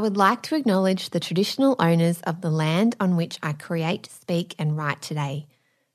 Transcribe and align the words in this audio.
I 0.00 0.02
would 0.02 0.16
like 0.16 0.40
to 0.44 0.56
acknowledge 0.56 1.10
the 1.10 1.20
traditional 1.20 1.76
owners 1.78 2.22
of 2.22 2.40
the 2.40 2.48
land 2.48 2.96
on 2.98 3.16
which 3.16 3.38
I 3.42 3.52
create, 3.52 4.06
speak, 4.06 4.54
and 4.58 4.74
write 4.74 5.02
today, 5.02 5.46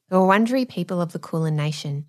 the 0.10 0.18
Wurundjeri 0.18 0.70
people 0.70 1.02
of 1.02 1.12
the 1.12 1.18
Kulin 1.18 1.56
Nation, 1.56 2.06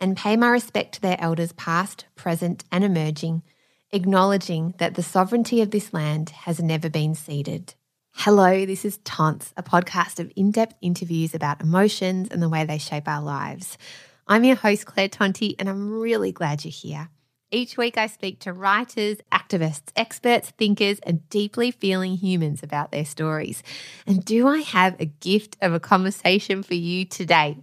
and 0.00 0.16
pay 0.16 0.36
my 0.36 0.48
respect 0.48 0.96
to 0.96 1.00
their 1.00 1.16
elders 1.20 1.52
past, 1.52 2.06
present, 2.16 2.64
and 2.72 2.82
emerging, 2.82 3.44
acknowledging 3.92 4.74
that 4.78 4.96
the 4.96 5.02
sovereignty 5.04 5.62
of 5.62 5.70
this 5.70 5.94
land 5.94 6.30
has 6.30 6.60
never 6.60 6.90
been 6.90 7.14
ceded. 7.14 7.74
Hello, 8.14 8.66
this 8.66 8.84
is 8.84 8.98
Tonts, 9.04 9.52
a 9.56 9.62
podcast 9.62 10.18
of 10.18 10.32
in 10.34 10.50
depth 10.50 10.74
interviews 10.82 11.36
about 11.36 11.60
emotions 11.60 12.30
and 12.32 12.42
the 12.42 12.48
way 12.48 12.64
they 12.64 12.78
shape 12.78 13.06
our 13.06 13.22
lives. 13.22 13.78
I'm 14.26 14.42
your 14.42 14.56
host, 14.56 14.86
Claire 14.86 15.08
Tonti, 15.08 15.54
and 15.60 15.68
I'm 15.68 16.00
really 16.00 16.32
glad 16.32 16.64
you're 16.64 16.72
here. 16.72 17.10
Each 17.50 17.78
week, 17.78 17.96
I 17.96 18.08
speak 18.08 18.40
to 18.40 18.52
writers, 18.52 19.16
activists, 19.32 19.90
experts, 19.96 20.50
thinkers, 20.58 20.98
and 21.00 21.26
deeply 21.30 21.70
feeling 21.70 22.16
humans 22.16 22.62
about 22.62 22.92
their 22.92 23.06
stories. 23.06 23.62
And 24.06 24.22
do 24.22 24.46
I 24.46 24.58
have 24.58 25.00
a 25.00 25.06
gift 25.06 25.56
of 25.62 25.72
a 25.72 25.80
conversation 25.80 26.62
for 26.62 26.74
you 26.74 27.06
today? 27.06 27.56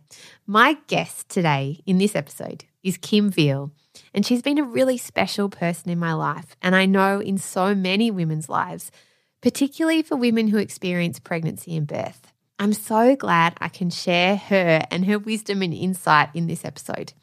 My 0.48 0.78
guest 0.88 1.30
today 1.30 1.84
in 1.86 2.00
this 2.00 2.16
episode 2.16 2.66
is 2.82 2.98
Kim 2.98 3.30
Veal. 3.30 3.72
And 4.12 4.26
she's 4.26 4.42
been 4.42 4.58
a 4.58 4.64
really 4.64 4.98
special 4.98 5.50
person 5.50 5.92
in 5.92 6.00
my 6.00 6.14
life, 6.14 6.56
and 6.64 6.76
I 6.76 6.88
know 6.88 7.22
in 7.22 7.38
so 7.38 7.76
many 7.76 8.10
women's 8.10 8.50
lives, 8.50 8.92
particularly 9.40 10.02
for 10.02 10.16
women 10.16 10.48
who 10.48 10.58
experience 10.58 11.20
pregnancy 11.20 11.78
and 11.78 11.86
birth. 11.86 12.34
I'm 12.58 12.74
so 12.74 13.16
glad 13.16 13.56
I 13.62 13.70
can 13.70 13.92
share 13.92 14.36
her 14.36 14.82
and 14.90 15.06
her 15.06 15.20
wisdom 15.20 15.62
and 15.62 15.74
insight 15.74 16.30
in 16.34 16.48
this 16.48 16.66
episode. 16.66 17.14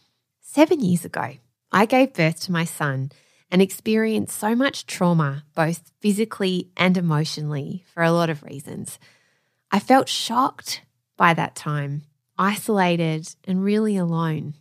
Seven 0.41 0.81
years 0.81 1.05
ago, 1.05 1.33
I 1.73 1.87
gave 1.87 2.13
birth 2.13 2.41
to 2.43 2.53
my 2.53 2.65
son 2.65 3.13
and 3.51 3.63
experienced 3.63 4.39
so 4.39 4.55
much 4.55 4.87
trauma, 4.87 5.45
both 5.55 5.91
physically 6.01 6.71
and 6.77 6.97
emotionally, 6.97 7.85
for 7.93 8.03
a 8.03 8.13
lot 8.13 8.31
of 8.31 8.43
reasons. 8.43 8.99
I 9.71 9.79
felt 9.79 10.09
shocked 10.09 10.83
by 11.17 11.33
that 11.35 11.55
time, 11.55 12.03
isolated, 12.39 13.35
and 13.47 13.65
really 13.65 13.97
alone. 13.97 14.55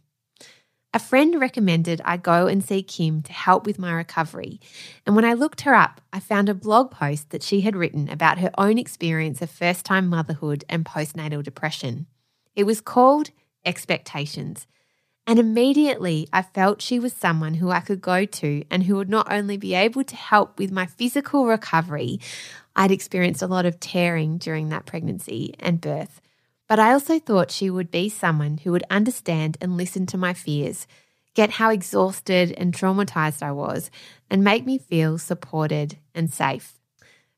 A 0.94 1.00
friend 1.00 1.39
recommended 1.39 2.02
I 2.03 2.17
go 2.17 2.47
and 2.47 2.63
see 2.63 2.83
Kim 2.83 3.22
to 3.23 3.31
help 3.31 3.66
with 3.66 3.80
my 3.80 3.94
recovery. 3.94 4.59
And 5.05 5.16
when 5.16 5.23
I 5.23 5.33
looked 5.33 5.61
her 5.61 5.73
up, 5.73 6.02
I 6.11 6.19
found 6.19 6.50
a 6.50 6.53
blog 6.53 6.91
post 6.91 7.30
that 7.30 7.44
she 7.44 7.61
had 7.61 7.78
written 7.78 8.09
about 8.09 8.39
her 8.39 8.52
own 8.57 8.78
experience 8.78 9.41
of 9.41 9.50
first 9.50 9.85
time 9.85 10.09
motherhood 10.09 10.66
and 10.67 10.85
postnatal 10.85 11.44
depression. 11.44 12.07
It 12.55 12.66
was 12.66 12.81
called 12.81 13.31
Expectations. 13.63 14.67
And 15.27 15.39
immediately 15.39 16.27
I 16.33 16.41
felt 16.41 16.81
she 16.81 17.00
was 17.00 17.14
someone 17.14 17.55
who 17.55 17.69
I 17.69 17.80
could 17.80 18.02
go 18.02 18.25
to 18.25 18.64
and 18.69 18.83
who 18.83 18.95
would 18.95 19.09
not 19.09 19.31
only 19.31 19.58
be 19.58 19.73
able 19.75 20.03
to 20.03 20.16
help 20.16 20.59
with 20.59 20.72
my 20.72 20.86
physical 20.86 21.45
recovery, 21.45 22.19
I'd 22.75 22.91
experienced 22.91 23.41
a 23.41 23.47
lot 23.47 23.66
of 23.66 23.80
tearing 23.80 24.38
during 24.38 24.69
that 24.69 24.86
pregnancy 24.86 25.53
and 25.59 25.80
birth 25.80 26.22
but 26.72 26.80
I 26.80 26.94
also 26.94 27.19
thought 27.19 27.52
she 27.52 27.69
would 27.69 27.91
be 27.91 28.08
someone 28.08 28.59
who 28.59 28.72
would 28.72 28.86
understand 28.89 29.58
and 29.59 29.75
listen 29.75 30.05
to 30.05 30.17
my 30.17 30.33
fears, 30.33 30.88
get 31.33 31.50
how 31.50 31.69
exhausted 31.69 32.53
and 32.53 32.73
traumatized 32.73 33.44
I 33.44 33.52
was, 33.52 33.91
and 34.30 34.41
make 34.41 34.66
me 34.66 34.78
feel 34.78 35.17
supported 35.17 35.97
and 36.16 36.31
safe. 36.31 36.80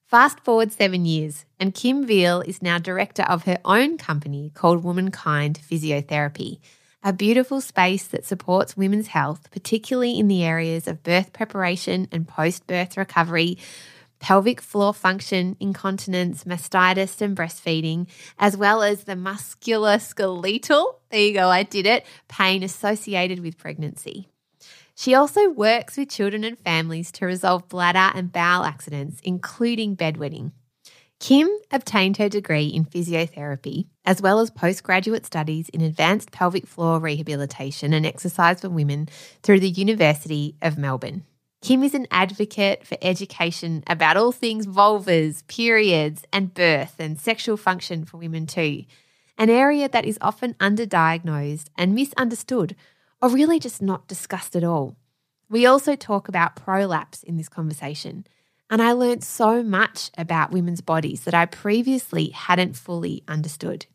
Fast 0.06 0.40
forward 0.42 0.72
seven 0.72 1.08
years, 1.08 1.46
and 1.60 1.74
Kim 1.74 2.06
Veal 2.06 2.42
is 2.42 2.62
now 2.62 2.78
director 2.78 3.24
of 3.24 3.46
her 3.46 3.58
own 3.66 3.98
company 3.98 4.52
called 4.54 4.84
Womankind 4.84 5.60
Physiotherapy, 5.68 6.60
a 7.04 7.12
beautiful 7.12 7.60
space 7.60 8.08
that 8.08 8.26
supports 8.26 8.78
women's 8.78 9.08
health, 9.08 9.52
particularly 9.52 10.18
in 10.18 10.28
the 10.28 10.44
areas 10.44 10.88
of 10.88 11.04
birth 11.04 11.34
preparation 11.34 12.08
and 12.12 12.28
post 12.28 12.66
birth 12.66 12.96
recovery, 12.96 13.58
pelvic 14.20 14.62
floor 14.62 14.94
function, 14.94 15.58
incontinence, 15.60 16.46
mastitis, 16.46 17.22
and 17.22 17.36
breastfeeding, 17.36 18.08
as 18.40 18.56
well 18.56 18.82
as 18.82 19.04
the 19.04 19.16
musculoskeletal, 19.16 20.96
there 21.10 21.20
you 21.20 21.34
go, 21.34 21.50
I 21.50 21.64
did 21.64 21.86
it, 21.86 22.06
pain 22.30 22.64
associated 22.64 23.42
with 23.42 23.58
pregnancy. 23.58 24.30
She 24.96 25.14
also 25.14 25.50
works 25.50 25.98
with 25.98 26.10
children 26.10 26.46
and 26.46 26.58
families 26.60 27.12
to 27.14 27.26
resolve 27.26 27.68
bladder 27.68 28.18
and 28.18 28.32
bowel 28.32 28.64
accidents, 28.64 29.20
including 29.24 29.98
bedwetting. 29.98 30.52
Kim 31.24 31.50
obtained 31.72 32.18
her 32.18 32.28
degree 32.28 32.68
in 32.68 32.84
physiotherapy, 32.84 33.86
as 34.04 34.22
well 34.22 34.42
as 34.42 34.52
postgraduate 34.52 35.26
studies 35.26 35.70
in 35.70 35.80
advanced 35.80 36.34
pelvic 36.34 36.68
floor 36.68 37.00
rehabilitation 37.00 37.94
and 37.94 38.06
exercise 38.06 38.60
for 38.60 38.68
women 38.68 39.08
through 39.42 39.62
the 39.62 39.70
University 39.70 40.58
of 40.62 40.78
Melbourne. 40.78 41.24
Kim 41.62 41.82
is 41.82 41.94
an 41.94 42.08
advocate 42.12 42.86
for 42.86 42.98
education 43.02 43.86
about 43.88 44.18
all 44.18 44.34
things 44.34 44.68
vulvas, 44.68 45.48
periods, 45.48 46.26
and 46.34 46.54
birth 46.54 46.96
and 47.00 47.18
sexual 47.18 47.56
function 47.56 48.04
for 48.04 48.18
women 48.18 48.46
too, 48.46 48.84
an 49.38 49.50
area 49.50 49.88
that 49.88 50.04
is 50.04 50.18
often 50.20 50.56
underdiagnosed 50.56 51.68
and 51.78 51.96
misunderstood, 51.96 52.76
or 53.22 53.30
really 53.30 53.60
just 53.60 53.82
not 53.82 54.10
discussed 54.10 54.58
at 54.58 54.64
all. 54.66 54.98
We 55.50 55.66
also 55.66 55.96
talk 55.96 56.28
about 56.28 56.58
prolapse 56.58 57.24
in 57.24 57.38
this 57.38 57.48
conversation, 57.48 58.28
and 58.70 58.82
I 58.82 58.94
learned 58.94 59.24
so 59.24 59.62
much 59.64 60.10
about 60.18 60.52
women's 60.52 60.82
bodies 60.82 61.26
that 61.26 61.34
I 61.34 61.46
previously 61.46 62.30
hadn't 62.30 62.76
fully 62.76 63.24
understood. 63.28 63.86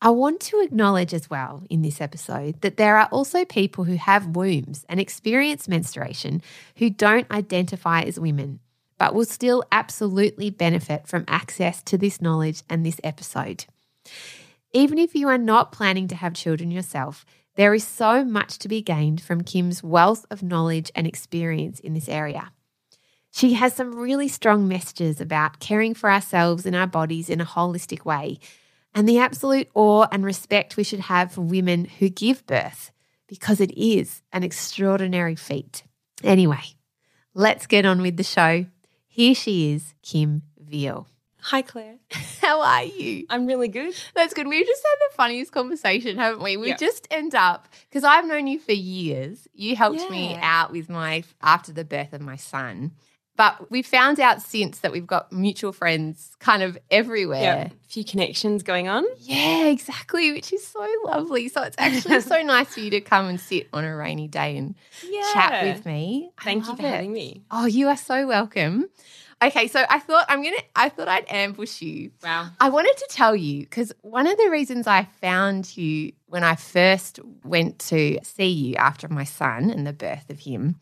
I 0.00 0.10
want 0.10 0.40
to 0.42 0.60
acknowledge 0.60 1.14
as 1.14 1.30
well 1.30 1.64
in 1.70 1.82
this 1.82 2.00
episode 2.00 2.60
that 2.60 2.76
there 2.76 2.98
are 2.98 3.08
also 3.10 3.44
people 3.44 3.84
who 3.84 3.96
have 3.96 4.36
wombs 4.36 4.84
and 4.88 5.00
experience 5.00 5.68
menstruation 5.68 6.42
who 6.76 6.90
don't 6.90 7.30
identify 7.30 8.02
as 8.02 8.20
women, 8.20 8.60
but 8.98 9.14
will 9.14 9.24
still 9.24 9.64
absolutely 9.72 10.50
benefit 10.50 11.06
from 11.08 11.24
access 11.26 11.82
to 11.84 11.96
this 11.96 12.20
knowledge 12.20 12.62
and 12.68 12.84
this 12.84 13.00
episode. 13.02 13.64
Even 14.72 14.98
if 14.98 15.14
you 15.14 15.28
are 15.28 15.38
not 15.38 15.72
planning 15.72 16.08
to 16.08 16.14
have 16.16 16.34
children 16.34 16.70
yourself, 16.70 17.24
there 17.56 17.72
is 17.72 17.86
so 17.86 18.22
much 18.22 18.58
to 18.58 18.68
be 18.68 18.82
gained 18.82 19.22
from 19.22 19.42
Kim's 19.42 19.82
wealth 19.82 20.26
of 20.30 20.42
knowledge 20.42 20.92
and 20.94 21.06
experience 21.06 21.80
in 21.80 21.94
this 21.94 22.08
area. 22.08 22.52
She 23.36 23.52
has 23.52 23.74
some 23.74 23.94
really 23.94 24.28
strong 24.28 24.66
messages 24.66 25.20
about 25.20 25.60
caring 25.60 25.92
for 25.92 26.10
ourselves 26.10 26.64
and 26.64 26.74
our 26.74 26.86
bodies 26.86 27.28
in 27.28 27.38
a 27.38 27.44
holistic 27.44 28.06
way 28.06 28.38
and 28.94 29.06
the 29.06 29.18
absolute 29.18 29.68
awe 29.74 30.06
and 30.10 30.24
respect 30.24 30.78
we 30.78 30.84
should 30.84 31.00
have 31.00 31.32
for 31.32 31.42
women 31.42 31.84
who 31.84 32.08
give 32.08 32.46
birth 32.46 32.92
because 33.26 33.60
it 33.60 33.76
is 33.76 34.22
an 34.32 34.42
extraordinary 34.42 35.34
feat. 35.34 35.82
Anyway, 36.24 36.62
let's 37.34 37.66
get 37.66 37.84
on 37.84 38.00
with 38.00 38.16
the 38.16 38.24
show. 38.24 38.64
Here 39.06 39.34
she 39.34 39.74
is, 39.74 39.92
Kim 40.00 40.44
Veal. 40.58 41.06
Hi, 41.42 41.60
Claire. 41.60 41.96
How 42.40 42.62
are 42.62 42.84
you? 42.84 43.26
I'm 43.28 43.44
really 43.44 43.68
good. 43.68 43.94
That's 44.14 44.32
good. 44.32 44.48
We've 44.48 44.66
just 44.66 44.82
had 44.82 45.10
the 45.10 45.14
funniest 45.14 45.52
conversation, 45.52 46.16
haven't 46.16 46.42
we? 46.42 46.56
We 46.56 46.72
just 46.72 47.06
end 47.10 47.34
up 47.34 47.68
because 47.90 48.02
I've 48.02 48.24
known 48.24 48.46
you 48.46 48.58
for 48.58 48.72
years. 48.72 49.46
You 49.52 49.76
helped 49.76 50.00
yeah. 50.00 50.08
me 50.08 50.38
out 50.40 50.72
with 50.72 50.88
my 50.88 51.22
after 51.42 51.70
the 51.70 51.84
birth 51.84 52.14
of 52.14 52.22
my 52.22 52.36
son. 52.36 52.92
But 53.36 53.70
we 53.70 53.82
found 53.82 54.18
out 54.18 54.40
since 54.40 54.78
that 54.78 54.92
we've 54.92 55.06
got 55.06 55.30
mutual 55.30 55.72
friends 55.72 56.36
kind 56.38 56.62
of 56.62 56.78
everywhere. 56.90 57.42
Yeah, 57.42 57.66
a 57.66 57.88
few 57.88 58.04
connections 58.04 58.62
going 58.62 58.88
on. 58.88 59.04
Yeah, 59.18 59.66
exactly, 59.66 60.32
which 60.32 60.52
is 60.52 60.66
so 60.66 60.86
lovely. 61.04 61.48
So 61.48 61.62
it's 61.62 61.76
actually 61.78 62.20
so 62.22 62.42
nice 62.42 62.74
for 62.74 62.80
you 62.80 62.90
to 62.90 63.00
come 63.00 63.26
and 63.26 63.38
sit 63.38 63.68
on 63.72 63.84
a 63.84 63.94
rainy 63.94 64.28
day 64.28 64.56
and 64.56 64.74
yeah. 65.08 65.30
chat 65.32 65.64
with 65.64 65.84
me. 65.84 66.30
Thank 66.42 66.66
you 66.66 66.76
for 66.76 66.82
it. 66.82 66.88
having 66.88 67.12
me. 67.12 67.42
Oh, 67.50 67.66
you 67.66 67.88
are 67.88 67.96
so 67.96 68.26
welcome. 68.26 68.88
Okay, 69.42 69.68
so 69.68 69.84
I 69.90 69.98
thought 69.98 70.24
I'm 70.30 70.42
gonna 70.42 70.56
I 70.74 70.88
thought 70.88 71.08
I'd 71.08 71.30
ambush 71.30 71.82
you. 71.82 72.10
Wow. 72.22 72.48
I 72.58 72.70
wanted 72.70 72.96
to 72.96 73.06
tell 73.10 73.36
you 73.36 73.60
because 73.60 73.92
one 74.00 74.26
of 74.26 74.38
the 74.38 74.48
reasons 74.48 74.86
I 74.86 75.04
found 75.20 75.76
you 75.76 76.12
when 76.28 76.42
I 76.42 76.54
first 76.54 77.20
went 77.44 77.78
to 77.80 78.18
see 78.22 78.48
you 78.48 78.76
after 78.76 79.08
my 79.08 79.24
son 79.24 79.70
and 79.70 79.86
the 79.86 79.92
birth 79.92 80.30
of 80.30 80.38
him 80.38 80.76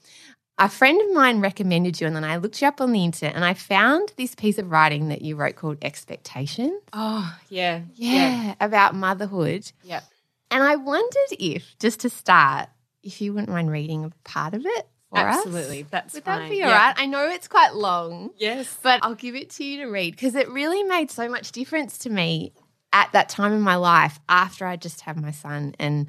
a 0.59 0.69
friend 0.69 1.01
of 1.01 1.13
mine 1.13 1.41
recommended 1.41 2.01
you, 2.01 2.07
and 2.07 2.15
then 2.15 2.25
I 2.25 2.37
looked 2.37 2.63
you 2.63 2.69
up 2.69 2.81
on 2.81 2.93
the 2.93 3.05
internet 3.05 3.35
and 3.35 3.45
I 3.45 3.55
found 3.55 4.13
this 4.17 4.35
piece 4.35 4.59
of 4.59 4.71
writing 4.71 5.09
that 5.09 5.23
you 5.23 5.35
wrote 5.37 5.56
called 5.56 5.79
Expectations. 5.83 6.81
Oh, 6.93 7.37
yeah. 7.49 7.83
Yeah, 7.95 8.12
yeah. 8.12 8.55
about 8.61 8.95
motherhood. 8.95 9.71
Yep. 9.83 10.05
And 10.51 10.62
I 10.62 10.77
wondered 10.77 11.33
if, 11.33 11.77
just 11.79 12.01
to 12.01 12.11
start, 12.11 12.69
if 13.03 13.21
you 13.21 13.33
wouldn't 13.33 13.51
mind 13.51 13.71
reading 13.71 14.05
a 14.05 14.11
part 14.23 14.55
of 14.55 14.65
it 14.65 14.87
for 15.11 15.19
Absolutely. 15.19 15.23
us. 15.23 15.56
Absolutely. 15.56 15.83
That's 15.91 16.12
fine. 16.12 16.15
Would 16.15 16.25
fine. 16.25 16.41
that 16.43 16.51
be 16.51 16.62
all 16.62 16.71
right? 16.71 16.95
I 16.97 17.07
know 17.07 17.29
it's 17.29 17.49
quite 17.49 17.75
long. 17.75 18.31
Yes. 18.39 18.79
But 18.81 19.00
I'll 19.03 19.17
give 19.17 19.35
it 19.35 19.50
to 19.50 19.65
you 19.65 19.85
to 19.85 19.87
read 19.91 20.12
because 20.12 20.37
it 20.37 20.49
really 20.49 20.85
made 20.85 21.11
so 21.11 21.29
much 21.29 21.50
difference 21.50 21.99
to 21.99 22.11
me 22.11 22.53
at 22.93 23.11
that 23.12 23.29
time 23.29 23.53
in 23.53 23.61
my 23.61 23.75
life 23.75 24.21
after 24.29 24.65
I 24.67 24.77
just 24.77 25.00
had 25.00 25.21
my 25.21 25.33
son. 25.33 25.75
And 25.81 26.07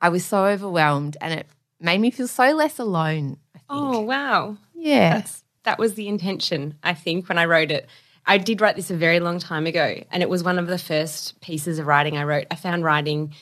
I 0.00 0.10
was 0.10 0.24
so 0.24 0.44
overwhelmed 0.44 1.16
and 1.20 1.40
it 1.40 1.48
made 1.80 2.00
me 2.00 2.10
feel 2.10 2.28
so 2.28 2.52
less 2.52 2.78
alone 2.78 3.38
Oh, 3.70 4.00
wow. 4.00 4.56
Yeah. 4.74 5.14
That's, 5.14 5.44
that 5.64 5.78
was 5.78 5.94
the 5.94 6.08
intention, 6.08 6.78
I 6.82 6.94
think, 6.94 7.28
when 7.28 7.38
I 7.38 7.44
wrote 7.44 7.70
it. 7.70 7.86
I 8.26 8.38
did 8.38 8.60
write 8.60 8.76
this 8.76 8.90
a 8.90 8.96
very 8.96 9.20
long 9.20 9.38
time 9.38 9.66
ago, 9.66 10.02
and 10.10 10.22
it 10.22 10.28
was 10.28 10.44
one 10.44 10.58
of 10.58 10.66
the 10.66 10.78
first 10.78 11.40
pieces 11.40 11.78
of 11.78 11.86
writing 11.86 12.16
I 12.16 12.24
wrote. 12.24 12.46
I 12.50 12.56
found 12.56 12.84
writing 12.84 13.34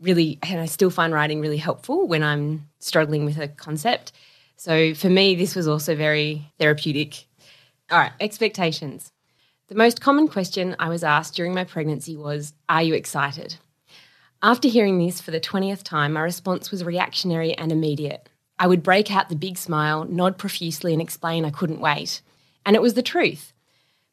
really, 0.00 0.38
and 0.42 0.60
I 0.60 0.66
still 0.66 0.90
find 0.90 1.12
writing 1.12 1.40
really 1.40 1.56
helpful 1.56 2.06
when 2.06 2.22
I'm 2.22 2.68
struggling 2.78 3.24
with 3.24 3.38
a 3.38 3.48
concept. 3.48 4.12
So 4.56 4.94
for 4.94 5.08
me, 5.08 5.34
this 5.34 5.56
was 5.56 5.66
also 5.66 5.96
very 5.96 6.52
therapeutic. 6.58 7.26
All 7.90 7.98
right, 7.98 8.12
expectations. 8.20 9.12
The 9.68 9.74
most 9.74 10.00
common 10.00 10.28
question 10.28 10.76
I 10.78 10.88
was 10.88 11.02
asked 11.02 11.34
during 11.34 11.52
my 11.52 11.64
pregnancy 11.64 12.16
was, 12.16 12.52
Are 12.68 12.82
you 12.82 12.94
excited? 12.94 13.56
After 14.42 14.68
hearing 14.68 14.98
this 14.98 15.20
for 15.20 15.32
the 15.32 15.40
20th 15.40 15.82
time, 15.82 16.12
my 16.12 16.20
response 16.20 16.70
was 16.70 16.84
reactionary 16.84 17.54
and 17.54 17.72
immediate. 17.72 18.28
I 18.56 18.68
would 18.68 18.84
break 18.84 19.10
out 19.10 19.28
the 19.28 19.34
big 19.34 19.58
smile, 19.58 20.04
nod 20.04 20.38
profusely, 20.38 20.92
and 20.92 21.02
explain 21.02 21.44
I 21.44 21.50
couldn't 21.50 21.80
wait. 21.80 22.22
And 22.64 22.76
it 22.76 22.82
was 22.82 22.94
the 22.94 23.02
truth. 23.02 23.52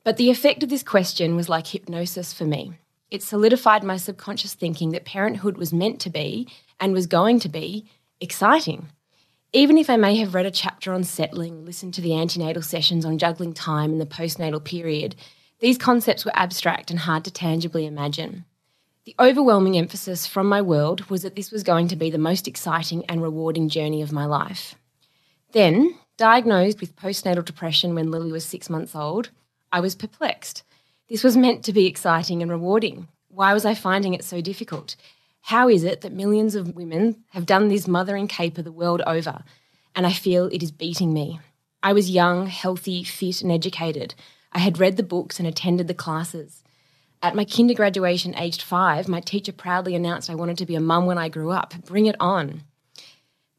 But 0.03 0.17
the 0.17 0.31
effect 0.31 0.63
of 0.63 0.69
this 0.69 0.81
question 0.81 1.35
was 1.35 1.47
like 1.47 1.67
hypnosis 1.67 2.33
for 2.33 2.45
me. 2.45 2.73
It 3.11 3.21
solidified 3.21 3.83
my 3.83 3.97
subconscious 3.97 4.55
thinking 4.55 4.89
that 4.91 5.05
parenthood 5.05 5.57
was 5.57 5.71
meant 5.71 5.99
to 6.01 6.09
be, 6.09 6.47
and 6.79 6.91
was 6.91 7.05
going 7.05 7.39
to 7.41 7.49
be, 7.49 7.85
exciting. 8.19 8.87
Even 9.53 9.77
if 9.77 9.91
I 9.91 9.95
may 9.95 10.15
have 10.17 10.33
read 10.33 10.47
a 10.47 10.51
chapter 10.51 10.91
on 10.91 11.03
settling, 11.03 11.65
listened 11.65 11.93
to 11.93 12.01
the 12.01 12.15
antenatal 12.17 12.63
sessions 12.63 13.05
on 13.05 13.19
juggling 13.19 13.53
time 13.53 13.91
in 13.91 13.99
the 13.99 14.07
postnatal 14.07 14.63
period, 14.63 15.15
these 15.59 15.77
concepts 15.77 16.25
were 16.25 16.35
abstract 16.35 16.89
and 16.89 16.99
hard 16.99 17.23
to 17.25 17.31
tangibly 17.31 17.85
imagine. 17.85 18.45
The 19.05 19.15
overwhelming 19.19 19.77
emphasis 19.77 20.25
from 20.25 20.49
my 20.49 20.63
world 20.63 21.11
was 21.11 21.21
that 21.21 21.35
this 21.35 21.51
was 21.51 21.61
going 21.61 21.87
to 21.89 21.95
be 21.95 22.09
the 22.09 22.17
most 22.17 22.47
exciting 22.47 23.05
and 23.05 23.21
rewarding 23.21 23.69
journey 23.69 24.01
of 24.01 24.11
my 24.11 24.25
life. 24.25 24.73
Then, 25.51 25.95
diagnosed 26.17 26.81
with 26.81 26.95
postnatal 26.95 27.45
depression 27.45 27.93
when 27.93 28.09
Lily 28.09 28.31
was 28.31 28.43
six 28.43 28.67
months 28.67 28.95
old, 28.95 29.29
I 29.71 29.79
was 29.79 29.93
perplexed. 29.93 30.63
This 31.07 31.23
was 31.23 31.37
meant 31.37 31.63
to 31.65 31.71
be 31.71 31.85
exciting 31.85 32.41
and 32.41 32.49
rewarding. 32.49 33.07
Why 33.27 33.53
was 33.53 33.63
I 33.63 33.75
finding 33.75 34.15
it 34.15 34.23
so 34.23 34.41
difficult? 34.41 34.95
How 35.41 35.69
is 35.69 35.83
it 35.83 36.01
that 36.01 36.11
millions 36.11 36.55
of 36.55 36.73
women 36.73 37.23
have 37.29 37.45
done 37.45 37.67
this 37.67 37.87
mothering 37.87 38.27
caper 38.27 38.63
the 38.63 38.71
world 38.71 39.03
over, 39.05 39.43
and 39.93 40.07
I 40.07 40.13
feel 40.13 40.47
it 40.47 40.63
is 40.63 40.71
beating 40.71 41.13
me? 41.13 41.39
I 41.83 41.93
was 41.93 42.09
young, 42.09 42.47
healthy, 42.47 43.03
fit, 43.03 43.43
and 43.43 43.51
educated. 43.51 44.15
I 44.51 44.57
had 44.57 44.79
read 44.79 44.97
the 44.97 45.03
books 45.03 45.37
and 45.37 45.47
attended 45.47 45.87
the 45.87 45.93
classes. 45.93 46.63
At 47.21 47.35
my 47.35 47.45
kinder 47.45 47.73
graduation, 47.73 48.35
aged 48.35 48.61
five, 48.61 49.07
my 49.07 49.19
teacher 49.19 49.51
proudly 49.51 49.95
announced 49.95 50.29
I 50.29 50.35
wanted 50.35 50.57
to 50.59 50.65
be 50.65 50.75
a 50.75 50.79
mum 50.79 51.05
when 51.05 51.17
I 51.17 51.29
grew 51.29 51.51
up. 51.51 51.73
Bring 51.85 52.05
it 52.05 52.15
on. 52.19 52.63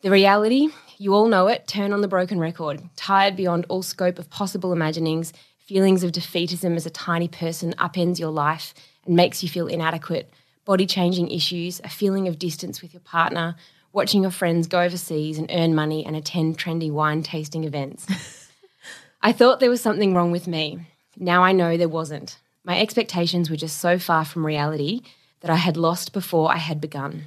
The 0.02 0.10
reality, 0.10 0.68
you 0.98 1.14
all 1.14 1.26
know 1.26 1.48
it, 1.48 1.66
turn 1.66 1.92
on 1.92 2.00
the 2.00 2.08
broken 2.08 2.38
record. 2.38 2.82
Tired 2.96 3.34
beyond 3.34 3.66
all 3.68 3.82
scope 3.82 4.18
of 4.18 4.30
possible 4.30 4.72
imaginings, 4.72 5.32
feelings 5.58 6.04
of 6.04 6.12
defeatism 6.12 6.76
as 6.76 6.86
a 6.86 6.90
tiny 6.90 7.28
person 7.28 7.74
upends 7.78 8.18
your 8.18 8.30
life 8.30 8.72
and 9.04 9.16
makes 9.16 9.42
you 9.42 9.48
feel 9.48 9.66
inadequate. 9.66 10.30
Body 10.64 10.86
changing 10.86 11.30
issues, 11.30 11.80
a 11.82 11.88
feeling 11.88 12.28
of 12.28 12.38
distance 12.38 12.82
with 12.82 12.92
your 12.92 13.00
partner, 13.00 13.56
watching 13.92 14.22
your 14.22 14.30
friends 14.30 14.66
go 14.66 14.80
overseas 14.80 15.38
and 15.38 15.50
earn 15.50 15.74
money 15.74 16.04
and 16.04 16.14
attend 16.14 16.58
trendy 16.58 16.90
wine 16.90 17.22
tasting 17.22 17.64
events. 17.64 18.06
I 19.22 19.32
thought 19.32 19.58
there 19.58 19.70
was 19.70 19.80
something 19.80 20.14
wrong 20.14 20.30
with 20.30 20.46
me. 20.46 20.86
Now 21.16 21.42
I 21.42 21.52
know 21.52 21.76
there 21.76 21.88
wasn't. 21.88 22.38
My 22.66 22.80
expectations 22.80 23.48
were 23.48 23.56
just 23.56 23.78
so 23.78 23.96
far 23.96 24.24
from 24.24 24.44
reality 24.44 25.02
that 25.40 25.52
I 25.52 25.54
had 25.54 25.76
lost 25.76 26.12
before 26.12 26.52
I 26.52 26.56
had 26.56 26.80
begun. 26.80 27.26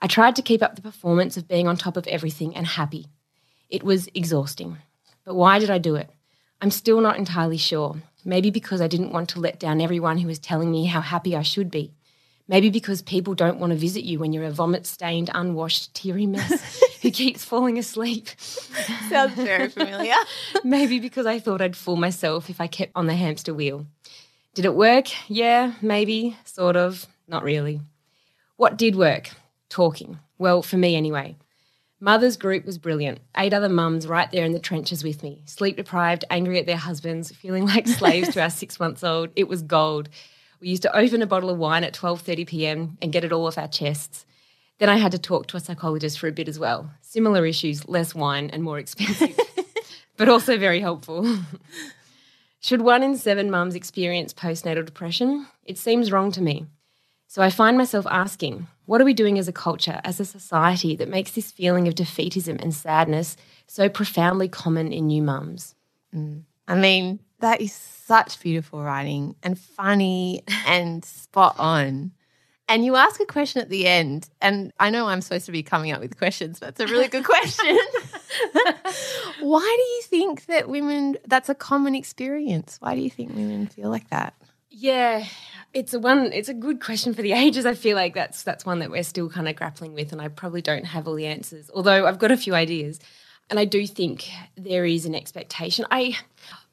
I 0.00 0.08
tried 0.08 0.34
to 0.36 0.42
keep 0.42 0.60
up 0.60 0.74
the 0.74 0.82
performance 0.82 1.36
of 1.36 1.46
being 1.46 1.68
on 1.68 1.76
top 1.76 1.96
of 1.96 2.06
everything 2.08 2.56
and 2.56 2.66
happy. 2.66 3.06
It 3.68 3.84
was 3.84 4.08
exhausting. 4.12 4.78
But 5.24 5.36
why 5.36 5.60
did 5.60 5.70
I 5.70 5.78
do 5.78 5.94
it? 5.94 6.10
I'm 6.60 6.72
still 6.72 7.00
not 7.00 7.16
entirely 7.16 7.58
sure. 7.58 8.02
Maybe 8.24 8.50
because 8.50 8.80
I 8.80 8.88
didn't 8.88 9.12
want 9.12 9.28
to 9.30 9.40
let 9.40 9.60
down 9.60 9.80
everyone 9.80 10.18
who 10.18 10.26
was 10.26 10.40
telling 10.40 10.72
me 10.72 10.86
how 10.86 11.00
happy 11.00 11.36
I 11.36 11.42
should 11.42 11.70
be. 11.70 11.94
Maybe 12.48 12.70
because 12.70 13.02
people 13.02 13.36
don't 13.36 13.60
want 13.60 13.72
to 13.72 13.78
visit 13.78 14.02
you 14.02 14.18
when 14.18 14.32
you're 14.32 14.42
a 14.42 14.50
vomit 14.50 14.84
stained, 14.84 15.30
unwashed, 15.32 15.94
teary 15.94 16.26
mess 16.26 16.82
who 17.00 17.10
keeps 17.12 17.44
falling 17.44 17.78
asleep. 17.78 18.28
Sounds 19.08 19.34
very 19.34 19.68
familiar. 19.68 20.16
Maybe 20.64 20.98
because 20.98 21.26
I 21.26 21.38
thought 21.38 21.62
I'd 21.62 21.76
fool 21.76 21.94
myself 21.94 22.50
if 22.50 22.60
I 22.60 22.66
kept 22.66 22.90
on 22.96 23.06
the 23.06 23.14
hamster 23.14 23.54
wheel. 23.54 23.86
Did 24.54 24.64
it 24.64 24.74
work? 24.74 25.06
Yeah, 25.28 25.74
maybe, 25.80 26.36
sort 26.44 26.76
of, 26.76 27.06
not 27.28 27.44
really. 27.44 27.80
What 28.56 28.76
did 28.76 28.96
work? 28.96 29.30
Talking. 29.68 30.18
Well, 30.38 30.62
for 30.62 30.76
me 30.76 30.96
anyway. 30.96 31.36
Mother's 32.00 32.36
group 32.36 32.64
was 32.64 32.78
brilliant. 32.78 33.20
Eight 33.36 33.52
other 33.52 33.68
mums 33.68 34.06
right 34.06 34.30
there 34.32 34.44
in 34.44 34.52
the 34.52 34.58
trenches 34.58 35.04
with 35.04 35.22
me, 35.22 35.42
sleep 35.44 35.76
deprived, 35.76 36.24
angry 36.30 36.58
at 36.58 36.66
their 36.66 36.76
husbands, 36.76 37.30
feeling 37.30 37.66
like 37.66 37.86
slaves 37.98 38.30
to 38.30 38.42
our 38.42 38.50
six 38.50 38.80
months 38.80 39.04
old. 39.04 39.28
It 39.36 39.48
was 39.48 39.62
gold. 39.62 40.08
We 40.60 40.68
used 40.68 40.82
to 40.82 40.96
open 40.96 41.22
a 41.22 41.26
bottle 41.26 41.50
of 41.50 41.58
wine 41.58 41.84
at 41.84 41.94
12:30 41.94 42.46
p.m. 42.46 42.98
and 43.00 43.12
get 43.12 43.22
it 43.22 43.32
all 43.32 43.46
off 43.46 43.58
our 43.58 43.68
chests. 43.68 44.26
Then 44.78 44.88
I 44.88 44.96
had 44.96 45.12
to 45.12 45.18
talk 45.18 45.46
to 45.48 45.58
a 45.58 45.60
psychologist 45.60 46.18
for 46.18 46.26
a 46.26 46.32
bit 46.32 46.48
as 46.48 46.58
well. 46.58 46.90
Similar 47.02 47.44
issues, 47.46 47.86
less 47.86 48.14
wine 48.14 48.48
and 48.50 48.62
more 48.62 48.78
expensive, 48.78 49.38
but 50.16 50.28
also 50.28 50.56
very 50.56 50.80
helpful. 50.80 51.38
Should 52.62 52.82
one 52.82 53.02
in 53.02 53.16
seven 53.16 53.50
mums 53.50 53.74
experience 53.74 54.34
postnatal 54.34 54.84
depression? 54.84 55.46
It 55.64 55.78
seems 55.78 56.12
wrong 56.12 56.30
to 56.32 56.42
me. 56.42 56.66
So 57.26 57.40
I 57.40 57.48
find 57.48 57.78
myself 57.78 58.06
asking, 58.10 58.66
what 58.84 59.00
are 59.00 59.04
we 59.04 59.14
doing 59.14 59.38
as 59.38 59.48
a 59.48 59.52
culture, 59.52 60.00
as 60.04 60.20
a 60.20 60.26
society 60.26 60.94
that 60.96 61.08
makes 61.08 61.30
this 61.30 61.50
feeling 61.50 61.88
of 61.88 61.94
defeatism 61.94 62.60
and 62.60 62.74
sadness 62.74 63.36
so 63.66 63.88
profoundly 63.88 64.48
common 64.48 64.92
in 64.92 65.06
new 65.06 65.22
mums? 65.22 65.74
Mm. 66.14 66.42
I 66.68 66.74
mean, 66.74 67.20
that 67.38 67.62
is 67.62 67.72
such 67.72 68.38
beautiful 68.40 68.82
writing 68.82 69.36
and 69.42 69.58
funny 69.58 70.42
and 70.66 71.02
spot 71.02 71.54
on. 71.58 72.12
And 72.70 72.84
you 72.84 72.94
ask 72.94 73.20
a 73.20 73.26
question 73.26 73.60
at 73.60 73.68
the 73.68 73.88
end, 73.88 74.30
and 74.40 74.72
I 74.78 74.90
know 74.90 75.08
I'm 75.08 75.22
supposed 75.22 75.46
to 75.46 75.52
be 75.52 75.64
coming 75.64 75.90
up 75.90 76.00
with 76.00 76.16
questions, 76.16 76.60
it's 76.62 76.78
a 76.78 76.86
really 76.86 77.08
good 77.08 77.24
question. 77.24 77.76
Why 79.40 79.60
do 79.60 79.82
you 79.82 80.02
think 80.04 80.46
that 80.46 80.68
women, 80.68 81.16
that's 81.26 81.48
a 81.48 81.54
common 81.56 81.96
experience? 81.96 82.76
Why 82.78 82.94
do 82.94 83.00
you 83.00 83.10
think 83.10 83.34
women 83.34 83.66
feel 83.66 83.90
like 83.90 84.08
that? 84.10 84.34
Yeah, 84.68 85.24
it's 85.74 85.94
a 85.94 85.98
one. 85.98 86.32
It's 86.32 86.48
a 86.48 86.54
good 86.54 86.80
question 86.80 87.12
for 87.12 87.22
the 87.22 87.32
ages. 87.32 87.66
I 87.66 87.74
feel 87.74 87.96
like 87.96 88.14
that's 88.14 88.44
that's 88.44 88.64
one 88.64 88.78
that 88.78 88.90
we're 88.92 89.02
still 89.02 89.28
kind 89.28 89.48
of 89.48 89.56
grappling 89.56 89.92
with, 89.94 90.12
and 90.12 90.22
I 90.22 90.28
probably 90.28 90.62
don't 90.62 90.84
have 90.84 91.08
all 91.08 91.14
the 91.14 91.26
answers. 91.26 91.72
Although 91.74 92.06
I've 92.06 92.20
got 92.20 92.30
a 92.30 92.36
few 92.36 92.54
ideas, 92.54 93.00
and 93.50 93.58
I 93.58 93.64
do 93.64 93.84
think 93.84 94.30
there 94.56 94.86
is 94.86 95.06
an 95.06 95.16
expectation. 95.16 95.86
I 95.90 96.16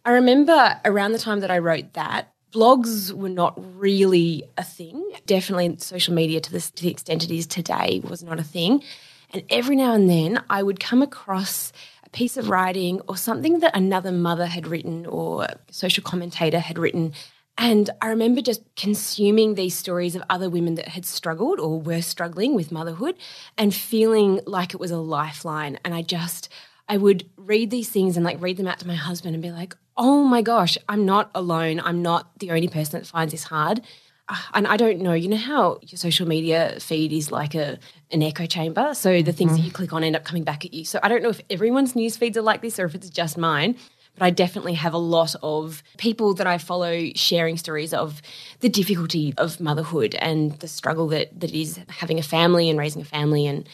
I 0.06 0.12
remember 0.12 0.80
around 0.86 1.14
the 1.14 1.20
time 1.20 1.40
that 1.40 1.50
I 1.50 1.58
wrote 1.58 1.94
that, 1.94 2.32
blogs 2.52 3.12
were 3.12 3.30
not 3.30 3.56
really 3.78 4.44
a 4.58 4.64
thing. 4.64 5.12
Definitely 5.26 5.78
social 5.80 6.14
media 6.14 6.40
to, 6.42 6.60
to 6.60 6.84
the 6.84 6.92
extent 6.92 7.24
it 7.24 7.32
is 7.32 7.48
today 7.48 8.02
was 8.04 8.24
not 8.24 8.40
a 8.40 8.44
thing. 8.44 8.84
And 9.32 9.44
every 9.50 9.76
now 9.76 9.94
and 9.94 10.10
then 10.10 10.42
I 10.50 10.64
would 10.64 10.80
come 10.80 11.02
across 11.02 11.74
a 12.04 12.10
piece 12.10 12.38
of 12.38 12.50
writing 12.50 13.02
or 13.08 13.18
something 13.18 13.60
that 13.60 13.76
another 13.76 14.12
mother 14.12 14.46
had 14.46 14.68
written 14.68 15.06
or 15.06 15.44
a 15.44 15.58
social 15.70 16.04
commentator 16.04 16.60
had 16.60 16.78
written. 16.78 17.14
And 17.58 17.90
I 18.02 18.08
remember 18.08 18.42
just 18.42 18.62
consuming 18.76 19.56
these 19.56 19.76
stories 19.76 20.16
of 20.16 20.24
other 20.30 20.50
women 20.50 20.76
that 20.76 20.90
had 20.90 21.06
struggled 21.06 21.60
or 21.60 21.82
were 21.82 22.02
struggling 22.02 22.56
with 22.56 22.72
motherhood 22.72 23.16
and 23.58 23.74
feeling 23.74 24.40
like 24.46 24.74
it 24.74 24.80
was 24.80 24.92
a 24.92 24.98
lifeline. 24.98 25.80
And 25.84 25.94
I 25.94 26.04
just, 26.04 26.50
I 26.88 26.98
would 26.98 27.30
read 27.36 27.72
these 27.72 27.90
things 27.90 28.16
and 28.16 28.24
like 28.24 28.42
read 28.42 28.58
them 28.58 28.68
out 28.68 28.80
to 28.80 28.88
my 28.88 28.96
husband 28.96 29.36
and 29.36 29.42
be 29.42 29.52
like, 29.52 29.76
oh 29.98 30.24
my 30.24 30.42
gosh, 30.42 30.78
I'm 30.88 31.06
not 31.06 31.32
alone. 31.34 31.80
I'm 31.80 32.02
not 32.02 32.38
the 32.40 32.52
only 32.52 32.68
person 32.68 33.00
that 33.00 33.08
finds 33.08 33.32
this 33.32 33.44
hard. 33.44 33.82
Uh, 34.30 34.36
and 34.54 34.68
I 34.68 34.78
don't 34.78 35.00
know, 35.00 35.14
you 35.14 35.28
know 35.28 35.38
how 35.38 35.80
your 35.84 35.98
social 35.98 36.28
media 36.28 36.78
feed 36.80 37.14
is 37.14 37.32
like 37.32 37.56
a 37.56 37.80
an 38.12 38.22
echo 38.22 38.46
chamber. 38.46 38.94
So 38.94 39.22
the 39.22 39.32
things 39.32 39.52
mm-hmm. 39.52 39.62
that 39.62 39.66
you 39.66 39.72
click 39.72 39.94
on 39.94 40.04
end 40.04 40.16
up 40.16 40.24
coming 40.24 40.44
back 40.44 40.66
at 40.66 40.74
you. 40.74 40.86
So 40.86 41.00
I 41.02 41.08
don't 41.08 41.24
know 41.24 41.30
if 41.30 41.42
everyone's 41.50 41.96
news 41.96 42.18
feeds 42.18 42.38
are 42.38 42.42
like 42.42 42.62
this 42.62 42.80
or 42.80 42.86
if 42.86 42.96
it's 42.96 43.10
just 43.10 43.38
mine. 43.38 43.76
But 44.18 44.26
I 44.26 44.30
definitely 44.32 44.74
have 44.74 44.94
a 44.94 44.98
lot 44.98 45.36
of 45.44 45.84
people 45.98 46.34
that 46.36 46.48
I 46.48 46.58
follow 46.58 47.10
sharing 47.14 47.56
stories 47.56 47.94
of 47.94 48.22
the 48.62 48.70
difficulty 48.70 49.34
of 49.38 49.60
motherhood 49.60 50.16
and 50.16 50.54
the 50.60 50.68
struggle 50.68 51.08
that 51.10 51.40
that 51.40 51.52
is 51.52 51.80
having 51.88 52.18
a 52.18 52.24
family 52.24 52.70
and 52.70 52.80
raising 52.80 53.04
a 53.04 53.06
family 53.06 53.46
and 53.46 53.70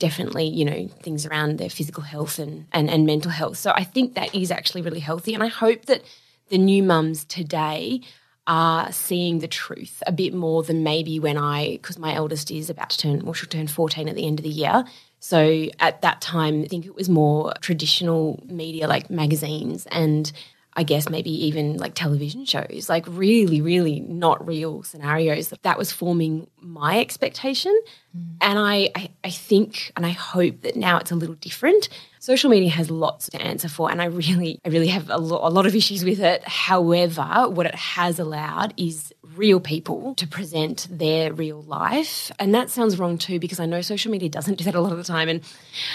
definitely, 0.00 0.46
you 0.46 0.64
know, 0.64 0.88
things 1.02 1.24
around 1.24 1.58
their 1.58 1.70
physical 1.70 2.02
health 2.02 2.40
and, 2.40 2.66
and, 2.72 2.90
and 2.90 3.06
mental 3.06 3.30
health. 3.30 3.58
So 3.58 3.72
I 3.76 3.84
think 3.84 4.14
that 4.14 4.34
is 4.34 4.50
actually 4.50 4.82
really 4.82 4.98
healthy. 4.98 5.34
And 5.34 5.44
I 5.44 5.48
hope 5.48 5.84
that 5.84 6.02
the 6.48 6.58
new 6.58 6.82
mums 6.82 7.24
today 7.24 8.00
are 8.48 8.90
seeing 8.90 9.38
the 9.38 9.46
truth 9.46 10.02
a 10.06 10.12
bit 10.12 10.34
more 10.34 10.64
than 10.64 10.82
maybe 10.82 11.20
when 11.20 11.36
I, 11.38 11.76
because 11.76 11.98
my 11.98 12.14
eldest 12.14 12.50
is 12.50 12.68
about 12.68 12.90
to 12.90 12.98
turn, 12.98 13.24
well, 13.24 13.34
she'll 13.34 13.48
turn 13.48 13.68
14 13.68 14.08
at 14.08 14.16
the 14.16 14.26
end 14.26 14.40
of 14.40 14.42
the 14.42 14.50
year. 14.50 14.84
So 15.20 15.66
at 15.78 16.00
that 16.00 16.20
time, 16.20 16.62
I 16.62 16.66
think 16.66 16.86
it 16.86 16.96
was 16.96 17.08
more 17.08 17.52
traditional 17.60 18.42
media 18.46 18.88
like 18.88 19.10
magazines 19.10 19.86
and 19.92 20.32
I 20.74 20.84
guess 20.84 21.08
maybe 21.08 21.30
even 21.46 21.78
like 21.78 21.94
television 21.94 22.44
shows, 22.44 22.88
like 22.88 23.04
really, 23.08 23.60
really 23.60 24.00
not 24.00 24.46
real 24.46 24.84
scenarios. 24.84 25.52
That 25.62 25.76
was 25.76 25.90
forming 25.90 26.46
my 26.60 27.00
expectation. 27.00 27.76
Mm. 28.16 28.36
And 28.40 28.58
I, 28.58 28.90
I, 28.94 29.10
I 29.24 29.30
think 29.30 29.92
and 29.96 30.06
I 30.06 30.10
hope 30.10 30.62
that 30.62 30.76
now 30.76 30.98
it's 30.98 31.10
a 31.10 31.16
little 31.16 31.34
different. 31.34 31.88
Social 32.20 32.50
media 32.50 32.70
has 32.70 32.88
lots 32.88 33.28
to 33.30 33.42
answer 33.42 33.68
for, 33.68 33.90
and 33.90 34.00
I 34.00 34.04
really, 34.04 34.60
I 34.64 34.68
really 34.68 34.88
have 34.88 35.10
a, 35.10 35.18
lo- 35.18 35.40
a 35.42 35.50
lot 35.50 35.66
of 35.66 35.74
issues 35.74 36.04
with 36.04 36.20
it. 36.20 36.46
However, 36.46 37.48
what 37.48 37.66
it 37.66 37.74
has 37.74 38.20
allowed 38.20 38.72
is 38.76 39.12
real 39.34 39.58
people 39.58 40.14
to 40.16 40.26
present 40.26 40.86
their 40.90 41.32
real 41.32 41.62
life. 41.62 42.30
And 42.38 42.54
that 42.54 42.70
sounds 42.70 42.96
wrong 42.98 43.18
too, 43.18 43.40
because 43.40 43.58
I 43.58 43.66
know 43.66 43.80
social 43.80 44.12
media 44.12 44.28
doesn't 44.28 44.56
do 44.56 44.64
that 44.64 44.74
a 44.74 44.80
lot 44.80 44.92
of 44.92 44.98
the 44.98 45.04
time. 45.04 45.28
And 45.28 45.40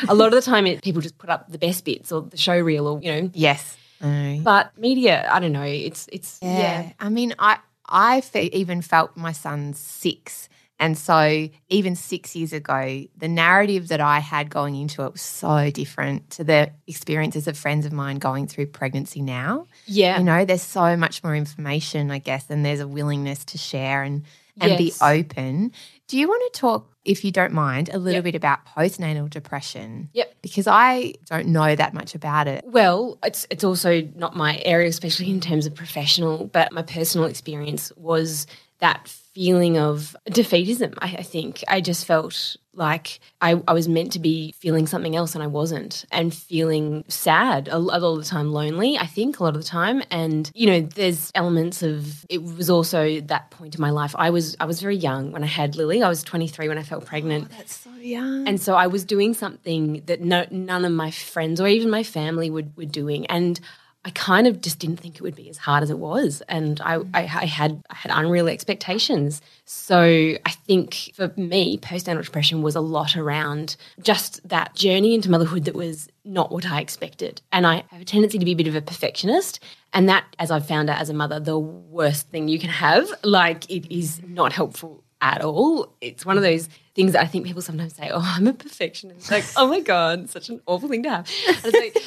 a 0.09 0.15
lot 0.15 0.27
of 0.27 0.33
the 0.33 0.41
time, 0.41 0.65
it, 0.67 0.83
people 0.83 1.01
just 1.01 1.17
put 1.17 1.29
up 1.29 1.49
the 1.49 1.57
best 1.57 1.85
bits 1.85 2.11
or 2.11 2.23
the 2.23 2.37
show 2.37 2.59
reel 2.59 2.87
or, 2.87 2.99
you 3.01 3.11
know. 3.11 3.31
Yes 3.33 3.77
I 4.01 4.07
know. 4.07 4.41
But 4.43 4.77
media, 4.77 5.27
I 5.31 5.39
don't 5.39 5.51
know. 5.51 5.63
It's 5.63 6.07
it's 6.11 6.39
yeah. 6.41 6.91
I 6.99 7.09
mean, 7.09 7.33
I 7.39 7.59
I 7.87 8.21
fe- 8.21 8.49
even 8.53 8.81
felt 8.81 9.15
my 9.15 9.31
son's 9.31 9.79
six. 9.79 10.49
And 10.77 10.97
so, 10.97 11.47
even 11.69 11.95
six 11.95 12.35
years 12.35 12.51
ago, 12.51 13.05
the 13.15 13.29
narrative 13.29 13.87
that 13.87 14.01
I 14.01 14.19
had 14.19 14.49
going 14.49 14.75
into 14.75 15.05
it 15.05 15.13
was 15.13 15.21
so 15.21 15.71
different 15.71 16.29
to 16.31 16.43
the 16.43 16.71
experiences 16.85 17.47
of 17.47 17.57
friends 17.57 17.85
of 17.85 17.93
mine 17.93 18.17
going 18.17 18.45
through 18.45 18.67
pregnancy 18.67 19.21
now. 19.21 19.67
Yeah. 19.85 20.17
You 20.17 20.25
know, 20.25 20.43
there's 20.43 20.61
so 20.61 20.97
much 20.97 21.23
more 21.23 21.33
information, 21.33 22.11
I 22.11 22.19
guess, 22.19 22.49
and 22.49 22.65
there's 22.65 22.81
a 22.81 22.87
willingness 22.89 23.45
to 23.45 23.57
share 23.57 24.03
and, 24.03 24.25
and 24.59 24.77
be 24.77 24.91
open. 25.01 25.71
Do 26.09 26.17
you 26.17 26.27
want 26.27 26.53
to 26.53 26.59
talk, 26.59 26.91
if 27.05 27.23
you 27.23 27.31
don't 27.31 27.53
mind, 27.53 27.89
a 27.93 27.97
little 27.97 28.15
Yep. 28.15 28.23
bit 28.25 28.35
about 28.35 28.65
postnatal 28.65 29.29
depression? 29.29 30.09
Yep. 30.13 30.35
Because 30.41 30.67
I 30.67 31.13
don't 31.29 31.47
know 31.47 31.75
that 31.75 31.93
much 31.93 32.15
about 32.15 32.47
it. 32.47 32.63
Well, 32.67 33.17
it's 33.23 33.47
it's 33.49 33.63
also 33.63 34.01
not 34.15 34.35
my 34.35 34.61
area, 34.65 34.89
especially 34.89 35.29
in 35.29 35.39
terms 35.39 35.65
of 35.65 35.73
professional, 35.75 36.45
but 36.47 36.71
my 36.71 36.81
personal 36.81 37.27
experience 37.27 37.91
was 37.95 38.47
that 38.79 39.13
feeling 39.35 39.77
of 39.77 40.15
defeatism. 40.29 40.93
I, 40.99 41.17
I 41.19 41.23
think 41.23 41.63
I 41.67 41.81
just 41.81 42.05
felt 42.05 42.55
like 42.73 43.19
I, 43.41 43.61
I 43.67 43.73
was 43.73 43.87
meant 43.87 44.13
to 44.13 44.19
be 44.19 44.53
feeling 44.53 44.87
something 44.87 45.15
else 45.15 45.35
and 45.35 45.43
I 45.43 45.47
wasn't, 45.47 46.05
and 46.11 46.33
feeling 46.33 47.03
sad 47.09 47.67
a, 47.67 47.75
a 47.75 47.77
lot 47.77 48.01
of 48.01 48.17
the 48.17 48.23
time, 48.23 48.51
lonely. 48.51 48.97
I 48.97 49.05
think 49.05 49.39
a 49.39 49.43
lot 49.43 49.55
of 49.55 49.61
the 49.61 49.67
time, 49.67 50.01
and 50.09 50.49
you 50.55 50.67
know, 50.67 50.81
there's 50.81 51.31
elements 51.35 51.83
of 51.83 52.25
it 52.29 52.41
was 52.43 52.69
also 52.69 53.19
that 53.21 53.51
point 53.51 53.75
in 53.75 53.81
my 53.81 53.89
life. 53.89 54.15
I 54.17 54.29
was 54.29 54.55
I 54.59 54.65
was 54.65 54.81
very 54.81 54.95
young 54.95 55.31
when 55.33 55.43
I 55.43 55.47
had 55.47 55.75
Lily. 55.75 56.01
I 56.01 56.09
was 56.09 56.23
23 56.23 56.69
when 56.69 56.77
I 56.77 56.83
felt 56.83 57.05
pregnant. 57.05 57.49
Oh, 57.51 57.55
that's 57.57 57.75
so 57.75 57.93
young. 57.95 58.47
And 58.47 58.61
so 58.61 58.75
I 58.75 58.87
was 58.87 59.03
doing 59.03 59.33
something 59.33 60.03
that 60.05 60.21
no, 60.21 60.45
none 60.49 60.85
of 60.85 60.93
my 60.93 61.11
friends 61.11 61.59
or 61.59 61.67
even 61.67 61.89
my 61.89 62.03
family 62.03 62.49
would, 62.49 62.75
were 62.77 62.85
doing. 62.85 63.25
And 63.27 63.59
I 64.05 64.11
kind 64.11 64.45
of 64.45 64.61
just 64.61 64.77
didn't 64.77 64.99
think 64.99 65.15
it 65.15 65.21
would 65.21 65.35
be 65.35 65.49
as 65.49 65.57
hard 65.57 65.81
as 65.81 65.89
it 65.89 65.97
was. 65.97 66.43
And 66.47 66.79
I, 66.81 66.97
I, 67.15 67.21
I 67.21 67.45
had 67.45 67.83
I 67.89 67.95
had 67.95 68.11
unreal 68.13 68.47
expectations. 68.47 69.41
So 69.65 70.37
I 70.45 70.51
think 70.51 71.11
for 71.15 71.33
me, 71.35 71.79
postnatal 71.79 72.23
depression 72.23 72.61
was 72.61 72.75
a 72.75 72.81
lot 72.81 73.17
around 73.17 73.75
just 73.99 74.47
that 74.47 74.75
journey 74.75 75.15
into 75.15 75.31
motherhood 75.31 75.65
that 75.65 75.73
was 75.73 76.07
not 76.23 76.51
what 76.51 76.67
I 76.67 76.81
expected. 76.81 77.41
And 77.51 77.65
I 77.65 77.83
have 77.89 78.01
a 78.01 78.05
tendency 78.05 78.37
to 78.37 78.45
be 78.45 78.51
a 78.51 78.55
bit 78.55 78.67
of 78.67 78.75
a 78.75 78.81
perfectionist. 78.81 79.59
And 79.91 80.07
that, 80.07 80.25
as 80.37 80.51
I've 80.51 80.67
found 80.67 80.89
out 80.89 81.01
as 81.01 81.09
a 81.09 81.13
mother, 81.13 81.39
the 81.39 81.57
worst 81.57 82.29
thing 82.29 82.47
you 82.47 82.59
can 82.59 82.69
have. 82.69 83.09
Like 83.23 83.67
it 83.71 83.91
is 83.91 84.21
not 84.21 84.53
helpful 84.53 85.03
at 85.19 85.41
all. 85.41 85.95
It's 85.99 86.27
one 86.27 86.37
of 86.37 86.43
those 86.43 86.69
things 86.95 87.11
that 87.11 87.21
I 87.21 87.27
think 87.27 87.45
people 87.45 87.61
sometimes 87.61 87.95
say, 87.95 88.09
"Oh, 88.13 88.21
I'm 88.23 88.47
a 88.47 88.53
perfectionist." 88.53 89.29
Like, 89.29 89.45
oh 89.57 89.67
my 89.67 89.81
god, 89.81 90.29
such 90.29 90.49
an 90.49 90.61
awful 90.65 90.89
thing 90.89 91.03
to 91.03 91.09
have. 91.09 91.29
Like, 91.63 91.97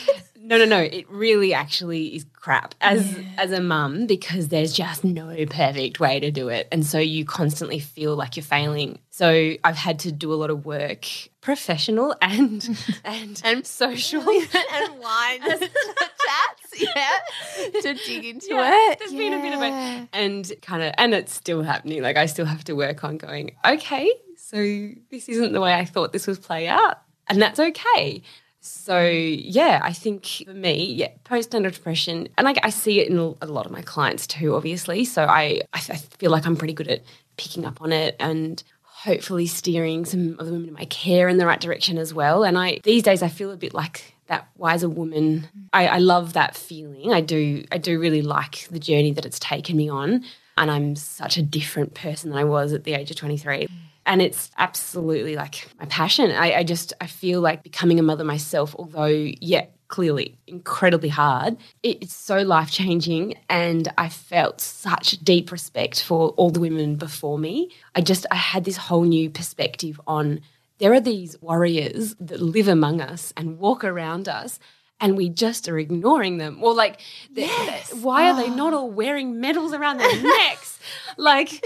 no, 0.40 0.56
no, 0.58 0.64
no. 0.64 0.78
It 0.80 1.08
really 1.10 1.52
actually 1.54 2.14
is 2.16 2.24
crap 2.34 2.74
as 2.80 3.16
as 3.36 3.52
a 3.52 3.60
mum 3.60 4.06
because 4.06 4.48
there's 4.48 4.72
just 4.72 5.04
no 5.04 5.34
perfect 5.46 6.00
way 6.00 6.20
to 6.20 6.30
do 6.30 6.48
it, 6.48 6.68
and 6.72 6.84
so 6.86 6.98
you 6.98 7.24
constantly 7.24 7.78
feel 7.80 8.16
like 8.16 8.36
you're 8.36 8.44
failing. 8.44 8.98
So 9.10 9.54
I've 9.64 9.76
had 9.76 9.98
to 10.00 10.12
do 10.12 10.32
a 10.32 10.36
lot 10.36 10.48
of 10.50 10.64
work, 10.64 11.04
professional 11.40 12.14
and 12.22 12.66
and 13.04 13.40
and 13.44 13.66
social. 13.66 14.22
and 14.30 14.98
wine 15.00 15.40
chats, 15.48 16.80
yeah, 16.80 17.80
to 17.82 17.94
dig 17.94 18.24
into 18.24 18.46
Yeah, 18.50 18.70
it. 18.92 18.98
there's 19.00 19.12
been 19.12 19.32
a 19.32 19.42
bit 19.42 19.54
of 19.54 19.60
Yeah. 19.60 20.04
a 20.12 20.16
and 20.16 20.52
kind 20.62 20.82
of 20.82 20.94
and 20.98 21.14
it's 21.14 21.34
still 21.34 21.62
happening. 21.62 22.02
Like 22.02 22.16
I 22.16 22.26
still 22.26 22.46
have 22.46 22.64
to 22.64 22.74
work 22.74 23.04
on 23.04 23.18
going, 23.18 23.56
okay, 23.66 24.10
so 24.50 24.56
this 25.10 25.28
isn't 25.28 25.52
the 25.52 25.60
way 25.60 25.74
I 25.74 25.84
thought 25.84 26.14
this 26.14 26.26
would 26.26 26.40
play 26.40 26.68
out. 26.68 27.02
And 27.26 27.40
that's 27.42 27.60
okay. 27.60 28.22
So 28.60 28.98
yeah, 28.98 29.80
I 29.82 29.92
think 29.92 30.24
for 30.46 30.54
me, 30.54 30.94
yeah, 30.94 31.10
postnatal 31.26 31.70
depression, 31.70 32.28
and 32.38 32.48
I, 32.48 32.54
I 32.62 32.70
see 32.70 32.98
it 33.00 33.10
in 33.10 33.18
a 33.18 33.46
lot 33.46 33.66
of 33.66 33.72
my 33.72 33.82
clients 33.82 34.26
too, 34.26 34.54
obviously. 34.54 35.04
So 35.04 35.24
I, 35.24 35.60
I 35.74 35.80
feel 35.80 36.30
like 36.30 36.46
I'm 36.46 36.56
pretty 36.56 36.72
good 36.72 36.88
at 36.88 37.02
picking 37.36 37.66
up 37.66 37.82
on 37.82 37.92
it 37.92 38.16
and 38.18 38.62
hopefully 38.82 39.46
steering 39.46 40.06
some 40.06 40.36
of 40.38 40.46
the 40.46 40.52
women 40.52 40.68
in 40.68 40.74
my 40.74 40.86
care 40.86 41.28
in 41.28 41.36
the 41.36 41.44
right 41.44 41.60
direction 41.60 41.98
as 41.98 42.14
well. 42.14 42.42
And 42.42 42.56
I 42.56 42.80
these 42.84 43.02
days 43.02 43.22
I 43.22 43.28
feel 43.28 43.50
a 43.50 43.56
bit 43.56 43.74
like 43.74 44.14
that 44.28 44.48
wiser 44.56 44.88
woman. 44.88 45.46
I, 45.74 45.88
I 45.88 45.98
love 45.98 46.32
that 46.32 46.56
feeling. 46.56 47.12
I 47.12 47.20
do 47.20 47.64
I 47.70 47.76
do 47.76 48.00
really 48.00 48.22
like 48.22 48.66
the 48.70 48.78
journey 48.78 49.12
that 49.12 49.26
it's 49.26 49.38
taken 49.38 49.76
me 49.76 49.90
on. 49.90 50.24
And 50.56 50.70
I'm 50.70 50.96
such 50.96 51.36
a 51.36 51.42
different 51.42 51.92
person 51.92 52.30
than 52.30 52.38
I 52.38 52.44
was 52.44 52.72
at 52.72 52.84
the 52.84 52.94
age 52.94 53.10
of 53.10 53.18
23 53.18 53.68
and 54.08 54.22
it's 54.22 54.50
absolutely 54.56 55.36
like 55.36 55.68
my 55.78 55.84
passion. 55.84 56.30
I, 56.32 56.54
I 56.54 56.64
just 56.64 56.94
I 57.00 57.06
feel 57.06 57.40
like 57.40 57.62
becoming 57.62 58.00
a 58.00 58.02
mother 58.02 58.24
myself, 58.24 58.74
although 58.76 59.06
yeah, 59.06 59.66
clearly 59.88 60.36
incredibly 60.46 61.10
hard. 61.10 61.58
It, 61.82 61.98
it's 62.00 62.14
so 62.14 62.38
life 62.38 62.72
changing, 62.72 63.34
and 63.50 63.86
I 63.98 64.08
felt 64.08 64.60
such 64.60 65.18
deep 65.18 65.52
respect 65.52 66.02
for 66.02 66.30
all 66.30 66.50
the 66.50 66.58
women 66.58 66.96
before 66.96 67.38
me. 67.38 67.70
I 67.94 68.00
just 68.00 68.26
I 68.30 68.36
had 68.36 68.64
this 68.64 68.78
whole 68.78 69.04
new 69.04 69.28
perspective 69.30 70.00
on 70.06 70.40
there 70.78 70.92
are 70.92 71.00
these 71.00 71.40
warriors 71.42 72.14
that 72.20 72.40
live 72.40 72.68
among 72.68 73.00
us 73.00 73.32
and 73.36 73.58
walk 73.58 73.84
around 73.84 74.28
us. 74.28 74.58
And 75.00 75.16
we 75.16 75.28
just 75.28 75.68
are 75.68 75.78
ignoring 75.78 76.38
them. 76.38 76.58
Or 76.60 76.74
like, 76.74 77.00
they- 77.30 77.46
why 78.00 78.30
are 78.30 78.36
they 78.36 78.50
not 78.50 78.72
ah. 78.72 78.78
all 78.78 78.90
wearing 78.90 79.40
medals 79.40 79.72
around 79.72 79.98
their 79.98 80.22
necks? 80.22 80.78
Like, 81.16 81.64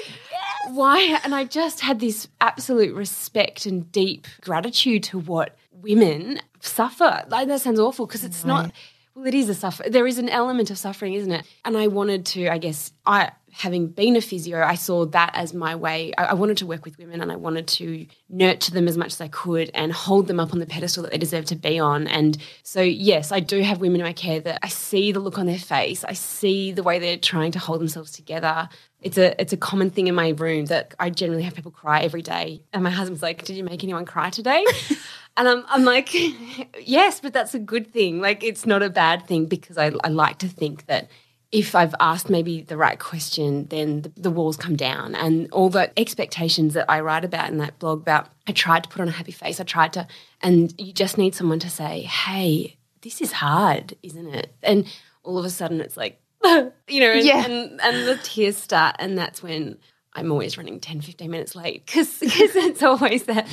why? 0.69 1.19
And 1.25 1.35
I 1.35 1.45
just 1.45 1.81
had 1.81 2.01
this 2.01 2.29
absolute 2.41 2.95
respect 2.95 3.67
and 3.67 3.91
deep 3.91 4.27
gratitude 4.43 5.03
to 5.05 5.19
what 5.19 5.57
women 5.73 6.41
suffer. 6.61 7.25
Like 7.29 7.49
that 7.49 7.61
sounds 7.61 7.81
awful 7.81 8.07
because 8.07 8.25
it's 8.25 8.45
not. 8.45 8.71
Well, 9.15 9.27
it 9.27 9.35
is 9.35 9.49
a 9.49 9.55
suffer. 9.55 9.85
There 9.89 10.07
is 10.07 10.19
an 10.19 10.29
element 10.29 10.71
of 10.71 10.79
suffering, 10.79 11.15
isn't 11.15 11.33
it? 11.33 11.47
And 11.65 11.77
I 11.77 11.89
wanted 11.89 12.25
to, 12.27 12.49
I 12.49 12.59
guess, 12.59 12.93
I 13.05 13.33
having 13.53 13.87
been 13.87 14.17
a 14.17 14.21
physio, 14.21 14.63
I 14.63 14.75
saw 14.75 15.05
that 15.07 15.31
as 15.35 15.53
my 15.53 15.77
way. 15.77 16.13
I, 16.17 16.25
I 16.27 16.35
wanted 16.35 16.57
to 16.59 16.67
work 16.67 16.87
with 16.87 16.99
women, 16.99 17.21
and 17.21 17.31
I 17.31 17.37
wanted 17.37 17.67
to 17.69 18.07
nurture 18.31 18.73
them 18.73 18.89
as 18.89 18.97
much 18.97 19.09
as 19.09 19.21
I 19.21 19.29
could 19.29 19.71
and 19.75 19.93
hold 19.93 20.27
them 20.27 20.41
up 20.41 20.53
on 20.55 20.59
the 20.59 20.67
pedestal 20.67 21.03
that 21.03 21.13
they 21.13 21.19
deserve 21.19 21.45
to 21.47 21.57
be 21.57 21.79
on. 21.79 22.07
And 22.07 22.39
so, 22.63 22.81
yes, 22.81 23.31
I 23.31 23.41
do 23.41 23.61
have 23.63 23.81
women 23.81 24.01
in 24.01 24.07
my 24.07 24.15
care 24.15 24.41
that 24.41 24.59
I 24.63 24.69
see 24.69 25.13
the 25.13 25.21
look 25.21 25.39
on 25.39 25.47
their 25.47 25.59
face. 25.59 26.03
I 26.03 26.15
see 26.15 26.73
the 26.73 26.83
way 26.83 26.99
they're 26.99 27.19
trying 27.19 27.53
to 27.53 27.59
hold 27.59 27.81
themselves 27.81 28.13
together. 28.13 28.69
It's 29.03 29.19
a 29.19 29.39
it's 29.41 29.53
a 29.53 29.57
common 29.57 29.91
thing 29.91 30.07
in 30.07 30.15
my 30.15 30.31
room 30.31 30.67
that 30.67 30.95
I 30.99 31.11
generally 31.11 31.43
have 31.43 31.55
people 31.55 31.73
cry 31.73 32.01
every 32.01 32.23
day. 32.23 32.63
And 32.73 32.83
my 32.83 32.91
husband's 32.91 33.23
like, 33.23 33.45
"Did 33.45 33.57
you 33.57 33.65
make 33.65 33.85
anyone 33.85 34.07
cry 34.07 34.31
today?" 34.31 34.65
and 35.37 35.49
I'm 35.49 35.65
I'm 35.69 35.85
like, 35.85 36.11
"Yes, 36.81 37.21
but 37.21 37.33
that's 37.33 37.55
a 37.55 37.59
good 37.59 37.93
thing. 37.93 38.21
Like 38.21 38.43
it's 38.45 38.67
not 38.67 38.83
a 38.83 38.91
bad 38.91 39.27
thing 39.27 39.47
because 39.47 39.79
I 39.79 39.93
I 40.05 40.09
like 40.09 40.39
to 40.39 40.49
think 40.49 40.87
that 40.87 41.09
if 41.51 41.75
I've 41.75 41.95
asked 42.01 42.31
maybe 42.31 42.63
the 42.63 42.79
right 42.79 42.99
question, 42.99 43.67
then 43.69 44.03
the, 44.03 44.13
the 44.17 44.31
walls 44.31 44.57
come 44.57 44.75
down. 44.75 45.15
And 45.15 45.53
all 45.53 45.69
the 45.69 45.93
expectations 46.01 46.73
that 46.73 46.87
I 46.91 47.01
write 47.01 47.27
about 47.27 47.51
in 47.51 47.59
that 47.59 47.79
blog 47.79 48.01
about, 48.01 48.29
I 48.49 48.53
tried 48.53 48.85
to 48.85 48.89
put 48.89 49.03
on 49.03 49.09
a 49.09 49.13
happy 49.13 49.33
face. 49.33 49.61
I 49.61 49.65
tried 49.65 49.93
to, 49.93 50.07
and 50.41 50.73
you 50.81 50.95
just 50.95 51.19
need 51.19 51.35
someone 51.35 51.59
to 51.59 51.69
say, 51.69 52.01
hey, 52.05 52.79
this 53.03 53.21
is 53.21 53.33
hard, 53.33 53.95
isn't 54.03 54.29
it? 54.35 54.55
And 54.63 54.87
all 55.25 55.37
of 55.39 55.45
a 55.45 55.51
sudden 55.51 55.83
it's 55.83 55.95
like, 55.99 56.19
you 56.43 57.01
know, 57.01 57.13
and, 57.13 57.27
Yeah. 57.27 57.45
and, 57.45 57.79
and 57.83 58.09
the 58.09 58.19
tears 58.23 58.57
start. 58.57 58.97
And 58.99 59.19
that's 59.19 59.43
when 59.43 59.77
I'm 60.15 60.33
always 60.33 60.57
running 60.57 60.81
10, 60.81 61.03
15 61.03 61.31
minutes 61.31 61.55
late 61.55 61.85
because 61.85 62.17
it's 62.23 62.83
always 62.83 63.25
that 63.25 63.47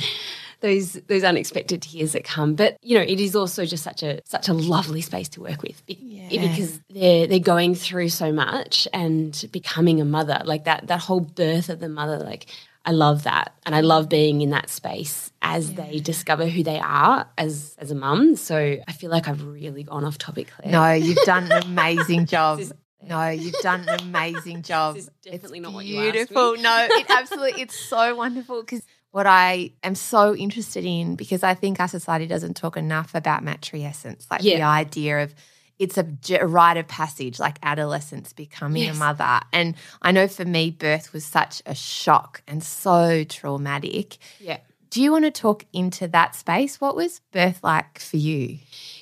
those 0.60 0.92
those 1.08 1.24
unexpected 1.24 1.82
tears 1.82 2.12
that 2.12 2.24
come. 2.24 2.54
But 2.54 2.76
you 2.82 2.96
know, 2.98 3.04
it 3.04 3.20
is 3.20 3.34
also 3.36 3.64
just 3.64 3.82
such 3.82 4.02
a 4.02 4.20
such 4.24 4.48
a 4.48 4.52
lovely 4.52 5.00
space 5.00 5.28
to 5.30 5.40
work 5.40 5.62
with 5.62 5.84
be- 5.86 5.98
Yeah. 6.00 6.48
because 6.50 6.80
they're 6.90 7.26
they're 7.26 7.38
going 7.38 7.74
through 7.74 8.08
so 8.10 8.32
much 8.32 8.86
and 8.92 9.44
becoming 9.52 10.00
a 10.00 10.04
mother, 10.04 10.42
like 10.44 10.64
that 10.64 10.86
that 10.88 11.00
whole 11.00 11.20
birth 11.20 11.68
of 11.68 11.80
the 11.80 11.88
mother, 11.88 12.18
like 12.18 12.46
I 12.84 12.92
love 12.92 13.24
that. 13.24 13.54
And 13.66 13.74
I 13.74 13.80
love 13.82 14.08
being 14.08 14.40
in 14.40 14.50
that 14.50 14.70
space 14.70 15.30
as 15.42 15.74
they 15.74 16.00
discover 16.00 16.46
who 16.46 16.62
they 16.62 16.78
are 16.80 17.26
as 17.36 17.74
as 17.78 17.90
a 17.90 17.94
mum. 17.94 18.36
So 18.36 18.56
I 18.88 18.92
feel 18.92 19.10
like 19.10 19.28
I've 19.28 19.44
really 19.44 19.82
gone 19.82 20.04
off 20.04 20.16
topic, 20.18 20.50
Claire. 20.56 20.72
No, 20.72 20.92
you've 21.06 21.24
done 21.26 21.50
an 21.52 21.62
amazing 21.64 22.26
job. 22.26 22.60
No, 23.02 23.28
you've 23.28 23.54
done 23.62 23.88
an 23.88 24.00
amazing 24.00 24.62
job. 24.62 24.94
This 24.94 25.04
is 25.04 25.10
definitely 25.24 25.58
it's 25.58 25.64
not 25.64 25.72
what 25.72 25.84
you 25.86 25.98
asked 26.00 26.12
beautiful. 26.12 26.52
me. 26.52 26.62
No, 26.62 26.86
it 26.90 27.06
absolutely 27.08 27.62
it's 27.62 27.74
so 27.78 28.14
wonderful 28.14 28.60
because 28.62 28.82
what 29.12 29.26
I 29.26 29.72
am 29.82 29.94
so 29.94 30.34
interested 30.34 30.84
in 30.84 31.16
because 31.16 31.42
I 31.42 31.54
think 31.54 31.80
our 31.80 31.88
society 31.88 32.26
doesn't 32.26 32.54
talk 32.54 32.76
enough 32.76 33.14
about 33.14 33.44
matrescence, 33.44 34.30
like 34.30 34.42
the 34.42 34.62
idea 34.62 35.22
of 35.22 35.34
it's 35.78 35.96
a 35.96 36.04
rite 36.46 36.76
of 36.76 36.86
passage, 36.88 37.38
like 37.40 37.58
adolescence 37.62 38.32
becoming 38.34 38.82
Yes. 38.82 38.96
a 38.96 38.98
mother. 38.98 39.40
And 39.52 39.74
I 40.02 40.12
know 40.12 40.28
for 40.28 40.44
me, 40.44 40.70
birth 40.70 41.12
was 41.14 41.24
such 41.24 41.62
a 41.64 41.74
shock 41.74 42.42
and 42.46 42.62
so 42.62 43.24
traumatic. 43.24 44.18
Yeah. 44.38 44.58
Do 44.90 45.00
you 45.00 45.10
want 45.10 45.24
to 45.24 45.30
talk 45.30 45.64
into 45.72 46.06
that 46.08 46.34
space? 46.34 46.80
What 46.80 46.96
was 46.96 47.20
birth 47.32 47.60
like 47.62 47.98
for 47.98 48.18
you? 48.18 48.58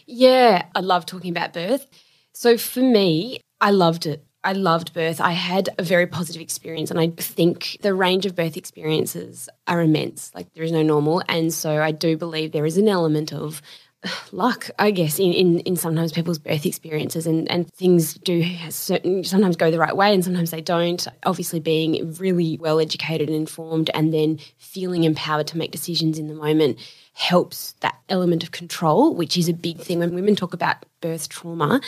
Yeah, 0.07 0.67
I 0.75 0.81
love 0.81 1.05
talking 1.05 1.31
about 1.31 1.53
birth. 1.53 1.87
So 2.33 2.57
for 2.57 2.81
me, 2.81 3.41
I 3.61 3.73
loved 3.73 4.07
it. 4.07 4.25
I 4.45 4.53
loved 4.53 4.95
birth. 4.95 5.21
I 5.21 5.33
had 5.33 5.69
a 5.79 5.83
very 5.83 6.07
positive 6.07 6.41
experience, 6.41 6.91
and 6.91 7.01
I 7.01 7.09
think 7.17 7.79
the 7.83 7.95
range 7.95 8.25
of 8.25 8.37
birth 8.37 8.57
experiences 8.57 9.49
are 9.67 9.83
immense. 9.83 10.31
Like 10.35 10.53
there 10.55 10.65
is 10.65 10.73
no 10.73 10.83
normal, 10.83 11.23
and 11.29 11.53
so 11.53 11.83
I 11.83 11.93
do 11.93 12.17
believe 12.17 12.53
there 12.53 12.67
is 12.67 12.79
an 12.79 12.89
element 12.89 13.33
of 13.33 13.61
luck, 14.33 14.71
I 14.79 14.91
guess, 14.91 15.19
in, 15.19 15.33
in, 15.33 15.61
in 15.61 15.77
sometimes 15.77 16.13
people's 16.13 16.39
birth 16.39 16.67
experiences 16.67 17.27
and, 17.27 17.51
and 17.51 17.73
things 17.75 18.15
do 18.15 18.45
certain 18.71 19.25
sometimes 19.25 19.57
go 19.57 19.71
the 19.71 19.79
right 19.79 19.97
way 19.97 20.15
and 20.15 20.25
sometimes 20.25 20.51
they 20.51 20.61
don't. 20.61 21.07
Obviously 21.25 21.61
being 21.61 22.15
really 22.15 22.59
well 22.59 22.81
educated 22.81 23.29
and 23.29 23.37
informed 23.37 23.91
and 23.95 24.15
then 24.15 24.39
feeling 24.59 25.05
empowered 25.05 25.49
to 25.49 25.59
make 25.59 25.73
decisions 25.73 26.19
in 26.19 26.29
the 26.29 26.35
moment 26.35 26.79
helps 27.15 27.73
that 27.81 27.99
element 28.09 28.45
of 28.45 28.53
control, 28.53 29.15
which 29.15 29.37
is 29.37 29.49
a 29.49 29.53
big 29.53 29.81
thing 29.81 29.99
when 29.99 30.15
women 30.15 30.37
talk 30.37 30.55
about 30.55 30.87
birth 31.01 31.29
trauma. 31.29 31.81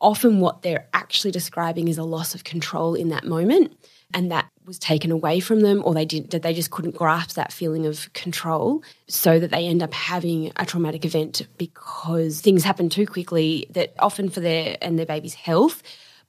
Often 0.00 0.40
what 0.40 0.62
they're 0.62 0.88
actually 0.94 1.30
describing 1.30 1.88
is 1.88 1.98
a 1.98 2.04
loss 2.04 2.34
of 2.34 2.44
control 2.44 2.94
in 2.94 3.10
that 3.10 3.24
moment 3.24 3.76
and 4.12 4.30
that 4.30 4.48
was 4.64 4.78
taken 4.78 5.10
away 5.10 5.40
from 5.40 5.60
them 5.60 5.82
or 5.84 5.94
they 5.94 6.04
did 6.04 6.30
they 6.30 6.54
just 6.54 6.70
couldn't 6.70 6.96
grasp 6.96 7.36
that 7.36 7.52
feeling 7.52 7.86
of 7.86 8.12
control 8.12 8.82
so 9.08 9.38
that 9.38 9.50
they 9.50 9.66
end 9.66 9.82
up 9.82 9.92
having 9.92 10.52
a 10.56 10.66
traumatic 10.66 11.04
event 11.04 11.46
because 11.58 12.40
things 12.40 12.64
happen 12.64 12.88
too 12.88 13.06
quickly 13.06 13.66
that 13.70 13.92
often 13.98 14.28
for 14.28 14.40
their 14.40 14.76
and 14.82 14.98
their 14.98 15.06
baby's 15.06 15.34
health 15.34 15.82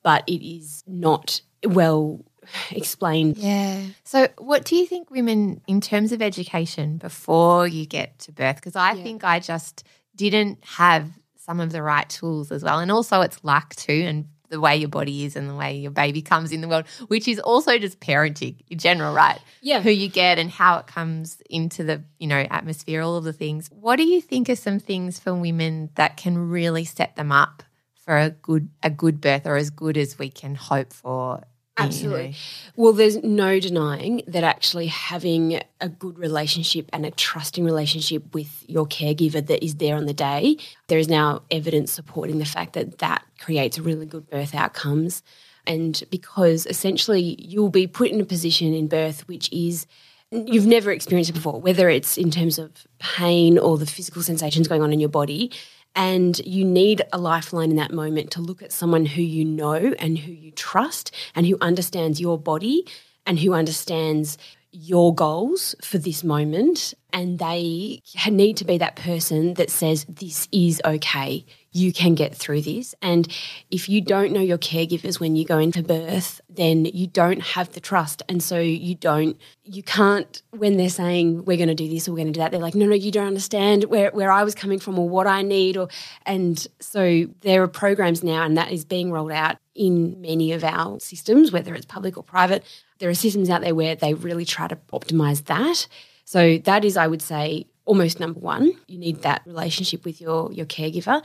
but 0.04 0.24
it 0.28 0.46
is 0.46 0.84
not 0.88 1.42
well 1.64 2.24
explained. 2.72 3.38
Yeah. 3.38 3.82
So, 4.04 4.28
what 4.38 4.66
do 4.66 4.76
you 4.76 4.86
think 4.86 5.12
women, 5.12 5.62
in 5.68 5.82
terms 5.82 6.12
of 6.12 6.22
education, 6.22 6.98
before 6.98 7.68
you 7.68 7.86
get 7.86 8.20
to 8.20 8.32
birth? 8.32 8.56
Because 8.56 8.76
I 8.76 8.94
yeah. 8.94 9.04
think 9.04 9.24
I 9.24 9.40
just 9.40 9.84
didn't 10.16 10.64
have 10.66 11.10
some 11.52 11.60
of 11.60 11.74
the 11.74 11.84
right 11.84 12.08
tools 12.08 12.50
as 12.50 12.64
well. 12.64 12.80
And 12.80 12.90
also, 12.90 13.20
it's 13.20 13.44
luck 13.44 13.76
too. 13.76 14.06
And 14.08 14.30
the 14.48 14.60
way 14.62 14.78
your 14.78 14.88
body 14.88 15.26
is 15.26 15.36
and 15.36 15.50
the 15.50 15.56
way 15.56 15.76
your 15.78 15.92
baby 15.92 16.22
comes 16.22 16.54
in 16.54 16.62
the 16.62 16.68
world, 16.70 16.86
which 17.10 17.28
is 17.28 17.40
also 17.40 17.78
just 17.78 18.00
parenting 18.00 18.56
in 18.70 18.78
general, 18.78 19.14
right? 19.14 19.40
Yeah. 19.62 19.82
Who 19.82 19.90
you 19.90 20.08
get 20.08 20.40
and 20.40 20.50
how 20.50 20.78
it 20.78 20.88
comes 20.88 21.42
into 21.50 21.84
the, 21.84 22.04
you 22.20 22.28
know, 22.28 22.48
atmosphere, 22.50 23.02
all 23.02 23.18
of 23.18 23.26
the 23.26 23.34
things. 23.34 23.70
What 23.70 23.98
do 23.98 24.04
you 24.04 24.22
think 24.22 24.50
are 24.50 24.56
some 24.56 24.80
things 24.80 25.20
for 25.20 25.34
women 25.34 25.90
that 25.96 26.16
can 26.16 26.50
really 26.50 26.86
set 26.86 27.18
them 27.18 27.34
up 27.34 27.64
for 27.96 28.18
a 28.18 28.30
good 28.30 28.70
a 28.82 28.90
good 28.90 29.20
birth 29.20 29.46
or 29.46 29.58
as 29.58 29.72
good 29.72 29.98
as 29.98 30.18
we 30.18 30.30
can 30.30 30.56
hope 30.56 30.94
for 30.94 31.44
Absolutely. 31.78 32.36
Well, 32.76 32.94
there's 32.94 33.24
no 33.24 33.60
denying 33.60 34.24
that 34.28 34.44
actually 34.44 34.88
having 34.88 35.62
a 35.80 35.90
good 35.90 36.20
relationship 36.20 36.90
and 36.92 37.06
a 37.06 37.12
trusting 37.12 37.64
relationship 37.64 38.34
with 38.34 38.66
your 38.68 38.86
caregiver 38.86 39.46
that 39.46 39.64
is 39.64 39.76
there 39.76 39.96
on 39.96 40.06
the 40.06 40.14
day, 40.14 40.58
there 40.88 41.00
is 41.00 41.08
now 41.08 41.44
evidence 41.50 41.92
supporting 41.92 42.40
the 42.40 42.46
fact 42.46 42.74
that 42.74 43.00
that 43.00 43.24
creates 43.40 43.80
really 43.80 44.06
good 44.06 44.30
birth 44.30 44.54
outcomes. 44.54 45.24
And 45.66 46.04
because 46.12 46.66
essentially 46.66 47.38
you'll 47.40 47.70
be 47.70 47.88
put 47.88 48.12
in 48.12 48.20
a 48.20 48.26
position 48.26 48.74
in 48.74 48.88
birth 48.88 49.28
which 49.28 49.52
is 49.52 49.86
you've 50.32 50.66
never 50.66 50.92
experienced 50.92 51.30
it 51.30 51.34
before, 51.34 51.60
whether 51.60 51.90
it's 51.90 52.18
in 52.18 52.32
terms 52.32 52.58
of 52.58 52.72
pain 53.00 53.58
or 53.58 53.78
the 53.78 53.86
physical 53.86 54.22
sensations 54.22 54.68
going 54.68 54.82
on 54.82 54.94
in 54.94 55.00
your 55.00 55.10
body 55.10 55.52
and 55.96 56.40
you 56.46 56.64
need 56.64 57.02
a 57.12 57.18
lifeline 57.18 57.72
in 57.72 57.78
that 57.78 57.92
moment 57.92 58.32
to 58.32 58.42
look 58.42 58.62
at 58.62 58.72
someone 58.72 59.06
who 59.06 59.22
you 59.22 59.44
know 59.44 59.94
and 60.00 60.18
who 60.18 60.32
you 60.32 60.52
trust 60.52 61.14
and 61.36 61.46
who 61.46 61.58
understands 61.62 62.22
your 62.22 62.38
body 62.38 62.86
and 63.26 63.40
who 63.40 63.54
understands 63.54 64.38
your 64.72 65.14
goals 65.14 65.76
for 65.84 65.98
this 65.98 66.24
moment. 66.24 66.94
And 67.12 67.40
they 67.40 68.02
need 68.30 68.58
to 68.58 68.66
be 68.66 68.78
that 68.78 68.96
person 68.96 69.56
that 69.56 69.70
says, 69.70 70.06
This 70.08 70.48
is 70.52 70.82
okay 70.86 71.46
you 71.74 71.94
can 71.94 72.16
get 72.16 72.36
through 72.36 72.62
this. 72.62 72.94
And 73.02 73.28
if 73.70 73.88
you 73.88 74.02
don't 74.02 74.34
know 74.34 74.42
your 74.42 74.58
caregivers 74.58 75.20
when 75.20 75.36
you 75.36 75.46
go 75.46 75.58
into 75.58 75.82
birth, 75.82 76.42
then 76.50 76.86
you 76.86 77.08
don't 77.08 77.42
have 77.42 77.72
the 77.72 77.80
trust. 77.80 78.22
And 78.28 78.44
so 78.44 78.60
you 78.60 78.96
don't, 78.96 79.40
you 79.64 79.82
can't, 79.82 80.42
when 80.52 80.76
they're 80.76 80.90
saying, 80.90 81.46
we're 81.46 81.58
going 81.58 81.70
to 81.70 81.76
do 81.76 81.88
this 81.88 82.08
or 82.08 82.12
we're 82.12 82.18
going 82.18 82.28
to 82.28 82.34
do 82.34 82.40
that, 82.40 82.52
they're 82.52 82.60
like, 82.60 82.76
no, 82.76 82.86
no, 82.86 82.96
you 82.96 83.12
don't 83.12 83.28
understand 83.28 83.86
where, 83.86 84.12
where 84.12 84.32
I 84.32 84.44
was 84.44 84.54
coming 84.54 84.80
from 84.80 85.00
or 85.00 85.08
what 85.08 85.28
I 85.28 85.44
need. 85.44 85.78
Or, 85.78 85.88
and 86.26 86.68
so 86.82 87.28
there 87.40 87.64
are 87.64 87.70
programs 87.70 88.22
now, 88.22 88.44
and 88.44 88.58
that 88.58 88.72
is 88.72 88.84
being 88.84 89.12
rolled 89.12 89.32
out 89.32 89.58
in 89.74 90.20
many 90.20 90.52
of 90.52 90.66
our 90.66 91.00
systems, 91.00 91.54
whether 91.54 91.74
it's 91.74 91.86
public 91.86 92.18
or 92.18 92.24
private. 92.24 92.66
There 93.00 93.10
are 93.10 93.14
systems 93.14 93.50
out 93.50 93.62
there 93.62 93.74
where 93.74 93.96
they 93.96 94.14
really 94.14 94.46
try 94.46 94.68
to 94.68 94.76
optimize 94.92 95.46
that. 95.46 95.88
So 96.26 96.58
that 96.60 96.84
is, 96.86 96.98
I 96.98 97.08
would 97.08 97.22
say, 97.22 97.68
almost 97.92 98.22
number 98.22 98.40
one. 98.40 98.72
You 98.88 98.98
need 98.98 99.24
that 99.24 99.42
relationship 99.46 100.06
with 100.06 100.22
your, 100.22 100.50
your 100.54 100.66
caregiver. 100.66 101.22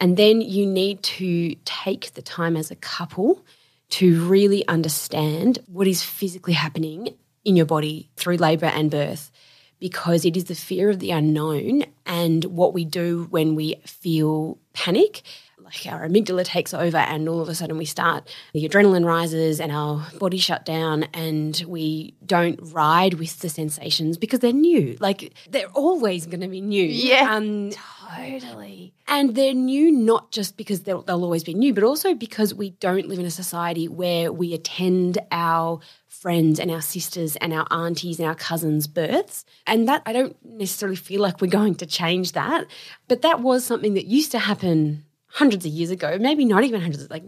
And 0.00 0.16
then 0.16 0.40
you 0.40 0.66
need 0.66 1.04
to 1.04 1.54
take 1.64 2.14
the 2.14 2.20
time 2.20 2.56
as 2.56 2.72
a 2.72 2.74
couple 2.74 3.44
to 3.90 4.24
really 4.24 4.66
understand 4.66 5.60
what 5.68 5.86
is 5.86 6.02
physically 6.02 6.54
happening 6.54 7.14
in 7.44 7.54
your 7.54 7.64
body 7.64 8.10
through 8.16 8.38
labour 8.38 8.66
and 8.66 8.90
birth 8.90 9.30
because 9.78 10.24
it 10.24 10.36
is 10.36 10.46
the 10.46 10.56
fear 10.56 10.90
of 10.90 10.98
the 10.98 11.12
unknown 11.12 11.84
and 12.04 12.44
what 12.46 12.74
we 12.74 12.84
do 12.84 13.28
when 13.30 13.54
we 13.54 13.76
feel 13.86 14.58
panic 14.72 15.22
like 15.70 15.92
our 15.92 16.06
amygdala 16.08 16.44
takes 16.44 16.74
over 16.74 16.98
and 16.98 17.28
all 17.28 17.40
of 17.40 17.48
a 17.48 17.54
sudden 17.54 17.76
we 17.76 17.84
start 17.84 18.28
the 18.52 18.68
adrenaline 18.68 19.04
rises 19.04 19.60
and 19.60 19.72
our 19.72 20.06
body 20.18 20.38
shut 20.38 20.64
down 20.64 21.04
and 21.14 21.64
we 21.66 22.14
don't 22.24 22.58
ride 22.72 23.14
with 23.14 23.38
the 23.40 23.48
sensations 23.48 24.16
because 24.16 24.40
they're 24.40 24.52
new 24.52 24.96
like 25.00 25.32
they're 25.50 25.68
always 25.68 26.26
going 26.26 26.40
to 26.40 26.48
be 26.48 26.60
new 26.60 26.84
yeah 26.84 27.34
um, 27.34 27.70
totally 28.16 28.92
and 29.08 29.34
they're 29.34 29.54
new 29.54 29.90
not 29.90 30.30
just 30.32 30.56
because 30.56 30.82
they'll, 30.82 31.02
they'll 31.02 31.24
always 31.24 31.44
be 31.44 31.54
new 31.54 31.72
but 31.72 31.84
also 31.84 32.14
because 32.14 32.54
we 32.54 32.70
don't 32.70 33.08
live 33.08 33.18
in 33.18 33.26
a 33.26 33.30
society 33.30 33.88
where 33.88 34.32
we 34.32 34.52
attend 34.54 35.18
our 35.30 35.80
friends 36.20 36.60
and 36.60 36.70
our 36.70 36.82
sisters 36.82 37.36
and 37.36 37.52
our 37.52 37.66
aunties 37.70 38.18
and 38.18 38.28
our 38.28 38.34
cousins' 38.34 38.86
births. 38.86 39.44
And 39.66 39.88
that 39.88 40.02
I 40.04 40.12
don't 40.12 40.36
necessarily 40.44 40.96
feel 40.96 41.22
like 41.22 41.40
we're 41.40 41.46
going 41.46 41.76
to 41.76 41.86
change 41.86 42.32
that. 42.32 42.66
But 43.08 43.22
that 43.22 43.40
was 43.40 43.64
something 43.64 43.94
that 43.94 44.06
used 44.06 44.32
to 44.32 44.38
happen 44.38 45.04
hundreds 45.32 45.64
of 45.64 45.72
years 45.72 45.90
ago, 45.90 46.18
maybe 46.18 46.44
not 46.44 46.64
even 46.64 46.80
hundreds, 46.80 47.08
like 47.08 47.24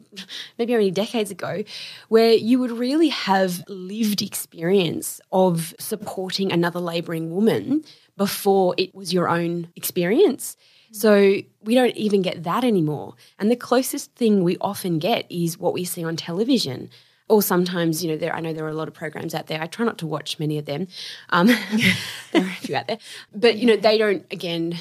maybe 0.58 0.74
only 0.74 0.90
decades 0.90 1.30
ago, 1.30 1.62
where 2.08 2.32
you 2.32 2.58
would 2.58 2.72
really 2.72 3.08
have 3.08 3.64
lived 3.68 4.22
experience 4.22 5.20
of 5.30 5.74
supporting 5.78 6.52
another 6.52 6.80
labouring 6.80 7.34
woman 7.34 7.84
before 8.16 8.74
it 8.76 8.94
was 8.94 9.12
your 9.12 9.28
own 9.28 9.68
experience. 9.76 10.56
So 10.92 11.36
we 11.62 11.74
don't 11.74 11.96
even 11.96 12.20
get 12.22 12.42
that 12.44 12.64
anymore. 12.64 13.14
And 13.38 13.50
the 13.50 13.56
closest 13.56 14.14
thing 14.14 14.44
we 14.44 14.58
often 14.60 14.98
get 14.98 15.24
is 15.30 15.58
what 15.58 15.72
we 15.72 15.84
see 15.84 16.04
on 16.04 16.16
television. 16.16 16.90
Or 17.28 17.40
sometimes, 17.40 18.04
you 18.04 18.10
know, 18.10 18.18
there 18.18 18.34
I 18.34 18.40
know 18.40 18.52
there 18.52 18.66
are 18.66 18.68
a 18.68 18.74
lot 18.74 18.88
of 18.88 18.94
programs 18.94 19.34
out 19.34 19.46
there. 19.46 19.62
I 19.62 19.66
try 19.66 19.86
not 19.86 19.96
to 19.98 20.06
watch 20.06 20.38
many 20.38 20.58
of 20.58 20.66
them. 20.66 20.88
Um, 21.30 21.46
there 22.32 22.42
are 22.42 22.46
a 22.46 22.56
few 22.56 22.76
out 22.76 22.88
there, 22.88 22.98
but 23.34 23.56
you 23.56 23.66
know, 23.66 23.76
they 23.76 23.96
don't 23.96 24.26
again 24.30 24.76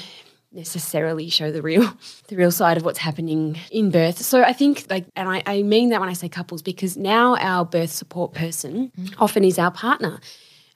necessarily 0.52 1.28
show 1.28 1.50
the 1.50 1.62
real 1.62 1.92
the 2.28 2.36
real 2.36 2.50
side 2.50 2.76
of 2.76 2.84
what's 2.84 2.98
happening 2.98 3.58
in 3.70 3.90
birth. 3.90 4.18
So 4.18 4.42
I 4.42 4.52
think 4.52 4.86
like 4.90 5.06
and 5.16 5.28
I, 5.28 5.42
I 5.46 5.62
mean 5.62 5.90
that 5.90 6.00
when 6.00 6.08
I 6.08 6.14
say 6.14 6.28
couples 6.28 6.62
because 6.62 6.96
now 6.96 7.36
our 7.36 7.64
birth 7.64 7.90
support 7.90 8.34
person 8.34 8.92
mm. 8.98 9.14
often 9.18 9.44
is 9.44 9.58
our 9.58 9.70
partner. 9.70 10.20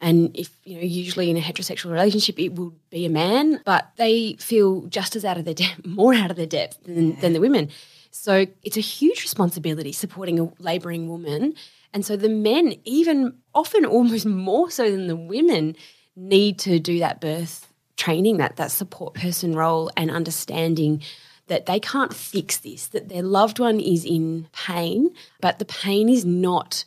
And 0.00 0.36
if, 0.36 0.50
you 0.64 0.76
know, 0.76 0.82
usually 0.82 1.30
in 1.30 1.38
a 1.38 1.40
heterosexual 1.40 1.90
relationship, 1.90 2.38
it 2.38 2.54
will 2.54 2.74
be 2.90 3.06
a 3.06 3.10
man, 3.10 3.62
but 3.64 3.90
they 3.96 4.34
feel 4.34 4.82
just 4.88 5.16
as 5.16 5.24
out 5.24 5.38
of 5.38 5.44
their 5.46 5.54
depth, 5.54 5.86
more 5.86 6.14
out 6.14 6.30
of 6.30 6.36
their 6.36 6.46
depth 6.46 6.82
than, 6.84 7.12
yeah. 7.12 7.20
than 7.20 7.32
the 7.32 7.40
women. 7.40 7.70
So 8.10 8.46
it's 8.62 8.76
a 8.76 8.80
huge 8.80 9.22
responsibility 9.22 9.92
supporting 9.92 10.38
a 10.38 10.52
labouring 10.58 11.08
woman. 11.08 11.54
And 11.92 12.04
so 12.04 12.16
the 12.16 12.28
men, 12.28 12.74
even 12.84 13.34
often 13.54 13.84
almost 13.86 14.26
more 14.50 14.70
so 14.70 14.90
than 14.90 15.06
the 15.06 15.16
women, 15.16 15.76
need 16.14 16.58
to 16.60 16.78
do 16.78 16.98
that 16.98 17.20
birth 17.20 17.66
training 17.96 18.38
that 18.38 18.56
that 18.56 18.70
support 18.70 19.14
person 19.14 19.54
role 19.54 19.90
and 19.96 20.10
understanding 20.10 21.02
that 21.48 21.66
they 21.66 21.78
can't 21.78 22.12
fix 22.12 22.58
this 22.58 22.88
that 22.88 23.08
their 23.08 23.22
loved 23.22 23.58
one 23.58 23.80
is 23.80 24.04
in 24.04 24.48
pain 24.52 25.10
but 25.40 25.58
the 25.58 25.64
pain 25.64 26.08
is 26.08 26.24
not 26.24 26.84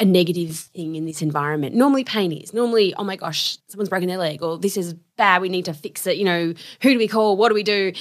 a 0.00 0.04
negative 0.04 0.54
thing 0.54 0.94
in 0.94 1.06
this 1.06 1.22
environment. 1.22 1.74
Normally 1.74 2.04
pain 2.04 2.30
is. 2.30 2.54
Normally 2.54 2.94
oh 2.94 3.04
my 3.04 3.16
gosh 3.16 3.58
someone's 3.68 3.88
broken 3.88 4.08
their 4.08 4.18
leg 4.18 4.42
or 4.42 4.58
this 4.58 4.76
is 4.76 4.94
bad 5.16 5.42
we 5.42 5.48
need 5.48 5.64
to 5.64 5.74
fix 5.74 6.06
it 6.06 6.16
you 6.16 6.24
know 6.24 6.54
who 6.82 6.90
do 6.92 6.98
we 6.98 7.08
call 7.08 7.36
what 7.36 7.48
do 7.48 7.54
we 7.54 7.62
do? 7.62 7.92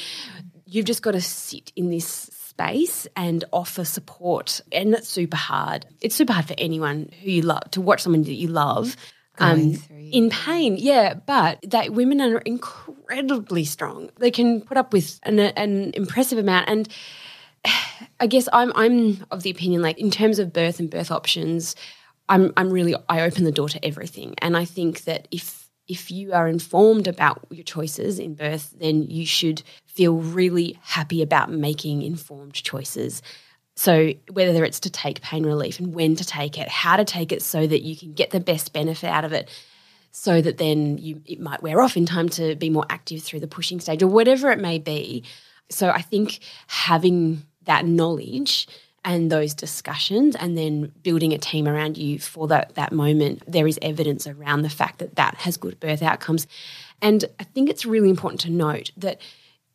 You've 0.65 0.86
just 0.86 1.02
got 1.02 1.12
to 1.12 1.22
sit 1.22 1.72
in 1.76 1.89
this 1.89 2.30
space 2.58 3.08
and 3.15 3.46
offer 3.54 3.86
support. 3.86 4.62
And 4.72 4.93
it's 4.93 5.08
super 5.08 5.38
hard. 5.38 5.86
It's 6.02 6.15
super 6.15 6.34
hard 6.34 6.48
for 6.48 6.56
anyone 6.58 7.10
who 7.22 7.30
you 7.30 7.41
love 7.43 7.70
to 7.72 7.82
watch 7.82 8.02
someone 8.02 8.24
that 8.24 8.34
you 8.34 8.48
love 8.48 8.96
um, 9.39 9.78
in 9.89 10.30
pain. 10.30 10.78
Yeah, 10.78 11.13
but 11.13 11.60
that 11.63 11.91
women 11.91 12.21
are 12.21 12.39
incredibly 12.39 13.65
strong. 13.65 14.10
They 14.17 14.32
can 14.32 14.62
put 14.62 14.78
up 14.78 14.93
with 14.93 15.19
an, 15.23 15.39
an 15.39 15.91
impressive 15.95 16.38
amount. 16.38 16.69
And 16.69 16.89
I 18.19 18.28
guess 18.28 18.47
I'm 18.52 18.71
I'm 18.76 19.26
of 19.32 19.43
the 19.43 19.50
opinion 19.50 19.82
like 19.82 19.97
in 19.97 20.12
terms 20.12 20.39
of 20.39 20.54
birth 20.54 20.80
and 20.80 20.89
birth 20.89 21.12
options, 21.12 21.76
I'm 22.30 22.54
I'm 22.58 22.69
really 22.69 22.95
I 23.10 23.21
open 23.21 23.43
the 23.43 23.52
door 23.52 23.69
to 23.69 23.86
everything. 23.86 24.36
And 24.39 24.58
I 24.58 24.65
think 24.65 25.04
that 25.04 25.28
if 25.32 25.69
if 25.88 26.12
you 26.12 26.34
are 26.34 26.47
informed 26.47 27.08
about 27.08 27.45
your 27.50 27.63
choices 27.63 28.19
in 28.19 28.36
birth, 28.36 28.73
then 28.78 29.04
you 29.04 29.26
should 29.26 29.63
feel 29.86 30.15
really 30.15 30.78
happy 30.82 31.21
about 31.21 31.50
making 31.50 32.02
informed 32.02 32.54
choices. 32.54 33.21
So, 33.78 34.13
whether 34.32 34.66
it's 34.66 34.80
to 34.82 34.90
take 34.90 35.22
pain 35.22 35.46
relief 35.46 35.80
and 35.80 35.94
when 35.94 36.16
to 36.16 36.26
take 36.26 36.58
it, 36.58 36.68
how 36.68 36.98
to 36.98 37.06
take 37.06 37.32
it 37.32 37.44
so 37.44 37.68
that 37.68 37.84
you 37.84 37.96
can 37.96 38.13
get 38.13 38.32
the 38.32 38.40
best 38.40 38.74
benefit 38.74 39.08
out 39.08 39.24
of 39.24 39.34
it. 39.34 39.50
so 40.12 40.42
that 40.42 40.58
then 40.58 40.98
you 40.98 41.22
it 41.26 41.40
might 41.40 41.62
wear 41.62 41.80
off 41.80 41.96
in 41.96 42.06
time 42.06 42.28
to 42.28 42.56
be 42.56 42.72
more 42.72 42.86
active 42.90 43.22
through 43.22 43.40
the 43.40 43.48
pushing 43.48 43.80
stage 43.80 44.02
or 44.02 44.08
whatever 44.08 44.50
it 44.50 44.60
may 44.60 44.80
be. 44.80 45.24
So 45.70 45.90
I 45.90 46.02
think 46.02 46.40
having 46.66 47.44
that 47.66 47.86
knowledge 47.86 48.68
and 49.06 49.32
those 49.32 49.54
discussions 49.54 50.36
and 50.36 50.58
then 50.58 50.92
building 51.04 51.34
a 51.34 51.38
team 51.38 51.68
around 51.68 51.98
you 51.98 52.18
for 52.18 52.48
that 52.48 52.74
that 52.74 52.92
moment 52.92 53.44
there 53.48 53.68
is 53.68 53.78
evidence 53.84 54.26
around 54.26 54.63
the 54.63 54.70
fact 54.70 54.98
that 54.98 55.16
that 55.18 55.36
has 55.36 55.56
good 55.56 55.80
birth 55.80 56.02
outcomes 56.02 56.48
and 57.02 57.26
i 57.40 57.44
think 57.44 57.70
it's 57.70 57.86
really 57.86 58.10
important 58.10 58.42
to 58.42 58.50
note 58.50 58.92
that 58.98 59.22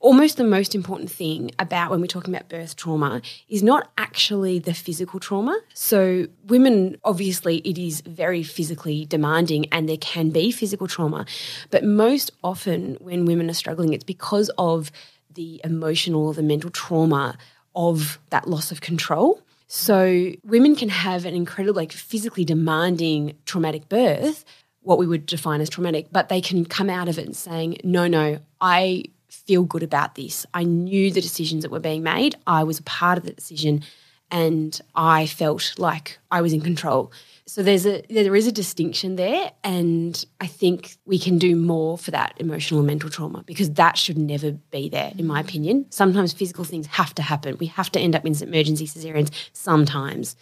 almost 0.03 0.37
the 0.37 0.45
most 0.45 0.75
important 0.75 1.11
thing 1.11 1.53
about 1.59 1.91
when 1.91 2.01
we're 2.01 2.07
talking 2.07 2.35
about 2.35 2.49
birth 2.49 2.77
trauma 2.77 3.23
is 3.49 3.62
not 3.62 3.91
actually 3.97 4.59
the 4.59 4.75
physical 4.75 5.21
trauma. 5.21 5.59
So, 5.75 6.27
women, 6.45 6.97
obviously, 7.05 7.59
it 7.59 7.79
is 7.79 8.01
very 8.03 8.43
physically 8.43 9.07
demanding 9.07 9.67
and 9.73 9.88
there 9.88 9.97
can 9.97 10.31
be 10.31 10.51
physical 10.51 10.88
trauma. 10.88 11.25
But 11.71 11.85
most 11.85 12.33
often, 12.43 12.97
when 13.01 13.25
women 13.25 13.49
are 13.49 13.55
struggling, 13.55 13.93
it's 13.93 14.05
because 14.05 14.51
of 14.59 14.91
the 15.31 15.61
emotional 15.65 16.33
the 16.33 16.43
mental 16.43 16.71
trauma 16.71 17.38
of 17.75 18.19
that 18.31 18.49
loss 18.49 18.71
of 18.71 18.81
control. 18.81 19.41
So, 19.69 20.33
women 20.45 20.75
can 20.75 20.91
have 20.91 21.25
an 21.25 21.35
incredibly, 21.35 21.81
like, 21.81 21.93
physically 21.93 22.45
demanding 22.45 23.38
traumatic 23.47 23.88
birth. 23.88 24.45
What 24.81 24.99
we 24.99 25.07
would 25.07 25.27
define 25.27 25.61
as 25.61 25.71
traumatic, 25.71 26.09
but 26.11 26.29
they 26.29 26.41
can 26.41 26.65
come 26.65 26.91
out 26.91 27.09
of 27.09 27.17
it 27.17 27.37
saying, 27.37 27.79
No, 27.85 28.09
no, 28.09 28.41
I 28.61 29.05
feel 29.33 29.64
good 29.64 29.83
about 29.83 30.14
this. 30.14 30.47
I 30.55 30.64
knew 30.64 31.11
the 31.11 31.21
decisions 31.21 31.62
that 31.62 31.71
were 31.71 31.81
being 31.81 32.03
made. 32.03 32.37
I 32.47 32.64
was 32.64 32.79
a 32.79 32.83
part 32.83 33.18
of 33.18 33.25
the 33.25 33.33
decision 33.33 33.83
and 34.31 34.81
I 34.95 35.27
felt 35.27 35.75
like 35.79 36.18
I 36.31 36.40
was 36.40 36.53
in 36.53 36.61
control. 36.61 37.12
So 37.47 37.62
there's 37.62 37.87
a 37.87 38.03
there 38.09 38.37
is 38.37 38.47
a 38.47 38.53
distinction 38.53 39.16
there 39.16 39.53
and 39.64 40.25
I 40.40 40.47
think 40.47 40.97
we 41.05 41.18
can 41.18 41.38
do 41.38 41.57
more 41.57 41.99
for 41.99 42.11
that 42.12 42.35
emotional 42.38 42.81
and 42.81 42.87
mental 42.87 43.11
trauma 43.11 43.42
because 43.47 43.71
that 43.73 43.99
should 43.99 44.16
never 44.16 44.53
be 44.53 44.88
there 44.88 45.12
in 45.18 45.27
my 45.27 45.40
opinion. 45.40 45.87
Sometimes 45.90 46.33
physical 46.33 46.64
things 46.64 46.87
have 46.87 47.14
to 47.16 47.23
happen. 47.23 47.57
We 47.59 47.66
have 47.66 47.90
to 47.92 48.01
end 48.01 48.14
up 48.14 48.25
in 48.25 48.35
emergency 48.42 48.87
cesareans 48.87 49.31
sometimes. 49.53 50.37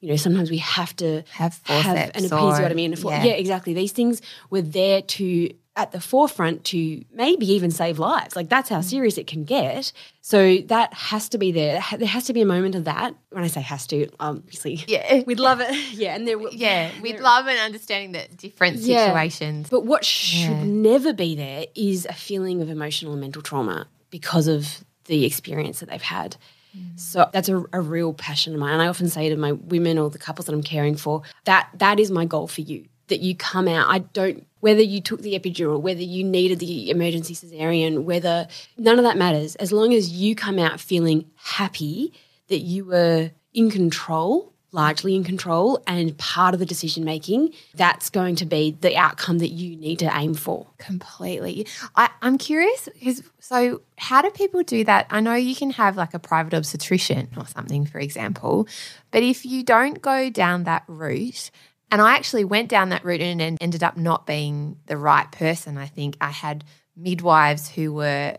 You 0.00 0.10
know, 0.10 0.16
sometimes 0.16 0.50
we 0.50 0.58
have 0.58 0.94
to 0.96 1.24
have, 1.30 1.60
have 1.64 1.96
an 2.14 2.24
episiotomy 2.24 2.84
and 2.84 2.94
a 2.94 2.96
for- 2.98 3.10
yeah. 3.10 3.24
yeah, 3.24 3.32
exactly. 3.32 3.72
These 3.72 3.92
things 3.92 4.20
were 4.50 4.60
there 4.60 5.00
to 5.00 5.50
at 5.76 5.90
the 5.90 6.00
forefront 6.00 6.62
to 6.64 7.04
maybe 7.12 7.50
even 7.50 7.70
save 7.70 7.98
lives. 7.98 8.36
Like 8.36 8.48
that's 8.48 8.68
how 8.68 8.78
mm. 8.78 8.84
serious 8.84 9.18
it 9.18 9.26
can 9.26 9.44
get. 9.44 9.92
So 10.20 10.58
that 10.66 10.94
has 10.94 11.28
to 11.30 11.38
be 11.38 11.50
there. 11.50 11.82
There 11.98 12.06
has 12.06 12.24
to 12.26 12.32
be 12.32 12.40
a 12.40 12.46
moment 12.46 12.76
of 12.76 12.84
that. 12.84 13.14
When 13.30 13.42
I 13.42 13.48
say 13.48 13.60
has 13.60 13.86
to, 13.88 14.08
obviously, 14.20 14.84
yeah, 14.86 15.22
we'd 15.26 15.40
love 15.40 15.60
it. 15.60 15.74
Yeah, 15.94 16.14
and 16.14 16.26
there, 16.26 16.40
yeah, 16.50 16.90
we'd 17.02 17.20
love 17.20 17.46
an 17.46 17.56
understanding 17.58 18.12
that 18.12 18.36
different 18.36 18.78
yeah. 18.78 19.06
situations. 19.06 19.68
But 19.68 19.84
what 19.84 20.04
should 20.04 20.50
yeah. 20.50 20.64
never 20.64 21.12
be 21.12 21.34
there 21.34 21.66
is 21.74 22.06
a 22.06 22.12
feeling 22.12 22.62
of 22.62 22.70
emotional 22.70 23.12
and 23.12 23.20
mental 23.20 23.42
trauma 23.42 23.86
because 24.10 24.48
of 24.48 24.84
the 25.04 25.24
experience 25.24 25.80
that 25.80 25.88
they've 25.88 26.02
had. 26.02 26.36
Mm. 26.76 26.98
So 26.98 27.28
that's 27.32 27.48
a, 27.48 27.64
a, 27.72 27.80
real 27.80 28.12
passion 28.12 28.54
of 28.54 28.60
mine. 28.60 28.74
And 28.74 28.82
I 28.82 28.88
often 28.88 29.08
say 29.08 29.28
to 29.28 29.36
my 29.36 29.52
women 29.52 29.98
or 29.98 30.10
the 30.10 30.18
couples 30.18 30.46
that 30.46 30.52
I'm 30.52 30.62
caring 30.62 30.96
for, 30.96 31.22
that 31.44 31.68
that 31.74 32.00
is 32.00 32.10
my 32.10 32.24
goal 32.24 32.48
for 32.48 32.62
you 32.62 32.86
that 33.08 33.20
you 33.20 33.34
come 33.34 33.68
out. 33.68 33.88
I 33.88 33.98
don't, 33.98 34.46
whether 34.64 34.80
you 34.80 34.98
took 34.98 35.20
the 35.20 35.38
epidural, 35.38 35.78
whether 35.78 36.00
you 36.00 36.24
needed 36.24 36.58
the 36.58 36.88
emergency 36.88 37.34
cesarean, 37.34 38.04
whether 38.04 38.48
none 38.78 38.98
of 38.98 39.04
that 39.04 39.18
matters. 39.18 39.56
As 39.56 39.72
long 39.72 39.92
as 39.92 40.10
you 40.10 40.34
come 40.34 40.58
out 40.58 40.80
feeling 40.80 41.26
happy 41.36 42.14
that 42.48 42.60
you 42.60 42.86
were 42.86 43.30
in 43.52 43.70
control, 43.70 44.54
largely 44.72 45.16
in 45.16 45.22
control, 45.22 45.82
and 45.86 46.16
part 46.16 46.54
of 46.54 46.60
the 46.60 46.64
decision 46.64 47.04
making, 47.04 47.52
that's 47.74 48.08
going 48.08 48.36
to 48.36 48.46
be 48.46 48.74
the 48.80 48.96
outcome 48.96 49.36
that 49.40 49.50
you 49.50 49.76
need 49.76 49.98
to 49.98 50.10
aim 50.16 50.32
for. 50.32 50.66
Completely. 50.78 51.66
I, 51.94 52.08
I'm 52.22 52.38
curious 52.38 52.88
because 52.94 53.22
so 53.40 53.82
how 53.98 54.22
do 54.22 54.30
people 54.30 54.62
do 54.62 54.82
that? 54.84 55.06
I 55.10 55.20
know 55.20 55.34
you 55.34 55.54
can 55.54 55.72
have 55.72 55.98
like 55.98 56.14
a 56.14 56.18
private 56.18 56.54
obstetrician 56.54 57.28
or 57.36 57.46
something, 57.46 57.84
for 57.84 57.98
example, 57.98 58.66
but 59.10 59.22
if 59.22 59.44
you 59.44 59.62
don't 59.62 60.00
go 60.00 60.30
down 60.30 60.64
that 60.64 60.84
route, 60.86 61.50
and 61.90 62.00
I 62.00 62.14
actually 62.16 62.44
went 62.44 62.68
down 62.68 62.88
that 62.88 63.04
route 63.04 63.20
and 63.20 63.58
ended 63.60 63.82
up 63.82 63.96
not 63.96 64.26
being 64.26 64.76
the 64.86 64.96
right 64.96 65.30
person. 65.30 65.78
I 65.78 65.86
think 65.86 66.16
I 66.20 66.30
had 66.30 66.64
midwives 66.96 67.68
who 67.68 67.92
were, 67.92 68.36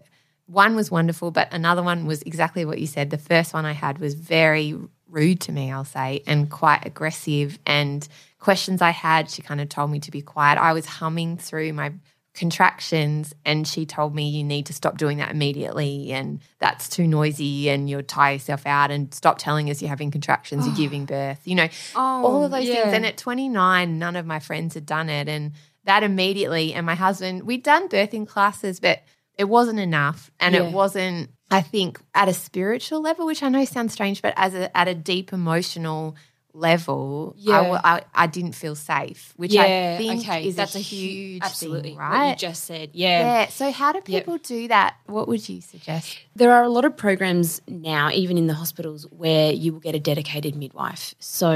one 0.47 0.75
was 0.75 0.91
wonderful, 0.91 1.31
but 1.31 1.47
another 1.51 1.84
one 1.84 2.05
was 2.05 2.21
exactly 2.23 2.65
what 2.65 2.79
you 2.79 2.88
said. 2.88 3.10
The 3.10 3.17
first 3.17 3.53
one 3.53 3.65
I 3.65 3.73
had 3.73 3.99
was 3.99 4.13
very 4.13 4.77
rude 5.08 5.39
to 5.41 5.51
me, 5.51 5.71
I'll 5.71 5.86
say, 5.86 6.21
and 6.27 6.49
quite 6.49 6.86
aggressive. 6.86 7.58
And 7.65 8.08
questions 8.39 8.81
I 8.81 8.91
had, 8.91 9.29
she 9.29 9.41
kind 9.41 9.62
of 9.62 9.69
told 9.69 9.91
me 9.91 9.99
to 10.01 10.12
be 10.12 10.21
quiet. 10.21 10.60
I 10.60 10.73
was 10.73 10.86
humming 10.86 11.38
through 11.38 11.73
my 11.73 11.93
contractions 12.35 13.33
and 13.45 13.67
she 13.67 13.85
told 13.85 14.13
me 14.13 14.29
you 14.29 14.43
need 14.43 14.65
to 14.65 14.73
stop 14.73 14.97
doing 14.97 15.17
that 15.17 15.31
immediately 15.31 16.11
and 16.11 16.41
that's 16.59 16.89
too 16.89 17.07
noisy 17.07 17.69
and 17.69 17.89
you'll 17.89 18.03
tire 18.03 18.33
yourself 18.33 18.65
out 18.65 18.91
and 18.91 19.13
stop 19.13 19.37
telling 19.37 19.69
us 19.69 19.81
you're 19.81 19.89
having 19.89 20.11
contractions, 20.11 20.63
oh. 20.63 20.67
you're 20.67 20.75
giving 20.75 21.05
birth. 21.05 21.39
You 21.45 21.55
know, 21.55 21.67
oh, 21.95 22.25
all 22.25 22.43
of 22.43 22.51
those 22.51 22.65
yeah. 22.65 22.83
things. 22.83 22.93
And 22.93 23.05
at 23.05 23.17
29, 23.17 23.97
none 23.97 24.15
of 24.15 24.25
my 24.25 24.39
friends 24.39 24.73
had 24.73 24.85
done 24.85 25.09
it. 25.09 25.29
And 25.29 25.53
that 25.85 26.03
immediately, 26.03 26.73
and 26.73 26.85
my 26.85 26.95
husband, 26.95 27.43
we'd 27.43 27.63
done 27.63 27.87
birthing 27.87 28.27
classes, 28.27 28.79
but 28.79 29.03
it 29.37 29.45
wasn't 29.45 29.79
enough. 29.79 30.29
And 30.39 30.55
yeah. 30.55 30.63
it 30.63 30.73
wasn't, 30.73 31.31
I 31.49 31.61
think, 31.61 32.01
at 32.13 32.27
a 32.27 32.33
spiritual 32.33 33.01
level, 33.01 33.25
which 33.25 33.43
I 33.43 33.49
know 33.49 33.63
sounds 33.65 33.93
strange, 33.93 34.21
but 34.21 34.33
as 34.35 34.53
a, 34.53 34.75
at 34.75 34.87
a 34.87 34.95
deep 34.95 35.31
emotional 35.31 36.15
level, 36.55 37.35
yeah. 37.37 37.79
I, 37.83 37.95
I, 37.95 38.03
I, 38.13 38.27
didn't 38.27 38.53
feel 38.53 38.75
safe, 38.75 39.33
which 39.35 39.53
yeah, 39.53 39.95
I 39.95 39.97
think 39.97 40.21
okay. 40.21 40.47
is 40.47 40.55
that's 40.55 40.75
a 40.75 40.79
huge 40.79 41.43
absolutely 41.43 41.89
thing, 41.89 41.97
right? 41.97 42.29
What 42.29 42.41
you 42.41 42.47
just 42.47 42.63
said, 42.63 42.89
yeah, 42.93 43.19
yeah. 43.19 43.47
So 43.49 43.71
how 43.71 43.91
do 43.91 44.01
people 44.01 44.35
yep. 44.35 44.43
do 44.43 44.67
that? 44.69 44.95
What 45.05 45.27
would 45.27 45.47
you 45.47 45.61
suggest? 45.61 46.17
There 46.35 46.53
are 46.53 46.63
a 46.63 46.69
lot 46.69 46.85
of 46.85 46.95
programs 46.95 47.61
now, 47.67 48.09
even 48.11 48.37
in 48.37 48.47
the 48.47 48.53
hospitals, 48.53 49.05
where 49.11 49.51
you 49.51 49.73
will 49.73 49.79
get 49.79 49.95
a 49.95 49.99
dedicated 49.99 50.55
midwife. 50.55 51.13
So 51.19 51.51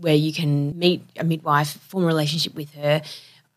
where 0.00 0.14
you 0.14 0.32
can 0.32 0.78
meet 0.78 1.02
a 1.18 1.24
midwife, 1.24 1.78
form 1.88 2.04
a 2.04 2.06
relationship 2.06 2.54
with 2.54 2.72
her. 2.74 3.02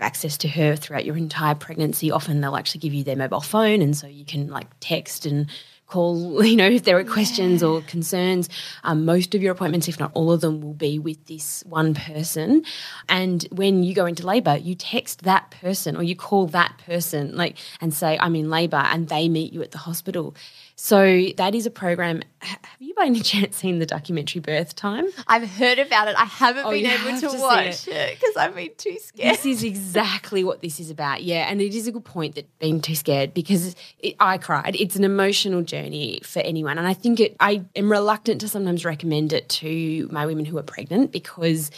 Access 0.02 0.38
to 0.38 0.48
her 0.48 0.78
throughout 0.78 1.04
your 1.04 1.18
entire 1.18 1.56
pregnancy. 1.56 2.10
Often 2.10 2.40
they'll 2.40 2.56
actually 2.56 2.80
give 2.80 2.94
you 2.94 3.04
their 3.04 3.18
mobile 3.18 3.42
phone, 3.42 3.82
and 3.82 3.98
so 3.98 4.08
you 4.08 4.24
can 4.24 4.48
like 4.48 4.68
text 4.80 5.26
and 5.26 5.48
call, 5.90 6.46
you 6.46 6.56
know, 6.56 6.70
if 6.70 6.84
there 6.84 6.98
are 6.98 7.04
questions 7.04 7.62
or 7.62 7.82
concerns. 7.82 8.48
Um, 8.84 9.06
most 9.06 9.36
of 9.36 9.42
your 9.42 9.52
appointments, 9.52 9.88
if 9.88 10.00
not 10.00 10.12
all 10.14 10.32
of 10.32 10.42
them, 10.42 10.62
will 10.62 10.74
be 10.74 11.00
with 11.00 11.26
this 11.26 11.64
one 11.68 11.94
person. 11.94 12.64
And 13.10 13.46
when 13.52 13.84
you 13.84 13.94
go 13.94 14.06
into 14.06 14.26
labour, 14.26 14.56
you 14.56 14.76
text 14.76 15.24
that 15.24 15.52
person 15.52 15.98
or 15.98 16.04
you 16.04 16.16
call 16.16 16.48
that 16.48 16.78
person, 16.86 17.36
like, 17.36 17.58
and 17.82 17.94
say, 17.94 18.18
I'm 18.20 18.36
in 18.36 18.50
labour, 18.50 18.78
and 18.78 19.10
they 19.10 19.28
meet 19.28 19.52
you 19.52 19.62
at 19.62 19.72
the 19.72 19.80
hospital. 19.80 20.36
So 20.82 21.28
that 21.36 21.56
is 21.56 21.66
a 21.66 21.70
program. 21.70 22.22
Have 22.40 22.60
you 22.80 22.96
by 22.96 23.06
any 23.06 23.20
chance 23.20 23.58
seen 23.58 23.80
the 23.80 23.86
documentary 23.86 24.40
Birth 24.40 24.78
Time? 24.78 25.08
I've 25.28 25.48
heard 25.48 25.78
about 25.78 26.08
it. 26.08 26.16
I 26.18 26.24
haven't 26.24 26.66
oh, 26.66 26.72
been 26.72 26.86
able 26.86 27.20
to, 27.20 27.28
to 27.28 27.38
watch 27.38 27.86
it 27.86 28.18
because 28.18 28.38
I've 28.38 28.56
been 28.56 28.70
too 28.78 28.98
scared. 28.98 29.34
This 29.34 29.46
is 29.46 29.66
exactly 29.66 30.42
what 30.46 30.62
this 30.62 30.80
is 30.80 30.90
about. 30.90 31.22
Yeah, 31.22 31.50
and 31.50 31.60
it 31.60 31.76
is 31.76 31.86
a 31.88 31.92
good 31.92 32.06
point 32.06 32.36
that 32.36 32.48
being 32.60 32.80
too 32.80 32.96
scared 32.96 33.34
because 33.34 33.76
it, 34.00 34.16
I 34.22 34.38
cried. 34.38 34.78
It's 34.80 34.96
an 34.96 35.04
emotional 35.04 35.64
journey 35.64 36.22
for 36.24 36.40
anyone, 36.40 36.78
and 36.78 36.88
I 36.88 36.94
think 36.94 37.20
it. 37.20 37.36
I 37.42 37.66
am 37.76 37.92
reluctant 37.92 38.40
to 38.42 38.48
sometimes 38.48 38.86
recommend 38.86 39.34
it 39.34 39.50
to 39.50 40.08
my 40.14 40.26
women 40.26 40.46
who 40.46 40.58
are 40.58 40.64
pregnant 40.64 41.12
because 41.12 41.72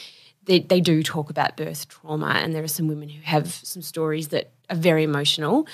they, 0.45 0.60
they 0.60 0.82
do 0.82 1.04
talk 1.04 1.30
about 1.30 1.58
birth 1.58 1.88
trauma, 1.88 2.27
and 2.27 2.56
there 2.56 2.63
are 2.63 2.67
some 2.67 2.88
women 2.88 3.10
who 3.10 3.21
have 3.21 3.51
some 3.51 3.82
stories 3.82 4.30
that 4.30 4.51
are 4.69 4.75
very 4.75 5.04
emotional. 5.04 5.67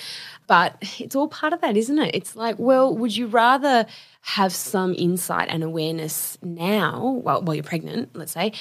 But 0.47 0.77
it's 0.99 1.15
all 1.15 1.27
part 1.27 1.53
of 1.53 1.62
that, 1.62 1.77
isn't 1.77 1.99
it? 1.99 2.13
It's 2.13 2.36
like, 2.36 2.58
well, 2.60 2.95
would 2.95 3.15
you 3.15 3.27
rather 3.27 3.86
have 4.21 4.53
some 4.53 4.93
insight 4.97 5.47
and 5.49 5.63
awareness 5.63 6.38
now, 6.41 7.19
while, 7.21 7.41
while 7.41 7.56
you're 7.56 7.63
pregnant, 7.63 8.15
let's 8.15 8.34
say, 8.34 8.51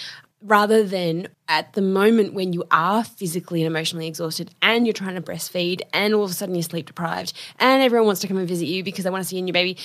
rather 0.43 0.85
than 0.85 1.29
at 1.49 1.73
the 1.73 1.83
moment 1.83 2.35
when 2.35 2.53
you 2.53 2.63
are 2.71 3.03
physically 3.03 3.63
and 3.63 3.67
emotionally 3.67 4.07
exhausted 4.07 4.55
and 4.63 4.87
you're 4.87 4.93
trying 4.93 5.15
to 5.15 5.21
breastfeed 5.21 5.81
and 5.93 6.15
all 6.15 6.25
of 6.25 6.31
a 6.31 6.35
sudden 6.35 6.55
you're 6.55 6.63
sleep 6.63 6.87
deprived 6.87 7.33
and 7.59 7.83
everyone 7.83 8.07
wants 8.07 8.21
to 8.21 8.29
come 8.29 8.37
and 8.37 8.47
visit 8.47 8.67
you 8.67 8.85
because 8.85 9.05
they 9.05 9.11
want 9.11 9.23
to 9.23 9.29
see 9.29 9.39
and 9.39 9.49
your 9.49 9.55
baby 9.55 9.79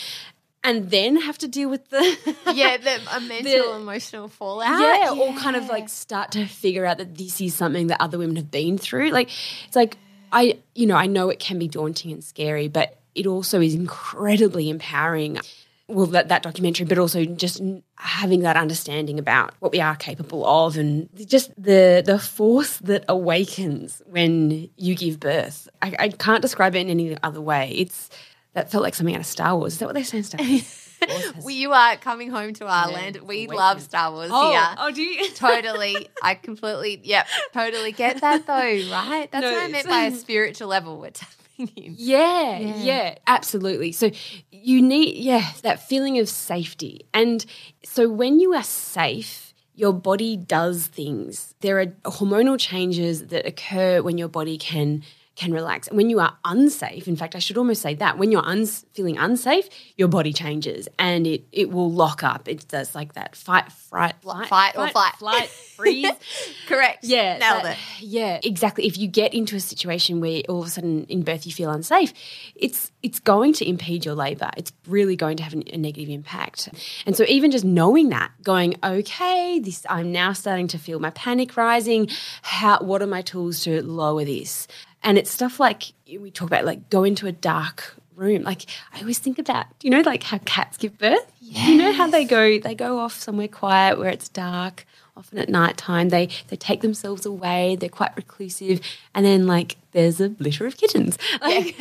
and 0.64 0.92
then 0.92 1.16
have 1.16 1.38
to 1.40 1.48
deal 1.48 1.70
with 1.70 1.90
the 1.90 2.36
yeah 2.54 2.78
the 2.78 3.02
mental 3.28 3.44
the, 3.44 3.76
emotional 3.76 4.28
fallout 4.28 4.80
yeah, 4.80 5.06
yeah, 5.06 5.12
or 5.12 5.34
kind 5.36 5.56
of 5.56 5.68
like 5.68 5.90
start 5.90 6.32
to 6.32 6.46
figure 6.46 6.86
out 6.86 6.98
that 6.98 7.16
this 7.18 7.42
is 7.42 7.56
something 7.56 7.88
that 7.88 8.00
other 8.02 8.18
women 8.18 8.36
have 8.36 8.52
been 8.52 8.78
through 8.78 9.10
like 9.10 9.30
it's 9.66 9.76
like 9.76 9.98
I, 10.32 10.60
you 10.76 10.88
know, 10.88 10.96
I 10.96 11.08
know 11.08 11.30
it 11.30 11.40
can 11.40 11.60
be 11.60 11.68
daunting 11.68 12.12
and 12.12 12.24
scary, 12.24 12.68
but 12.68 12.98
it 13.16 13.28
also 13.28 13.60
is 13.62 13.76
incredibly 13.76 14.70
empowering. 14.70 15.40
Well, 15.88 16.06
that, 16.08 16.30
that 16.30 16.42
documentary, 16.42 16.86
but 16.86 16.98
also 16.98 17.26
just 17.26 17.62
having 17.96 18.42
that 18.42 18.56
understanding 18.56 19.20
about 19.20 19.54
what 19.60 19.74
we 19.74 19.82
are 19.82 19.98
capable 19.98 20.46
of, 20.46 20.78
and 20.78 21.10
just 21.28 21.52
the 21.62 22.02
the 22.06 22.18
force 22.18 22.78
that 22.78 23.04
awakens 23.10 24.02
when 24.06 24.70
you 24.78 24.96
give 24.96 25.20
birth. 25.20 25.68
I, 25.82 25.96
I 26.00 26.10
can't 26.10 26.42
describe 26.42 26.76
it 26.76 26.80
in 26.80 26.90
any 26.90 27.18
other 27.24 27.42
way. 27.42 27.72
It's 27.76 28.10
that 28.54 28.72
felt 28.72 28.84
like 28.84 28.96
something 28.96 29.16
out 29.16 29.22
of 29.22 29.26
Star 29.28 29.56
Wars. 29.58 29.74
Is 29.74 29.80
that 29.80 29.86
what 29.86 29.96
they 29.96 30.04
say 30.04 30.18
in 30.20 30.24
Star 30.24 30.40
Wars? 30.46 30.88
Wars 31.08 31.34
has- 31.36 31.52
you 31.54 31.72
are 31.74 31.96
coming 31.98 32.30
home 32.30 32.54
to 32.56 32.68
our 32.68 32.90
Yeah, 32.90 32.94
land. 32.96 33.16
We 33.18 33.22
Awakening. 33.46 33.58
love 33.58 33.82
Star 33.82 34.12
Wars 34.12 34.30
oh, 34.32 34.52
here. 34.52 34.76
oh, 34.78 34.92
do 34.92 35.02
you? 35.02 35.30
totally. 35.36 36.10
I 36.22 36.36
completely, 36.36 37.00
yep, 37.04 37.28
totally 37.54 37.92
get 37.92 38.22
that 38.22 38.46
though, 38.46 38.54
right? 38.54 39.28
That's 39.32 39.42
No, 39.44 39.52
what 39.52 39.64
I 39.64 39.68
meant 39.68 39.88
by 39.88 40.04
a 40.06 40.12
spiritual 40.12 40.68
level 40.68 41.00
we're 41.00 41.12
tapping 41.12 41.70
in. 41.76 41.96
Yeah, 41.98 42.60
Yeah. 42.60 42.76
yeah, 42.78 43.16
absolutely. 43.28 43.92
So 43.94 44.12
you 44.52 44.82
need, 44.82 45.16
yeah, 45.18 45.52
that 45.64 45.88
feeling 45.88 46.20
of 46.20 46.28
safety. 46.30 47.06
And 47.14 47.46
so 47.84 48.08
when 48.10 48.40
you 48.40 48.54
are 48.54 48.64
safe, 48.64 49.54
your 49.74 49.94
body 49.94 50.38
does 50.38 50.86
things. 50.88 51.56
There 51.62 51.80
are 51.80 51.86
hormonal 52.06 52.60
changes 52.60 53.28
that 53.28 53.48
occur 53.48 54.02
when 54.04 54.18
your 54.20 54.28
body 54.28 54.58
can 54.58 55.02
can 55.42 55.52
relax. 55.54 55.88
And 55.88 55.98
when 55.98 56.10
you 56.12 56.20
are 56.20 56.34
unsafe, 56.46 57.08
in 57.08 57.16
fact, 57.16 57.36
I 57.36 57.40
should 57.40 57.58
almost 57.58 57.82
say 57.82 57.94
that 57.96 58.18
when 58.20 58.32
you're 58.32 58.46
uns- 58.54 58.86
feeling 58.94 59.18
unsafe, 59.18 59.68
your 59.98 60.08
body 60.08 60.34
changes 60.34 60.88
and 61.00 61.26
it 61.26 61.42
it 61.52 61.68
will 61.72 61.92
lock 61.92 62.24
up. 62.24 62.48
It 62.48 62.68
does 62.68 62.94
like 62.94 63.14
that 63.20 63.36
fight, 63.36 63.72
fright, 63.72 64.16
flight, 64.22 64.48
Fight 64.48 64.74
or 64.78 64.88
flight. 64.90 65.16
flight, 65.24 65.48
freeze. 65.78 66.12
Correct. 66.68 67.00
Yeah, 67.04 67.38
Nailed 67.40 67.64
that- 67.66 67.78
it. 67.78 68.04
Yeah, 68.18 68.40
exactly. 68.44 68.86
If 68.86 68.98
you 68.98 69.08
get 69.08 69.34
into 69.34 69.56
a 69.56 69.60
situation 69.60 70.22
where 70.22 70.42
all 70.48 70.62
of 70.62 70.68
a 70.68 70.70
sudden 70.70 71.06
in 71.06 71.24
birth 71.24 71.46
you 71.48 71.52
feel 71.54 71.72
unsafe, 71.72 72.14
it's 72.56 72.92
it's 73.02 73.20
going 73.20 73.54
to 73.54 73.64
impede 73.68 74.06
your 74.06 74.16
labour. 74.16 74.52
It's 74.58 74.72
really 74.88 75.16
going 75.16 75.38
to 75.38 75.44
have 75.44 75.54
an- 75.54 75.64
a 75.74 75.78
negative 75.78 76.10
impact. 76.10 76.70
And 77.08 77.16
so 77.18 77.24
even 77.28 77.50
just 77.52 77.66
knowing 77.66 78.10
that, 78.10 78.30
going, 78.44 78.76
okay, 78.84 79.60
this 79.60 79.86
I'm 79.90 80.12
now 80.12 80.34
starting 80.34 80.68
to 80.70 80.78
feel 80.78 81.00
my 81.00 81.10
panic 81.12 81.58
rising. 81.58 82.10
How 82.44 82.78
what 82.80 83.02
are 83.02 83.08
my 83.18 83.24
tools 83.24 83.64
to 83.64 83.82
lower 83.82 84.24
this? 84.24 84.68
And 85.04 85.18
it's 85.18 85.32
stuff 85.32 85.60
like 85.60 85.94
we 86.08 86.32
talk 86.32 86.48
about 86.48 86.66
like 86.66 86.90
go 86.90 87.04
into 87.04 87.28
a 87.28 87.32
dark 87.32 87.96
room. 88.16 88.44
Like 88.44 88.66
I 88.94 89.00
always 89.00 89.20
think 89.20 89.40
about, 89.40 89.66
you 89.82 89.90
know, 89.90 90.02
like 90.02 90.24
how 90.24 90.38
cats 90.40 90.78
give 90.78 90.98
birth. 90.98 91.32
You 91.40 91.76
know 91.78 91.92
how 91.92 92.08
they 92.08 92.24
go 92.24 92.60
they 92.60 92.76
go 92.76 93.00
off 93.00 93.20
somewhere 93.20 93.48
quiet 93.48 93.98
where 93.98 94.10
it's 94.10 94.30
dark 94.30 94.86
often 95.18 95.38
at 95.38 95.50
night 95.50 95.76
time 95.76 96.08
they 96.10 96.30
they 96.48 96.56
take 96.56 96.82
themselves 96.82 97.26
away. 97.26 97.76
They're 97.76 97.90
quite 97.90 98.16
reclusive. 98.16 98.80
And 99.14 99.26
then 99.26 99.48
like 99.48 99.78
there's 99.92 100.22
a 100.22 100.30
litter 100.40 100.66
of 100.66 100.78
kittens. 100.78 101.18
Like 101.42 101.78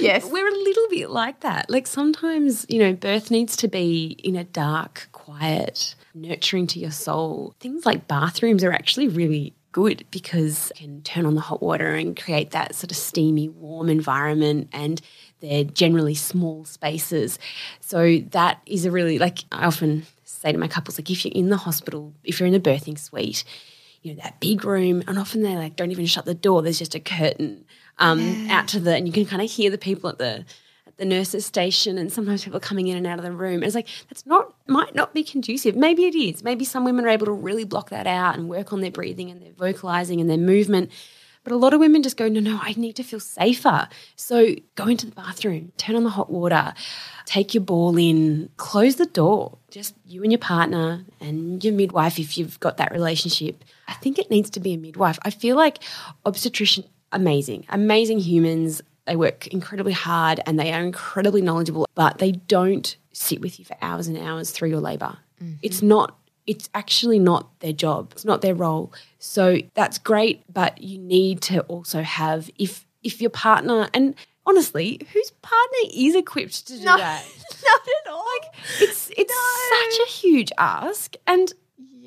Yes. 0.00 0.24
we're 0.32 0.48
a 0.48 0.50
little 0.50 0.88
bit 0.88 1.10
like 1.10 1.40
that. 1.40 1.70
Like 1.70 1.86
sometimes 1.86 2.66
you 2.68 2.78
know 2.78 2.92
birth 2.94 3.30
needs 3.30 3.56
to 3.58 3.68
be 3.68 4.16
in 4.24 4.36
a 4.36 4.44
dark 4.44 5.08
quiet 5.12 5.94
nurturing 6.14 6.66
to 6.68 6.80
your 6.80 6.90
soul. 6.90 7.54
Things 7.60 7.86
like 7.86 8.08
bathrooms 8.08 8.64
are 8.64 8.72
actually 8.72 9.08
really 9.08 9.54
good 9.78 10.04
because 10.10 10.72
you 10.76 10.88
can 10.88 11.02
turn 11.02 11.24
on 11.24 11.36
the 11.36 11.40
hot 11.40 11.62
water 11.62 11.94
and 11.94 12.20
create 12.20 12.50
that 12.50 12.74
sort 12.74 12.90
of 12.90 12.96
steamy 12.96 13.48
warm 13.48 13.88
environment 13.88 14.68
and 14.72 15.00
they're 15.38 15.62
generally 15.62 16.16
small 16.16 16.64
spaces. 16.64 17.38
So 17.80 18.18
that 18.30 18.60
is 18.66 18.84
a 18.84 18.90
really 18.90 19.20
like 19.20 19.44
i 19.52 19.64
often 19.64 20.04
say 20.24 20.50
to 20.50 20.58
my 20.58 20.66
couples 20.66 20.98
like 20.98 21.10
if 21.10 21.24
you're 21.24 21.32
in 21.32 21.48
the 21.48 21.56
hospital 21.56 22.12
if 22.24 22.40
you're 22.40 22.46
in 22.46 22.52
the 22.52 22.60
birthing 22.60 22.98
suite 22.98 23.44
you 24.02 24.12
know 24.12 24.20
that 24.22 24.40
big 24.40 24.64
room 24.64 25.02
and 25.06 25.18
often 25.18 25.42
they 25.42 25.56
like 25.56 25.76
don't 25.76 25.90
even 25.90 26.06
shut 26.06 26.24
the 26.24 26.34
door 26.34 26.60
there's 26.60 26.78
just 26.78 26.94
a 26.94 27.00
curtain 27.00 27.64
um, 27.98 28.48
out 28.50 28.68
to 28.68 28.80
the 28.80 28.94
and 28.94 29.06
you 29.06 29.12
can 29.12 29.26
kind 29.26 29.42
of 29.42 29.50
hear 29.50 29.70
the 29.70 29.78
people 29.78 30.10
at 30.10 30.18
the 30.18 30.44
the 30.98 31.04
nurses 31.04 31.46
station 31.46 31.96
and 31.96 32.12
sometimes 32.12 32.44
people 32.44 32.56
are 32.56 32.60
coming 32.60 32.88
in 32.88 32.96
and 32.96 33.06
out 33.06 33.18
of 33.18 33.24
the 33.24 33.32
room 33.32 33.54
and 33.54 33.64
it's 33.64 33.74
like 33.74 33.88
that's 34.08 34.26
not 34.26 34.52
might 34.66 34.94
not 34.94 35.14
be 35.14 35.24
conducive 35.24 35.74
maybe 35.74 36.04
it 36.04 36.14
is 36.14 36.42
maybe 36.42 36.64
some 36.64 36.84
women 36.84 37.04
are 37.04 37.08
able 37.08 37.26
to 37.26 37.32
really 37.32 37.64
block 37.64 37.90
that 37.90 38.06
out 38.06 38.36
and 38.36 38.48
work 38.48 38.72
on 38.72 38.80
their 38.80 38.90
breathing 38.90 39.30
and 39.30 39.40
their 39.40 39.52
vocalizing 39.52 40.20
and 40.20 40.28
their 40.28 40.36
movement 40.36 40.90
but 41.48 41.54
a 41.54 41.56
lot 41.56 41.72
of 41.72 41.80
women 41.80 42.02
just 42.02 42.18
go, 42.18 42.28
no, 42.28 42.40
no, 42.40 42.58
I 42.60 42.74
need 42.76 42.96
to 42.96 43.02
feel 43.02 43.20
safer. 43.20 43.88
So 44.16 44.54
go 44.74 44.86
into 44.86 45.06
the 45.06 45.14
bathroom, 45.14 45.72
turn 45.78 45.96
on 45.96 46.04
the 46.04 46.10
hot 46.10 46.30
water, 46.30 46.74
take 47.24 47.54
your 47.54 47.62
ball 47.62 47.96
in, 47.96 48.50
close 48.58 48.96
the 48.96 49.06
door. 49.06 49.56
Just 49.70 49.94
you 50.04 50.22
and 50.22 50.30
your 50.30 50.40
partner 50.40 51.06
and 51.20 51.64
your 51.64 51.72
midwife, 51.72 52.18
if 52.18 52.36
you've 52.36 52.60
got 52.60 52.76
that 52.76 52.92
relationship. 52.92 53.64
I 53.86 53.94
think 53.94 54.18
it 54.18 54.30
needs 54.30 54.50
to 54.50 54.60
be 54.60 54.74
a 54.74 54.76
midwife. 54.76 55.18
I 55.22 55.30
feel 55.30 55.56
like 55.56 55.78
obstetrician, 56.26 56.84
amazing, 57.12 57.64
amazing 57.70 58.18
humans. 58.18 58.82
They 59.08 59.16
work 59.16 59.46
incredibly 59.48 59.94
hard 59.94 60.40
and 60.46 60.60
they 60.60 60.72
are 60.72 60.82
incredibly 60.82 61.40
knowledgeable, 61.40 61.88
but 61.94 62.18
they 62.18 62.32
don't 62.32 62.96
sit 63.12 63.40
with 63.40 63.58
you 63.58 63.64
for 63.64 63.76
hours 63.80 64.06
and 64.06 64.18
hours 64.18 64.50
through 64.50 64.68
your 64.68 64.80
labor. 64.80 65.16
Mm-hmm. 65.42 65.54
It's 65.62 65.82
not 65.82 66.16
it's 66.46 66.70
actually 66.74 67.18
not 67.18 67.60
their 67.60 67.74
job. 67.74 68.12
It's 68.12 68.24
not 68.24 68.40
their 68.40 68.54
role. 68.54 68.92
So 69.18 69.58
that's 69.74 69.98
great, 69.98 70.42
but 70.52 70.80
you 70.82 70.98
need 70.98 71.42
to 71.42 71.60
also 71.62 72.02
have 72.02 72.50
if 72.58 72.86
if 73.02 73.20
your 73.20 73.30
partner 73.30 73.88
and 73.94 74.14
honestly, 74.46 75.00
whose 75.12 75.30
partner 75.42 75.78
is 75.94 76.14
equipped 76.14 76.66
to 76.66 76.78
do 76.78 76.84
No, 76.84 76.96
that? 76.96 77.24
not 77.64 77.80
at 78.06 78.12
all. 78.12 78.24
Like 78.42 78.54
it's 78.80 79.10
it's 79.16 79.34
such 79.34 80.06
a 80.06 80.10
huge 80.10 80.52
ask 80.58 81.16
and 81.26 81.52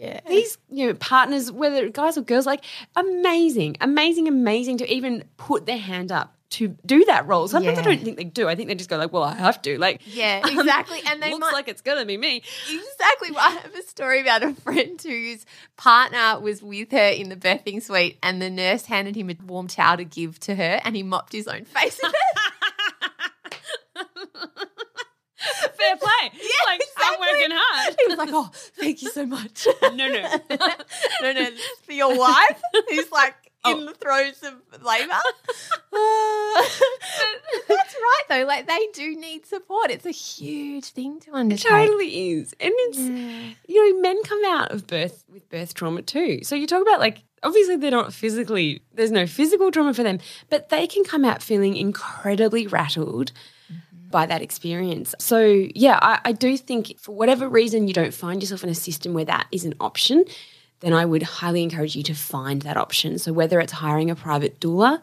yeah. 0.01 0.19
these 0.27 0.57
you 0.69 0.87
know 0.87 0.93
partners 0.95 1.51
whether 1.51 1.87
guys 1.89 2.17
or 2.17 2.21
girls 2.21 2.45
like 2.45 2.65
amazing 2.95 3.77
amazing 3.81 4.27
amazing 4.27 4.77
to 4.79 4.93
even 4.93 5.23
put 5.37 5.65
their 5.65 5.77
hand 5.77 6.11
up 6.11 6.35
to 6.49 6.67
do 6.85 7.05
that 7.05 7.25
role 7.27 7.47
sometimes 7.47 7.77
i 7.79 7.81
don't 7.81 8.01
think 8.01 8.17
they 8.17 8.25
do 8.25 8.49
i 8.49 8.55
think 8.55 8.67
they 8.67 8.75
just 8.75 8.89
go 8.89 8.97
like 8.97 9.13
well 9.13 9.23
i 9.23 9.33
have 9.33 9.61
to 9.61 9.77
like 9.77 10.01
Yeah, 10.05 10.41
um, 10.43 10.59
exactly. 10.59 10.99
And 11.07 11.21
they 11.23 11.31
looks 11.31 11.39
might 11.39 11.53
like 11.53 11.69
it's 11.69 11.81
gonna 11.81 12.05
be 12.05 12.17
me 12.17 12.43
Exactly. 12.69 13.29
I 13.37 13.51
have 13.61 13.73
a 13.73 13.83
story 13.83 14.19
about 14.21 14.43
a 14.43 14.53
friend 14.55 15.01
whose 15.01 15.45
partner 15.77 16.39
was 16.41 16.61
with 16.61 16.91
her 16.91 17.07
in 17.09 17.29
the 17.29 17.35
birthing 17.37 17.81
suite, 17.81 18.17
and 18.21 18.41
the 18.41 18.49
nurse 18.49 18.85
handed 18.85 19.15
him 19.15 19.29
a 19.29 19.35
warm 19.45 19.67
towel 19.67 19.97
to 19.97 20.03
give 20.03 20.39
to 20.41 20.55
her, 20.55 20.81
and 20.83 20.95
he 20.95 21.03
mopped 21.03 21.31
his 21.31 21.47
own 21.47 21.63
face 21.65 21.99
in 21.99 22.09
it. 22.09 22.15
fair 25.73 25.97
play 25.97 26.09
yeah, 26.33 26.65
like 26.67 26.81
i'm 26.97 27.19
working 27.19 27.49
hard 27.51 27.95
He 27.99 28.07
was 28.07 28.17
like, 28.17 28.29
"Oh, 28.31 28.49
thank 28.53 29.01
you 29.01 29.09
so 29.09 29.25
much." 29.25 29.67
no 29.81 29.89
no 29.91 30.07
no, 31.21 31.31
no, 31.33 31.47
for 31.83 31.93
your 31.93 32.17
wife 32.17 32.61
who's 32.89 33.11
like 33.11 33.35
oh. 33.63 33.71
in 33.71 33.83
Oh. 33.83 33.85
the 33.87 33.93
throes 33.93 34.41
of 34.43 34.83
labour. 34.83 35.21
That's 37.67 37.95
right, 37.95 38.23
though. 38.29 38.45
Like 38.45 38.67
they 38.67 38.87
do 38.93 39.15
need 39.15 39.45
support. 39.45 39.91
It's 39.91 40.05
a 40.05 40.11
huge 40.11 40.85
thing 40.85 41.19
to 41.21 41.31
understand. 41.33 41.83
It 41.83 41.87
totally 41.87 42.31
is. 42.31 42.53
And 42.59 42.71
it's, 42.75 42.97
you 43.67 43.93
know, 43.93 44.01
men 44.01 44.21
come 44.23 44.41
out 44.45 44.71
of 44.71 44.87
birth 44.87 45.23
with 45.29 45.49
birth 45.49 45.73
trauma 45.73 46.01
too. 46.01 46.43
So 46.43 46.55
you 46.55 46.67
talk 46.67 46.81
about 46.81 46.99
like, 46.99 47.23
obviously 47.43 47.75
they're 47.77 47.91
not 47.91 48.13
physically, 48.13 48.81
there's 48.93 49.11
no 49.11 49.27
physical 49.27 49.71
trauma 49.71 49.93
for 49.93 50.03
them, 50.03 50.19
but 50.49 50.69
they 50.69 50.87
can 50.87 51.03
come 51.03 51.25
out 51.25 51.41
feeling 51.41 51.75
incredibly 51.75 52.67
rattled 52.67 53.31
by 54.11 54.25
that 54.25 54.41
experience. 54.41 55.15
So 55.19 55.67
yeah, 55.73 55.97
I, 56.01 56.19
I 56.25 56.31
do 56.33 56.57
think 56.57 56.99
for 56.99 57.15
whatever 57.15 57.47
reason 57.47 57.87
you 57.87 57.93
don't 57.93 58.13
find 58.13 58.41
yourself 58.41 58.63
in 58.63 58.69
a 58.69 58.75
system 58.75 59.13
where 59.13 59.25
that 59.25 59.47
is 59.51 59.65
an 59.65 59.73
option, 59.79 60.25
then 60.81 60.93
I 60.93 61.05
would 61.05 61.23
highly 61.23 61.63
encourage 61.63 61.95
you 61.95 62.03
to 62.03 62.13
find 62.13 62.61
that 62.63 62.77
option. 62.77 63.17
So 63.17 63.33
whether 63.33 63.59
it's 63.59 63.73
hiring 63.73 64.11
a 64.11 64.15
private 64.15 64.59
doula, 64.59 65.01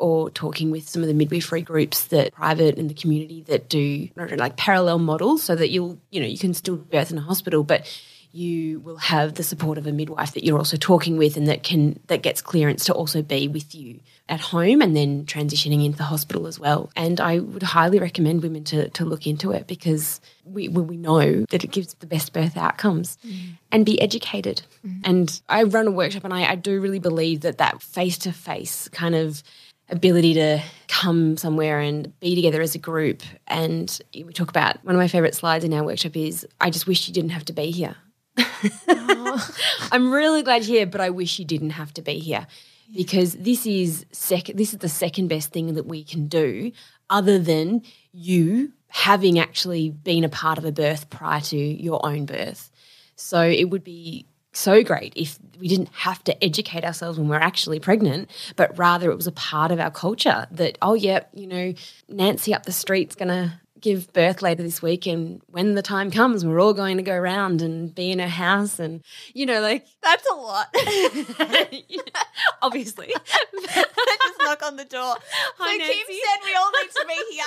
or 0.00 0.30
talking 0.30 0.70
with 0.70 0.88
some 0.88 1.02
of 1.02 1.08
the 1.08 1.14
midwifery 1.14 1.62
groups 1.62 2.06
that 2.06 2.32
private 2.32 2.76
in 2.76 2.88
the 2.88 2.94
community 2.94 3.42
that 3.42 3.68
do 3.68 4.08
like 4.16 4.56
parallel 4.56 4.98
models 4.98 5.42
so 5.42 5.54
that 5.54 5.68
you'll 5.68 5.98
you 6.10 6.20
know 6.20 6.26
you 6.26 6.38
can 6.38 6.54
still 6.54 6.76
birth 6.76 7.12
in 7.12 7.18
a 7.18 7.20
hospital 7.20 7.62
but 7.62 7.86
you 8.32 8.80
will 8.80 8.96
have 8.96 9.34
the 9.34 9.42
support 9.42 9.76
of 9.76 9.86
a 9.86 9.92
midwife 9.92 10.32
that 10.32 10.44
you're 10.44 10.58
also 10.58 10.76
talking 10.76 11.16
with 11.16 11.36
and 11.36 11.46
that 11.46 11.62
can 11.62 12.00
that 12.06 12.22
gets 12.22 12.40
clearance 12.40 12.84
to 12.86 12.94
also 12.94 13.22
be 13.22 13.46
with 13.46 13.74
you 13.74 14.00
at 14.30 14.40
home 14.40 14.80
and 14.80 14.96
then 14.96 15.26
transitioning 15.26 15.84
into 15.84 15.98
the 15.98 16.04
hospital 16.04 16.46
as 16.46 16.58
well 16.58 16.90
and 16.96 17.20
I 17.20 17.40
would 17.40 17.62
highly 17.62 17.98
recommend 17.98 18.42
women 18.42 18.64
to, 18.64 18.88
to 18.88 19.04
look 19.04 19.26
into 19.26 19.50
it 19.50 19.66
because 19.66 20.20
we, 20.44 20.68
we 20.68 20.82
we 20.82 20.96
know 20.96 21.44
that 21.50 21.64
it 21.64 21.70
gives 21.70 21.92
the 21.94 22.06
best 22.06 22.32
birth 22.32 22.56
outcomes 22.56 23.18
mm. 23.26 23.58
and 23.70 23.84
be 23.84 24.00
educated 24.00 24.62
mm-hmm. 24.86 25.00
and 25.04 25.40
I 25.48 25.64
run 25.64 25.86
a 25.86 25.90
workshop 25.90 26.24
and 26.24 26.32
I, 26.32 26.50
I 26.50 26.54
do 26.54 26.80
really 26.80 26.98
believe 26.98 27.42
that 27.42 27.58
that 27.58 27.82
face-to-face 27.82 28.88
kind 28.88 29.14
of 29.14 29.42
ability 29.90 30.34
to 30.34 30.62
come 30.88 31.36
somewhere 31.36 31.80
and 31.80 32.18
be 32.20 32.34
together 32.34 32.62
as 32.62 32.74
a 32.74 32.78
group. 32.78 33.22
And 33.46 34.00
we 34.14 34.32
talk 34.32 34.48
about 34.48 34.82
one 34.84 34.94
of 34.94 34.98
my 34.98 35.08
favorite 35.08 35.34
slides 35.34 35.64
in 35.64 35.74
our 35.74 35.84
workshop 35.84 36.16
is 36.16 36.46
I 36.60 36.70
just 36.70 36.86
wish 36.86 37.08
you 37.08 37.14
didn't 37.14 37.30
have 37.30 37.44
to 37.46 37.52
be 37.52 37.70
here. 37.70 37.96
Oh. 38.88 39.54
I'm 39.92 40.12
really 40.12 40.42
glad 40.42 40.64
you're 40.64 40.78
here, 40.78 40.86
but 40.86 41.00
I 41.00 41.10
wish 41.10 41.38
you 41.38 41.44
didn't 41.44 41.70
have 41.70 41.92
to 41.94 42.02
be 42.02 42.18
here. 42.18 42.46
Because 42.94 43.34
this 43.34 43.66
is 43.66 44.04
second 44.12 44.58
this 44.58 44.72
is 44.72 44.80
the 44.80 44.88
second 44.88 45.28
best 45.28 45.52
thing 45.52 45.74
that 45.74 45.86
we 45.86 46.04
can 46.04 46.26
do 46.26 46.72
other 47.08 47.38
than 47.38 47.82
you 48.12 48.72
having 48.88 49.38
actually 49.38 49.90
been 49.90 50.24
a 50.24 50.28
part 50.28 50.58
of 50.58 50.64
a 50.64 50.72
birth 50.72 51.10
prior 51.10 51.40
to 51.40 51.56
your 51.56 52.04
own 52.04 52.26
birth. 52.26 52.70
So 53.14 53.42
it 53.42 53.70
would 53.70 53.84
be 53.84 54.26
so 54.52 54.82
great 54.82 55.12
if 55.14 55.38
we 55.58 55.68
didn't 55.68 55.90
have 55.92 56.24
to 56.24 56.44
educate 56.44 56.84
ourselves 56.84 57.18
when 57.18 57.28
we're 57.28 57.36
actually 57.36 57.78
pregnant, 57.78 58.30
but 58.56 58.76
rather 58.76 59.10
it 59.10 59.16
was 59.16 59.26
a 59.26 59.32
part 59.32 59.70
of 59.70 59.78
our 59.78 59.90
culture 59.90 60.46
that, 60.50 60.76
oh, 60.82 60.94
yeah, 60.94 61.20
you 61.32 61.46
know, 61.46 61.72
Nancy 62.08 62.52
up 62.52 62.66
the 62.66 62.72
street's 62.72 63.14
going 63.14 63.28
to 63.28 63.52
give 63.80 64.12
birth 64.12 64.42
later 64.42 64.62
this 64.62 64.82
week, 64.82 65.06
and 65.06 65.40
when 65.48 65.74
the 65.74 65.82
time 65.82 66.10
comes, 66.10 66.44
we're 66.44 66.60
all 66.60 66.74
going 66.74 66.96
to 66.96 67.02
go 67.02 67.14
around 67.14 67.62
and 67.62 67.94
be 67.94 68.10
in 68.10 68.18
her 68.18 68.28
house, 68.28 68.78
and 68.78 69.02
you 69.34 69.46
know, 69.46 69.60
like 69.60 69.86
That's 70.02 70.26
a 70.30 70.34
lot. 70.34 70.74
obviously. 72.62 73.08
Just 73.64 74.38
knock 74.40 74.62
on 74.62 74.76
the 74.76 74.84
door. 74.84 75.16
Hi, 75.58 75.78
so 75.78 75.84
Kim 75.84 76.06
said 76.06 76.44
we 76.44 76.54
all 76.54 76.70
need 76.82 76.90
to 76.90 77.04
be 77.06 77.34
here. 77.34 77.44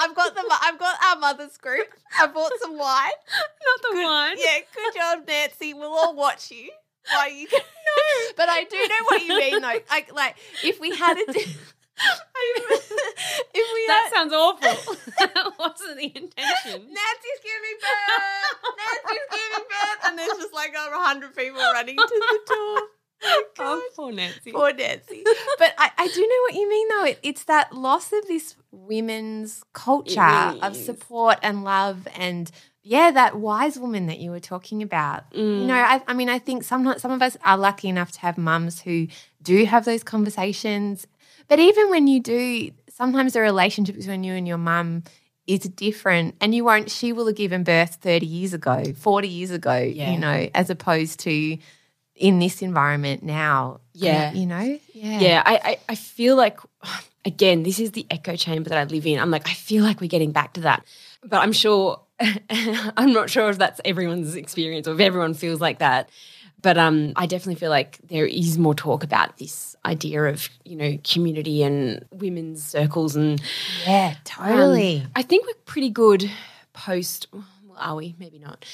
I've 0.00 0.14
got 0.14 0.34
the 0.34 0.44
I've 0.62 0.78
got 0.78 0.96
our 1.04 1.18
mother's 1.18 1.56
group. 1.56 1.88
I 2.18 2.26
bought 2.26 2.52
some 2.60 2.78
wine. 2.78 3.10
Not 3.10 3.82
the 3.82 3.88
good, 3.92 4.04
wine 4.04 4.36
Yeah, 4.38 4.58
good 4.74 4.94
job, 4.94 5.26
Nancy. 5.26 5.74
We'll 5.74 5.92
all 5.92 6.14
watch 6.14 6.50
you. 6.50 6.70
Why 7.12 7.28
you? 7.28 7.48
No, 7.52 8.32
but 8.36 8.48
I 8.48 8.64
do 8.64 8.76
know 8.76 9.04
what 9.04 9.22
you 9.22 9.38
mean, 9.38 9.62
though. 9.62 9.78
Like, 9.90 10.12
like 10.12 10.36
if 10.64 10.80
we 10.80 10.94
had 10.96 11.16
a, 11.18 11.32
di- 11.32 11.40
if 11.40 11.46
we 11.46 11.85
That 13.88 14.10
sounds 14.12 14.32
awful. 14.32 14.94
that 15.18 15.52
wasn't 15.58 15.96
the 15.98 16.06
intention. 16.06 16.26
Nancy's 16.72 17.40
giving 17.42 17.76
birth. 17.80 18.74
Nancy's 18.76 19.28
giving 19.30 19.64
birth, 19.68 20.00
and 20.06 20.18
there's 20.18 20.32
just 20.38 20.52
like 20.54 20.74
over 20.76 20.94
hundred 20.96 21.34
people 21.36 21.60
running 21.72 21.96
to 21.96 22.02
the 22.08 22.38
door. 22.46 22.80
Oh, 23.22 23.44
Oh, 23.58 23.88
poor 23.96 24.12
Nancy. 24.12 24.52
Poor 24.52 24.72
Nancy. 24.74 25.24
But 25.58 25.72
I, 25.78 25.90
I 25.96 26.08
do 26.08 26.20
know 26.20 26.40
what 26.42 26.54
you 26.54 26.68
mean, 26.68 26.88
though. 26.88 27.04
It, 27.06 27.18
it's 27.22 27.44
that 27.44 27.72
loss 27.72 28.12
of 28.12 28.26
this 28.28 28.56
women's 28.72 29.64
culture 29.72 30.20
of 30.60 30.76
support 30.76 31.38
and 31.42 31.64
love, 31.64 32.06
and 32.14 32.50
yeah, 32.82 33.10
that 33.12 33.36
wise 33.36 33.78
woman 33.78 34.06
that 34.06 34.18
you 34.18 34.30
were 34.30 34.40
talking 34.40 34.82
about. 34.82 35.24
You 35.32 35.40
Mm. 35.42 35.66
know, 35.66 35.74
I, 35.74 36.02
I 36.06 36.12
mean, 36.12 36.28
I 36.28 36.38
think 36.38 36.62
some 36.62 36.98
some 36.98 37.10
of 37.10 37.22
us 37.22 37.36
are 37.44 37.56
lucky 37.56 37.88
enough 37.88 38.12
to 38.12 38.20
have 38.20 38.36
mums 38.36 38.82
who 38.82 39.06
do 39.42 39.64
have 39.64 39.84
those 39.86 40.02
conversations. 40.04 41.06
But 41.48 41.58
even 41.58 41.90
when 41.90 42.06
you 42.06 42.20
do, 42.20 42.70
sometimes 42.90 43.34
the 43.34 43.40
relationship 43.40 43.96
between 43.96 44.24
you 44.24 44.34
and 44.34 44.46
your 44.46 44.58
mum 44.58 45.04
is 45.46 45.60
different, 45.60 46.34
and 46.40 46.54
you 46.54 46.64
won't. 46.64 46.90
She 46.90 47.12
will 47.12 47.26
have 47.26 47.36
given 47.36 47.62
birth 47.62 47.96
thirty 48.00 48.26
years 48.26 48.52
ago, 48.52 48.82
forty 48.94 49.28
years 49.28 49.50
ago. 49.50 49.76
Yeah. 49.76 50.10
You 50.12 50.18
know, 50.18 50.48
as 50.54 50.70
opposed 50.70 51.20
to 51.20 51.58
in 52.16 52.38
this 52.38 52.62
environment 52.62 53.22
now. 53.22 53.80
Yeah. 53.92 54.32
you 54.32 54.46
know, 54.46 54.78
yeah, 54.92 55.20
Yeah, 55.20 55.42
I, 55.44 55.60
I, 55.62 55.78
I 55.90 55.94
feel 55.94 56.36
like, 56.36 56.58
again, 57.24 57.62
this 57.62 57.78
is 57.78 57.92
the 57.92 58.06
echo 58.10 58.36
chamber 58.36 58.70
that 58.70 58.78
I 58.78 58.84
live 58.84 59.06
in. 59.06 59.18
I'm 59.18 59.30
like, 59.30 59.48
I 59.48 59.52
feel 59.52 59.84
like 59.84 60.00
we're 60.00 60.08
getting 60.08 60.32
back 60.32 60.54
to 60.54 60.62
that. 60.62 60.84
But 61.22 61.42
I'm 61.42 61.52
sure, 61.52 62.00
I'm 62.50 63.12
not 63.12 63.30
sure 63.30 63.50
if 63.50 63.58
that's 63.58 63.80
everyone's 63.84 64.34
experience 64.34 64.88
or 64.88 64.94
if 64.94 65.00
everyone 65.00 65.34
feels 65.34 65.60
like 65.60 65.78
that. 65.78 66.08
But 66.66 66.78
um, 66.78 67.12
I 67.14 67.26
definitely 67.26 67.60
feel 67.60 67.70
like 67.70 68.00
there 68.08 68.26
is 68.26 68.58
more 68.58 68.74
talk 68.74 69.04
about 69.04 69.38
this 69.38 69.76
idea 69.84 70.24
of, 70.24 70.48
you 70.64 70.74
know, 70.74 70.98
community 71.04 71.62
and 71.62 72.04
women's 72.10 72.64
circles. 72.64 73.14
And 73.14 73.40
yeah, 73.86 74.16
um, 74.16 74.48
totally. 74.48 75.06
I 75.14 75.22
think 75.22 75.46
we're 75.46 75.54
pretty 75.64 75.90
good 75.90 76.28
post, 76.72 77.28
well, 77.32 77.44
are 77.78 77.94
we? 77.94 78.16
Maybe 78.18 78.40
not. 78.40 78.64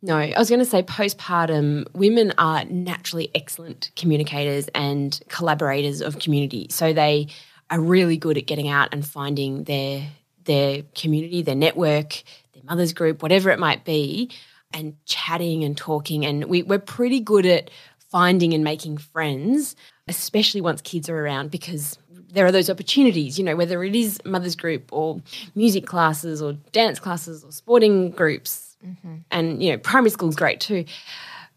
No, 0.00 0.16
I 0.16 0.32
was 0.38 0.48
going 0.48 0.60
to 0.60 0.64
say 0.64 0.84
postpartum, 0.84 1.92
women 1.92 2.32
are 2.38 2.64
naturally 2.66 3.32
excellent 3.34 3.90
communicators 3.96 4.68
and 4.68 5.20
collaborators 5.28 6.02
of 6.02 6.20
community. 6.20 6.68
So 6.70 6.92
they 6.92 7.26
are 7.68 7.80
really 7.80 8.16
good 8.16 8.38
at 8.38 8.46
getting 8.46 8.68
out 8.68 8.90
and 8.92 9.04
finding 9.04 9.64
their 9.64 10.06
their 10.44 10.82
community, 10.94 11.42
their 11.42 11.56
network, 11.56 12.22
their 12.52 12.62
mother's 12.62 12.92
group, 12.92 13.24
whatever 13.24 13.50
it 13.50 13.58
might 13.58 13.84
be, 13.84 14.30
and 14.74 14.96
chatting 15.06 15.64
and 15.64 15.76
talking. 15.76 16.26
And 16.26 16.44
we, 16.44 16.62
we're 16.62 16.78
pretty 16.78 17.20
good 17.20 17.46
at 17.46 17.70
finding 18.10 18.52
and 18.52 18.62
making 18.62 18.98
friends, 18.98 19.76
especially 20.08 20.60
once 20.60 20.82
kids 20.82 21.08
are 21.08 21.18
around, 21.18 21.50
because 21.50 21.96
there 22.32 22.44
are 22.44 22.52
those 22.52 22.68
opportunities, 22.68 23.38
you 23.38 23.44
know, 23.44 23.56
whether 23.56 23.82
it 23.84 23.94
is 23.94 24.20
mother's 24.24 24.56
group 24.56 24.92
or 24.92 25.22
music 25.54 25.86
classes 25.86 26.42
or 26.42 26.54
dance 26.72 26.98
classes 26.98 27.44
or 27.44 27.52
sporting 27.52 28.10
groups. 28.10 28.76
Mm-hmm. 28.84 29.14
And, 29.30 29.62
you 29.62 29.70
know, 29.70 29.78
primary 29.78 30.10
school's 30.10 30.36
great 30.36 30.60
too. 30.60 30.84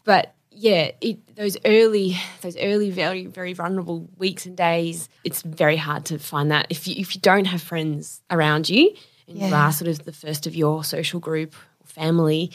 But 0.04 0.34
yeah, 0.50 0.90
it, 1.00 1.36
those 1.36 1.56
early, 1.64 2.16
those 2.40 2.56
early, 2.56 2.90
very, 2.90 3.26
very 3.26 3.52
vulnerable 3.52 4.08
weeks 4.16 4.46
and 4.46 4.56
days, 4.56 5.08
it's 5.22 5.42
very 5.42 5.76
hard 5.76 6.04
to 6.06 6.18
find 6.18 6.50
that 6.50 6.66
if 6.70 6.88
you 6.88 6.94
if 6.96 7.14
you 7.14 7.20
don't 7.20 7.44
have 7.44 7.62
friends 7.62 8.22
around 8.30 8.68
you 8.68 8.92
and 9.28 9.38
you 9.38 9.54
are 9.54 9.70
sort 9.70 9.88
of 9.88 10.04
the 10.04 10.12
first 10.12 10.46
of 10.46 10.56
your 10.56 10.82
social 10.82 11.20
group 11.20 11.54
or 11.80 11.86
family, 11.86 12.50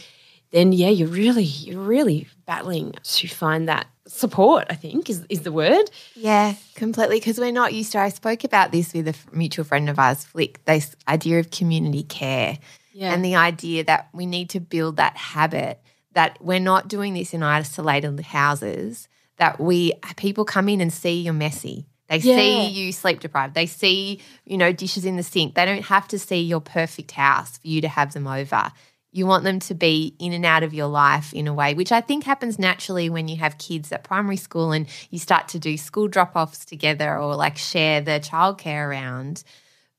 then 0.53 0.71
yeah, 0.71 0.89
you're 0.89 1.09
really, 1.09 1.43
you're 1.43 1.81
really 1.81 2.27
battling 2.45 2.93
to 3.03 3.27
find 3.27 3.67
that 3.67 3.87
support. 4.07 4.67
I 4.69 4.75
think 4.75 5.09
is 5.09 5.25
is 5.29 5.41
the 5.41 5.51
word. 5.51 5.89
Yeah, 6.15 6.53
completely. 6.75 7.17
Because 7.17 7.39
we're 7.39 7.51
not 7.51 7.73
used 7.73 7.91
to. 7.93 7.99
I 7.99 8.09
spoke 8.09 8.43
about 8.45 8.71
this 8.71 8.93
with 8.93 9.07
a 9.09 9.15
mutual 9.33 9.65
friend 9.65 9.89
of 9.89 9.99
ours, 9.99 10.23
Flick. 10.23 10.63
This 10.65 10.95
idea 11.07 11.39
of 11.39 11.51
community 11.51 12.03
care, 12.03 12.59
Yeah. 12.93 13.13
and 13.13 13.25
the 13.25 13.35
idea 13.35 13.83
that 13.85 14.09
we 14.13 14.25
need 14.25 14.49
to 14.51 14.59
build 14.61 14.97
that 14.97 15.17
habit 15.17 15.79
that 16.13 16.37
we're 16.39 16.59
not 16.59 16.87
doing 16.87 17.15
this 17.15 17.33
in 17.33 17.41
isolated 17.41 18.19
houses. 18.19 19.07
That 19.37 19.59
we 19.59 19.93
people 20.15 20.45
come 20.45 20.69
in 20.69 20.79
and 20.79 20.93
see 20.93 21.19
you're 21.21 21.33
messy. 21.33 21.87
They 22.09 22.17
Yeah. 22.17 22.35
see 22.35 22.67
you 22.67 22.91
sleep 22.91 23.19
deprived. 23.21 23.55
They 23.55 23.65
see 23.65 24.19
you 24.45 24.57
know 24.57 24.71
dishes 24.71 25.05
in 25.05 25.15
the 25.17 25.23
sink. 25.23 25.55
They 25.55 25.65
don't 25.65 25.85
have 25.85 26.07
to 26.09 26.19
see 26.19 26.41
your 26.41 26.61
perfect 26.61 27.11
house 27.11 27.57
for 27.57 27.67
you 27.67 27.81
to 27.81 27.87
have 27.87 28.13
them 28.13 28.27
over. 28.27 28.71
You 29.13 29.27
want 29.27 29.43
them 29.43 29.59
to 29.59 29.75
be 29.75 30.15
in 30.17 30.33
and 30.33 30.45
out 30.45 30.63
of 30.63 30.73
your 30.73 30.87
life 30.87 31.33
in 31.33 31.47
a 31.47 31.53
way, 31.53 31.75
which 31.75 31.91
I 31.91 32.01
think 32.01 32.23
happens 32.23 32.57
naturally 32.57 33.09
when 33.11 33.27
you 33.27 33.37
have 33.37 33.59
kids 33.59 33.91
at 33.91 34.03
primary 34.03 34.37
school 34.37 34.71
and 34.71 34.87
you 35.11 35.19
start 35.19 35.47
to 35.49 35.59
do 35.59 35.77
school 35.77 36.07
drop 36.07 36.35
offs 36.35 36.65
together 36.65 37.17
or 37.17 37.35
like 37.35 37.57
share 37.57 38.01
the 38.01 38.19
childcare 38.19 38.87
around. 38.87 39.43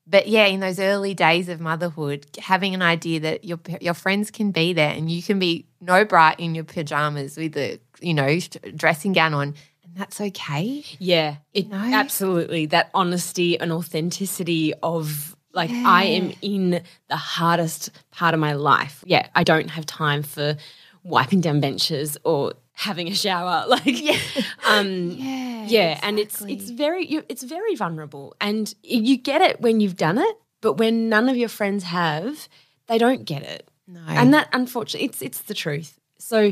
But 0.05 0.27
yeah, 0.27 0.45
in 0.45 0.59
those 0.59 0.79
early 0.79 1.13
days 1.13 1.49
of 1.49 1.59
motherhood, 1.59 2.27
having 2.37 2.75
an 2.75 2.81
idea 2.81 3.21
that 3.21 3.45
your 3.45 3.59
your 3.81 3.95
friends 3.95 4.29
can 4.29 4.51
be 4.51 4.73
there 4.73 4.91
and 4.91 5.09
you 5.09 5.23
can 5.23 5.39
be 5.39 5.65
no 5.81 6.05
bright 6.05 6.39
in 6.39 6.53
your 6.53 6.65
pajamas 6.65 7.37
with 7.37 7.57
a 7.57 7.79
you 8.01 8.13
know 8.13 8.37
dressing 8.75 9.13
gown 9.13 9.33
on, 9.33 9.55
and 9.83 9.95
that's 9.95 10.21
okay. 10.21 10.83
Yeah, 10.99 11.37
it 11.53 11.69
No? 11.69 11.77
absolutely 11.77 12.67
that 12.67 12.91
honesty 12.93 13.59
and 13.59 13.71
authenticity 13.71 14.73
of 14.83 15.34
like 15.55 15.71
I 15.71 16.03
am 16.03 16.31
in 16.41 16.83
the 17.09 17.15
hardest 17.15 17.89
part 18.11 18.33
of 18.33 18.39
my 18.39 18.53
life. 18.53 19.03
Yeah, 19.07 19.27
I 19.33 19.43
don't 19.43 19.69
have 19.69 19.85
time 19.85 20.21
for 20.21 20.57
wiping 21.03 21.41
down 21.41 21.61
benches 21.61 22.17
or 22.23 22.53
having 22.73 23.07
a 23.07 23.15
shower. 23.15 23.65
Like, 23.69 24.01
yeah, 24.01 24.19
um, 24.67 25.11
Yeah, 25.11 25.65
yeah, 25.67 25.99
and 26.03 26.19
it's 26.19 26.41
it's 26.41 26.69
very 26.69 27.05
you, 27.05 27.23
it's 27.29 27.43
very 27.43 27.75
vulnerable, 27.75 28.35
and 28.39 28.73
you 28.83 29.17
get 29.17 29.41
it 29.41 29.61
when 29.61 29.79
you've 29.79 29.97
done 29.97 30.17
it, 30.17 30.35
but 30.61 30.73
when 30.73 31.09
none 31.09 31.29
of 31.29 31.37
your 31.37 31.49
friends 31.49 31.83
have, 31.85 32.47
they 32.87 32.97
don't 32.97 33.25
get 33.25 33.43
it. 33.43 33.69
no, 33.87 34.01
And 34.07 34.33
that 34.33 34.49
unfortunately 34.53 35.07
it's 35.07 35.21
it's 35.21 35.41
the 35.43 35.53
truth. 35.53 35.99
So 36.19 36.51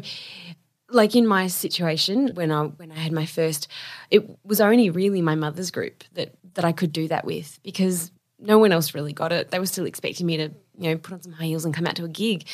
like 0.89 1.16
in 1.16 1.26
my 1.28 1.48
situation 1.48 2.30
when 2.36 2.52
I 2.52 2.66
when 2.66 2.92
I 2.92 2.96
had 2.96 3.12
my 3.12 3.26
first 3.26 3.68
it 4.12 4.22
was 4.44 4.62
only 4.62 4.89
really 4.89 5.22
my 5.22 5.36
mother's 5.36 5.72
group 5.72 6.04
that 6.13 6.36
that 6.54 6.66
I 6.66 6.72
could 6.72 6.92
do 6.94 7.08
that 7.08 7.26
with 7.26 7.60
because 7.63 8.12
no 8.39 8.58
one 8.60 8.72
else 8.72 8.93
really 8.93 9.13
got 9.13 9.32
it. 9.32 9.52
They 9.52 9.60
were 9.60 9.65
still 9.65 9.86
expecting 9.86 10.26
me 10.26 10.38
to, 10.38 10.43
you 10.78 10.89
know, 10.89 10.98
put 10.98 11.13
on 11.13 11.22
some 11.22 11.32
high 11.32 11.46
heels 11.46 11.65
and 11.65 11.74
come 11.74 11.86
out 11.88 11.96
to 11.98 12.04
a 12.06 12.10
gig. 12.10 12.46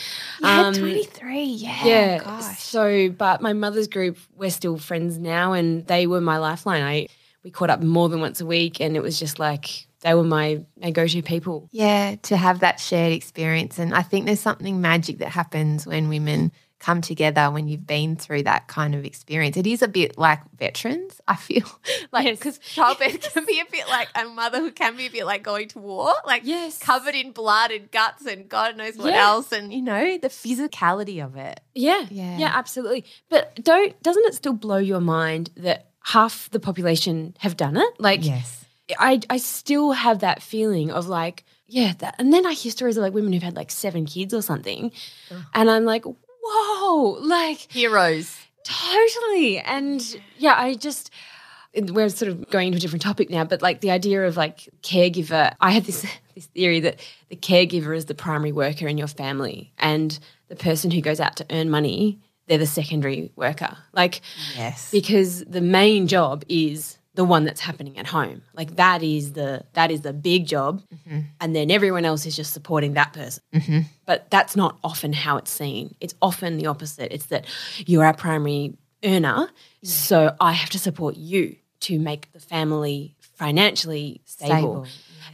yeah, 0.41 0.67
Um, 0.67 0.73
twenty 0.73 1.03
three, 1.03 1.43
yeah, 1.43 1.85
yeah. 1.85 2.17
gosh, 2.19 2.59
So, 2.59 3.09
but 3.09 3.41
my 3.41 3.53
mother's 3.53 3.87
group, 3.87 4.17
we're 4.35 4.51
still 4.51 4.77
friends 4.77 5.17
now, 5.17 5.53
and 5.53 5.85
they 5.87 6.05
were 6.07 6.21
my 6.21 6.37
lifeline. 6.37 6.83
I 6.83 7.07
we 7.43 7.51
caught 7.51 7.69
up 7.69 7.81
more 7.81 8.09
than 8.09 8.19
once 8.19 8.41
a 8.41 8.45
week, 8.45 8.81
and 8.81 8.95
it 8.97 9.01
was 9.01 9.17
just 9.17 9.39
like 9.39 9.87
they 10.01 10.13
were 10.13 10.23
my, 10.23 10.63
my 10.81 10.91
go 10.91 11.07
to 11.07 11.21
people. 11.21 11.69
Yeah, 11.71 12.15
to 12.23 12.37
have 12.37 12.59
that 12.59 12.79
shared 12.79 13.13
experience. 13.13 13.79
And 13.79 13.93
I 13.93 14.01
think 14.01 14.25
there's 14.25 14.39
something 14.39 14.79
magic 14.81 15.19
that 15.19 15.29
happens 15.29 15.85
when 15.87 16.07
women 16.09 16.51
come 16.79 17.01
together 17.01 17.51
when 17.51 17.67
you've 17.67 17.85
been 17.85 18.15
through 18.15 18.43
that 18.43 18.67
kind 18.67 18.95
of 18.95 19.03
experience. 19.03 19.57
It 19.57 19.67
is 19.67 19.81
a 19.81 19.87
bit 19.87 20.17
like 20.17 20.39
veterans, 20.57 21.19
I 21.27 21.35
feel. 21.35 21.65
like, 22.11 22.25
Yes. 22.25 22.39
because 22.39 22.57
childbirth 22.59 23.33
can 23.33 23.45
be 23.45 23.59
a 23.59 23.69
bit 23.69 23.87
like, 23.89 24.07
and 24.15 24.33
motherhood 24.35 24.75
can 24.75 24.95
be 24.95 25.07
a 25.07 25.09
bit 25.09 25.25
like 25.25 25.43
going 25.43 25.67
to 25.69 25.79
war, 25.79 26.13
like 26.25 26.43
Yes. 26.45 26.77
covered 26.79 27.15
in 27.15 27.31
blood 27.31 27.71
and 27.71 27.91
guts 27.91 28.25
and 28.25 28.47
God 28.47 28.77
knows 28.77 28.95
what 28.97 29.11
Yeah. 29.13 29.27
else. 29.27 29.51
And, 29.51 29.73
you 29.73 29.81
know, 29.81 30.17
the 30.17 30.29
physicality 30.29 31.23
of 31.23 31.35
it. 31.35 31.59
Yeah, 31.75 32.05
Yeah. 32.09 32.37
yeah, 32.37 32.51
absolutely. 32.53 33.03
But 33.29 33.61
don't 33.63 34.01
doesn't 34.01 34.25
it 34.25 34.35
still 34.35 34.53
blow 34.53 34.77
your 34.77 35.01
mind 35.01 35.49
that 35.57 35.89
half 36.03 36.49
the 36.51 36.59
population 36.61 37.35
have 37.39 37.57
done 37.57 37.75
it? 37.77 37.89
Like, 37.99 38.23
Yes. 38.25 38.63
I 38.97 39.19
I 39.29 39.37
still 39.37 39.91
have 39.91 40.19
that 40.19 40.41
feeling 40.41 40.91
of 40.91 41.07
like, 41.07 41.43
yeah, 41.67 41.93
that, 41.99 42.15
and 42.17 42.33
then 42.33 42.45
I 42.47 42.53
hear 42.53 42.71
stories 42.71 42.97
of 42.97 43.03
like 43.03 43.13
women 43.13 43.33
who've 43.33 43.43
had 43.43 43.55
like 43.55 43.69
seven 43.69 44.05
kids 44.05 44.33
or 44.33 44.41
something, 44.41 44.91
and 45.53 45.69
I'm 45.69 45.85
like, 45.85 46.03
whoa, 46.49 47.17
like 47.21 47.67
Heroes. 47.71 48.35
Totally. 48.63 49.59
And 49.59 50.01
yeah, 50.37 50.55
I 50.57 50.75
just 50.75 51.11
we're 51.75 52.09
sort 52.09 52.29
of 52.31 52.49
going 52.49 52.67
into 52.67 52.77
a 52.77 52.79
different 52.79 53.01
topic 53.01 53.29
now, 53.29 53.43
but 53.43 53.61
like 53.61 53.81
the 53.81 53.91
idea 53.91 54.25
of 54.25 54.37
like 54.37 54.69
caregiver, 54.81 55.53
I 55.59 55.71
had 55.71 55.85
this 55.85 56.05
this 56.35 56.45
theory 56.47 56.79
that 56.81 56.99
the 57.29 57.35
caregiver 57.35 57.95
is 57.95 58.05
the 58.05 58.15
primary 58.15 58.51
worker 58.51 58.87
in 58.87 58.97
your 58.97 59.07
family 59.07 59.71
and 59.77 60.17
the 60.47 60.55
person 60.55 60.91
who 60.91 61.01
goes 61.01 61.19
out 61.19 61.35
to 61.37 61.45
earn 61.49 61.69
money, 61.69 62.19
they're 62.47 62.57
the 62.57 62.65
secondary 62.65 63.31
worker. 63.35 63.77
Like 63.93 64.21
Yes. 64.55 64.91
because 64.91 65.43
the 65.45 65.61
main 65.61 66.07
job 66.07 66.43
is 66.47 66.97
the 67.15 67.25
one 67.25 67.43
that's 67.43 67.61
happening 67.61 67.97
at 67.97 68.07
home. 68.07 68.41
Like 68.53 68.75
that 68.75 69.03
is 69.03 69.33
the 69.33 69.65
that 69.73 69.91
is 69.91 70.01
the 70.01 70.13
big 70.13 70.45
job, 70.45 70.81
mm-hmm. 70.93 71.21
and 71.41 71.55
then 71.55 71.71
everyone 71.71 72.05
else 72.05 72.25
is 72.25 72.35
just 72.35 72.53
supporting 72.53 72.93
that 72.93 73.13
person. 73.13 73.43
Mm-hmm. 73.53 73.79
But 74.05 74.29
that's 74.29 74.55
not 74.55 74.77
often 74.83 75.13
how 75.13 75.37
it's 75.37 75.51
seen. 75.51 75.95
It's 75.99 76.15
often 76.21 76.57
the 76.57 76.67
opposite. 76.67 77.13
It's 77.13 77.27
that 77.27 77.45
you're 77.85 78.05
our 78.05 78.13
primary 78.13 78.77
earner, 79.03 79.49
so 79.83 80.35
I 80.39 80.53
have 80.53 80.69
to 80.71 80.79
support 80.79 81.15
you 81.17 81.55
to 81.81 81.99
make 81.99 82.31
the 82.33 82.39
family 82.39 83.15
financially 83.39 84.21
stable. 84.25 84.85
Stable, 84.85 84.87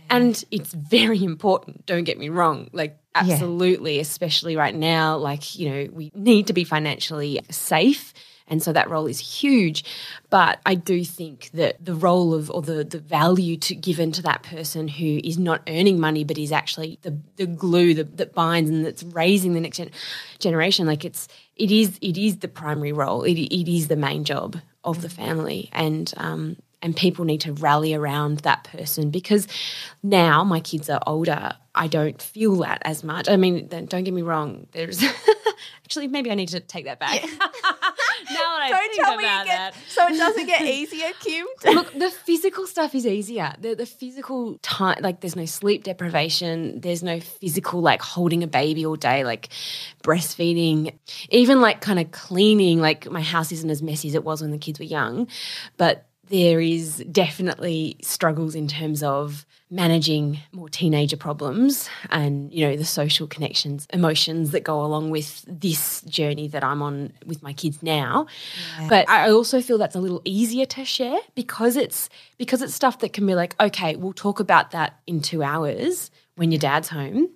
And 0.10 0.46
it's 0.52 0.74
very 0.74 1.24
important, 1.24 1.86
don't 1.86 2.04
get 2.04 2.20
me 2.20 2.30
wrong. 2.30 2.70
Like, 2.72 2.98
absolutely, 3.16 4.00
especially 4.00 4.56
right 4.56 4.76
now, 4.76 5.18
like, 5.18 5.58
you 5.58 5.70
know, 5.70 5.88
we 5.92 6.12
need 6.14 6.48
to 6.48 6.54
be 6.54 6.64
financially 6.64 7.40
safe. 7.50 8.14
And 8.48 8.62
so 8.62 8.72
that 8.74 8.90
role 8.90 9.08
is 9.08 9.20
huge. 9.20 9.84
But 10.30 10.60
I 10.66 10.76
do 10.76 11.04
think 11.04 11.50
that 11.54 11.84
the 11.84 11.96
role 11.96 12.34
of, 12.34 12.52
or 12.52 12.62
the, 12.62 12.84
the 12.84 13.00
value 13.00 13.58
to 13.58 13.76
given 13.76 14.12
to 14.14 14.22
that 14.24 14.44
person 14.44 14.88
who 14.88 15.20
is 15.24 15.38
not 15.38 15.62
earning 15.68 16.00
money, 16.00 16.24
but 16.24 16.38
is 16.38 16.52
actually 16.52 17.00
the, 17.02 17.18
the 17.38 17.48
glue 17.48 17.94
that, 17.96 18.18
that 18.18 18.34
binds 18.34 18.70
and 18.70 18.86
that's 18.86 19.04
raising 19.04 19.54
the 19.54 19.62
next 19.62 19.78
gen- 19.78 19.92
generation, 20.40 20.86
like 20.86 21.04
it's, 21.04 21.28
it 21.56 21.72
is, 21.72 21.98
it 22.02 22.18
is 22.18 22.38
the 22.38 22.48
primary 22.48 22.92
role. 22.92 23.24
It, 23.24 23.34
it 23.34 23.72
is 23.72 23.88
the 23.88 23.96
main 23.96 24.24
job 24.24 24.58
of 24.84 25.02
the 25.02 25.10
family. 25.10 25.70
And, 25.74 26.14
um, 26.18 26.58
and 26.86 26.96
people 26.96 27.26
need 27.26 27.42
to 27.42 27.54
rally 27.54 27.96
around 27.96 28.40
that 28.40 28.66
person 28.66 29.10
because 29.10 29.48
now 30.04 30.44
my 30.44 30.60
kids 30.60 30.88
are 30.88 31.02
older. 31.08 31.54
I 31.74 31.88
don't 31.88 32.22
feel 32.22 32.58
that 32.58 32.84
as 32.86 33.04
much. 33.04 33.28
I 33.28 33.38
mean, 33.38 33.68
don't 33.68 34.04
get 34.04 34.14
me 34.14 34.22
wrong. 34.22 34.68
There's 34.72 35.04
actually 35.84 36.08
maybe 36.10 36.30
I 36.30 36.36
need 36.36 36.50
to 36.50 36.60
take 36.60 36.86
that 36.86 37.00
back. 37.00 37.24
now 38.36 38.68
Don't 38.70 38.96
tell 38.96 39.18
me 39.18 39.24
you 39.24 39.30
about 39.30 39.46
get 39.46 39.74
that. 39.74 39.76
so 39.88 40.08
it 40.08 40.18
doesn't 40.18 40.46
get 40.46 40.62
easier, 40.62 41.12
Kim. 41.20 41.46
Look, 41.76 41.94
the 41.94 42.10
physical 42.10 42.68
stuff 42.68 42.94
is 42.96 43.06
easier. 43.06 43.54
The 43.60 43.76
the 43.76 43.86
physical 43.86 44.58
time, 44.62 44.98
like 45.02 45.22
there's 45.22 45.36
no 45.36 45.46
sleep 45.46 45.84
deprivation. 45.84 46.82
There's 46.82 47.04
no 47.04 47.20
physical 47.20 47.82
like 47.82 48.02
holding 48.02 48.44
a 48.44 48.48
baby 48.48 48.86
all 48.86 48.96
day, 48.96 49.24
like 49.24 49.50
breastfeeding, 50.04 50.98
even 51.30 51.62
like 51.62 51.82
kind 51.82 52.00
of 52.00 52.12
cleaning. 52.12 52.80
Like 52.80 53.10
my 53.10 53.22
house 53.22 53.52
isn't 53.52 53.70
as 53.70 53.82
messy 53.82 54.08
as 54.10 54.16
it 54.16 54.24
was 54.24 54.42
when 54.42 54.52
the 54.52 54.58
kids 54.58 54.80
were 54.80 54.86
young, 54.86 55.28
but 55.78 56.06
there 56.30 56.60
is 56.60 57.04
definitely 57.12 57.98
struggles 58.02 58.56
in 58.56 58.68
terms 58.68 59.04
of 59.04 59.46
managing 59.70 60.40
more 60.52 60.70
teenager 60.70 61.18
problems 61.18 61.90
and 62.10 62.54
you 62.54 62.66
know 62.66 62.76
the 62.76 62.86
social 62.86 63.26
connections 63.28 63.88
emotions 63.92 64.52
that 64.52 64.64
go 64.64 64.84
along 64.86 65.10
with 65.10 65.44
this 65.48 66.02
journey 66.02 66.48
that 66.48 66.64
I'm 66.64 66.82
on 66.82 67.12
with 67.26 67.42
my 67.42 67.54
kids 67.54 67.82
now. 67.82 68.28
But 68.90 69.10
I 69.10 69.32
also 69.32 69.62
feel 69.62 69.78
that's 69.78 69.96
a 69.96 70.00
little 70.00 70.22
easier 70.24 70.66
to 70.68 70.86
share 70.86 71.20
because 71.34 71.76
it's 71.76 72.10
because 72.38 72.62
it's 72.62 72.74
stuff 72.74 73.00
that 73.00 73.14
can 73.14 73.26
be 73.26 73.36
like 73.36 73.56
okay 73.60 73.96
we'll 73.96 74.14
talk 74.14 74.40
about 74.40 74.72
that 74.72 75.00
in 75.08 75.22
2 75.22 75.42
hours 75.44 76.12
when 76.36 76.52
your 76.52 76.60
dad's 76.60 76.90
home 76.90 77.30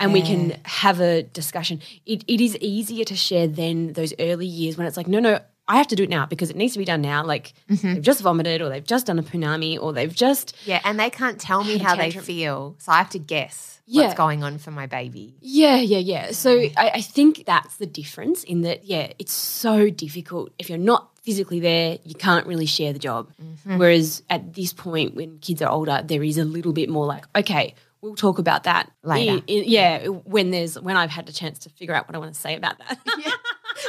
and 0.00 0.14
we 0.14 0.22
can 0.22 0.56
have 0.64 1.00
a 1.00 1.22
discussion. 1.22 1.80
It, 2.06 2.24
it 2.26 2.40
is 2.40 2.56
easier 2.56 3.04
to 3.04 3.14
share 3.14 3.46
than 3.46 3.92
those 3.92 4.14
early 4.18 4.46
years 4.46 4.78
when 4.78 4.86
it's 4.86 4.96
like, 4.96 5.06
no, 5.06 5.20
no, 5.20 5.40
I 5.70 5.76
have 5.76 5.86
to 5.88 5.96
do 5.96 6.02
it 6.02 6.10
now 6.10 6.26
because 6.26 6.50
it 6.50 6.56
needs 6.56 6.72
to 6.72 6.80
be 6.80 6.84
done 6.84 7.00
now. 7.00 7.24
Like 7.24 7.54
mm-hmm. 7.70 7.94
they've 7.94 8.02
just 8.02 8.20
vomited 8.22 8.60
or 8.60 8.68
they've 8.68 8.84
just 8.84 9.06
done 9.06 9.18
a 9.20 9.22
punami 9.22 9.80
or 9.80 9.92
they've 9.92 10.14
just 10.14 10.56
Yeah, 10.64 10.80
and 10.84 10.98
they 10.98 11.10
can't 11.10 11.40
tell 11.40 11.62
me 11.62 11.78
how 11.78 11.94
they 11.94 12.10
feel, 12.10 12.74
so 12.78 12.90
I 12.90 12.98
have 12.98 13.10
to 13.10 13.20
guess 13.20 13.80
Yeah. 13.86 14.02
what's 14.02 14.16
going 14.16 14.42
on 14.42 14.58
for 14.58 14.72
my 14.72 14.86
baby. 14.86 15.36
Yeah, 15.40 15.76
yeah, 15.76 15.98
yeah. 15.98 16.32
So 16.32 16.58
I, 16.76 16.90
I 16.94 17.00
think 17.00 17.44
that's 17.46 17.76
the 17.76 17.86
difference 17.86 18.42
in 18.42 18.62
that, 18.62 18.84
yeah, 18.84 19.12
it's 19.20 19.32
so 19.32 19.90
difficult. 19.90 20.52
If 20.58 20.68
you're 20.68 20.78
not 20.78 21.08
physically 21.22 21.60
there, 21.60 21.98
you 22.04 22.14
can't 22.16 22.46
really 22.46 22.66
share 22.66 22.92
the 22.92 22.98
job. 22.98 23.30
Mm-hmm. 23.40 23.78
Whereas 23.78 24.22
at 24.28 24.54
this 24.54 24.72
point, 24.72 25.14
when 25.14 25.38
kids 25.38 25.62
are 25.62 25.70
older, 25.70 26.02
there 26.04 26.24
is 26.24 26.36
a 26.36 26.44
little 26.44 26.72
bit 26.72 26.88
more 26.88 27.06
like, 27.06 27.26
okay, 27.36 27.74
we'll 28.02 28.14
talk 28.14 28.38
about 28.38 28.64
that 28.64 28.90
Later. 29.02 29.32
in- 29.36 29.44
in- 29.46 29.64
yeah, 29.66 30.06
when 30.06 30.50
there's 30.50 30.78
when 30.80 30.96
I've 30.96 31.10
had 31.10 31.28
a 31.28 31.32
chance 31.32 31.58
to 31.60 31.70
figure 31.70 31.94
out 31.94 32.08
what 32.08 32.14
I 32.14 32.18
want 32.18 32.34
to 32.34 32.40
say 32.40 32.56
about 32.56 32.78
that. 32.78 32.98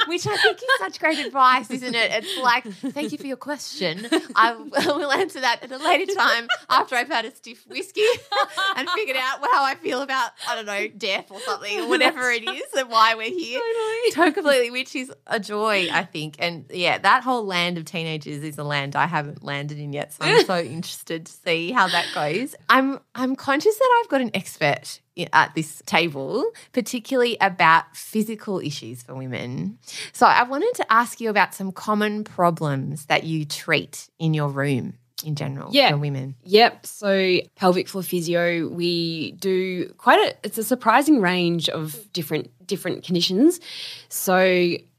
Which 0.08 0.26
I 0.26 0.38
think 0.38 0.58
is 0.58 0.64
such 0.80 1.00
great 1.00 1.20
advice, 1.20 1.70
isn't 1.70 1.96
it? 1.96 2.12
It's 2.12 2.38
like, 2.42 2.64
thank 2.66 3.12
you 3.12 3.18
for 3.18 3.28
your 3.28 3.36
question. 3.38 4.08
I 4.36 4.54
will 4.54 5.12
answer 5.12 5.42
that 5.42 5.64
at 5.64 5.72
a 5.72 5.78
later 5.78 6.14
time 6.14 6.48
after 6.70 6.96
I've 6.96 7.08
had 7.10 7.26
a 7.26 7.36
stiff 7.36 7.66
whiskey 7.68 8.06
and 8.78 8.90
figured 8.92 9.18
out 9.18 9.40
how 9.42 9.64
I 9.66 9.76
feel 9.76 10.02
about, 10.02 10.32
I 10.48 10.56
don't 10.56 10.66
know, 10.66 10.88
death 10.88 11.30
or 11.30 11.40
something, 11.42 11.82
or 11.82 11.90
whatever 11.90 12.30
it 12.32 12.48
is, 12.48 12.64
and 12.78 12.90
why 12.90 13.16
we're 13.16 13.32
here. 13.32 13.60
Totally. 14.14 14.34
completely, 14.34 14.72
which 14.72 14.96
is 14.96 15.12
a 15.28 15.40
joy, 15.40 15.90
I 15.92 16.04
think. 16.06 16.36
And 16.40 16.66
yeah, 16.70 16.98
that 17.00 17.24
whole 17.24 17.46
land 17.46 17.78
of 17.78 17.86
teenagers 17.86 18.44
is 18.44 18.58
a 18.58 18.64
land 18.64 18.96
I 18.96 19.08
haven't 19.08 19.44
landed 19.44 19.78
in 19.78 19.94
yet. 19.94 20.14
So 20.14 20.20
I'm 20.22 20.46
so 20.46 20.60
interested 20.60 21.26
to 21.26 21.32
see 21.32 21.72
how 21.72 21.88
that 21.88 22.06
goes. 22.14 22.56
I'm 22.70 23.00
I'm 23.16 23.36
conscious 23.36 23.78
that 23.78 24.01
I've 24.02 24.10
got 24.10 24.22
an 24.22 24.32
expert 24.34 25.00
at 25.32 25.54
this 25.54 25.84
table, 25.86 26.46
particularly 26.72 27.38
about 27.40 27.96
physical 27.96 28.60
issues 28.60 29.04
for 29.04 29.14
women. 29.14 29.78
So 30.14 30.26
I 30.26 30.44
wanted 30.44 30.74
to 30.76 30.92
ask 30.92 31.22
you 31.22 31.30
about 31.30 31.54
some 31.54 31.72
common 31.72 32.24
problems 32.24 33.06
that 33.06 33.24
you 33.24 33.46
treat 33.46 34.10
in 34.18 34.34
your 34.34 34.50
room 34.50 34.98
in 35.24 35.36
general 35.36 35.70
Yeah. 35.72 35.92
for 35.92 35.98
women. 35.98 36.36
Yep. 36.44 36.86
So 36.86 37.40
pelvic 37.56 37.88
floor 37.88 38.04
physio, 38.04 38.68
we 38.68 39.32
do 39.34 39.94
quite 39.98 40.20
a 40.20 40.36
it's 40.44 40.58
a 40.58 40.64
surprising 40.64 41.22
range 41.22 41.70
of 41.70 42.12
different 42.14 42.50
different 42.68 43.04
conditions. 43.04 43.60
So 44.10 44.36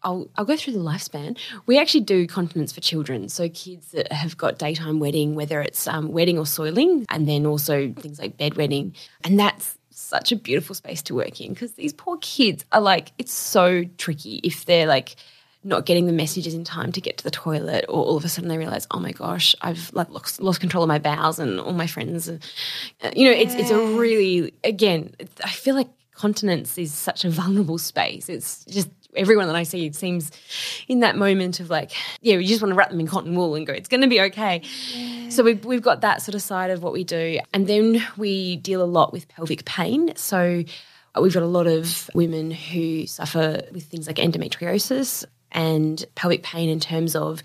I'll 0.03 0.29
I'll 0.37 0.45
go 0.45 0.57
through 0.57 0.75
the 0.75 0.79
lifespan. 0.81 1.39
We 1.67 1.79
actually 1.79 2.01
do 2.01 2.27
continence 2.27 2.73
for 2.73 2.81
children. 2.81 3.29
So 3.29 3.49
kids 3.49 3.93
that 3.93 4.11
have 4.13 4.37
got 4.37 4.59
daytime 4.59 4.99
wetting, 4.99 5.35
whether 5.35 5.61
it's 5.61 5.87
um, 5.87 6.09
wetting 6.13 6.39
or 6.39 6.47
soiling, 6.47 7.07
and 7.09 7.29
then 7.29 7.47
also 7.47 7.93
things 7.93 8.19
like 8.19 8.37
bedwetting. 8.37 8.95
And 9.25 9.39
that's 9.39 9.79
such 9.91 10.33
a 10.33 10.37
beautiful 10.37 10.75
space 10.75 11.03
to 11.03 11.15
work 11.15 11.41
in 11.41 11.53
because 11.53 11.73
these 11.73 11.93
poor 11.93 12.17
kids 12.19 12.65
are 12.73 12.81
like, 12.81 13.13
it's 13.19 13.33
so 13.33 13.85
tricky 13.99 14.41
if 14.43 14.65
they're 14.65 14.87
like 14.87 15.17
not 15.65 15.87
getting 15.87 16.07
the 16.07 16.13
messages 16.13 16.55
in 16.55 16.65
time 16.65 16.93
to 16.93 17.01
get 17.01 17.19
to 17.19 17.25
the 17.25 17.31
toilet, 17.31 17.85
or 17.89 18.05
all 18.05 18.17
of 18.17 18.25
a 18.25 18.29
sudden 18.29 18.49
they 18.49 18.59
realize, 18.59 18.87
oh 18.91 19.01
my 19.01 19.13
gosh, 19.13 19.55
I've 19.61 19.93
like 19.93 20.11
lost, 20.11 20.41
lost 20.41 20.61
control 20.61 20.85
of 20.85 20.89
my 20.89 20.99
bowels, 20.99 21.39
and 21.39 21.61
all 21.61 21.73
my 21.73 21.87
friends, 21.87 22.29
are, 22.29 22.39
uh, 23.03 23.11
you 23.15 23.25
know, 23.31 23.37
it's 23.37 23.55
it's 23.55 23.71
a 23.71 23.79
really 23.97 24.55
again, 24.65 25.15
I 25.45 25.51
feel 25.51 25.75
like 25.75 25.89
continence 26.15 26.79
is 26.79 26.93
such 26.93 27.25
a 27.25 27.31
vulnerable 27.31 27.79
space. 27.79 28.29
It's 28.29 28.65
just 28.67 28.89
everyone 29.15 29.47
that 29.47 29.57
I 29.57 29.63
see 29.63 29.87
it 29.87 29.95
seems 29.95 30.31
in 30.89 31.01
that 31.01 31.17
moment 31.17 31.61
of 31.61 31.71
like, 31.71 31.93
yeah, 32.21 32.37
we 32.37 32.47
just 32.47 32.63
want 32.63 32.71
to 32.71 32.77
wrap 32.77 32.91
them 32.91 33.01
in 33.01 33.07
cotton 33.07 33.35
wool 33.35 33.55
and 33.55 33.67
go, 33.67 33.73
it's 33.73 33.89
going 33.89 34.01
to 34.01 34.09
be 34.09 34.21
okay. 34.21 34.63
So 35.29 35.43
we've, 35.43 35.65
we've 35.65 35.83
got 35.83 36.01
that 36.01 36.23
sort 36.23 36.35
of 36.35 36.43
side 36.43 36.71
of 36.71 36.83
what 36.83 36.93
we 36.93 37.05
do. 37.05 37.39
And 37.53 37.67
then 37.67 38.03
we 38.17 38.57
deal 38.57 38.83
a 38.83 38.87
lot 38.87 39.13
with 39.13 39.29
pelvic 39.29 39.65
pain. 39.65 40.15
So 40.17 40.65
we've 41.21 41.35
got 41.35 41.43
a 41.43 41.47
lot 41.47 41.67
of 41.67 42.09
women 42.15 42.51
who 42.51 43.07
suffer 43.07 43.63
with 43.73 43.85
things 43.85 44.07
like 44.07 44.17
endometriosis 44.17 45.25
and 45.53 46.05
pelvic 46.15 46.43
pain 46.43 46.69
in 46.69 46.81
terms 46.81 47.15
of 47.15 47.43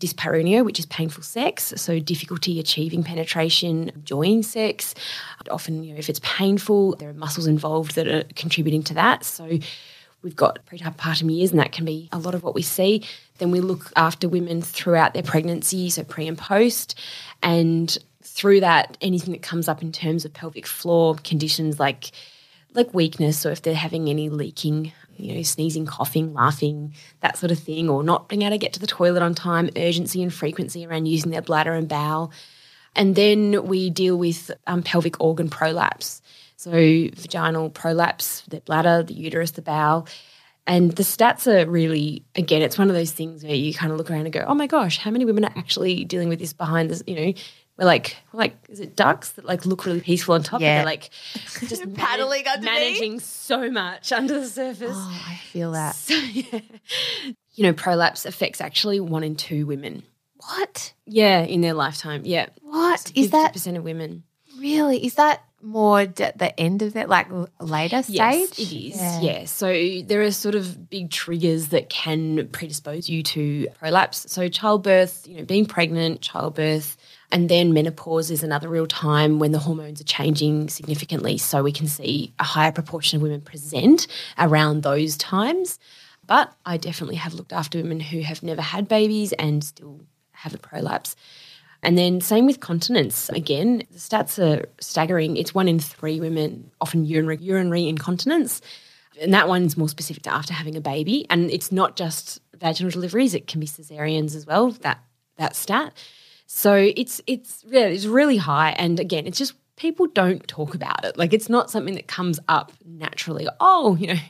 dyspareunia, 0.00 0.64
which 0.64 0.78
is 0.78 0.86
painful 0.86 1.22
sex, 1.22 1.72
so 1.76 1.98
difficulty 1.98 2.60
achieving 2.60 3.02
penetration, 3.02 3.90
enjoying 3.90 4.42
sex. 4.42 4.94
Often, 5.50 5.84
you 5.84 5.94
know, 5.94 5.98
if 5.98 6.08
it's 6.08 6.20
painful, 6.22 6.96
there 6.96 7.08
are 7.08 7.14
muscles 7.14 7.46
involved 7.46 7.94
that 7.94 8.06
are 8.06 8.24
contributing 8.34 8.82
to 8.84 8.94
that. 8.94 9.24
So 9.24 9.58
we've 10.22 10.36
got 10.36 10.58
prepartum 10.66 11.34
years, 11.34 11.50
and 11.50 11.60
that 11.60 11.72
can 11.72 11.84
be 11.84 12.08
a 12.12 12.18
lot 12.18 12.34
of 12.34 12.42
what 12.42 12.54
we 12.54 12.62
see. 12.62 13.04
Then 13.38 13.50
we 13.50 13.60
look 13.60 13.92
after 13.96 14.28
women 14.28 14.60
throughout 14.60 15.14
their 15.14 15.22
pregnancy, 15.22 15.88
so 15.88 16.04
pre 16.04 16.26
and 16.26 16.36
post, 16.36 16.98
and 17.42 17.96
through 18.22 18.60
that, 18.60 18.98
anything 19.00 19.32
that 19.32 19.42
comes 19.42 19.68
up 19.68 19.82
in 19.82 19.92
terms 19.92 20.24
of 20.24 20.32
pelvic 20.32 20.66
floor 20.66 21.16
conditions 21.24 21.80
like 21.80 22.10
like 22.74 22.92
weakness, 22.92 23.46
or 23.46 23.52
if 23.52 23.62
they're 23.62 23.74
having 23.74 24.10
any 24.10 24.28
leaking, 24.28 24.92
you 25.18 25.34
know, 25.34 25.42
sneezing, 25.42 25.86
coughing, 25.86 26.32
laughing, 26.34 26.94
that 27.20 27.36
sort 27.36 27.52
of 27.52 27.58
thing, 27.58 27.88
or 27.88 28.02
not 28.02 28.28
being 28.28 28.42
able 28.42 28.52
to 28.52 28.58
get 28.58 28.72
to 28.74 28.80
the 28.80 28.86
toilet 28.86 29.22
on 29.22 29.34
time, 29.34 29.70
urgency 29.76 30.22
and 30.22 30.32
frequency 30.32 30.86
around 30.86 31.06
using 31.06 31.30
their 31.30 31.42
bladder 31.42 31.72
and 31.72 31.88
bowel. 31.88 32.32
And 32.94 33.14
then 33.14 33.66
we 33.66 33.90
deal 33.90 34.16
with 34.16 34.50
um, 34.66 34.82
pelvic 34.82 35.20
organ 35.20 35.48
prolapse. 35.48 36.22
So, 36.56 36.70
vaginal 36.70 37.70
prolapse, 37.70 38.42
the 38.48 38.60
bladder, 38.60 39.02
the 39.02 39.14
uterus, 39.14 39.52
the 39.52 39.62
bowel. 39.62 40.08
And 40.66 40.90
the 40.92 41.04
stats 41.04 41.46
are 41.46 41.68
really, 41.70 42.24
again, 42.34 42.62
it's 42.62 42.78
one 42.78 42.88
of 42.88 42.96
those 42.96 43.12
things 43.12 43.44
where 43.44 43.54
you 43.54 43.72
kind 43.72 43.92
of 43.92 43.98
look 43.98 44.10
around 44.10 44.22
and 44.22 44.32
go, 44.32 44.44
oh 44.46 44.54
my 44.54 44.66
gosh, 44.66 44.98
how 44.98 45.10
many 45.12 45.24
women 45.24 45.44
are 45.44 45.52
actually 45.54 46.04
dealing 46.04 46.28
with 46.28 46.40
this 46.40 46.52
behind 46.52 46.90
this? 46.90 47.04
You 47.06 47.14
know, 47.14 47.32
we're 47.78 47.84
like, 47.84 48.16
we're 48.32 48.38
like, 48.38 48.56
is 48.68 48.80
it 48.80 48.96
ducks 48.96 49.30
that 49.32 49.44
like 49.44 49.66
look 49.66 49.84
really 49.84 50.00
peaceful 50.00 50.34
on 50.34 50.42
top? 50.42 50.60
Yeah. 50.60 50.76
They're 50.76 50.84
like 50.86 51.10
just 51.66 51.94
Paddling 51.94 52.46
underneath. 52.46 52.64
managing 52.64 53.20
so 53.20 53.70
much 53.70 54.12
under 54.12 54.40
the 54.40 54.46
surface. 54.46 54.96
Oh, 54.96 55.24
I 55.28 55.36
feel 55.52 55.72
that. 55.72 55.94
So, 56.06 56.14
yeah. 56.14 56.60
You 57.54 57.64
know, 57.64 57.72
prolapse 57.72 58.26
affects 58.26 58.60
actually 58.60 59.00
one 59.00 59.24
in 59.24 59.34
two 59.34 59.66
women. 59.66 60.02
What? 60.36 60.92
Yeah, 61.06 61.40
in 61.40 61.62
their 61.62 61.74
lifetime. 61.74 62.22
Yeah. 62.24 62.46
What 62.62 63.10
is 63.14 63.30
that? 63.30 63.52
percent 63.54 63.76
of 63.76 63.84
women? 63.84 64.24
Really? 64.58 65.04
Is 65.04 65.14
that 65.14 65.42
more 65.62 66.00
at 66.00 66.16
the 66.16 66.58
end 66.60 66.82
of 66.82 66.96
it, 66.96 67.08
like 67.08 67.26
later 67.60 68.02
stage? 68.02 68.16
Yes, 68.16 68.58
it 68.58 68.72
is. 68.72 68.96
Yeah. 68.96 69.20
yeah. 69.20 69.44
So 69.46 69.66
there 70.06 70.22
are 70.22 70.30
sort 70.30 70.54
of 70.54 70.88
big 70.88 71.10
triggers 71.10 71.68
that 71.68 71.88
can 71.88 72.48
predispose 72.48 73.08
you 73.08 73.22
to 73.24 73.68
prolapse. 73.78 74.30
So 74.30 74.48
childbirth, 74.48 75.26
you 75.26 75.38
know, 75.38 75.44
being 75.44 75.66
pregnant, 75.66 76.20
childbirth, 76.20 76.96
and 77.32 77.48
then 77.48 77.72
menopause 77.72 78.30
is 78.30 78.42
another 78.42 78.68
real 78.68 78.86
time 78.86 79.38
when 79.38 79.52
the 79.52 79.58
hormones 79.58 80.00
are 80.00 80.04
changing 80.04 80.68
significantly. 80.68 81.38
So 81.38 81.62
we 81.62 81.72
can 81.72 81.88
see 81.88 82.32
a 82.38 82.44
higher 82.44 82.72
proportion 82.72 83.16
of 83.16 83.22
women 83.22 83.40
present 83.40 84.06
around 84.38 84.82
those 84.82 85.16
times. 85.16 85.78
But 86.26 86.52
I 86.64 86.76
definitely 86.76 87.16
have 87.16 87.34
looked 87.34 87.52
after 87.52 87.78
women 87.78 88.00
who 88.00 88.20
have 88.20 88.42
never 88.42 88.62
had 88.62 88.88
babies 88.88 89.32
and 89.34 89.62
still 89.62 90.00
have 90.32 90.54
a 90.54 90.58
prolapse. 90.58 91.16
And 91.82 91.96
then 91.96 92.20
same 92.20 92.46
with 92.46 92.60
continence. 92.60 93.28
Again, 93.28 93.82
the 93.90 93.98
stats 93.98 94.42
are 94.42 94.66
staggering. 94.80 95.36
It's 95.36 95.54
one 95.54 95.68
in 95.68 95.78
three 95.78 96.20
women, 96.20 96.70
often 96.80 97.04
urinary, 97.04 97.38
urinary 97.38 97.88
incontinence. 97.88 98.60
And 99.20 99.32
that 99.34 99.48
one's 99.48 99.76
more 99.76 99.88
specific 99.88 100.24
to 100.24 100.32
after 100.32 100.52
having 100.52 100.76
a 100.76 100.80
baby. 100.80 101.26
And 101.30 101.50
it's 101.50 101.70
not 101.70 101.96
just 101.96 102.40
vaginal 102.54 102.90
deliveries, 102.90 103.34
it 103.34 103.46
can 103.46 103.60
be 103.60 103.66
cesareans 103.66 104.34
as 104.34 104.46
well, 104.46 104.70
that 104.70 104.98
that 105.36 105.54
stat. 105.54 105.92
So 106.46 106.74
it's 106.74 107.20
it's 107.26 107.64
yeah, 107.66 107.86
it's 107.86 108.06
really 108.06 108.36
high. 108.36 108.70
And 108.70 108.98
again, 109.00 109.26
it's 109.26 109.38
just 109.38 109.54
people 109.76 110.06
don't 110.06 110.46
talk 110.48 110.74
about 110.74 111.04
it. 111.04 111.16
Like 111.18 111.32
it's 111.32 111.48
not 111.48 111.70
something 111.70 111.94
that 111.94 112.06
comes 112.06 112.40
up 112.48 112.72
naturally. 112.84 113.46
Oh, 113.60 113.96
you 113.96 114.08
know, 114.08 114.20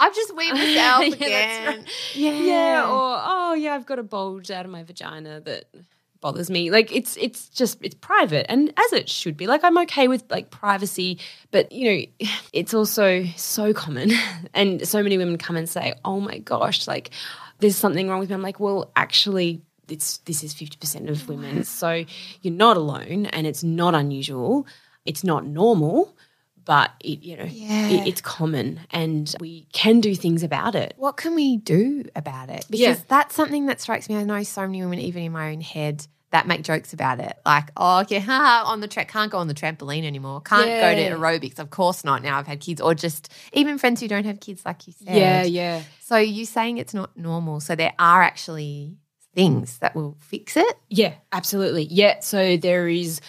I've 0.00 0.14
just 0.14 0.34
weaned 0.36 0.58
myself 0.58 1.04
yeah, 1.06 1.14
again. 1.14 1.66
Right. 1.66 1.88
Yeah. 2.14 2.32
Yeah. 2.32 2.90
Or 2.90 3.20
oh 3.22 3.54
yeah, 3.54 3.74
I've 3.74 3.86
got 3.86 3.98
a 3.98 4.02
bulge 4.02 4.50
out 4.50 4.64
of 4.64 4.70
my 4.70 4.82
vagina 4.82 5.40
that 5.42 5.66
bothers 6.24 6.48
me. 6.48 6.70
Like 6.70 6.90
it's 6.90 7.16
it's 7.18 7.50
just 7.50 7.78
it's 7.82 7.94
private 7.94 8.46
and 8.48 8.72
as 8.78 8.92
it 8.94 9.08
should 9.10 9.36
be. 9.36 9.46
Like 9.46 9.62
I'm 9.62 9.76
okay 9.78 10.08
with 10.08 10.24
like 10.30 10.50
privacy, 10.50 11.18
but 11.50 11.70
you 11.70 11.90
know, 12.20 12.28
it's 12.52 12.74
also 12.74 13.24
so 13.36 13.72
common 13.74 14.10
and 14.54 14.86
so 14.88 15.02
many 15.02 15.18
women 15.18 15.38
come 15.38 15.56
and 15.56 15.68
say, 15.68 15.94
"Oh 16.04 16.20
my 16.20 16.38
gosh, 16.38 16.88
like 16.88 17.10
there's 17.60 17.76
something 17.76 18.08
wrong 18.08 18.20
with 18.20 18.30
me." 18.30 18.34
I'm 18.34 18.42
like, 18.42 18.58
"Well, 18.58 18.90
actually 18.96 19.60
it's 19.88 20.18
this 20.18 20.42
is 20.42 20.54
50% 20.54 21.08
of 21.08 21.28
women. 21.28 21.64
So 21.64 22.04
you're 22.42 22.54
not 22.54 22.76
alone 22.76 23.26
and 23.26 23.46
it's 23.46 23.62
not 23.62 23.94
unusual. 23.94 24.66
It's 25.04 25.24
not 25.24 25.46
normal, 25.46 26.16
but 26.64 26.92
it 27.00 27.22
you 27.22 27.36
know 27.36 27.44
yeah. 27.44 27.88
it, 27.88 28.08
it's 28.08 28.20
common 28.20 28.80
and 28.90 29.34
we 29.40 29.66
can 29.72 30.00
do 30.00 30.14
things 30.14 30.42
about 30.42 30.74
it 30.74 30.94
what 30.96 31.16
can 31.18 31.34
we 31.34 31.58
do 31.58 32.04
about 32.16 32.48
it 32.48 32.64
because 32.70 32.98
yeah. 32.98 33.04
that's 33.08 33.34
something 33.34 33.66
that 33.66 33.82
strikes 33.82 34.08
me 34.08 34.16
i 34.16 34.24
know 34.24 34.42
so 34.42 34.62
many 34.62 34.80
women 34.80 34.98
even 34.98 35.22
in 35.24 35.32
my 35.32 35.52
own 35.52 35.60
head 35.60 36.06
that 36.34 36.48
make 36.48 36.62
jokes 36.62 36.92
about 36.92 37.20
it. 37.20 37.38
Like, 37.46 37.70
oh, 37.76 38.00
okay, 38.00 38.18
ha, 38.18 38.64
on 38.66 38.80
the 38.80 38.88
track, 38.88 39.06
can't 39.06 39.30
go 39.30 39.38
on 39.38 39.46
the 39.46 39.54
trampoline 39.54 40.04
anymore. 40.04 40.40
Can't 40.40 40.66
yeah. 40.66 40.92
go 40.92 41.00
to 41.00 41.16
aerobics. 41.16 41.60
Of 41.60 41.70
course 41.70 42.02
not. 42.02 42.24
Now 42.24 42.40
I've 42.40 42.46
had 42.48 42.58
kids, 42.58 42.80
or 42.80 42.92
just 42.92 43.32
even 43.52 43.78
friends 43.78 44.00
who 44.00 44.08
don't 44.08 44.26
have 44.26 44.40
kids, 44.40 44.66
like 44.66 44.84
you 44.88 44.94
said. 44.94 45.16
Yeah, 45.16 45.44
yeah. 45.44 45.82
So 46.00 46.16
you 46.16 46.44
saying 46.44 46.78
it's 46.78 46.92
not 46.92 47.16
normal. 47.16 47.60
So 47.60 47.76
there 47.76 47.92
are 48.00 48.20
actually 48.20 48.96
things 49.34 49.78
that 49.78 49.94
will 49.94 50.16
fix 50.20 50.56
it. 50.56 50.76
Yeah, 50.88 51.14
absolutely. 51.32 51.84
Yeah. 51.84 52.20
So 52.20 52.56
there 52.56 52.88
is 52.88 53.20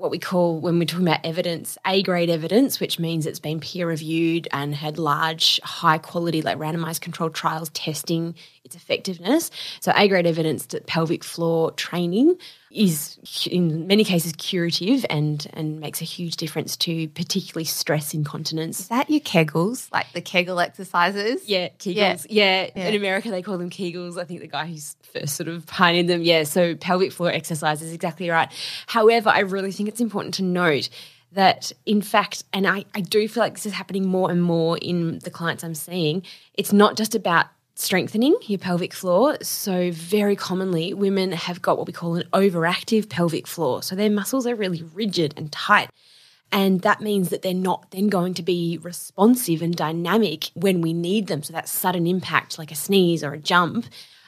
what 0.00 0.10
we 0.10 0.18
call 0.18 0.58
when 0.60 0.78
we're 0.78 0.86
talking 0.86 1.06
about 1.06 1.24
evidence, 1.24 1.76
A 1.86 2.02
grade 2.02 2.30
evidence, 2.30 2.80
which 2.80 2.98
means 2.98 3.26
it's 3.26 3.38
been 3.38 3.60
peer 3.60 3.86
reviewed 3.86 4.48
and 4.52 4.74
had 4.74 4.98
large, 4.98 5.60
high 5.62 5.98
quality, 5.98 6.40
like 6.42 6.58
randomized 6.58 7.02
controlled 7.02 7.34
trials 7.34 7.68
testing 7.70 8.34
its 8.64 8.74
effectiveness. 8.74 9.50
So, 9.80 9.92
A 9.94 10.08
grade 10.08 10.26
evidence 10.26 10.66
that 10.66 10.86
pelvic 10.86 11.22
floor 11.22 11.72
training 11.72 12.36
is 12.70 13.18
in 13.50 13.86
many 13.86 14.04
cases 14.04 14.32
curative 14.38 15.04
and 15.10 15.48
and 15.52 15.80
makes 15.80 16.00
a 16.00 16.04
huge 16.04 16.36
difference 16.36 16.76
to 16.76 17.08
particularly 17.08 17.64
stress 17.64 18.14
incontinence. 18.14 18.80
Is 18.80 18.88
that 18.88 19.10
your 19.10 19.20
Kegels, 19.20 19.90
like 19.92 20.12
the 20.12 20.20
Kegel 20.20 20.60
exercises? 20.60 21.48
Yeah, 21.48 21.68
Kegels. 21.78 22.26
Yeah. 22.28 22.64
yeah. 22.64 22.70
yeah. 22.76 22.88
In 22.88 22.94
America 22.94 23.30
they 23.30 23.42
call 23.42 23.58
them 23.58 23.70
Kegels. 23.70 24.20
I 24.20 24.24
think 24.24 24.40
the 24.40 24.46
guy 24.46 24.66
who's 24.66 24.96
first 25.12 25.36
sort 25.36 25.48
of 25.48 25.66
pioneered 25.66 26.06
them. 26.06 26.22
Yeah, 26.22 26.44
so 26.44 26.74
pelvic 26.76 27.12
floor 27.12 27.30
exercises 27.30 27.92
exactly 27.92 28.30
right. 28.30 28.50
However, 28.86 29.30
I 29.30 29.40
really 29.40 29.72
think 29.72 29.88
it's 29.88 30.00
important 30.00 30.34
to 30.34 30.42
note 30.42 30.88
that 31.32 31.72
in 31.86 32.02
fact, 32.02 32.44
and 32.52 32.66
I, 32.66 32.84
I 32.94 33.00
do 33.00 33.26
feel 33.28 33.42
like 33.42 33.54
this 33.54 33.66
is 33.66 33.72
happening 33.72 34.06
more 34.06 34.30
and 34.30 34.42
more 34.42 34.78
in 34.78 35.20
the 35.20 35.30
clients 35.30 35.62
I'm 35.62 35.74
seeing, 35.74 36.22
it's 36.54 36.72
not 36.72 36.96
just 36.96 37.14
about 37.14 37.46
strengthening 37.80 38.36
your 38.42 38.58
pelvic 38.58 38.92
floor. 38.92 39.38
So, 39.42 39.90
very 39.90 40.36
commonly, 40.36 40.94
women 40.94 41.32
have 41.32 41.62
got 41.62 41.78
what 41.78 41.86
we 41.86 41.92
call 41.92 42.16
an 42.16 42.28
overactive 42.32 43.08
pelvic 43.08 43.46
floor. 43.46 43.82
So, 43.82 43.94
their 43.94 44.10
muscles 44.10 44.46
are 44.46 44.54
really 44.54 44.82
rigid 44.94 45.34
and 45.36 45.50
tight. 45.50 45.90
And 46.52 46.80
that 46.82 47.00
means 47.00 47.28
that 47.30 47.42
they're 47.42 47.54
not 47.54 47.90
then 47.92 48.08
going 48.08 48.34
to 48.34 48.42
be 48.42 48.78
responsive 48.82 49.62
and 49.62 49.74
dynamic 49.74 50.50
when 50.54 50.80
we 50.80 50.92
need 50.92 51.28
them. 51.28 51.42
So, 51.42 51.52
that 51.52 51.68
sudden 51.68 52.06
impact, 52.06 52.58
like 52.58 52.70
a 52.70 52.76
sneeze 52.76 53.24
or 53.24 53.32
a 53.32 53.38
jump, 53.38 53.86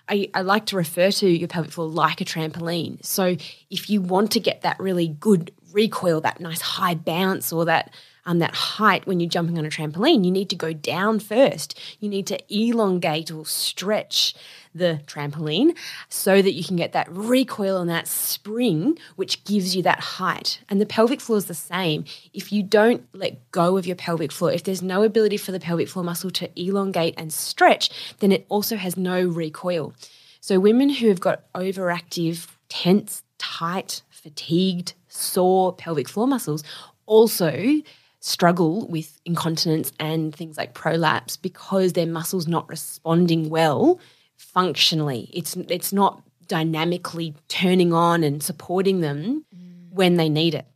I, 0.09 0.31
I, 0.35 0.41
like 0.43 0.67
to 0.67 0.77
refer 0.77 1.11
to 1.11 1.29
your 1.29 1.49
pelvic 1.49 1.73
floor 1.73 1.89
like 1.89 2.21
a 2.21 2.25
trampoline. 2.25 3.05
So, 3.05 3.37
if 3.71 3.91
you 3.91 4.01
want 4.01 4.33
to 4.33 4.41
get 4.41 4.63
that 4.63 4.81
really 4.81 5.09
good 5.09 5.53
recoil, 5.73 6.21
that 6.23 6.41
nice 6.41 6.61
high 6.61 6.95
bounce, 6.95 7.53
or 7.53 7.65
that 7.67 7.95
um, 8.25 8.39
that 8.39 8.55
height 8.55 9.07
when 9.07 9.21
you're 9.21 9.29
jumping 9.29 9.59
on 9.59 9.67
a 9.67 9.69
trampoline, 9.69 10.25
you 10.25 10.31
need 10.31 10.51
to 10.51 10.57
go 10.57 10.73
down 10.73 11.19
first. 11.19 11.79
You 12.01 12.09
need 12.09 12.27
to 12.29 12.39
elongate 12.49 13.31
or 13.31 13.47
stretch 13.47 14.35
the 14.75 15.01
trampoline 15.07 15.77
so 16.09 16.41
that 16.41 16.53
you 16.53 16.65
can 16.65 16.77
get 16.77 16.93
that 16.93 17.11
recoil 17.11 17.79
and 17.79 17.91
that 17.91 18.09
spring, 18.09 18.99
which 19.17 19.45
gives 19.45 19.77
you 19.77 19.83
that 19.83 20.01
height. 20.01 20.61
And 20.69 20.81
the 20.81 20.87
pelvic 20.87 21.21
floor 21.21 21.39
is 21.39 21.47
the 21.47 21.55
same. 21.55 22.05
If 22.33 22.53
you 22.53 22.63
don't 22.63 23.07
let 23.13 23.51
go 23.51 23.77
of 23.77 23.87
your 23.87 23.97
pelvic 23.97 24.33
floor, 24.33 24.53
if 24.53 24.65
there's 24.65 24.83
no 24.83 25.03
ability 25.03 25.37
for 25.37 25.53
the 25.53 25.61
pelvic 25.61 25.89
floor 25.89 26.05
muscle 26.05 26.31
to 26.31 26.51
elongate 26.61 27.15
and 27.19 27.33
stretch, 27.33 27.91
then 28.21 28.33
it 28.33 28.47
also 28.49 28.77
has 28.77 28.97
no 28.97 29.27
recoil. 29.27 29.95
So, 30.41 30.59
women 30.59 30.89
who 30.89 31.09
have 31.09 31.21
got 31.21 31.53
overactive, 31.53 32.49
tense, 32.69 33.23
tight, 33.39 34.03
fatigued, 34.11 34.95
sore 35.09 35.73
pelvic 35.75 36.09
floor 36.09 36.27
muscles 36.27 36.65
also 37.07 37.83
struggle 38.23 38.87
with 38.87 39.21
incontinence 39.25 39.91
and 39.99 40.33
things 40.35 40.57
like 40.57 40.75
prolapse 40.75 41.37
because 41.37 41.93
their 41.93 42.07
muscles 42.07 42.47
not 42.47 42.69
responding 42.69 43.51
well 43.51 43.99
functionally. 44.37 45.29
It's 45.33 45.57
it's 45.57 45.93
not 45.93 46.23
dynamically 46.47 47.35
turning 47.49 47.93
on 47.93 48.23
and 48.23 48.41
supporting 48.41 49.01
them 49.01 49.45
mm. 49.55 49.93
when 49.93 50.17
they 50.17 50.29
need 50.29 50.55
it. 50.55 50.67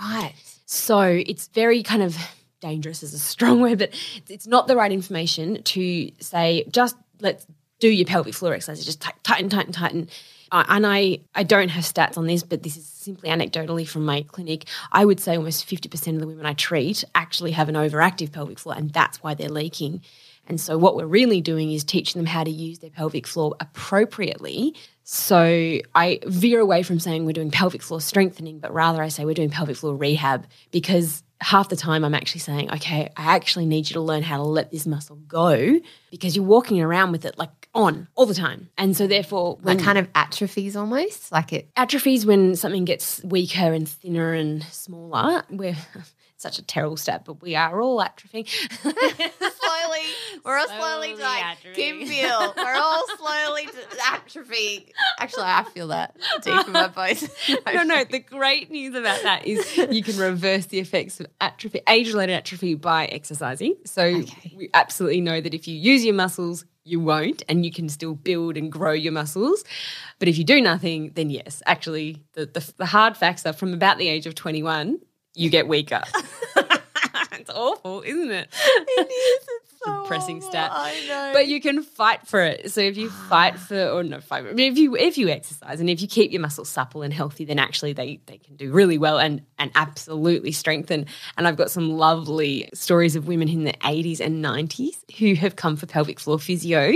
Right. 0.00 0.32
So 0.64 1.00
it's 1.00 1.48
very 1.48 1.82
kind 1.82 2.02
of 2.02 2.16
dangerous 2.60 3.02
is 3.02 3.12
a 3.12 3.18
strong 3.18 3.60
word, 3.60 3.80
but 3.80 3.90
it's 4.28 4.46
not 4.46 4.68
the 4.68 4.76
right 4.76 4.92
information 4.92 5.60
to 5.64 6.10
say 6.20 6.64
just 6.70 6.94
let's 7.20 7.44
do 7.80 7.88
your 7.88 8.06
pelvic 8.06 8.32
floor 8.32 8.54
exercises, 8.54 8.86
just 8.86 9.04
tighten, 9.24 9.48
tighten, 9.48 9.72
tighten 9.72 10.08
uh, 10.52 10.64
and 10.68 10.86
I, 10.86 11.20
I 11.34 11.44
don't 11.44 11.70
have 11.70 11.84
stats 11.84 12.18
on 12.18 12.26
this, 12.26 12.42
but 12.42 12.62
this 12.62 12.76
is 12.76 12.86
simply 12.86 13.30
anecdotally 13.30 13.88
from 13.88 14.04
my 14.04 14.22
clinic. 14.28 14.66
I 14.92 15.06
would 15.06 15.18
say 15.18 15.34
almost 15.34 15.66
50% 15.66 16.14
of 16.14 16.20
the 16.20 16.26
women 16.26 16.44
I 16.44 16.52
treat 16.52 17.04
actually 17.14 17.52
have 17.52 17.70
an 17.70 17.74
overactive 17.74 18.32
pelvic 18.32 18.58
floor, 18.58 18.76
and 18.76 18.92
that's 18.92 19.22
why 19.22 19.32
they're 19.32 19.48
leaking. 19.48 20.02
And 20.46 20.60
so, 20.60 20.76
what 20.76 20.94
we're 20.94 21.06
really 21.06 21.40
doing 21.40 21.72
is 21.72 21.84
teaching 21.84 22.18
them 22.18 22.26
how 22.26 22.44
to 22.44 22.50
use 22.50 22.80
their 22.80 22.90
pelvic 22.90 23.26
floor 23.26 23.56
appropriately. 23.60 24.74
So, 25.04 25.78
I 25.94 26.20
veer 26.26 26.60
away 26.60 26.82
from 26.82 27.00
saying 27.00 27.24
we're 27.24 27.32
doing 27.32 27.50
pelvic 27.50 27.80
floor 27.80 28.00
strengthening, 28.00 28.58
but 28.58 28.74
rather 28.74 29.02
I 29.02 29.08
say 29.08 29.24
we're 29.24 29.34
doing 29.34 29.50
pelvic 29.50 29.76
floor 29.76 29.96
rehab 29.96 30.46
because 30.70 31.22
half 31.40 31.68
the 31.70 31.76
time 31.76 32.04
I'm 32.04 32.14
actually 32.14 32.40
saying, 32.40 32.72
okay, 32.72 33.10
I 33.16 33.34
actually 33.36 33.66
need 33.66 33.88
you 33.88 33.94
to 33.94 34.00
learn 34.00 34.22
how 34.22 34.36
to 34.36 34.42
let 34.42 34.70
this 34.70 34.86
muscle 34.86 35.16
go 35.16 35.80
because 36.10 36.36
you're 36.36 36.44
walking 36.44 36.80
around 36.82 37.12
with 37.12 37.24
it 37.24 37.38
like 37.38 37.61
on 37.74 38.08
all 38.14 38.26
the 38.26 38.34
time. 38.34 38.68
And 38.76 38.96
so 38.96 39.06
therefore 39.06 39.58
when 39.62 39.78
kind 39.78 39.98
of 39.98 40.08
atrophies 40.14 40.76
almost, 40.76 41.32
like 41.32 41.52
it 41.52 41.70
atrophies 41.76 42.26
when 42.26 42.54
something 42.56 42.84
gets 42.84 43.22
weaker 43.24 43.72
and 43.72 43.88
thinner 43.88 44.32
and 44.32 44.62
smaller. 44.64 45.44
We're 45.50 45.76
such 46.42 46.58
a 46.58 46.62
terrible 46.62 46.96
stat, 46.96 47.24
but 47.24 47.40
we 47.40 47.54
are 47.54 47.80
all 47.80 47.98
atrophying. 48.00 48.48
slowly, 48.82 50.00
we're 50.44 50.58
all 50.58 50.66
slowly, 50.66 51.16
slowly 51.16 51.22
like 51.22 51.56
Kim 51.72 52.04
feel. 52.04 52.54
We're 52.56 52.74
all 52.74 53.04
slowly 53.16 53.68
atrophying. 54.00 54.90
Actually, 55.20 55.44
I 55.44 55.62
feel 55.72 55.88
that 55.88 56.16
deep 56.42 56.66
in 56.66 56.72
my 56.72 56.88
bones. 56.88 57.28
no, 57.72 57.84
no. 57.84 58.04
The 58.04 58.18
great 58.18 58.70
news 58.70 58.94
about 58.96 59.22
that 59.22 59.46
is 59.46 59.76
you 59.76 60.02
can 60.02 60.18
reverse 60.18 60.66
the 60.66 60.80
effects 60.80 61.20
of 61.20 61.26
atrophy, 61.40 61.80
age-related 61.88 62.32
atrophy, 62.32 62.74
by 62.74 63.06
exercising. 63.06 63.76
So 63.84 64.02
okay. 64.02 64.54
we 64.56 64.68
absolutely 64.74 65.20
know 65.20 65.40
that 65.40 65.54
if 65.54 65.68
you 65.68 65.76
use 65.76 66.04
your 66.04 66.14
muscles, 66.14 66.64
you 66.84 67.00
won't, 67.00 67.42
and 67.48 67.64
you 67.64 67.70
can 67.70 67.88
still 67.88 68.14
build 68.14 68.56
and 68.56 68.70
grow 68.70 68.92
your 68.92 69.12
muscles. 69.12 69.64
But 70.18 70.28
if 70.28 70.38
you 70.38 70.44
do 70.44 70.60
nothing, 70.60 71.12
then 71.14 71.30
yes, 71.30 71.62
actually, 71.66 72.22
the, 72.32 72.46
the, 72.46 72.72
the 72.76 72.86
hard 72.86 73.16
facts 73.16 73.46
are 73.46 73.52
from 73.52 73.72
about 73.72 73.98
the 73.98 74.08
age 74.08 74.26
of 74.26 74.34
21, 74.34 74.98
you 75.34 75.50
get 75.50 75.68
weaker. 75.68 76.02
it's 77.32 77.50
awful, 77.50 78.02
isn't 78.02 78.30
it? 78.30 78.48
It 78.52 79.10
is. 79.10 79.48
It's 79.48 79.71
depressing 79.84 80.38
oh, 80.38 80.40
horrible, 80.40 80.50
stat. 80.50 80.70
I 80.72 81.06
know. 81.08 81.30
But 81.32 81.48
you 81.48 81.60
can 81.60 81.82
fight 81.82 82.26
for 82.26 82.40
it. 82.40 82.70
So 82.70 82.80
if 82.80 82.96
you 82.96 83.10
fight 83.28 83.58
for, 83.58 83.88
or 83.88 84.02
no, 84.02 84.20
fight. 84.20 84.46
I 84.46 84.52
mean, 84.52 84.72
if 84.72 84.78
you 84.78 84.96
if 84.96 85.18
you 85.18 85.28
exercise 85.28 85.80
and 85.80 85.90
if 85.90 86.00
you 86.00 86.08
keep 86.08 86.32
your 86.32 86.40
muscles 86.40 86.68
supple 86.68 87.02
and 87.02 87.12
healthy, 87.12 87.44
then 87.44 87.58
actually 87.58 87.92
they 87.92 88.20
they 88.26 88.38
can 88.38 88.56
do 88.56 88.72
really 88.72 88.98
well 88.98 89.18
and 89.18 89.42
and 89.58 89.70
absolutely 89.74 90.52
strengthen. 90.52 91.06
And 91.36 91.46
I've 91.46 91.56
got 91.56 91.70
some 91.70 91.90
lovely 91.90 92.68
stories 92.74 93.16
of 93.16 93.26
women 93.26 93.48
in 93.48 93.64
the 93.64 93.72
80s 93.74 94.20
and 94.20 94.44
90s 94.44 95.18
who 95.18 95.34
have 95.34 95.56
come 95.56 95.76
for 95.76 95.86
pelvic 95.86 96.18
floor 96.18 96.38
physio 96.38 96.94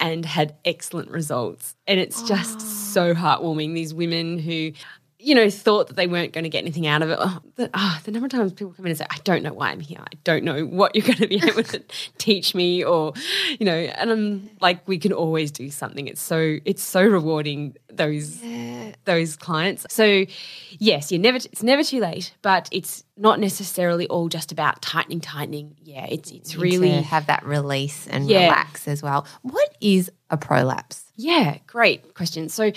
and 0.00 0.24
had 0.24 0.56
excellent 0.64 1.10
results. 1.10 1.74
And 1.86 1.98
it's 1.98 2.22
just 2.22 2.60
so 2.92 3.14
heartwarming. 3.14 3.74
These 3.74 3.94
women 3.94 4.38
who 4.38 4.72
you 5.20 5.34
know, 5.34 5.50
thought 5.50 5.88
that 5.88 5.96
they 5.96 6.06
weren't 6.06 6.32
going 6.32 6.44
to 6.44 6.48
get 6.48 6.58
anything 6.62 6.86
out 6.86 7.02
of 7.02 7.10
it. 7.10 7.18
Oh, 7.20 7.40
the, 7.56 7.68
oh, 7.74 8.00
the 8.04 8.12
number 8.12 8.26
of 8.26 8.30
times 8.32 8.52
people 8.52 8.72
come 8.72 8.86
in 8.86 8.90
and 8.90 8.98
say, 8.98 9.06
I 9.10 9.16
don't 9.24 9.42
know 9.42 9.52
why 9.52 9.70
I'm 9.70 9.80
here. 9.80 9.98
I 10.00 10.16
don't 10.22 10.44
know 10.44 10.64
what 10.64 10.94
you're 10.94 11.04
going 11.04 11.18
to 11.18 11.26
be 11.26 11.36
able 11.44 11.64
to 11.64 11.82
teach 12.18 12.54
me 12.54 12.84
or, 12.84 13.14
you 13.58 13.66
know, 13.66 13.74
and 13.74 14.10
I'm 14.12 14.50
like, 14.60 14.86
we 14.86 14.96
can 14.96 15.12
always 15.12 15.50
do 15.50 15.70
something. 15.70 16.06
It's 16.06 16.20
so, 16.22 16.58
it's 16.64 16.82
so 16.84 17.02
rewarding 17.02 17.76
those, 17.90 18.40
those 19.06 19.36
clients. 19.36 19.86
So 19.90 20.24
yes, 20.78 21.10
you're 21.10 21.20
never, 21.20 21.38
it's 21.38 21.64
never 21.64 21.82
too 21.82 21.98
late, 21.98 22.32
but 22.42 22.68
it's 22.70 23.02
not 23.16 23.40
necessarily 23.40 24.06
all 24.06 24.28
just 24.28 24.52
about 24.52 24.80
tightening, 24.82 25.20
tightening. 25.20 25.74
Yeah. 25.82 26.06
It's, 26.08 26.30
it's 26.30 26.54
really 26.54 27.02
have 27.02 27.26
that 27.26 27.44
release 27.44 28.06
and 28.06 28.28
Yeah. 28.28 28.44
relax 28.44 28.86
as 28.86 29.02
well. 29.02 29.26
What 29.42 29.74
is 29.80 30.12
a 30.30 30.36
prolapse? 30.36 31.07
Yeah, 31.20 31.58
great 31.66 32.14
question. 32.14 32.48
So 32.48 32.70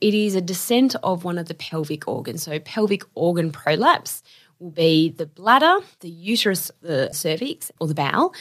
it 0.00 0.14
is 0.14 0.34
a 0.34 0.42
descent 0.42 0.94
of 1.02 1.24
one 1.24 1.38
of 1.38 1.48
the 1.48 1.54
pelvic 1.54 2.06
organs. 2.06 2.42
So 2.42 2.58
pelvic 2.58 3.02
organ 3.14 3.50
prolapse 3.50 4.22
will 4.58 4.70
be 4.70 5.08
the 5.08 5.24
bladder, 5.24 5.78
the 6.00 6.10
uterus, 6.10 6.70
the 6.82 7.10
cervix, 7.12 7.72
or 7.80 7.88
the 7.88 7.94
bowel, 7.94 8.34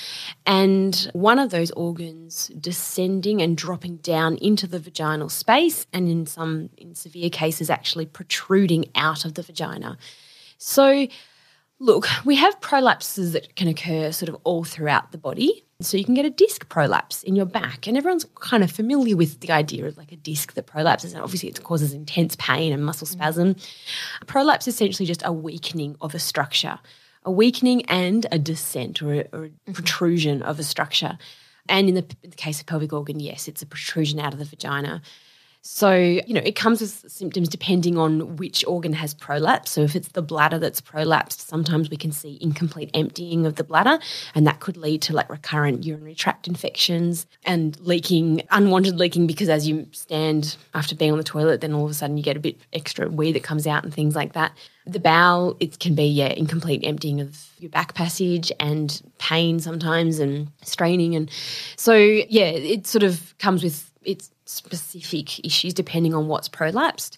and 0.46 1.10
one 1.14 1.40
of 1.40 1.52
those 1.52 1.72
organs 1.72 2.52
descending 2.60 3.42
and 3.42 3.56
dropping 3.56 3.98
down 3.98 4.36
into 4.38 4.68
the 4.68 4.80
vaginal 4.80 5.30
space, 5.30 5.88
and 5.94 6.10
in 6.10 6.26
some, 6.26 6.70
in 6.78 6.94
severe 6.94 7.30
cases, 7.30 7.70
actually 7.70 8.06
protruding 8.06 8.86
out 8.94 9.24
of 9.24 9.36
the 9.36 9.42
vagina. 9.42 9.98
So 10.58 11.08
Look, 11.78 12.08
we 12.24 12.36
have 12.36 12.62
prolapses 12.62 13.34
that 13.34 13.56
can 13.58 13.68
occur 13.68 14.14
sort 14.14 14.30
of 14.30 14.38
all 14.46 14.64
throughout 14.64 15.12
the 15.12 15.18
body. 15.18 15.65
So 15.82 15.98
you 15.98 16.06
can 16.06 16.14
get 16.14 16.26
a 16.26 16.30
disc 16.30 16.70
prolapse 16.70 17.22
in 17.24 17.36
your 17.36 17.46
back, 17.46 17.86
and 17.86 17.98
everyone's 17.98 18.26
kind 18.36 18.64
of 18.64 18.72
familiar 18.72 19.18
with 19.18 19.42
the 19.42 19.52
idea 19.52 19.86
of 19.86 19.98
like 19.98 20.14
a 20.14 20.16
disc 20.16 20.54
that 20.54 20.68
prolapses, 20.68 21.14
and 21.14 21.22
obviously 21.22 21.50
it 21.50 21.62
causes 21.64 21.94
intense 21.94 22.38
pain 22.38 22.72
and 22.72 22.86
muscle 22.86 23.06
mm. 23.06 23.12
spasm. 23.12 23.56
A 24.22 24.26
prolapse 24.26 24.70
is 24.70 24.76
essentially 24.76 25.06
just 25.06 25.22
a 25.26 25.34
weakening 25.34 25.98
of 26.00 26.16
a 26.16 26.20
structure, 26.20 26.80
a 27.26 27.32
weakening 27.32 27.86
and 27.88 28.26
a 28.32 28.40
descent 28.40 29.02
or 29.02 29.14
a, 29.14 29.20
or 29.34 29.44
a 29.46 29.50
mm-hmm. 29.50 29.74
protrusion 29.74 30.42
of 30.44 30.60
a 30.60 30.64
structure. 30.64 31.18
And 31.68 31.90
in 31.90 31.96
the, 31.96 32.06
in 32.24 32.30
the 32.30 32.36
case 32.38 32.62
of 32.62 32.68
pelvic 32.68 32.94
organ, 32.94 33.20
yes, 33.20 33.50
it's 33.50 33.62
a 33.62 33.66
protrusion 33.66 34.20
out 34.20 34.32
of 34.32 34.40
the 34.40 34.46
vagina. 34.46 35.02
So, 35.68 35.96
you 35.96 36.32
know, 36.32 36.44
it 36.46 36.56
comes 36.56 36.80
with 36.80 37.12
symptoms 37.12 37.50
depending 37.50 37.98
on 37.98 38.36
which 38.36 38.64
organ 38.68 38.94
has 38.94 39.16
prolapse. 39.16 39.72
So, 39.72 39.82
if 39.82 39.96
it's 39.96 40.10
the 40.10 40.22
bladder 40.22 40.60
that's 40.60 40.80
prolapsed, 40.80 41.40
sometimes 41.40 41.90
we 41.90 41.98
can 41.98 42.12
see 42.12 42.38
incomplete 42.40 42.92
emptying 42.94 43.48
of 43.48 43.56
the 43.56 43.64
bladder, 43.64 43.98
and 44.36 44.46
that 44.46 44.60
could 44.60 44.78
lead 44.78 45.02
to 45.02 45.14
like 45.14 45.28
recurrent 45.28 45.84
urinary 45.84 46.14
tract 46.14 46.48
infections 46.48 47.26
and 47.46 47.80
leaking, 47.80 48.44
unwanted 48.52 48.98
leaking, 48.98 49.26
because 49.26 49.50
as 49.50 49.68
you 49.68 49.88
stand 49.92 50.56
after 50.76 50.96
being 50.96 51.12
on 51.12 51.18
the 51.18 51.24
toilet, 51.24 51.62
then 51.62 51.74
all 51.74 51.86
of 51.86 51.90
a 51.90 51.96
sudden 51.96 52.16
you 52.16 52.22
get 52.24 52.38
a 52.38 52.40
bit 52.40 52.58
extra 52.72 53.10
wee 53.10 53.32
that 53.32 53.42
comes 53.42 53.66
out 53.66 53.84
and 53.84 53.92
things 53.92 54.16
like 54.16 54.34
that. 54.34 54.52
The 54.86 55.00
bowel, 55.00 55.58
it 55.60 55.80
can 55.80 55.96
be, 55.96 56.06
yeah, 56.06 56.28
incomplete 56.28 56.82
emptying 56.84 57.22
of 57.22 57.44
your 57.58 57.72
back 57.72 57.96
passage 57.96 58.52
and 58.60 59.02
pain 59.18 59.60
sometimes 59.60 60.20
and 60.20 60.52
straining. 60.62 61.16
And 61.16 61.28
so, 61.76 61.96
yeah, 61.96 62.52
it 62.52 62.86
sort 62.86 63.02
of 63.02 63.36
comes 63.40 63.64
with 63.64 63.92
its 64.04 64.30
specific 64.46 65.44
issues 65.46 65.74
depending 65.74 66.14
on 66.14 66.28
what's 66.28 66.48
prolapsed. 66.48 67.18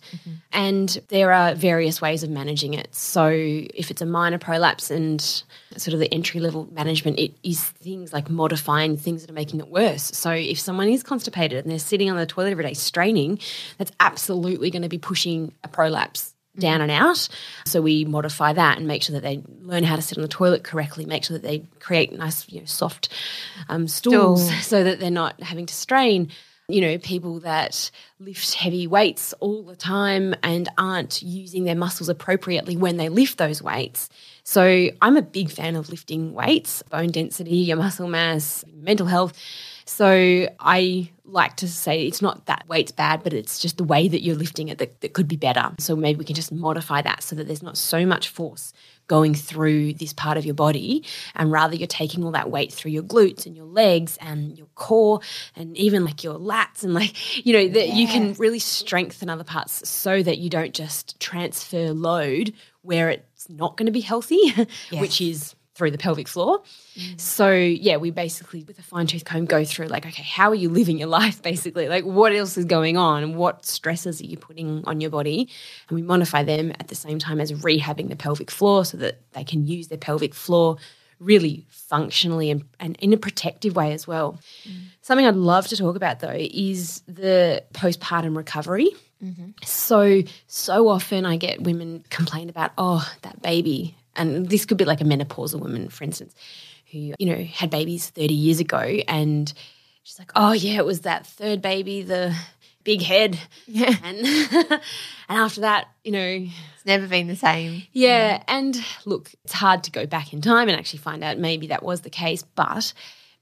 And 0.51 1.01
there 1.09 1.31
are 1.31 1.53
various 1.55 2.01
ways 2.01 2.23
of 2.23 2.29
managing 2.29 2.73
it. 2.73 2.93
So 2.95 3.29
if 3.29 3.91
it's 3.91 4.01
a 4.01 4.05
minor 4.05 4.37
prolapse 4.37 4.89
and 4.89 5.21
sort 5.21 5.93
of 5.93 5.99
the 5.99 6.13
entry 6.13 6.39
level 6.39 6.67
management, 6.71 7.19
it 7.19 7.33
is 7.43 7.63
things 7.63 8.13
like 8.13 8.29
modifying 8.29 8.97
things 8.97 9.21
that 9.21 9.29
are 9.29 9.33
making 9.35 9.59
it 9.59 9.67
worse. 9.67 10.03
So 10.03 10.31
if 10.31 10.59
someone 10.59 10.89
is 10.89 11.03
constipated 11.03 11.63
and 11.63 11.71
they're 11.71 11.79
sitting 11.79 12.09
on 12.09 12.17
the 12.17 12.25
toilet 12.25 12.51
every 12.51 12.63
day 12.63 12.73
straining, 12.73 13.39
that's 13.77 13.91
absolutely 13.99 14.69
going 14.71 14.83
to 14.83 14.89
be 14.89 14.97
pushing 14.97 15.53
a 15.63 15.67
prolapse 15.67 16.33
down 16.57 16.81
and 16.81 16.91
out. 16.91 17.27
So 17.65 17.81
we 17.81 18.05
modify 18.05 18.53
that 18.53 18.77
and 18.77 18.87
make 18.87 19.03
sure 19.03 19.13
that 19.13 19.23
they 19.23 19.43
learn 19.61 19.83
how 19.83 19.95
to 19.95 20.01
sit 20.01 20.17
on 20.17 20.21
the 20.21 20.27
toilet 20.27 20.63
correctly, 20.63 21.05
make 21.05 21.23
sure 21.23 21.37
that 21.37 21.47
they 21.47 21.65
create 21.79 22.11
nice, 22.17 22.49
you 22.49 22.61
know, 22.61 22.65
soft 22.65 23.09
um, 23.69 23.87
stools 23.87 24.45
Stool. 24.45 24.61
so 24.61 24.83
that 24.83 24.99
they're 24.99 25.11
not 25.11 25.41
having 25.41 25.65
to 25.65 25.73
strain. 25.73 26.31
You 26.69 26.81
know, 26.81 26.97
people 26.97 27.39
that 27.39 27.91
lift 28.19 28.53
heavy 28.53 28.87
weights 28.87 29.31
all 29.39 29.63
the 29.63 29.77
time 29.77 30.35
and 30.43 30.67
aren't 30.77 31.21
using 31.21 31.63
their 31.63 31.77
muscles 31.77 32.09
appropriately 32.09 32.75
when 32.75 32.97
they 32.97 33.07
lift 33.07 33.37
those 33.37 33.61
weights. 33.61 34.09
So 34.43 34.89
I'm 35.01 35.15
a 35.15 35.21
big 35.21 35.49
fan 35.49 35.77
of 35.77 35.89
lifting 35.89 36.33
weights, 36.33 36.83
bone 36.83 37.11
density, 37.11 37.55
your 37.55 37.77
muscle 37.77 38.09
mass, 38.09 38.65
mental 38.73 39.07
health. 39.07 39.31
So 39.85 40.49
I 40.59 41.09
like 41.23 41.55
to 41.57 41.69
say 41.69 42.05
it's 42.05 42.21
not 42.21 42.47
that 42.47 42.67
weight's 42.67 42.91
bad, 42.91 43.23
but 43.23 43.31
it's 43.31 43.59
just 43.59 43.77
the 43.77 43.85
way 43.85 44.09
that 44.09 44.21
you're 44.21 44.35
lifting 44.35 44.67
it 44.67 44.77
that, 44.79 44.99
that 44.99 45.13
could 45.13 45.29
be 45.29 45.37
better. 45.37 45.71
So 45.79 45.95
maybe 45.95 46.19
we 46.19 46.25
can 46.25 46.35
just 46.35 46.51
modify 46.51 47.01
that 47.01 47.23
so 47.23 47.37
that 47.37 47.47
there's 47.47 47.63
not 47.63 47.77
so 47.77 48.05
much 48.05 48.27
force 48.27 48.73
going 49.07 49.33
through 49.33 49.93
this 49.93 50.13
part 50.13 50.37
of 50.37 50.45
your 50.45 50.53
body 50.53 51.03
and 51.35 51.51
rather 51.51 51.75
you're 51.75 51.87
taking 51.87 52.23
all 52.23 52.31
that 52.31 52.51
weight 52.51 52.71
through 52.71 52.91
your 52.91 53.03
glutes 53.03 53.45
and 53.45 53.55
your 53.55 53.65
legs 53.65 54.17
and 54.21 54.57
your 54.57 54.67
core 54.75 55.19
and 55.55 55.75
even 55.77 56.05
like 56.05 56.23
your 56.23 56.35
lats 56.35 56.83
and 56.83 56.93
like 56.93 57.45
you 57.45 57.53
know 57.53 57.67
that 57.67 57.89
you 57.89 58.07
can 58.07 58.33
really 58.33 58.59
strengthen 58.59 59.29
other 59.29 59.43
parts 59.43 59.87
so 59.87 60.21
that 60.21 60.37
you 60.37 60.49
don't 60.49 60.73
just 60.73 61.19
transfer 61.19 61.91
load 61.93 62.53
where 62.81 63.09
it's 63.09 63.49
not 63.49 63.75
going 63.77 63.85
to 63.85 63.91
be 63.91 64.01
healthy 64.01 64.53
which 64.93 65.21
is 65.21 65.55
through 65.77 65.91
the 65.91 65.97
pelvic 65.97 66.27
floor. 66.27 66.61
Mm. 66.95 67.21
So 67.21 67.51
yeah, 67.51 67.97
we 67.97 68.09
basically 68.09 68.63
with 68.63 68.79
a 68.79 68.81
fine 68.81 69.05
tooth 69.05 69.25
comb 69.25 69.45
go 69.45 69.63
through 69.63 69.87
like, 69.87 70.05
okay, 70.05 70.23
how 70.23 70.49
are 70.49 70.55
you 70.55 70.69
living 70.69 70.97
your 70.97 71.07
life 71.21 71.41
basically? 71.41 71.87
Like 71.87 72.03
what 72.03 72.33
else 72.33 72.57
is 72.57 72.65
going 72.65 72.97
on 72.97 73.35
what 73.35 73.65
stresses 73.65 74.19
are 74.21 74.25
you 74.25 74.37
putting 74.37 74.83
on 74.85 74.99
your 74.99 75.11
body? 75.11 75.49
And 75.87 75.95
we 75.95 76.01
modify 76.01 76.43
them 76.43 76.71
at 76.71 76.87
the 76.87 76.95
same 76.95 77.19
time 77.19 77.39
as 77.39 77.51
rehabbing 77.51 78.09
the 78.09 78.15
pelvic 78.15 78.49
floor 78.49 78.83
so 78.83 78.97
that 78.97 79.21
they 79.33 79.43
can 79.43 79.65
use 79.65 79.87
their 79.87 79.97
pelvic 79.97 80.33
floor 80.33 80.77
really 81.19 81.65
functionally 81.69 82.51
and, 82.51 82.63
and 82.79 82.95
in 82.99 83.13
a 83.13 83.17
protective 83.17 83.75
way 83.75 83.93
as 83.93 84.07
well. 84.07 84.39
Mm. 84.67 84.81
Something 85.01 85.25
I'd 85.25 85.35
love 85.35 85.67
to 85.67 85.77
talk 85.77 85.95
about 85.95 86.19
though 86.19 86.35
is 86.35 87.01
the 87.07 87.63
postpartum 87.73 88.35
recovery. 88.35 88.89
Mm-hmm. 89.23 89.51
So, 89.63 90.21
so 90.47 90.87
often 90.87 91.25
I 91.25 91.37
get 91.37 91.61
women 91.61 92.03
complain 92.09 92.49
about, 92.49 92.71
oh, 92.77 93.07
that 93.23 93.41
baby. 93.41 93.95
And 94.17 94.49
this 94.49 94.65
could 94.65 94.77
be 94.77 94.85
like 94.85 95.01
a 95.01 95.05
menopausal 95.05 95.59
woman, 95.59 95.89
for 95.89 96.03
instance, 96.03 96.33
who, 96.91 97.13
you 97.19 97.25
know, 97.35 97.43
had 97.43 97.69
babies 97.69 98.09
30 98.09 98.33
years 98.33 98.59
ago. 98.59 98.79
And 99.07 99.53
she's 100.03 100.19
like, 100.19 100.31
oh, 100.35 100.51
yeah, 100.51 100.77
it 100.77 100.85
was 100.85 101.01
that 101.01 101.25
third 101.25 101.61
baby, 101.61 102.01
the 102.01 102.35
big 102.83 103.01
head. 103.01 103.37
Yeah. 103.67 103.93
And, 104.03 104.25
and 105.29 105.37
after 105.37 105.61
that, 105.61 105.87
you 106.03 106.11
know, 106.11 106.19
It's 106.25 106.85
never 106.85 107.05
been 107.07 107.27
the 107.27 107.35
same. 107.35 107.83
yeah, 107.91 108.41
and 108.47 108.81
look, 109.05 109.31
it's 109.43 109.53
hard 109.53 109.83
to 109.83 109.91
go 109.91 110.05
back 110.05 110.31
in 110.33 110.41
time 110.41 110.69
and 110.69 110.77
actually 110.77 110.99
find 110.99 111.23
out 111.23 111.37
maybe 111.37 111.67
that 111.67 111.83
was 111.83 112.01
the 112.01 112.09
case, 112.09 112.43
but 112.55 112.93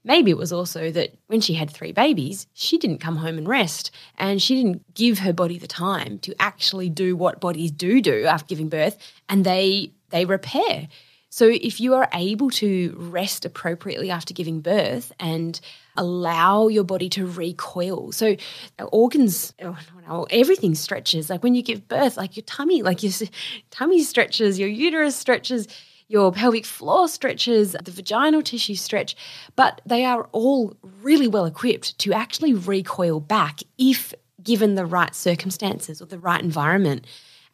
maybe 0.02 0.32
it 0.32 0.36
was 0.36 0.52
also 0.52 0.90
that 0.90 1.14
when 1.28 1.40
she 1.40 1.54
had 1.54 1.70
three 1.70 1.92
babies, 1.92 2.48
she 2.54 2.76
didn't 2.76 2.98
come 2.98 3.16
home 3.16 3.38
and 3.38 3.48
rest 3.48 3.92
and 4.18 4.42
she 4.42 4.56
didn't 4.56 4.94
give 4.94 5.20
her 5.20 5.32
body 5.32 5.58
the 5.58 5.66
time 5.68 6.18
to 6.20 6.34
actually 6.40 6.90
do 6.90 7.14
what 7.16 7.40
bodies 7.40 7.70
do 7.70 8.00
do 8.00 8.24
after 8.24 8.46
giving 8.46 8.68
birth 8.68 8.96
and 9.28 9.44
they 9.44 9.92
they 10.10 10.24
repair. 10.24 10.88
So 11.28 11.48
if 11.48 11.80
you 11.80 11.94
are 11.94 12.08
able 12.14 12.50
to 12.50 12.94
rest 12.96 13.44
appropriately 13.44 14.10
after 14.10 14.32
giving 14.32 14.60
birth 14.60 15.12
and 15.20 15.60
allow 15.96 16.68
your 16.68 16.84
body 16.84 17.08
to 17.10 17.26
recoil. 17.26 18.12
So 18.12 18.36
organs, 18.92 19.52
oh, 20.08 20.26
everything 20.30 20.74
stretches. 20.74 21.28
Like 21.28 21.42
when 21.42 21.54
you 21.54 21.62
give 21.62 21.88
birth, 21.88 22.16
like 22.16 22.36
your 22.36 22.44
tummy, 22.44 22.82
like 22.82 23.02
your 23.02 23.12
tummy 23.70 24.02
stretches, 24.02 24.58
your 24.58 24.68
uterus 24.68 25.16
stretches, 25.16 25.68
your 26.08 26.32
pelvic 26.32 26.64
floor 26.64 27.08
stretches, 27.08 27.72
the 27.72 27.90
vaginal 27.90 28.40
tissue 28.42 28.76
stretch, 28.76 29.16
but 29.56 29.80
they 29.84 30.04
are 30.04 30.28
all 30.32 30.74
really 31.02 31.28
well 31.28 31.44
equipped 31.44 31.98
to 31.98 32.12
actually 32.12 32.54
recoil 32.54 33.20
back 33.20 33.60
if 33.76 34.14
given 34.42 34.76
the 34.76 34.86
right 34.86 35.14
circumstances 35.14 36.00
or 36.00 36.06
the 36.06 36.18
right 36.18 36.40
environment. 36.40 37.04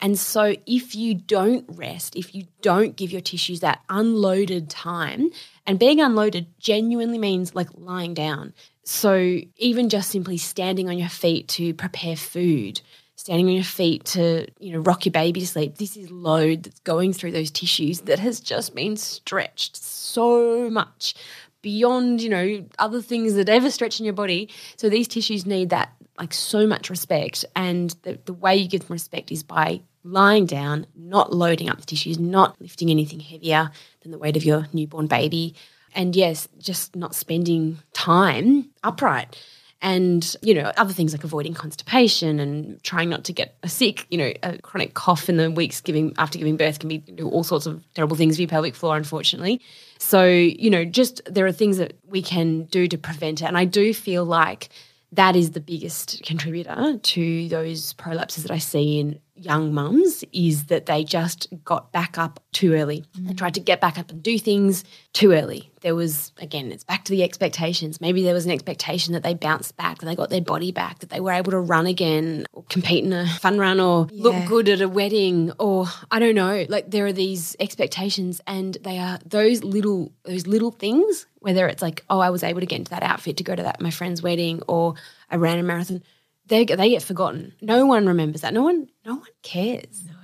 And 0.03 0.19
so, 0.19 0.57
if 0.67 0.97
you 0.97 1.15
don't 1.15 1.65
rest, 1.69 2.17
if 2.17 2.35
you 2.35 2.47
don't 2.61 2.97
give 2.97 3.13
your 3.13 3.21
tissues 3.21 3.61
that 3.61 3.83
unloaded 3.89 4.69
time, 4.69 5.31
and 5.65 5.79
being 5.79 6.01
unloaded 6.01 6.47
genuinely 6.59 7.19
means 7.19 7.55
like 7.55 7.69
lying 7.77 8.13
down. 8.13 8.53
So, 8.83 9.39
even 9.57 9.89
just 9.89 10.11
simply 10.11 10.39
standing 10.39 10.89
on 10.89 10.99
your 10.99 11.09
feet 11.09 11.47
to 11.51 11.73
prepare 11.73 12.17
food, 12.17 12.81
standing 13.15 13.47
on 13.47 13.53
your 13.53 13.63
feet 13.63 14.05
to, 14.07 14.49
you 14.59 14.73
know, 14.73 14.81
rock 14.81 15.07
your 15.07 15.13
baby 15.13 15.39
to 15.39 15.47
sleep, 15.47 15.79
this 15.79 15.97
is 15.97 16.11
load 16.11 16.65
that's 16.65 16.81
going 16.81 17.13
through 17.13 17.31
those 17.31 17.53
tissues 17.53 18.01
that 18.01 18.19
has 18.19 18.41
just 18.41 18.75
been 18.75 18.97
stretched 18.97 19.77
so 19.77 20.69
much 20.69 21.15
beyond, 21.63 22.21
you 22.21 22.29
know, 22.29 22.67
other 22.81 23.01
things 23.01 23.35
that 23.35 23.49
ever 23.49 23.71
stretch 23.71 24.01
in 24.01 24.05
your 24.05 24.15
body. 24.15 24.49
So 24.77 24.89
these 24.89 25.07
tissues 25.07 25.47
need 25.47 25.71
that 25.71 25.93
like 26.19 26.35
so 26.35 26.67
much 26.67 26.91
respect. 26.91 27.45
And 27.55 27.95
the, 28.03 28.19
the 28.25 28.33
way 28.33 28.57
you 28.57 28.69
give 28.69 28.89
them 28.89 28.95
respect 28.95 29.31
is 29.31 29.45
by 29.45 29.83
lying 30.05 30.47
down, 30.47 30.87
not 30.97 31.33
loading 31.33 31.69
up 31.69 31.79
the 31.79 31.87
tissues, 31.87 32.19
not 32.19 32.61
lifting 32.61 32.91
anything 32.91 33.21
heavier 33.21 33.71
than 34.03 34.11
the 34.11 34.19
weight 34.19 34.37
of 34.37 34.45
your 34.45 34.67
newborn 34.73 35.07
baby. 35.07 35.55
And 35.95 36.17
yes, 36.17 36.49
just 36.59 36.97
not 36.97 37.15
spending 37.15 37.79
time 37.93 38.71
upright. 38.83 39.37
And 39.85 40.37
you 40.43 40.55
know 40.55 40.71
other 40.77 40.93
things 40.93 41.13
like 41.13 41.25
avoiding 41.25 41.55
constipation 41.55 42.39
and 42.39 42.81
trying 42.85 43.09
not 43.09 43.25
to 43.25 43.33
get 43.33 43.57
a 43.65 43.69
sick 43.69 44.07
you 44.11 44.17
know 44.19 44.33
a 44.45 44.59
chronic 44.59 44.95
cough 44.95 45.29
in 45.29 45.39
the 45.39 45.51
weeks 45.51 45.81
giving 45.81 46.15
after 46.19 46.39
giving 46.39 46.57
birth 46.57 46.79
can 46.79 46.89
be 46.89 46.99
do 46.99 47.29
all 47.29 47.43
sorts 47.43 47.67
of 47.67 47.83
terrible 47.95 48.15
things 48.15 48.37
for 48.37 48.43
your 48.43 48.49
pelvic 48.49 48.77
floor 48.77 48.97
unfortunately. 48.97 49.61
So 49.99 50.25
you 50.25 50.71
know 50.71 50.85
just 50.85 51.21
there 51.27 51.47
are 51.47 51.53
things 51.53 51.79
that 51.79 51.95
we 52.07 52.23
can 52.23 52.67
do 52.67 52.87
to 52.87 52.97
prevent 52.97 53.43
it. 53.43 53.47
And 53.47 53.59
i 53.59 53.65
do 53.65 53.93
feel 53.93 54.25
like 54.25 54.69
that 55.13 55.37
is 55.37 55.51
the 55.51 55.61
biggest 55.61 56.23
contributor 56.25 56.99
to 56.99 57.49
those 57.49 57.93
prolapses 57.95 58.43
that 58.43 58.51
I 58.51 58.59
see 58.59 58.99
in 58.99 59.21
young 59.35 59.75
mums 59.75 60.25
is 60.33 60.67
that 60.67 60.87
they 60.87 61.05
just 61.05 61.53
got 61.65 61.93
back 61.93 62.17
up 62.17 62.41
too 62.53 62.75
early. 62.75 63.05
Mm. 63.19 63.29
They 63.29 63.35
tried 63.35 63.55
to 63.55 63.61
get 63.61 63.81
back 63.81 63.99
up 63.99 64.11
and 64.11 64.23
do 64.23 64.39
things 64.39 64.85
too 65.13 65.33
early. 65.33 65.71
There 65.81 65.95
was, 65.95 66.33
again, 66.39 66.71
it's 66.71 66.85
back 66.85 67.05
to 67.05 67.13
the 67.13 67.23
expectations. 67.23 68.01
Maybe 68.01 68.23
there 68.23 68.35
was 68.35 68.45
an 68.45 68.53
expectation 68.53 69.15
that 69.15 69.23
they 69.23 69.35
bounced 69.35 69.77
back, 69.77 69.99
that 69.99 70.07
they 70.07 70.15
got 70.15 70.31
their 70.31 70.41
body 70.41 70.71
back, 70.71 71.01
that 71.01 71.11
they 71.11 71.21
were 71.21 71.33
able 71.33 71.51
to 71.51 71.59
run 71.59 71.87
again 71.87 72.47
or 72.53 72.63
compete 72.65 73.05
in 73.05 73.13
a 73.13 73.27
fun 73.27 73.59
run 73.59 73.81
or 73.81 74.07
yeah. 74.11 74.23
look 74.23 74.47
good 74.47 74.69
at 74.69 74.81
a 74.81 74.89
wedding 74.89 75.51
or 75.59 75.87
I 76.11 76.19
don't 76.19 76.35
know. 76.35 76.65
Like 76.69 76.91
there 76.91 77.07
are 77.07 77.13
these 77.13 77.57
expectations 77.59 78.41
and 78.47 78.79
they 78.83 78.99
are 78.99 79.19
those 79.27 79.65
little 79.65 80.13
those 80.25 80.47
little 80.47 80.71
things 80.71 81.27
whether 81.43 81.69
it's 81.69 81.83
like, 81.83 82.05
oh, 82.09 82.21
I 82.21 82.31
was 82.31 82.43
able 82.43 82.61
to 82.61 82.67
get 82.67 82.79
into 82.79 82.91
that 82.91 83.03
outfit 83.03 83.37
to 83.39 83.45
go 83.45 83.55
to 83.55 83.63
that 83.63 83.81
my 83.81 83.91
friend's 83.91 84.23
wedding 84.23 84.63
or 84.69 84.95
I 85.31 85.37
ran 85.37 85.59
a 85.59 85.63
marathon, 85.63 86.03
they 86.47 86.65
they 86.65 86.91
get 86.91 87.03
forgotten. 87.03 87.55
No 87.61 87.87
one 87.87 88.07
remembers 88.07 88.41
that. 88.41 88.55
No 88.55 88.63
one 88.63 88.89
no 89.05 89.17
one 89.17 89.31
cares. 89.43 90.05
No. 90.07 90.15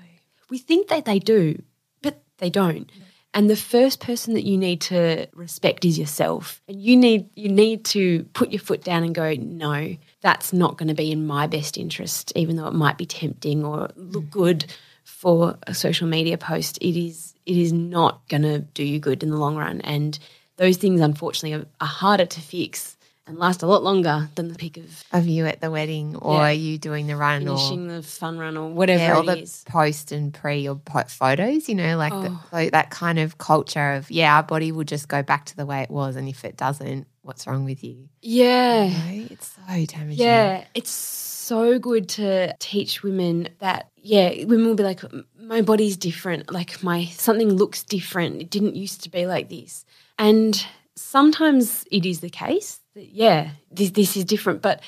We 0.50 0.58
think 0.58 0.88
that 0.88 1.04
they 1.04 1.18
do, 1.18 1.62
but 2.02 2.22
they 2.38 2.50
don't. 2.50 2.90
No. 2.98 3.04
And 3.34 3.50
the 3.50 3.56
first 3.56 4.00
person 4.00 4.34
that 4.34 4.44
you 4.44 4.56
need 4.56 4.80
to 4.82 5.28
respect 5.34 5.84
is 5.84 5.98
yourself. 5.98 6.62
And 6.66 6.80
you 6.80 6.96
need 6.96 7.28
you 7.36 7.48
need 7.48 7.84
to 7.86 8.24
put 8.32 8.50
your 8.50 8.60
foot 8.60 8.82
down 8.82 9.04
and 9.04 9.14
go, 9.14 9.34
no, 9.34 9.96
that's 10.22 10.52
not 10.52 10.78
going 10.78 10.88
to 10.88 10.94
be 10.94 11.12
in 11.12 11.26
my 11.26 11.46
best 11.46 11.76
interest, 11.76 12.32
even 12.34 12.56
though 12.56 12.66
it 12.66 12.74
might 12.74 12.96
be 12.96 13.06
tempting 13.06 13.64
or 13.64 13.90
look 13.96 14.24
mm. 14.24 14.30
good 14.30 14.74
for 15.04 15.58
a 15.66 15.74
social 15.74 16.08
media 16.08 16.38
post. 16.38 16.78
It 16.78 16.98
is 16.98 17.34
it 17.44 17.56
is 17.56 17.72
not 17.72 18.26
going 18.28 18.42
to 18.42 18.60
do 18.60 18.84
you 18.84 18.98
good 18.98 19.22
in 19.22 19.30
the 19.30 19.36
long 19.36 19.56
run. 19.56 19.82
And 19.82 20.18
those 20.58 20.76
things 20.76 21.00
unfortunately 21.00 21.66
are, 21.80 21.86
harder 21.86 22.26
to 22.26 22.40
fix 22.40 22.96
and 23.26 23.38
last 23.38 23.62
a 23.62 23.66
lot 23.66 23.82
longer 23.82 24.28
than 24.34 24.48
the 24.48 24.54
peak 24.54 24.76
of 24.76 25.04
of 25.12 25.26
you 25.26 25.46
at 25.46 25.60
the 25.60 25.70
wedding 25.70 26.16
or 26.16 26.36
yeah, 26.36 26.50
you 26.50 26.78
doing 26.78 27.06
the 27.06 27.16
run 27.16 27.44
finishing 27.44 27.90
or 27.90 27.96
the 27.96 28.02
fun 28.02 28.38
run 28.38 28.56
or 28.56 28.70
whatever 28.70 29.02
yeah, 29.02 29.18
or 29.18 29.22
the 29.22 29.42
is. 29.42 29.64
post 29.68 30.12
and 30.12 30.32
pre 30.34 30.68
or 30.68 30.80
photos 31.08 31.68
you 31.68 31.74
know 31.74 31.96
like 31.96 32.12
oh. 32.12 32.42
the, 32.52 32.70
that 32.70 32.90
kind 32.90 33.18
of 33.18 33.38
culture 33.38 33.92
of 33.92 34.10
yeah 34.10 34.36
our 34.36 34.42
body 34.42 34.72
will 34.72 34.84
just 34.84 35.08
go 35.08 35.22
back 35.22 35.44
to 35.44 35.56
the 35.56 35.66
way 35.66 35.82
it 35.82 35.90
was 35.90 36.16
and 36.16 36.28
if 36.28 36.44
it 36.44 36.56
doesn't 36.56 37.06
what's 37.28 37.46
wrong 37.46 37.66
with 37.66 37.84
you? 37.84 38.08
Yeah. 38.22 38.84
You 38.84 39.20
know, 39.20 39.26
it's 39.30 39.48
so 39.48 39.84
damaging. 39.84 40.24
Yeah 40.24 40.64
it's 40.74 40.90
so 40.90 41.78
good 41.78 42.08
to 42.08 42.54
teach 42.58 43.02
women 43.02 43.50
that 43.58 43.90
yeah 43.96 44.44
women 44.46 44.66
will 44.66 44.74
be 44.74 44.82
like 44.82 45.02
my 45.38 45.60
body's 45.60 45.98
different. 45.98 46.50
Like 46.50 46.82
my 46.82 47.04
something 47.06 47.52
looks 47.52 47.82
different. 47.82 48.40
It 48.40 48.50
didn't 48.50 48.76
used 48.76 49.02
to 49.02 49.10
be 49.10 49.26
like 49.26 49.50
this 49.50 49.84
and 50.18 50.66
sometimes 50.96 51.84
it 51.90 52.04
is 52.04 52.20
the 52.20 52.30
case 52.30 52.80
that, 52.94 53.06
yeah, 53.06 53.50
this, 53.70 53.90
this 53.90 54.16
is 54.16 54.24
different, 54.24 54.62
but 54.62 54.80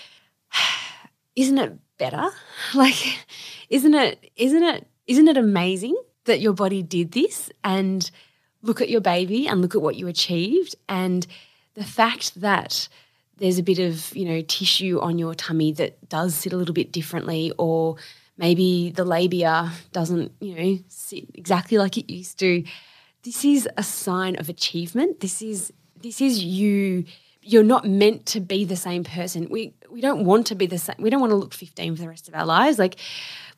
isn't 1.37 1.59
it 1.59 1.78
better? 1.99 2.28
Like, 2.74 3.18
isn't 3.68 3.95
it, 3.95 4.31
isn't 4.37 4.62
it, 4.62 4.87
isn't 5.07 5.26
it 5.26 5.37
amazing 5.37 5.97
that 6.26 6.41
your 6.41 6.53
body 6.53 6.83
did 6.83 7.12
this 7.12 7.51
and 7.64 8.09
look 8.62 8.81
at 8.81 8.91
your 8.91 9.01
baby 9.01 9.49
and 9.49 9.61
look 9.61 9.74
at 9.74 9.83
what 9.83 9.97
you 9.97 10.07
achieved 10.07 10.76
and 10.89 11.26
the 11.74 11.83
fact 11.83 12.41
that 12.41 12.89
there's 13.39 13.59
a 13.59 13.62
bit 13.62 13.78
of, 13.78 14.14
you 14.14 14.26
know, 14.26 14.41
tissue 14.43 15.01
on 15.01 15.18
your 15.18 15.35
tummy 15.35 15.72
that 15.72 16.09
does 16.09 16.35
sit 16.35 16.53
a 16.53 16.57
little 16.57 16.74
bit 16.74 16.93
differently 16.93 17.53
or 17.59 17.97
maybe 18.37 18.91
the 18.91 19.05
labia 19.05 19.72
doesn't, 19.93 20.33
you 20.41 20.55
know, 20.55 20.78
sit 20.89 21.24
exactly 21.35 21.78
like 21.78 21.97
it 21.97 22.12
used 22.12 22.39
to 22.39 22.62
this 23.23 23.45
is 23.45 23.68
a 23.77 23.83
sign 23.83 24.37
of 24.37 24.49
achievement. 24.49 25.21
This 25.21 25.43
is 25.43 25.73
this 26.01 26.21
is 26.21 26.43
you 26.43 27.05
you're 27.43 27.62
not 27.62 27.87
meant 27.87 28.27
to 28.27 28.41
be 28.41 28.64
the 28.64 28.77
same 28.77 29.05
person. 29.05 29.49
We 29.51 29.75
we 29.91 30.01
don't 30.01 30.25
want 30.25 30.47
to 30.49 30.55
be 30.55 30.66
the 30.66 30.79
same. 30.79 30.97
We 30.99 31.11
don't 31.11 31.21
want 31.21 31.31
to 31.31 31.37
look 31.37 31.55
15 31.55 31.97
for 31.97 32.03
the 32.03 32.09
rest 32.09 32.29
of 32.29 32.35
our 32.35 32.47
lives. 32.47 32.79
Like 32.79 32.97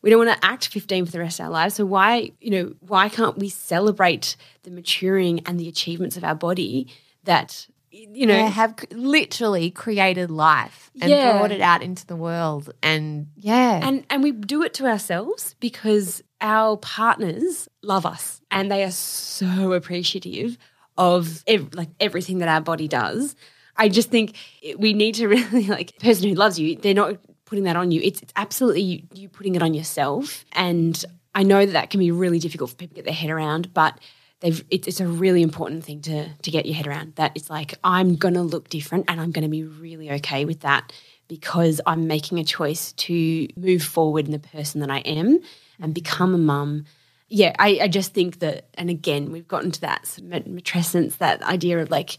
we 0.03 0.11
don't 0.11 0.25
want 0.25 0.41
to 0.41 0.47
act 0.47 0.69
15 0.69 1.07
for 1.07 1.13
the 1.13 1.21
rest 1.21 1.39
of 1.41 1.47
our 1.47 1.51
lives. 1.51 1.75
So 1.75 1.85
why, 1.85 2.33
you 2.41 2.51
know, 2.51 2.75
why 2.81 3.09
can't 3.09 3.39
we 3.39 3.49
celebrate 3.49 4.37
the 4.65 4.71
maturing 4.71 5.41
and 5.47 5.59
the 5.59 5.69
achievements 5.69 6.17
of 6.17 6.25
our 6.25 6.35
body 6.35 6.89
that 7.25 7.67
you 7.93 8.27
know 8.27 8.35
yeah, 8.35 8.49
have 8.49 8.75
literally 8.91 9.71
created 9.71 10.31
life 10.31 10.91
and 11.01 11.11
yeah. 11.11 11.37
brought 11.37 11.53
it 11.53 11.61
out 11.61 11.83
into 11.83 12.07
the 12.07 12.17
world 12.17 12.73
and 12.83 13.29
yeah 13.37 13.87
and 13.87 14.07
and 14.09 14.23
we 14.23 14.33
do 14.33 14.63
it 14.63 14.73
to 14.73 14.87
ourselves 14.87 15.55
because 15.61 16.23
our 16.43 16.77
partners 16.77 17.69
love 17.83 18.05
us 18.05 18.41
and 18.51 18.71
they 18.71 18.85
are 18.85 18.91
so 18.91 19.73
appreciative 19.73 20.59
of 20.99 21.43
ev- 21.47 21.73
like 21.73 21.89
everything 22.01 22.39
that 22.39 22.49
our 22.49 22.61
body 22.61 22.89
does. 22.89 23.35
I 23.77 23.89
just 23.89 24.11
think 24.11 24.37
we 24.77 24.93
need 24.93 25.15
to 25.15 25.29
really 25.29 25.67
like 25.69 25.95
the 25.99 26.05
person 26.05 26.29
who 26.29 26.35
loves 26.35 26.59
you 26.59 26.77
they're 26.77 26.93
not 26.93 27.17
putting 27.47 27.65
that 27.65 27.77
on 27.77 27.91
you. 27.91 28.01
It's, 28.03 28.21
it's 28.21 28.33
absolutely 28.37 28.83
you, 28.83 29.03
you 29.15 29.29
putting 29.29 29.55
it 29.55 29.63
on 29.63 29.73
yourself. 29.73 30.45
And 30.53 31.03
i 31.35 31.43
know 31.43 31.65
that 31.65 31.73
that 31.73 31.91
can 31.91 32.01
be 32.01 32.11
really 32.11 32.39
difficult 32.39 32.71
for 32.71 32.77
people 32.77 32.95
to 32.95 33.03
get 33.03 33.05
their 33.05 33.15
head 33.15 33.31
around 33.31 33.73
but 33.75 33.99
they've 34.41 34.65
it's, 34.71 34.87
it's 34.87 35.01
a 35.01 35.07
really 35.07 35.43
important 35.43 35.85
thing 35.85 36.01
to 36.01 36.29
to 36.43 36.51
get 36.51 36.67
your 36.67 36.75
head 36.75 36.87
around 36.87 37.15
that 37.17 37.33
it's 37.35 37.51
like 37.51 37.75
i'm 37.85 38.17
going 38.17 38.35
to 38.35 38.43
look 38.43 38.69
different 38.69 39.05
and 39.09 39.21
i'm 39.21 39.31
going 39.31 39.45
to 39.45 39.49
be 39.49 39.65
really 39.65 40.11
okay 40.11 40.45
with 40.45 40.61
that 40.61 40.93
because 41.29 41.81
i'm 41.87 42.07
making 42.07 42.39
a 42.39 42.45
choice 42.45 42.93
to 42.93 43.49
move 43.57 43.83
forward 43.83 44.27
in 44.27 44.33
the 44.33 44.39
person 44.39 44.81
that 44.81 44.91
i 44.91 44.99
am 44.99 45.41
and 45.83 45.93
become 45.93 46.35
a 46.35 46.39
mum. 46.39 46.87
Yeah 47.29 47.55
I, 47.59 47.81
I 47.83 47.89
just 47.89 48.15
think 48.15 48.39
that 48.39 48.69
and 48.75 48.89
again 48.89 49.33
we've 49.33 49.49
gotten 49.49 49.71
to 49.73 49.81
that 49.83 50.05
matrescence 50.05 51.19
that 51.19 51.43
idea 51.43 51.79
of 51.81 51.91
like 51.91 52.17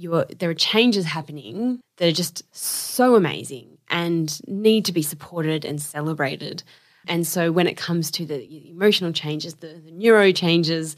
you're, 0.00 0.24
there 0.38 0.48
are 0.48 0.54
changes 0.54 1.04
happening 1.04 1.80
that 1.98 2.08
are 2.08 2.12
just 2.12 2.42
so 2.56 3.16
amazing 3.16 3.76
and 3.90 4.40
need 4.48 4.86
to 4.86 4.92
be 4.92 5.02
supported 5.02 5.64
and 5.64 5.80
celebrated. 5.80 6.62
And 7.06 7.26
so 7.26 7.52
when 7.52 7.66
it 7.66 7.76
comes 7.76 8.10
to 8.12 8.24
the 8.24 8.70
emotional 8.70 9.12
changes, 9.12 9.54
the, 9.56 9.80
the 9.84 9.90
neuro 9.90 10.32
changes, 10.32 10.96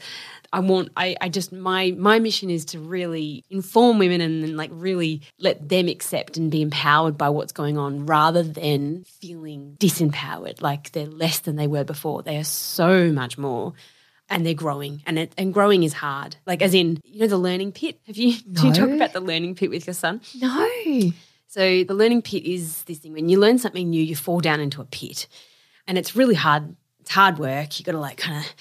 I 0.53 0.59
want 0.59 0.91
I, 0.95 1.15
I 1.19 1.29
just 1.29 1.51
my 1.51 1.95
my 1.97 2.19
mission 2.19 2.51
is 2.51 2.65
to 2.65 2.79
really 2.79 3.43
inform 3.49 3.97
women 3.97 4.21
and, 4.21 4.43
and 4.43 4.55
like 4.55 4.69
really 4.71 5.23
let 5.39 5.67
them 5.67 5.87
accept 5.87 6.37
and 6.37 6.51
be 6.51 6.61
empowered 6.61 7.17
by 7.17 7.29
what's 7.29 7.51
going 7.51 7.79
on 7.79 8.05
rather 8.05 8.43
than 8.43 9.03
feeling 9.03 9.75
disempowered 9.79 10.61
like 10.61 10.91
they're 10.91 11.07
less 11.07 11.39
than 11.39 11.55
they 11.55 11.65
were 11.65 11.83
before. 11.83 12.21
They 12.21 12.37
are 12.37 12.43
so 12.43 13.11
much 13.11 13.35
more 13.35 13.73
and 14.29 14.45
they're 14.45 14.53
growing 14.53 15.01
and 15.07 15.17
it, 15.17 15.33
and 15.39 15.55
growing 15.55 15.81
is 15.81 15.93
hard. 15.93 16.35
Like 16.45 16.61
as 16.61 16.75
in, 16.75 17.01
you 17.03 17.21
know 17.21 17.27
the 17.27 17.37
learning 17.37 17.71
pit? 17.71 17.99
Have 18.05 18.17
you 18.17 18.37
no. 18.45 18.61
do 18.61 18.67
you 18.67 18.73
talk 18.73 18.89
about 18.91 19.13
the 19.13 19.21
learning 19.21 19.55
pit 19.55 19.71
with 19.71 19.87
your 19.87 19.95
son? 19.95 20.21
No. 20.39 20.69
So 21.47 21.83
the 21.83 21.95
learning 21.95 22.21
pit 22.21 22.45
is 22.45 22.83
this 22.83 22.99
thing 22.99 23.13
when 23.13 23.27
you 23.27 23.39
learn 23.39 23.57
something 23.57 23.89
new, 23.89 24.03
you 24.03 24.15
fall 24.15 24.39
down 24.39 24.59
into 24.59 24.81
a 24.81 24.85
pit. 24.85 25.27
And 25.87 25.97
it's 25.97 26.15
really 26.15 26.35
hard 26.35 26.75
it's 27.03 27.11
hard 27.11 27.37
work. 27.37 27.77
You've 27.77 27.85
got 27.85 27.91
to 27.91 27.99
like 27.99 28.15
kind 28.15 28.37
of 28.37 28.53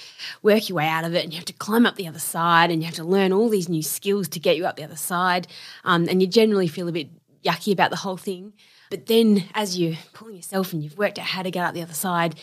work 0.43 0.69
your 0.69 0.75
way 0.75 0.89
out 0.89 1.05
of 1.05 1.15
it 1.15 1.23
and 1.23 1.33
you 1.33 1.37
have 1.37 1.45
to 1.45 1.53
climb 1.53 1.87
up 1.87 1.95
the 1.95 2.09
other 2.09 2.19
side 2.19 2.73
and 2.73 2.83
you 2.83 2.87
have 2.87 2.97
to 2.97 3.05
learn 3.05 3.33
all 3.33 3.49
these 3.49 3.69
new 3.69 3.85
skills 3.85 4.27
to 4.31 4.41
get 4.41 4.57
you 4.57 4.67
up 4.67 4.75
the 4.75 4.83
other 4.83 4.97
side. 4.97 5.47
Um, 5.85 6.09
and 6.09 6.21
you 6.21 6.27
generally 6.27 6.67
feel 6.67 6.89
a 6.89 6.93
bit 6.93 7.09
yucky 7.45 7.73
about 7.73 7.91
the 7.91 7.99
whole 7.99 8.17
thing. 8.17 8.53
But 8.91 9.07
then 9.07 9.45
as 9.55 9.79
you're 9.79 9.97
pulling 10.13 10.35
yourself 10.35 10.73
and 10.73 10.83
you've 10.83 10.99
worked 10.99 11.21
out 11.21 11.27
how 11.27 11.43
to 11.43 11.53
get 11.53 11.65
up 11.65 11.73
the 11.73 11.83
other 11.83 11.95
side, 11.95 12.35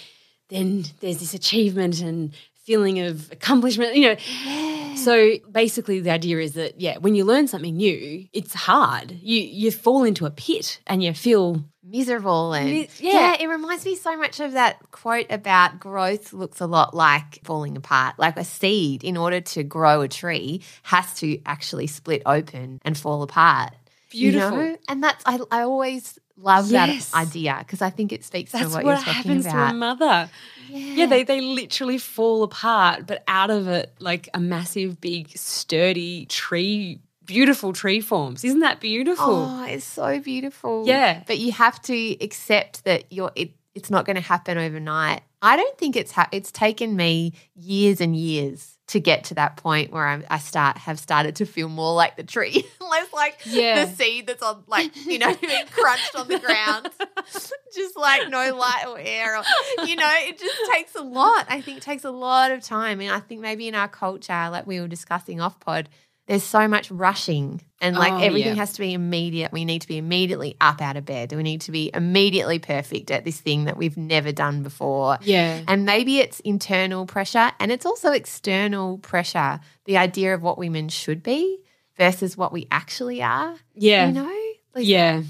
then 0.47 0.85
there's 1.01 1.19
this 1.19 1.33
achievement 1.33 1.99
and 1.99 2.33
feeling 2.69 2.99
of 2.99 3.31
accomplishment, 3.31 3.95
you 3.95 4.09
know. 4.09 4.15
Yeah. 4.35 4.93
So 4.93 5.37
basically 5.51 6.01
the 6.01 6.11
idea 6.11 6.37
is 6.37 6.53
that 6.53 6.79
yeah, 6.79 6.99
when 6.99 7.15
you 7.15 7.25
learn 7.25 7.47
something 7.47 7.75
new, 7.75 8.27
it's 8.31 8.53
hard. 8.53 9.11
You 9.11 9.41
you 9.41 9.71
fall 9.71 10.03
into 10.03 10.27
a 10.27 10.29
pit 10.29 10.79
and 10.85 11.01
you 11.01 11.13
feel 11.15 11.63
miserable 11.83 12.53
and 12.53 12.69
yeah. 12.69 12.85
yeah. 12.99 13.37
it 13.39 13.47
reminds 13.47 13.83
me 13.83 13.95
so 13.95 14.15
much 14.15 14.39
of 14.39 14.51
that 14.51 14.77
quote 14.91 15.25
about 15.31 15.79
growth 15.79 16.31
looks 16.31 16.61
a 16.61 16.67
lot 16.67 16.93
like 16.93 17.43
falling 17.43 17.75
apart 17.75 18.13
like 18.19 18.37
a 18.37 18.43
seed 18.43 19.03
in 19.03 19.17
order 19.17 19.41
to 19.41 19.63
grow 19.63 20.01
a 20.01 20.07
tree 20.07 20.61
has 20.83 21.15
to 21.15 21.41
actually 21.47 21.87
split 21.87 22.21
open 22.27 22.79
and 22.85 22.95
fall 22.95 23.23
apart 23.23 23.73
beautiful 24.11 24.61
you 24.61 24.71
know? 24.73 24.77
and 24.87 25.03
that's 25.03 25.23
I, 25.25 25.39
I 25.49 25.61
always 25.61 26.19
love 26.41 26.71
yes. 26.71 27.11
that 27.11 27.17
idea 27.17 27.57
because 27.59 27.81
I 27.81 27.89
think 27.89 28.11
it 28.11 28.23
speaks 28.23 28.51
that's 28.51 28.65
to 28.65 28.69
what, 28.69 28.85
what 28.85 28.91
you're 28.91 28.97
talking 28.97 29.13
happens 29.13 29.45
about. 29.45 29.69
to 29.69 29.71
a 29.71 29.73
mother. 29.73 30.29
Yeah. 30.69 30.77
yeah, 30.77 31.05
they 31.07 31.23
they 31.23 31.41
literally 31.41 31.97
fall 31.97 32.43
apart, 32.43 33.07
but 33.07 33.23
out 33.27 33.49
of 33.49 33.67
it, 33.67 33.93
like 33.99 34.29
a 34.33 34.39
massive, 34.39 35.01
big, 35.01 35.35
sturdy 35.37 36.25
tree 36.27 37.01
beautiful 37.25 37.73
tree 37.73 38.01
forms. 38.01 38.43
Isn't 38.43 38.61
that 38.61 38.79
beautiful? 38.79 39.25
Oh, 39.27 39.65
it's 39.65 39.85
so 39.85 40.19
beautiful. 40.19 40.85
Yeah. 40.87 41.23
But 41.27 41.37
you 41.37 41.51
have 41.51 41.79
to 41.83 42.23
accept 42.23 42.85
that 42.85 43.11
you're 43.11 43.31
it, 43.35 43.51
it's 43.75 43.91
not 43.91 44.05
going 44.05 44.15
to 44.15 44.21
happen 44.21 44.57
overnight. 44.57 45.21
I 45.41 45.55
don't 45.55 45.77
think 45.77 45.95
it's 45.95 46.11
ha- 46.11 46.29
it's 46.31 46.51
taken 46.51 46.95
me 46.95 47.33
years 47.55 48.01
and 48.01 48.15
years 48.15 48.78
to 48.89 48.99
get 48.99 49.25
to 49.25 49.35
that 49.35 49.55
point 49.57 49.91
where 49.91 50.05
I'm, 50.07 50.23
I 50.29 50.39
start 50.39 50.77
have 50.79 50.99
started 50.99 51.35
to 51.37 51.45
feel 51.45 51.69
more 51.69 51.93
like 51.93 52.15
the 52.17 52.23
tree, 52.23 52.65
less 52.81 53.13
like 53.13 53.39
Yeah. 53.45 53.85
the 53.85 53.91
seed 53.91 54.27
that's 54.27 54.41
on 54.43 54.63
like 54.67 54.95
you 55.05 55.19
know 55.19 55.33
being 55.41 55.65
crunched 55.71 56.15
on 56.15 56.27
the 56.27 56.39
ground, 56.39 56.89
just 57.75 57.95
like 57.95 58.29
no 58.29 58.55
light 58.55 58.85
or 58.87 58.97
air. 58.99 59.37
Or, 59.37 59.43
you 59.85 59.95
know, 59.95 60.11
it 60.21 60.39
just 60.39 60.55
takes 60.71 60.95
a 60.95 61.01
lot. 61.03 61.45
I 61.49 61.61
think 61.61 61.77
it 61.77 61.83
takes 61.83 62.03
a 62.03 62.11
lot 62.11 62.51
of 62.51 62.61
time, 62.63 62.99
and 63.01 63.11
I 63.11 63.19
think 63.19 63.41
maybe 63.41 63.67
in 63.67 63.75
our 63.75 63.87
culture, 63.87 64.49
like 64.51 64.65
we 64.67 64.79
were 64.81 64.87
discussing 64.87 65.39
off 65.39 65.59
pod, 65.59 65.89
there's 66.29 66.43
so 66.43 66.67
much 66.67 66.91
rushing 66.91 67.59
and 67.81 67.95
like 67.95 68.13
Oh, 68.13 68.17
everything 68.19 68.55
yeah. 68.55 68.61
has 68.61 68.73
to 68.73 68.81
be 68.81 68.93
immediate. 68.93 69.51
We 69.51 69.65
need 69.65 69.81
to 69.81 69.87
be 69.87 69.97
immediately 69.97 70.55
up 70.61 70.79
out 70.79 70.95
of 70.95 71.03
bed. 71.03 71.33
We 71.33 71.41
need 71.41 71.61
to 71.61 71.71
be 71.71 71.89
immediately 71.93 72.59
perfect 72.59 73.09
at 73.09 73.25
this 73.25 73.41
thing 73.41 73.65
that 73.65 73.77
we've 73.77 73.97
never 73.97 74.31
done 74.31 74.61
before. 74.61 75.17
Yeah. 75.21 75.61
And 75.67 75.85
maybe 75.85 76.19
it's 76.19 76.39
internal 76.41 77.07
pressure 77.07 77.51
and 77.59 77.71
it's 77.71 77.85
also 77.85 78.11
external 78.11 78.99
pressure, 78.99 79.59
the 79.85 79.97
idea 79.97 80.35
of 80.35 80.43
what 80.43 80.59
women 80.59 80.87
should 80.87 81.23
be 81.23 81.57
versus 81.97 82.37
what 82.37 82.53
we 82.53 82.67
actually 82.69 83.23
are. 83.23 83.55
Yeah. 83.73 84.07
You 84.07 84.13
know? 84.13 84.35
Like, 84.75 84.85
Yeah. 84.85 85.23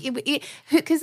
Because 0.69 1.01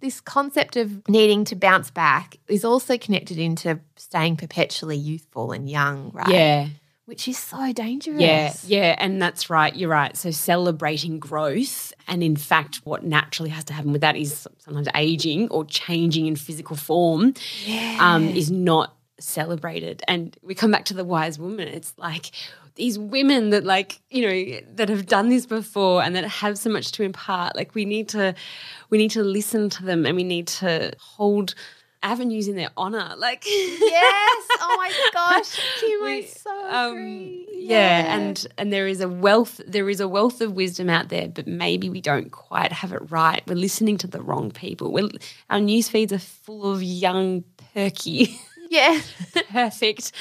this 0.00 0.20
concept 0.20 0.76
of 0.76 1.08
needing 1.08 1.44
to 1.46 1.56
bounce 1.56 1.90
back 1.90 2.36
is 2.48 2.66
also 2.66 2.98
connected 2.98 3.38
into 3.38 3.80
staying 3.96 4.36
perpetually 4.36 4.98
youthful 4.98 5.52
and 5.52 5.70
young, 5.70 6.10
right? 6.12 6.28
Yeah. 6.28 6.68
Which 7.08 7.26
is 7.26 7.38
so 7.38 7.72
dangerous. 7.72 8.20
Yeah, 8.20 8.52
yeah, 8.66 8.94
and 8.98 9.20
that's 9.20 9.48
right. 9.48 9.74
You're 9.74 9.88
right. 9.88 10.14
So 10.14 10.30
celebrating 10.30 11.18
growth, 11.18 11.94
and 12.06 12.22
in 12.22 12.36
fact, 12.36 12.82
what 12.84 13.02
naturally 13.02 13.48
has 13.48 13.64
to 13.64 13.72
happen 13.72 13.92
with 13.92 14.02
that 14.02 14.14
is 14.14 14.46
sometimes 14.58 14.88
aging 14.94 15.48
or 15.48 15.64
changing 15.64 16.26
in 16.26 16.36
physical 16.36 16.76
form, 16.76 17.32
um, 17.98 18.24
is 18.28 18.50
not 18.50 18.94
celebrated. 19.18 20.02
And 20.06 20.36
we 20.42 20.54
come 20.54 20.70
back 20.70 20.84
to 20.84 20.94
the 20.94 21.02
wise 21.02 21.38
woman. 21.38 21.66
It's 21.68 21.94
like 21.96 22.30
these 22.74 22.98
women 22.98 23.48
that, 23.50 23.64
like, 23.64 24.02
you 24.10 24.26
know, 24.26 24.60
that 24.74 24.90
have 24.90 25.06
done 25.06 25.30
this 25.30 25.46
before 25.46 26.02
and 26.02 26.14
that 26.14 26.24
have 26.24 26.58
so 26.58 26.68
much 26.68 26.92
to 26.92 27.04
impart. 27.04 27.56
Like, 27.56 27.74
we 27.74 27.86
need 27.86 28.10
to, 28.10 28.34
we 28.90 28.98
need 28.98 29.12
to 29.12 29.22
listen 29.22 29.70
to 29.70 29.82
them, 29.82 30.04
and 30.04 30.14
we 30.14 30.24
need 30.24 30.46
to 30.48 30.92
hold 31.00 31.54
avenues 32.02 32.48
in 32.48 32.56
their 32.56 32.70
honor. 32.76 33.14
Like, 33.16 33.44
yes. 33.46 34.44
Oh 34.60 34.76
my 34.76 34.90
gosh. 35.12 35.58
Kim, 35.80 36.02
I 36.02 36.04
We- 36.04 36.26
so 36.26 36.50
um, 36.68 36.92
agree. 36.92 37.46
yeah, 37.52 38.14
and 38.16 38.46
and 38.58 38.72
there 38.72 38.86
is 38.86 39.00
a 39.00 39.08
wealth 39.08 39.60
there 39.66 39.88
is 39.88 40.00
a 40.00 40.08
wealth 40.08 40.40
of 40.40 40.52
wisdom 40.52 40.90
out 40.90 41.08
there, 41.10 41.28
but 41.28 41.46
maybe 41.46 41.88
we 41.88 42.00
don't 42.00 42.30
quite 42.30 42.72
have 42.72 42.92
it 42.92 43.10
right. 43.10 43.42
We're 43.46 43.54
listening 43.54 43.96
to 43.98 44.06
the 44.06 44.20
wrong 44.20 44.50
people. 44.50 44.92
We're, 44.92 45.08
our 45.48 45.60
news 45.60 45.88
feeds 45.88 46.12
are 46.12 46.18
full 46.18 46.70
of 46.72 46.82
young, 46.82 47.44
perky, 47.74 48.38
yeah. 48.70 49.00
perfect 49.50 50.12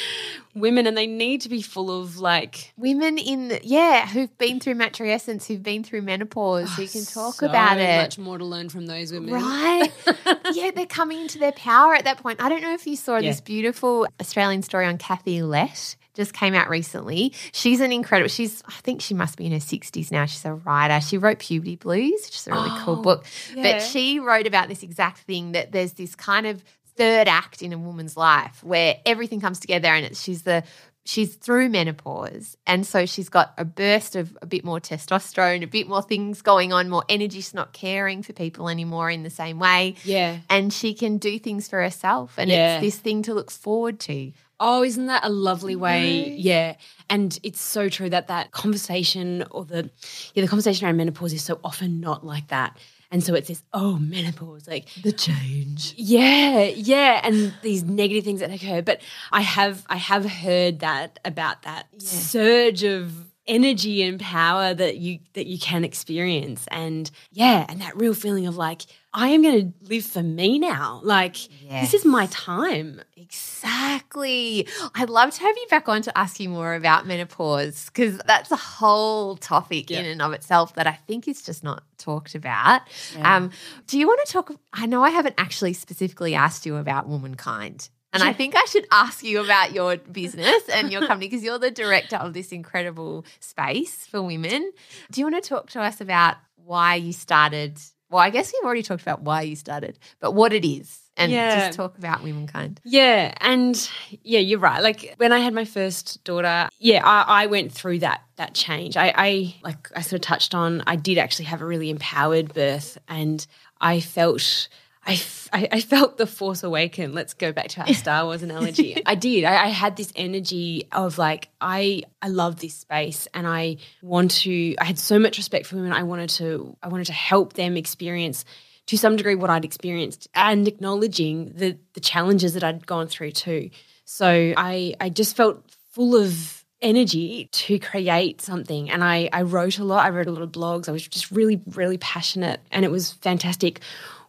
women, 0.55 0.87
and 0.87 0.97
they 0.97 1.07
need 1.07 1.41
to 1.41 1.49
be 1.49 1.61
full 1.61 2.01
of 2.01 2.17
like 2.17 2.73
Women 2.77 3.17
in, 3.17 3.49
the, 3.49 3.59
yeah, 3.63 4.07
who've 4.07 4.35
been 4.37 4.59
through 4.59 4.75
matrescence, 4.75 5.45
who've 5.45 5.61
been 5.61 5.83
through 5.83 6.01
menopause, 6.01 6.73
who 6.75 6.83
oh, 6.83 6.87
can 6.87 7.05
talk 7.05 7.35
so 7.35 7.47
about 7.47 7.77
it. 7.77 8.01
Much 8.01 8.17
more 8.17 8.37
to 8.37 8.45
learn 8.45 8.69
from 8.69 8.85
those 8.87 9.11
women, 9.11 9.33
Right. 9.33 9.91
yeah, 10.53 10.71
they're 10.71 10.85
coming 10.85 11.21
into 11.21 11.37
their 11.39 11.51
power 11.51 11.93
at 11.95 12.05
that 12.05 12.17
point. 12.17 12.41
I 12.41 12.49
don't 12.49 12.61
know 12.61 12.73
if 12.73 12.87
you 12.87 12.95
saw 12.95 13.17
Yeah. 13.17 13.29
this 13.29 13.41
beautiful 13.41 14.07
Australian 14.19 14.61
story 14.63 14.85
on 14.85 14.97
Kathy 14.97 15.41
Lette. 15.43 15.95
Just 16.13 16.33
came 16.33 16.55
out 16.55 16.67
recently. 16.67 17.31
She's 17.51 17.79
an 17.79 17.91
incredible. 17.91 18.27
She's, 18.27 18.63
I 18.67 18.71
think 18.81 19.01
she 19.03 19.13
must 19.13 19.37
be 19.37 19.45
in 19.45 19.51
her 19.51 19.59
sixties 19.59 20.11
now. 20.11 20.25
She's 20.25 20.43
a 20.45 20.55
writer. 20.55 20.99
She 20.99 21.19
wrote 21.19 21.37
Puberty 21.37 21.75
Blues, 21.75 22.21
which 22.25 22.35
is 22.37 22.47
a 22.47 22.53
really 22.53 22.71
cool 22.79 22.95
Oh, 22.97 23.01
book. 23.03 23.25
yeah. 23.53 23.61
But 23.61 23.83
she 23.83 24.19
wrote 24.19 24.47
about 24.47 24.67
this 24.67 24.81
exact 24.81 25.19
thing 25.19 25.51
that 25.51 25.71
there's 25.73 25.93
this 25.93 26.15
kind 26.15 26.47
of 26.47 26.63
third 26.97 27.27
act 27.27 27.61
in 27.61 27.71
a 27.73 27.77
woman's 27.77 28.17
life 28.17 28.63
where 28.63 28.95
everything 29.05 29.39
comes 29.41 29.59
together, 29.59 29.87
and 29.89 30.05
it's 30.05 30.21
she's 30.21 30.41
the 30.43 30.63
she's 31.05 31.35
through 31.35 31.69
menopause 31.69 32.57
and 32.67 32.85
so 32.85 33.05
she's 33.05 33.29
got 33.29 33.53
a 33.57 33.63
burst 33.63 34.17
of 34.17 34.37
a 34.41 34.45
bit 34.45 34.65
more 34.65 34.77
testosterone 34.77 35.63
a 35.63 35.65
bit 35.65 35.87
more 35.87 36.01
things 36.01 36.41
going 36.41 36.73
on 36.73 36.89
more 36.89 37.05
energy 37.07 37.37
she's 37.37 37.53
not 37.53 37.71
caring 37.71 38.21
for 38.21 38.33
people 38.33 38.67
anymore 38.67 39.09
in 39.09 39.23
the 39.23 39.29
same 39.29 39.57
way 39.57 39.95
Yeah. 40.03 40.39
and 40.49 40.73
she 40.73 40.93
can 40.93 41.17
do 41.17 41.39
things 41.39 41.69
for 41.69 41.81
herself 41.81 42.33
and 42.37 42.49
Yeah. 42.49 42.75
it's 42.75 42.81
this 42.81 42.97
thing 43.01 43.21
to 43.23 43.33
look 43.33 43.51
forward 43.51 44.01
to 44.01 44.33
Oh, 44.59 44.83
isn't 44.83 45.05
that 45.05 45.23
a 45.23 45.29
lovely 45.29 45.75
way? 45.75 46.31
Yeah. 46.31 46.77
And 47.11 47.39
it's 47.43 47.61
so 47.61 47.89
true 47.89 48.09
that 48.09 48.27
that 48.29 48.49
conversation 48.51 49.45
or 49.51 49.63
the 49.65 49.89
yeah, 50.33 50.41
the 50.41 50.47
conversation 50.47 50.87
around 50.87 50.97
menopause 50.97 51.31
is 51.31 51.43
so 51.43 51.59
often 51.63 51.99
not 52.01 52.25
like 52.25 52.47
that. 52.47 52.75
And 53.09 53.23
so 53.23 53.33
it's 53.35 53.47
this, 53.47 53.63
oh, 53.73 53.97
menopause, 53.97 54.67
like 54.67 54.89
the 55.01 55.13
change 55.13 55.93
yeah, 55.97 56.63
yeah, 56.63 57.21
and 57.23 57.53
these 57.61 57.83
negative 57.83 58.23
things 58.23 58.39
that 58.41 58.51
occur. 58.51 58.81
But 58.81 59.01
I 59.31 59.41
have 59.41 59.85
I 59.89 59.97
have 59.97 60.25
heard 60.25 60.79
that 60.79 61.19
about 61.23 61.63
that 61.63 61.87
surge 62.01 62.83
of 62.83 63.26
energy 63.47 64.03
and 64.03 64.19
power 64.19 64.73
that 64.73 64.97
you 64.97 65.19
that 65.33 65.47
you 65.47 65.57
can 65.59 65.83
experience. 65.83 66.67
And 66.71 67.09
yeah, 67.31 67.65
and 67.69 67.81
that 67.81 67.95
real 67.95 68.13
feeling 68.13 68.47
of 68.47 68.57
like, 68.57 68.83
I 69.13 69.29
am 69.29 69.41
gonna 69.41 69.71
live 69.83 70.05
for 70.05 70.23
me 70.23 70.59
now. 70.59 71.01
Like 71.03 71.37
this 71.81 71.93
is 71.93 72.05
my 72.05 72.27
time. 72.27 73.01
Exactly. 73.15 74.67
I'd 74.95 75.09
love 75.09 75.31
to 75.31 75.41
have 75.41 75.55
you 75.55 75.65
back 75.69 75.89
on 75.89 76.01
to 76.03 76.17
ask 76.17 76.39
you 76.39 76.49
more 76.49 76.75
about 76.75 77.07
menopause 77.07 77.85
because 77.85 78.17
that's 78.25 78.51
a 78.51 78.55
whole 78.55 79.35
topic 79.37 79.89
in 79.91 80.05
and 80.05 80.21
of 80.21 80.33
itself 80.33 80.75
that 80.75 80.87
I 80.87 80.93
think 81.07 81.27
is 81.27 81.41
just 81.41 81.63
not 81.63 81.83
talked 81.97 82.35
about. 82.35 82.81
Um, 83.21 83.51
do 83.87 83.97
you 83.97 84.07
want 84.07 84.25
to 84.25 84.31
talk? 84.31 84.51
I 84.73 84.85
know 84.85 85.03
I 85.03 85.09
haven't 85.09 85.35
actually 85.37 85.73
specifically 85.73 86.35
asked 86.35 86.65
you 86.65 86.75
about 86.77 87.07
womankind. 87.07 87.89
And 88.13 88.23
I 88.23 88.33
think 88.39 88.55
I 88.55 88.65
should 88.65 88.87
ask 88.91 89.23
you 89.23 89.43
about 89.43 89.73
your 89.73 89.97
business 89.97 90.67
and 90.69 90.91
your 90.91 91.01
company 91.01 91.27
because 91.27 91.43
you're 91.43 91.59
the 91.59 91.71
director 91.71 92.15
of 92.17 92.33
this 92.33 92.51
incredible 92.51 93.25
space 93.39 94.07
for 94.07 94.21
women. 94.21 94.71
Do 95.11 95.21
you 95.21 95.25
want 95.25 95.41
to 95.43 95.47
talk 95.47 95.69
to 95.71 95.81
us 95.81 96.01
about 96.01 96.35
why 96.55 96.95
you 96.95 97.13
started? 97.13 97.79
Well, 98.09 98.21
I 98.21 98.29
guess 98.29 98.53
we've 98.53 98.63
already 98.65 98.83
talked 98.83 99.01
about 99.01 99.21
why 99.23 99.41
you 99.41 99.55
started, 99.57 99.99
but 100.21 100.31
what 100.31 100.53
it 100.53 100.65
is 100.65 100.99
and 101.17 101.29
Yeah. 101.31 101.65
just 101.67 101.75
talk 101.77 101.97
about 101.97 102.23
womankind. 102.23 102.79
Yeah, 102.85 103.33
and 103.41 103.89
yeah, 104.23 104.39
you're 104.39 104.59
right. 104.59 104.81
Like 104.81 105.15
when 105.17 105.33
I 105.33 105.39
had 105.39 105.53
my 105.53 105.65
first 105.65 106.23
daughter, 106.23 106.69
yeah, 106.79 107.01
I, 107.05 107.43
I 107.43 107.45
went 107.47 107.73
through 107.73 107.99
that 107.99 108.21
that 108.37 108.53
change. 108.53 108.95
I, 108.95 109.13
I 109.15 109.55
like 109.63 109.89
I 109.95 110.01
sort 110.01 110.13
of 110.13 110.21
touched 110.21 110.55
on. 110.55 110.83
I 110.87 110.95
did 110.95 111.17
actually 111.17 111.45
have 111.45 111.61
a 111.61 111.65
really 111.65 111.89
empowered 111.89 112.53
birth, 112.53 112.97
and 113.09 113.45
I 113.81 113.99
felt. 113.99 114.69
I, 115.07 115.19
I- 115.53 115.67
I 115.71 115.81
felt 115.81 116.17
the 116.17 116.27
force 116.27 116.63
awaken. 116.63 117.13
Let's 117.13 117.33
go 117.33 117.51
back 117.51 117.69
to 117.69 117.81
our 117.81 117.93
Star 117.93 118.25
Wars 118.25 118.43
analogy. 118.43 119.01
I 119.05 119.15
did. 119.15 119.43
I, 119.45 119.65
I 119.65 119.67
had 119.67 119.95
this 119.95 120.11
energy 120.15 120.87
of 120.91 121.17
like 121.17 121.49
I 121.61 122.03
I 122.21 122.27
love 122.27 122.59
this 122.59 122.75
space 122.75 123.27
and 123.33 123.47
I 123.47 123.77
want 124.01 124.31
to. 124.41 124.75
I 124.79 124.83
had 124.85 124.99
so 124.99 125.17
much 125.19 125.37
respect 125.37 125.65
for 125.67 125.77
women. 125.77 125.93
I 125.93 126.03
wanted 126.03 126.29
to. 126.31 126.75
I 126.83 126.89
wanted 126.89 127.07
to 127.07 127.13
help 127.13 127.53
them 127.53 127.77
experience 127.77 128.43
to 128.87 128.97
some 128.97 129.15
degree 129.15 129.35
what 129.35 129.49
I'd 129.49 129.65
experienced 129.65 130.27
and 130.35 130.67
acknowledging 130.67 131.53
the 131.55 131.77
the 131.93 131.99
challenges 132.01 132.53
that 132.55 132.63
I'd 132.63 132.85
gone 132.85 133.07
through 133.07 133.31
too. 133.31 133.69
So 134.05 134.53
I 134.57 134.95
I 134.99 135.09
just 135.09 135.35
felt 135.37 135.63
full 135.91 136.15
of 136.15 136.63
energy 136.81 137.49
to 137.51 137.79
create 137.79 138.39
something 138.41 138.89
and 138.89 139.03
I 139.03 139.29
I 139.33 139.41
wrote 139.41 139.79
a 139.79 139.83
lot. 139.83 140.05
I 140.05 140.09
wrote 140.09 140.27
a 140.27 140.31
lot 140.31 140.41
of 140.43 140.51
blogs. 140.51 140.87
I 140.87 140.91
was 140.91 141.07
just 141.07 141.31
really 141.31 141.61
really 141.71 141.97
passionate 141.97 142.59
and 142.71 142.85
it 142.85 142.91
was 142.91 143.13
fantastic. 143.13 143.79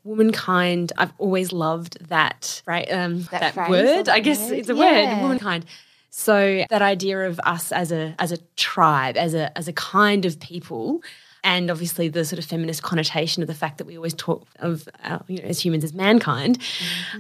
Womankind, 0.04 0.92
I've 0.96 1.12
always 1.18 1.52
loved 1.52 2.08
that 2.08 2.62
right 2.66 2.90
um 2.92 3.22
That 3.30 3.54
that, 3.54 3.70
word. 3.70 4.08
I 4.08 4.20
guess 4.20 4.50
it's 4.50 4.68
a 4.68 4.74
yeah. 4.74 5.14
word, 5.16 5.22
womankind. 5.22 5.66
So 6.10 6.64
that 6.70 6.82
idea 6.82 7.26
of 7.26 7.38
us 7.40 7.70
as 7.72 7.92
a 7.92 8.14
as 8.18 8.32
a 8.32 8.38
tribe, 8.56 9.16
as 9.16 9.34
a 9.34 9.56
as 9.56 9.68
a 9.68 9.72
kind 9.72 10.24
of 10.24 10.40
people, 10.40 11.02
and 11.44 11.70
obviously 11.70 12.08
the 12.08 12.24
sort 12.24 12.38
of 12.38 12.44
feminist 12.44 12.82
connotation 12.82 13.42
of 13.42 13.46
the 13.46 13.54
fact 13.54 13.78
that 13.78 13.86
we 13.86 13.96
always 13.96 14.14
talk 14.14 14.46
of 14.58 14.88
uh, 15.04 15.18
you 15.28 15.38
know 15.38 15.48
as 15.48 15.60
humans 15.60 15.84
as 15.84 15.92
mankind, 15.92 16.58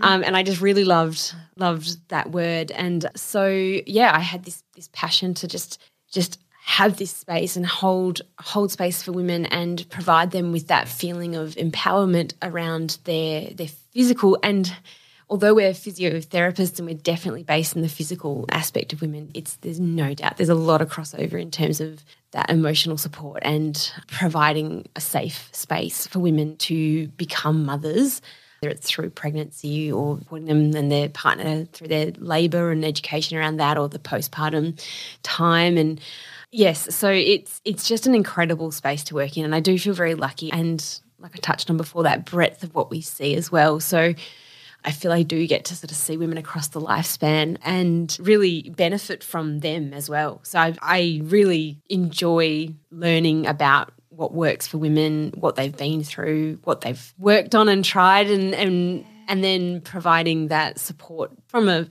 um, 0.00 0.24
and 0.24 0.36
I 0.36 0.42
just 0.42 0.60
really 0.60 0.84
loved 0.84 1.34
loved 1.56 2.08
that 2.08 2.30
word, 2.30 2.70
and 2.72 3.08
so 3.14 3.46
yeah, 3.46 4.10
I 4.14 4.20
had 4.20 4.44
this 4.44 4.62
this 4.74 4.88
passion 4.92 5.34
to 5.34 5.46
just 5.46 5.80
just 6.10 6.38
have 6.68 6.98
this 6.98 7.10
space 7.10 7.56
and 7.56 7.64
hold 7.64 8.20
hold 8.38 8.70
space 8.70 9.02
for 9.02 9.10
women 9.10 9.46
and 9.46 9.88
provide 9.88 10.32
them 10.32 10.52
with 10.52 10.66
that 10.66 10.86
feeling 10.86 11.34
of 11.34 11.54
empowerment 11.54 12.34
around 12.42 12.98
their 13.04 13.48
their 13.54 13.68
physical 13.94 14.38
and 14.42 14.76
although 15.30 15.54
we're 15.54 15.70
physiotherapists 15.70 16.78
and 16.78 16.86
we're 16.86 16.94
definitely 16.94 17.42
based 17.42 17.74
in 17.74 17.80
the 17.80 17.88
physical 17.88 18.44
aspect 18.50 18.92
of 18.92 19.00
women, 19.00 19.30
it's 19.32 19.56
there's 19.56 19.80
no 19.80 20.12
doubt 20.12 20.36
there's 20.36 20.50
a 20.50 20.54
lot 20.54 20.82
of 20.82 20.90
crossover 20.90 21.40
in 21.40 21.50
terms 21.50 21.80
of 21.80 22.04
that 22.32 22.50
emotional 22.50 22.98
support 22.98 23.42
and 23.46 23.90
providing 24.08 24.86
a 24.94 25.00
safe 25.00 25.48
space 25.52 26.06
for 26.06 26.18
women 26.18 26.54
to 26.58 27.08
become 27.08 27.64
mothers. 27.64 28.20
Whether 28.60 28.74
it's 28.74 28.90
through 28.90 29.10
pregnancy 29.10 29.90
or 29.90 30.16
putting 30.16 30.46
them 30.46 30.74
and 30.74 30.92
their 30.92 31.08
partner 31.08 31.64
through 31.66 31.88
their 31.88 32.10
labour 32.18 32.72
and 32.72 32.84
education 32.84 33.38
around 33.38 33.58
that, 33.58 33.78
or 33.78 33.88
the 33.88 34.00
postpartum 34.00 34.84
time. 35.22 35.78
And 35.78 36.00
Yes, 36.50 36.94
so 36.94 37.10
it's 37.10 37.60
it's 37.64 37.86
just 37.86 38.06
an 38.06 38.14
incredible 38.14 38.70
space 38.70 39.04
to 39.04 39.14
work 39.14 39.36
in, 39.36 39.44
and 39.44 39.54
I 39.54 39.60
do 39.60 39.78
feel 39.78 39.94
very 39.94 40.14
lucky. 40.14 40.50
And 40.50 40.82
like 41.18 41.32
I 41.34 41.38
touched 41.38 41.68
on 41.68 41.76
before, 41.76 42.04
that 42.04 42.24
breadth 42.24 42.62
of 42.62 42.74
what 42.74 42.90
we 42.90 43.00
see 43.00 43.34
as 43.34 43.52
well. 43.52 43.80
So 43.80 44.14
I 44.84 44.92
feel 44.92 45.12
I 45.12 45.22
do 45.22 45.46
get 45.46 45.66
to 45.66 45.76
sort 45.76 45.90
of 45.90 45.96
see 45.96 46.16
women 46.16 46.38
across 46.38 46.68
the 46.68 46.80
lifespan 46.80 47.58
and 47.62 48.16
really 48.20 48.70
benefit 48.76 49.22
from 49.24 49.60
them 49.60 49.92
as 49.92 50.08
well. 50.08 50.40
So 50.44 50.58
I, 50.58 50.74
I 50.80 51.20
really 51.24 51.80
enjoy 51.90 52.68
learning 52.90 53.46
about 53.46 53.92
what 54.08 54.32
works 54.32 54.66
for 54.66 54.78
women, 54.78 55.32
what 55.36 55.56
they've 55.56 55.76
been 55.76 56.02
through, 56.02 56.60
what 56.64 56.80
they've 56.80 57.14
worked 57.18 57.54
on 57.54 57.68
and 57.68 57.84
tried, 57.84 58.30
and 58.30 58.54
and 58.54 59.04
and 59.28 59.44
then 59.44 59.82
providing 59.82 60.48
that 60.48 60.78
support 60.78 61.30
from 61.48 61.68
a 61.68 61.86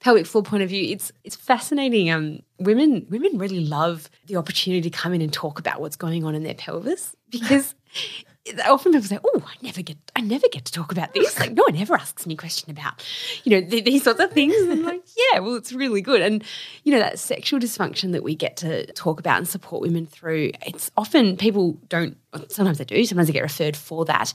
pelvic 0.00 0.26
floor 0.26 0.42
point 0.42 0.62
of 0.62 0.68
view. 0.68 0.92
It's 0.92 1.12
it's 1.24 1.36
fascinating. 1.36 2.10
Um, 2.10 2.40
women 2.58 3.06
women 3.10 3.38
really 3.38 3.64
love 3.64 4.10
the 4.26 4.36
opportunity 4.36 4.90
to 4.90 4.90
come 4.90 5.14
in 5.14 5.20
and 5.20 5.32
talk 5.32 5.58
about 5.58 5.80
what's 5.80 5.96
going 5.96 6.24
on 6.24 6.34
in 6.34 6.42
their 6.42 6.54
pelvis 6.54 7.14
because 7.28 7.74
often 8.66 8.92
people 8.92 9.06
say, 9.06 9.18
"Oh, 9.22 9.42
I 9.46 9.54
never 9.62 9.82
get, 9.82 9.98
I 10.16 10.20
never 10.22 10.46
get 10.50 10.64
to 10.64 10.72
talk 10.72 10.90
about 10.90 11.12
this." 11.14 11.38
Like, 11.38 11.52
no 11.52 11.62
one 11.64 11.76
ever 11.76 11.94
asks 11.94 12.26
me 12.26 12.34
a 12.34 12.36
question 12.36 12.70
about, 12.70 13.04
you 13.44 13.60
know, 13.60 13.68
th- 13.68 13.84
these 13.84 14.02
sorts 14.02 14.20
of 14.20 14.32
things. 14.32 14.54
And 14.56 14.72
I'm 14.72 14.82
like, 14.82 15.02
yeah, 15.32 15.40
well, 15.40 15.54
it's 15.54 15.72
really 15.72 16.00
good. 16.00 16.22
And 16.22 16.42
you 16.84 16.92
know, 16.92 16.98
that 16.98 17.18
sexual 17.18 17.60
dysfunction 17.60 18.12
that 18.12 18.22
we 18.22 18.34
get 18.34 18.56
to 18.58 18.86
talk 18.92 19.20
about 19.20 19.38
and 19.38 19.48
support 19.48 19.82
women 19.82 20.06
through. 20.06 20.52
It's 20.66 20.90
often 20.96 21.36
people 21.36 21.78
don't. 21.88 22.16
Sometimes 22.48 22.78
they 22.78 22.84
do. 22.84 23.04
Sometimes 23.04 23.28
they 23.28 23.34
get 23.34 23.42
referred 23.42 23.76
for 23.76 24.04
that. 24.06 24.32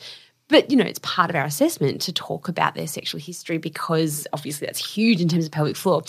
But 0.48 0.70
you 0.70 0.78
know, 0.78 0.86
it's 0.86 1.00
part 1.00 1.30
of 1.30 1.36
our 1.36 1.46
assessment 1.46 2.02
to 2.02 2.14
talk 2.14 2.48
about 2.48 2.76
their 2.76 2.88
sexual 2.88 3.20
history 3.20 3.58
because 3.58 4.28
obviously 4.34 4.68
that's 4.68 4.93
huge 4.93 5.22
in 5.22 5.28
terms 5.28 5.46
of 5.46 5.52
pelvic 5.52 5.76
floor. 5.76 6.04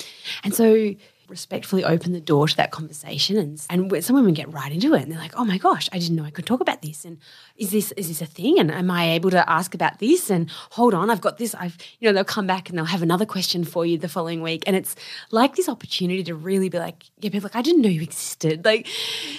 And 0.45 0.55
so 0.55 0.95
respectfully 1.29 1.85
open 1.85 2.13
the 2.13 2.21
door 2.21 2.47
to 2.47 2.57
that 2.57 2.71
conversation 2.71 3.37
and 3.37 3.65
and 3.69 4.05
some 4.05 4.15
women 4.15 4.33
get 4.33 4.53
right 4.53 4.73
into 4.73 4.95
it 4.95 5.03
and 5.03 5.11
they're 5.11 5.19
like 5.19 5.37
oh 5.37 5.45
my 5.45 5.59
gosh 5.59 5.89
i 5.93 5.99
didn't 5.99 6.17
know 6.17 6.25
i 6.25 6.31
could 6.31 6.47
talk 6.47 6.61
about 6.61 6.83
this. 6.83 7.05
And 7.05 7.19
is 7.57 7.71
this 7.71 7.93
is 7.93 8.09
this 8.09 8.23
a 8.23 8.27
thing? 8.27 8.59
And 8.59 8.71
am 8.71 8.91
i 8.91 9.11
able 9.11 9.31
to 9.31 9.51
ask 9.51 9.75
about 9.75 9.99
this? 9.99 10.31
And 10.31 10.51
hold 10.71 10.95
on 10.95 11.11
i've 11.11 11.21
got 11.21 11.39
this 11.39 11.55
i've 11.55 11.77
you 11.99 12.09
know 12.09 12.13
they'll 12.13 12.25
come 12.25 12.47
back 12.47 12.69
and 12.69 12.79
they'll 12.79 12.85
have 12.85 13.03
another 13.03 13.27
question 13.27 13.65
for 13.65 13.85
you 13.85 13.99
the 13.99 14.09
following 14.09 14.43
week. 14.43 14.65
And 14.67 14.77
it's 14.77 14.95
like 15.31 15.57
this 15.57 15.69
opportunity 15.69 16.23
to 16.25 16.35
really 16.35 16.69
be 16.69 16.79
like 16.79 17.05
yeah 17.19 17.31
people 17.31 17.49
like 17.49 17.57
i 17.57 17.63
didn't 17.63 17.83
know 17.83 17.89
you 17.89 18.03
existed. 18.03 18.65
Like 18.65 18.89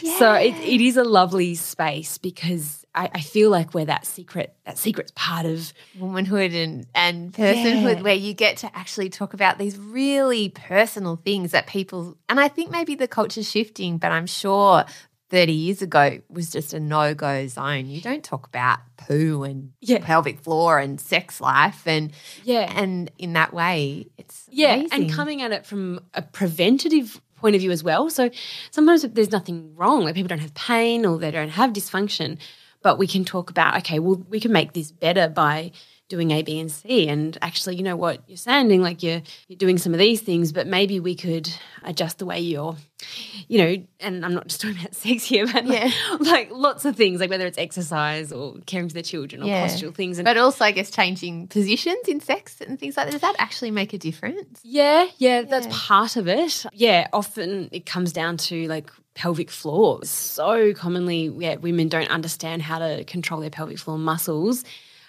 yeah. 0.02 0.20
so 0.20 0.34
it, 0.34 0.56
it 0.56 0.82
is 0.82 0.98
a 0.98 1.04
lovely 1.04 1.56
space 1.56 2.18
because 2.18 2.86
I, 2.98 3.10
I, 3.14 3.22
feel 3.22 3.50
like 3.50 3.74
we're 3.74 3.86
that 3.86 4.06
secret, 4.06 4.56
that 4.66 4.78
secret's 4.78 5.12
part 5.16 5.46
of 5.46 5.72
womanhood 5.98 6.54
and, 6.54 6.88
and 6.96 7.32
personhood 7.32 7.98
yeah. 7.98 8.02
where 8.02 8.16
you 8.16 8.34
get 8.34 8.58
to 8.58 8.76
actually 8.76 9.10
talk 9.10 9.34
about 9.34 9.58
these 9.58 9.78
really 9.78 10.50
personal 10.50 11.16
things 11.16 11.52
that 11.52 11.68
people, 11.68 12.18
and 12.28 12.40
I 12.40 12.48
think 12.48 12.72
maybe 12.72 12.96
the 12.96 13.08
culture's 13.08 13.50
shifting, 13.50 13.98
but 13.98 14.12
I'm 14.12 14.26
sure 14.26 14.86
30 15.30 15.52
years 15.52 15.82
ago 15.82 16.20
was 16.30 16.50
just 16.50 16.74
a 16.74 16.80
no-go 16.80 17.48
zone. 17.48 17.86
You 17.86 18.02
don't 18.02 18.24
talk 18.24 18.48
about 18.48 18.80
poo 18.98 19.44
and 19.44 19.74
yeah. 19.82 20.00
pelvic 20.02 20.40
floor 20.40 20.80
and 20.80 21.00
sex 21.00 21.40
life 21.40 21.84
and 21.86 22.12
yeah 22.44 22.72
and 22.76 23.12
in 23.20 23.34
that 23.34 23.54
way 23.54 24.08
it's 24.18 24.48
yeah 24.50 24.74
amazing. 24.74 25.04
and 25.04 25.12
coming 25.12 25.42
at 25.44 25.52
it 25.52 25.68
from 25.68 26.00
a 26.16 26.22
preventative 26.22 27.22
point 27.38 27.56
of 27.56 27.62
view 27.62 27.72
as 27.72 27.84
well. 27.84 28.10
So 28.10 28.30
sometimes 28.72 29.04
there's 29.04 29.32
nothing 29.32 29.76
wrong, 29.76 30.04
like 30.04 30.16
people 30.16 30.28
don't 30.28 30.40
have 30.40 30.54
pain 30.54 31.06
or 31.06 31.18
they 31.18 31.32
don't 31.32 31.50
have 31.50 31.72
dysfunction, 31.72 32.40
but 32.82 32.98
we 32.98 33.08
can 33.08 33.26
talk 33.26 33.50
about 33.50 33.78
okay 33.78 34.00
well 34.00 34.24
we 34.30 34.40
can 34.40 34.52
make 34.52 34.74
this 34.74 34.92
better 34.92 35.28
by 35.28 35.72
doing 36.10 36.32
A, 36.32 36.42
B, 36.42 36.60
and 36.60 36.72
C. 36.72 37.08
And 37.08 37.38
actually, 37.42 37.76
you 37.76 37.84
know 37.84 37.96
what, 37.96 38.22
you're 38.28 38.38
sounding 38.38 38.82
like 38.82 39.04
you're 39.04 39.22
you're 39.48 39.58
doing 39.58 39.78
some 39.78 39.94
of 39.94 40.00
these 40.00 40.22
things, 40.22 40.52
but 40.52 40.68
maybe 40.68 41.00
we 41.00 41.16
could 41.16 41.50
adjust 41.84 42.20
the 42.20 42.26
way 42.26 42.40
you're, 42.40 42.76
you 43.48 43.58
know, 43.58 43.84
and 44.00 44.26
I'm 44.26 44.34
not 44.34 44.48
just 44.48 44.62
talking 44.62 44.80
about 44.80 44.96
sex 44.96 45.24
here, 45.26 45.46
but 45.48 45.66
yeah. 45.66 45.92
like, 46.12 46.20
like 46.20 46.52
lots 46.52 46.86
of 46.86 46.96
things, 46.96 47.20
like 47.20 47.30
whether 47.30 47.46
it's 47.46 47.58
exercise 47.58 48.32
or 48.32 48.56
caring 48.66 48.88
for 48.88 48.94
the 48.94 49.04
children 49.04 49.44
or 49.44 49.48
yeah. 49.48 49.68
postural 49.68 49.94
things. 49.94 50.18
And, 50.18 50.26
but 50.26 50.38
also, 50.38 50.64
I 50.64 50.72
guess, 50.72 50.90
changing 50.90 51.48
positions 51.48 52.08
in 52.08 52.20
sex 52.20 52.62
and 52.62 52.80
things 52.80 52.98
like 52.98 53.08
that. 53.08 53.12
Does 53.12 53.22
that 53.22 53.36
actually 53.40 53.72
make 53.72 53.94
a 53.94 53.98
difference? 53.98 54.62
Yeah, 54.64 55.08
yeah, 55.18 55.40
yeah. 55.40 55.42
that's 55.44 55.68
part 55.70 56.16
of 56.16 56.28
it. 56.28 56.66
Yeah, 56.74 57.08
often 57.12 57.70
it 57.72 57.86
comes 57.86 58.14
down 58.14 58.38
to 58.38 58.68
like 58.68 58.92
pelvic 59.18 59.50
floor. 59.50 60.06
So 60.06 60.74
commonly, 60.74 61.34
yeah, 61.40 61.56
women 61.56 61.90
don't 61.90 62.10
understand 62.10 62.62
how 62.62 62.78
to 62.78 63.04
control 63.06 63.42
their 63.42 63.50
pelvic 63.50 63.80
floor 63.80 63.98
muscles 63.98 64.64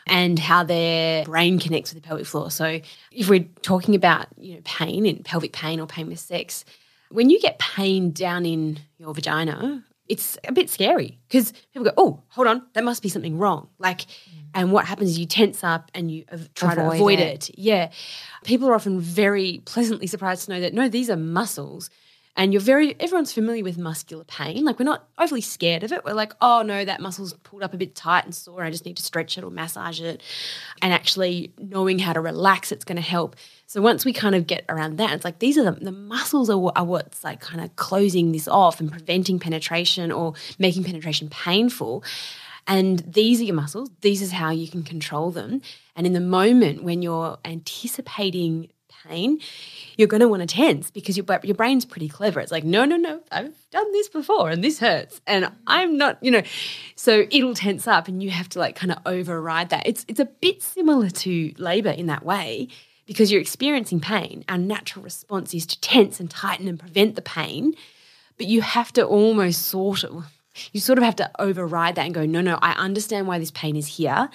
and 0.06 0.38
how 0.38 0.64
their 0.64 1.24
brain 1.24 1.58
connects 1.58 1.92
with 1.92 2.02
the 2.02 2.06
pelvic 2.06 2.26
floor. 2.26 2.50
So 2.50 2.80
if 3.12 3.28
we're 3.28 3.46
talking 3.60 3.94
about, 3.94 4.26
you 4.38 4.54
know, 4.54 4.60
pain 4.64 5.04
and 5.04 5.22
pelvic 5.22 5.52
pain 5.52 5.78
or 5.78 5.86
pain 5.86 6.08
with 6.08 6.18
sex, 6.18 6.64
when 7.10 7.28
you 7.28 7.38
get 7.38 7.58
pain 7.58 8.10
down 8.10 8.46
in 8.46 8.78
your 8.96 9.12
vagina, 9.12 9.84
it's 10.08 10.38
a 10.44 10.52
bit 10.52 10.70
scary 10.70 11.18
because 11.28 11.52
people 11.74 11.84
go, 11.84 11.92
"Oh, 11.98 12.22
hold 12.28 12.46
on, 12.46 12.66
that 12.72 12.84
must 12.84 13.02
be 13.02 13.10
something 13.10 13.36
wrong." 13.36 13.68
Like, 13.78 14.00
mm. 14.00 14.44
and 14.54 14.72
what 14.72 14.86
happens 14.86 15.10
is 15.10 15.18
you 15.18 15.26
tense 15.26 15.62
up 15.62 15.90
and 15.94 16.10
you 16.10 16.24
try 16.54 16.72
avoid 16.72 16.90
to 16.90 16.96
avoid 16.96 17.18
it. 17.18 17.50
it. 17.50 17.58
Yeah, 17.58 17.90
people 18.42 18.70
are 18.70 18.74
often 18.74 19.00
very 19.00 19.60
pleasantly 19.66 20.06
surprised 20.06 20.46
to 20.46 20.52
know 20.52 20.60
that 20.60 20.72
no, 20.72 20.88
these 20.88 21.10
are 21.10 21.16
muscles 21.16 21.90
and 22.38 22.52
you're 22.52 22.62
very 22.62 22.94
everyone's 23.00 23.32
familiar 23.32 23.64
with 23.64 23.76
muscular 23.76 24.22
pain. 24.22 24.64
Like 24.64 24.78
we're 24.78 24.84
not 24.84 25.08
overly 25.18 25.40
scared 25.40 25.82
of 25.82 25.92
it. 25.92 26.04
We're 26.04 26.14
like 26.14 26.32
oh 26.40 26.62
no 26.62 26.84
that 26.84 27.00
muscle's 27.00 27.34
pulled 27.34 27.64
up 27.64 27.74
a 27.74 27.76
bit 27.76 27.96
tight 27.96 28.24
and 28.24 28.34
sore 28.34 28.62
i 28.62 28.70
just 28.70 28.86
need 28.86 28.96
to 28.96 29.02
stretch 29.02 29.36
it 29.36 29.44
or 29.44 29.50
massage 29.50 30.00
it. 30.00 30.22
And 30.80 30.92
actually 30.92 31.52
knowing 31.58 31.98
how 31.98 32.12
to 32.12 32.20
relax 32.20 32.70
it's 32.70 32.84
going 32.84 32.96
to 32.96 33.02
help. 33.02 33.36
So 33.66 33.82
once 33.82 34.04
we 34.04 34.12
kind 34.12 34.36
of 34.36 34.46
get 34.46 34.64
around 34.68 34.96
that 34.98 35.12
it's 35.12 35.24
like 35.24 35.40
these 35.40 35.58
are 35.58 35.64
the, 35.64 35.72
the 35.72 35.92
muscles 35.92 36.48
are, 36.48 36.72
are 36.76 36.84
what's 36.84 37.24
like 37.24 37.40
kind 37.40 37.60
of 37.60 37.74
closing 37.74 38.30
this 38.30 38.46
off 38.46 38.78
and 38.80 38.90
preventing 38.90 39.40
penetration 39.40 40.12
or 40.12 40.34
making 40.58 40.84
penetration 40.84 41.28
painful. 41.28 42.04
And 42.68 43.00
these 43.00 43.40
are 43.40 43.44
your 43.44 43.56
muscles. 43.56 43.90
These 44.02 44.22
is 44.22 44.30
how 44.30 44.50
you 44.50 44.68
can 44.68 44.82
control 44.82 45.30
them. 45.30 45.62
And 45.96 46.06
in 46.06 46.12
the 46.12 46.20
moment 46.20 46.84
when 46.84 47.02
you're 47.02 47.38
anticipating 47.44 48.68
pain, 49.06 49.40
you're 49.96 50.08
going 50.08 50.20
to 50.20 50.28
want 50.28 50.40
to 50.40 50.46
tense 50.46 50.90
because 50.90 51.16
your 51.16 51.26
your 51.42 51.54
brain's 51.54 51.84
pretty 51.84 52.08
clever. 52.08 52.40
It's 52.40 52.52
like, 52.52 52.64
no, 52.64 52.84
no, 52.84 52.96
no, 52.96 53.20
I've 53.30 53.54
done 53.70 53.92
this 53.92 54.08
before 54.08 54.50
and 54.50 54.62
this 54.62 54.78
hurts, 54.78 55.20
and 55.26 55.50
I'm 55.66 55.96
not, 55.96 56.18
you 56.22 56.30
know. 56.30 56.42
So 56.96 57.26
it'll 57.30 57.54
tense 57.54 57.86
up, 57.86 58.08
and 58.08 58.22
you 58.22 58.30
have 58.30 58.48
to 58.50 58.58
like 58.58 58.76
kind 58.76 58.92
of 58.92 58.98
override 59.06 59.70
that. 59.70 59.86
It's 59.86 60.04
it's 60.08 60.20
a 60.20 60.26
bit 60.26 60.62
similar 60.62 61.10
to 61.10 61.52
labor 61.58 61.90
in 61.90 62.06
that 62.06 62.24
way 62.24 62.68
because 63.06 63.32
you're 63.32 63.40
experiencing 63.40 64.00
pain. 64.00 64.44
Our 64.48 64.58
natural 64.58 65.04
response 65.04 65.54
is 65.54 65.66
to 65.66 65.80
tense 65.80 66.20
and 66.20 66.30
tighten 66.30 66.68
and 66.68 66.78
prevent 66.78 67.14
the 67.14 67.22
pain, 67.22 67.74
but 68.36 68.46
you 68.46 68.60
have 68.60 68.92
to 68.94 69.04
almost 69.04 69.62
sort 69.66 70.04
of 70.04 70.26
you 70.72 70.80
sort 70.80 70.98
of 70.98 71.04
have 71.04 71.16
to 71.16 71.30
override 71.38 71.94
that 71.94 72.04
and 72.04 72.14
go, 72.14 72.26
no, 72.26 72.40
no, 72.40 72.58
I 72.60 72.72
understand 72.72 73.26
why 73.26 73.38
this 73.38 73.52
pain 73.52 73.76
is 73.76 73.86
here, 73.86 74.28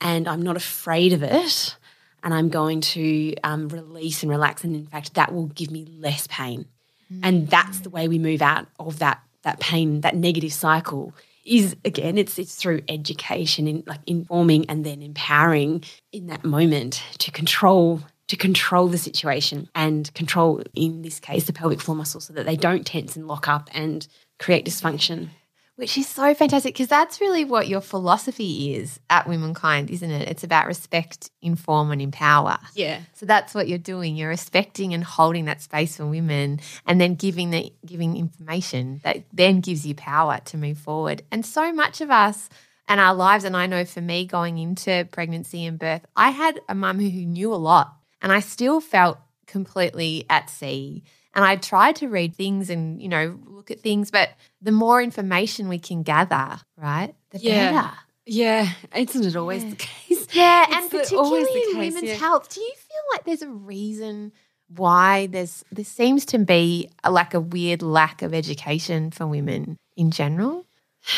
and 0.00 0.28
I'm 0.28 0.42
not 0.42 0.56
afraid 0.56 1.12
of 1.12 1.22
it 1.22 1.76
and 2.22 2.34
I'm 2.34 2.48
going 2.48 2.80
to 2.80 3.34
um, 3.44 3.68
release 3.68 4.22
and 4.22 4.30
relax. 4.30 4.64
And 4.64 4.74
in 4.74 4.86
fact, 4.86 5.14
that 5.14 5.32
will 5.32 5.46
give 5.46 5.70
me 5.70 5.86
less 5.98 6.26
pain. 6.28 6.66
Mm. 7.12 7.20
And 7.22 7.48
that's 7.48 7.80
the 7.80 7.90
way 7.90 8.08
we 8.08 8.18
move 8.18 8.42
out 8.42 8.66
of 8.78 8.98
that 8.98 9.22
that 9.42 9.60
pain, 9.60 10.00
that 10.00 10.16
negative 10.16 10.52
cycle. 10.52 11.14
Is 11.44 11.76
again, 11.84 12.18
it's 12.18 12.38
it's 12.40 12.56
through 12.56 12.82
education, 12.88 13.68
in 13.68 13.84
like 13.86 14.00
informing 14.06 14.68
and 14.68 14.84
then 14.84 15.00
empowering 15.00 15.84
in 16.10 16.26
that 16.26 16.44
moment 16.44 17.02
to 17.18 17.30
control 17.30 18.02
to 18.28 18.36
control 18.36 18.88
the 18.88 18.98
situation 18.98 19.68
and 19.74 20.12
control, 20.14 20.62
in 20.74 21.02
this 21.02 21.20
case, 21.20 21.44
the 21.44 21.52
pelvic 21.52 21.80
floor 21.80 21.96
muscles 21.96 22.24
so 22.24 22.32
that 22.32 22.44
they 22.44 22.56
don't 22.56 22.84
tense 22.84 23.14
and 23.14 23.28
lock 23.28 23.46
up 23.46 23.70
and 23.72 24.08
create 24.38 24.64
dysfunction 24.64 25.28
which 25.76 25.96
is 25.98 26.08
so 26.08 26.34
fantastic 26.34 26.74
because 26.74 26.88
that's 26.88 27.20
really 27.20 27.44
what 27.44 27.68
your 27.68 27.80
philosophy 27.80 28.74
is 28.74 28.98
at 29.08 29.28
Womankind, 29.28 29.90
isn't 29.90 30.10
it? 30.10 30.28
It's 30.28 30.42
about 30.42 30.66
respect, 30.66 31.30
inform, 31.42 31.90
and 31.92 32.02
empower. 32.02 32.58
Yeah. 32.74 33.00
So 33.12 33.26
that's 33.26 33.54
what 33.54 33.68
you're 33.68 33.78
doing. 33.78 34.16
You're 34.16 34.30
respecting 34.30 34.94
and 34.94 35.04
holding 35.04 35.44
that 35.44 35.62
space 35.62 35.96
for 35.96 36.06
women, 36.06 36.60
and 36.86 37.00
then 37.00 37.14
giving 37.14 37.50
the 37.50 37.72
giving 37.84 38.16
information 38.16 39.00
that 39.04 39.24
then 39.32 39.60
gives 39.60 39.86
you 39.86 39.94
power 39.94 40.40
to 40.46 40.56
move 40.56 40.78
forward. 40.78 41.22
And 41.30 41.44
so 41.44 41.72
much 41.72 42.00
of 42.00 42.10
us 42.10 42.48
and 42.88 43.00
our 43.00 43.14
lives, 43.14 43.44
and 43.44 43.56
I 43.56 43.66
know 43.66 43.84
for 43.84 44.00
me 44.00 44.26
going 44.26 44.58
into 44.58 45.06
pregnancy 45.12 45.66
and 45.66 45.78
birth, 45.78 46.06
I 46.16 46.30
had 46.30 46.60
a 46.68 46.74
mum 46.74 46.98
who 46.98 47.26
knew 47.26 47.52
a 47.52 47.56
lot, 47.56 47.94
and 48.22 48.32
I 48.32 48.40
still 48.40 48.80
felt 48.80 49.18
completely 49.46 50.24
at 50.30 50.50
sea. 50.50 51.04
And 51.36 51.44
I 51.44 51.56
tried 51.56 51.96
to 51.96 52.08
read 52.08 52.34
things 52.34 52.70
and, 52.70 53.00
you 53.00 53.10
know, 53.10 53.38
look 53.46 53.70
at 53.70 53.80
things, 53.80 54.10
but 54.10 54.30
the 54.62 54.72
more 54.72 55.02
information 55.02 55.68
we 55.68 55.78
can 55.78 56.02
gather, 56.02 56.58
right, 56.78 57.14
the 57.30 57.38
yeah. 57.38 57.72
better. 57.72 57.90
Yeah, 58.24 58.68
isn't 58.94 59.24
it 59.24 59.36
always 59.36 59.62
yeah. 59.62 59.70
the 59.70 59.76
case? 59.76 60.28
Yeah, 60.32 60.64
it's 60.68 60.76
and 60.76 60.90
particularly 60.90 61.44
the, 61.44 61.70
in 61.72 61.78
women's 61.78 62.02
yeah. 62.02 62.14
health. 62.14 62.52
Do 62.52 62.62
you 62.62 62.72
feel 62.74 63.02
like 63.12 63.24
there's 63.24 63.42
a 63.42 63.50
reason 63.50 64.32
why 64.74 65.26
there's 65.26 65.62
there 65.70 65.84
seems 65.84 66.24
to 66.26 66.38
be 66.38 66.88
a, 67.04 67.10
like 67.10 67.34
a 67.34 67.40
weird 67.40 67.82
lack 67.82 68.22
of 68.22 68.32
education 68.32 69.10
for 69.10 69.26
women 69.26 69.76
in 69.96 70.10
general? 70.10 70.64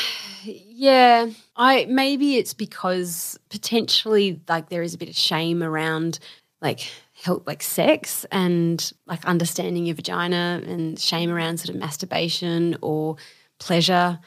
Yeah, 0.44 1.30
I 1.56 1.86
maybe 1.86 2.36
it's 2.36 2.54
because 2.54 3.36
potentially 3.50 4.40
like 4.48 4.68
there 4.68 4.82
is 4.82 4.94
a 4.94 4.98
bit 4.98 5.08
of 5.08 5.16
shame 5.16 5.64
around 5.64 6.20
like 6.62 6.88
help 7.22 7.46
like 7.46 7.62
sex 7.62 8.24
and 8.30 8.92
like 9.06 9.24
understanding 9.24 9.86
your 9.86 9.94
vagina 9.96 10.62
and 10.66 10.98
shame 10.98 11.30
around 11.30 11.58
sort 11.58 11.70
of 11.70 11.76
masturbation 11.76 12.76
or 12.80 13.16
pleasure. 13.58 14.18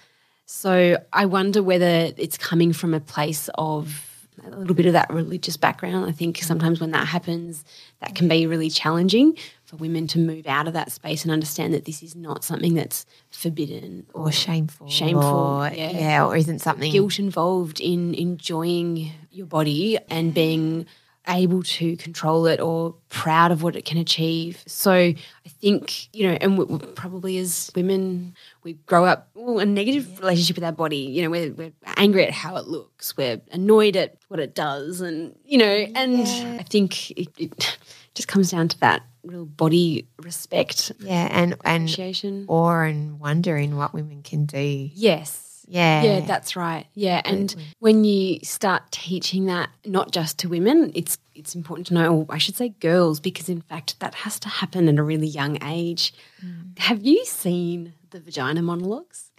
So 0.46 0.98
I 1.14 1.26
wonder 1.26 1.64
whether 1.64 2.12
it's 2.18 2.38
coming 2.38 2.74
from 2.74 2.94
a 2.94 3.00
place 3.00 3.50
of 3.56 4.08
a 4.44 4.50
little 4.58 4.76
bit 4.76 4.88
of 4.88 4.94
that 4.94 5.10
religious 5.10 5.56
background. 5.56 6.10
I 6.10 6.12
think 6.12 6.40
sometimes 6.40 6.82
when 6.82 6.92
that 6.92 7.08
happens, 7.08 7.64
that 8.00 8.16
can 8.16 8.28
be 8.28 8.48
really 8.48 8.70
challenging 8.70 9.38
for 9.66 9.76
women 9.78 10.08
to 10.08 10.20
move 10.20 10.48
out 10.48 10.68
of 10.68 10.74
that 10.74 10.92
space 10.92 11.24
and 11.24 11.32
understand 11.32 11.74
that 11.74 11.86
this 11.86 12.02
is 12.02 12.16
not 12.16 12.44
something 12.44 12.74
that's 12.74 13.06
forbidden 13.30 14.06
or, 14.14 14.28
or 14.28 14.32
shameful. 14.32 14.90
Shameful. 14.90 15.24
Or, 15.24 15.70
yeah. 15.70 15.92
yeah. 15.92 16.26
Or 16.26 16.36
isn't 16.36 16.60
something. 16.60 16.92
Guilt 16.92 17.20
involved 17.20 17.80
in 17.80 18.16
enjoying 18.16 19.12
your 19.32 19.46
body 19.46 19.98
and 20.10 20.34
being 20.34 20.88
able 21.28 21.62
to 21.62 21.96
control 21.98 22.46
it 22.48 22.60
or 22.60 22.96
proud 23.10 23.52
of 23.52 23.64
what 23.64 23.76
it 23.76 23.86
can 23.86 23.98
achieve. 23.98 24.64
So 24.66 24.92
I 24.92 25.16
think, 25.46 26.14
you 26.16 26.28
know, 26.28 26.38
and 26.42 26.58
we, 26.58 26.78
probably 26.96 27.38
as 27.38 27.72
women, 27.76 28.36
we 28.64 28.74
grow 28.86 29.06
up 29.06 29.30
well, 29.36 29.60
a 29.60 29.66
negative 29.66 30.20
relationship 30.20 30.56
with 30.56 30.64
our 30.64 30.72
body. 30.72 30.98
You 30.98 31.24
know, 31.24 31.30
we're, 31.30 31.52
we're, 31.54 31.74
angry 31.98 32.26
at 32.26 32.34
how 32.34 32.56
it 32.56 32.68
looks, 32.68 33.16
we're 33.16 33.40
annoyed 33.52 33.96
at 33.96 34.18
what 34.28 34.40
it 34.40 34.56
does. 34.56 35.02
And, 35.02 35.36
you 35.46 35.58
know, 35.58 35.88
and 35.96 36.28
yeah. 36.28 36.58
I 36.60 36.64
think 36.64 37.12
it, 37.12 37.30
it 37.38 37.78
just 38.16 38.28
comes 38.28 38.52
down 38.52 38.68
to 38.70 38.80
that 38.80 39.04
real 39.24 39.46
body 39.46 40.08
respect. 40.20 40.92
Yeah. 41.00 41.28
And, 41.30 41.56
and 41.64 41.84
appreciation. 41.84 42.46
awe 42.48 42.82
and 42.82 43.20
wonder 43.20 43.58
in 43.58 43.78
what 43.78 43.94
women 43.94 44.24
can 44.24 44.46
do. 44.46 44.90
Yes 44.94 45.51
yeah. 45.68 46.04
Yeah, 46.04 46.20
that's 46.22 46.56
right. 46.56 46.86
Yeah. 46.94 47.22
And 47.26 47.56
when 47.80 48.04
you 48.04 48.40
start 48.44 48.92
teaching 48.92 49.46
that 49.46 49.70
not 49.86 50.12
just 50.12 50.40
to 50.40 50.50
women, 50.50 50.92
it's 50.96 51.18
it's 51.34 51.56
important 51.56 51.88
to 51.88 51.94
know, 51.94 52.16
or 52.18 52.26
I 52.30 52.38
should 52.38 52.56
say 52.56 52.70
girls, 52.70 53.20
because 53.20 53.50
in 53.50 53.62
fact 53.62 54.00
that 54.00 54.14
has 54.16 54.40
to 54.42 54.50
happen 54.50 54.88
at 54.88 55.00
a 55.00 55.04
really 55.04 55.28
young 55.28 55.64
age. 55.64 56.14
Mm. 56.46 56.78
Have 56.80 57.04
you 57.04 57.26
seen 57.26 57.94
the 58.12 58.20
vagina 58.20 58.62
monologues? 58.62 59.31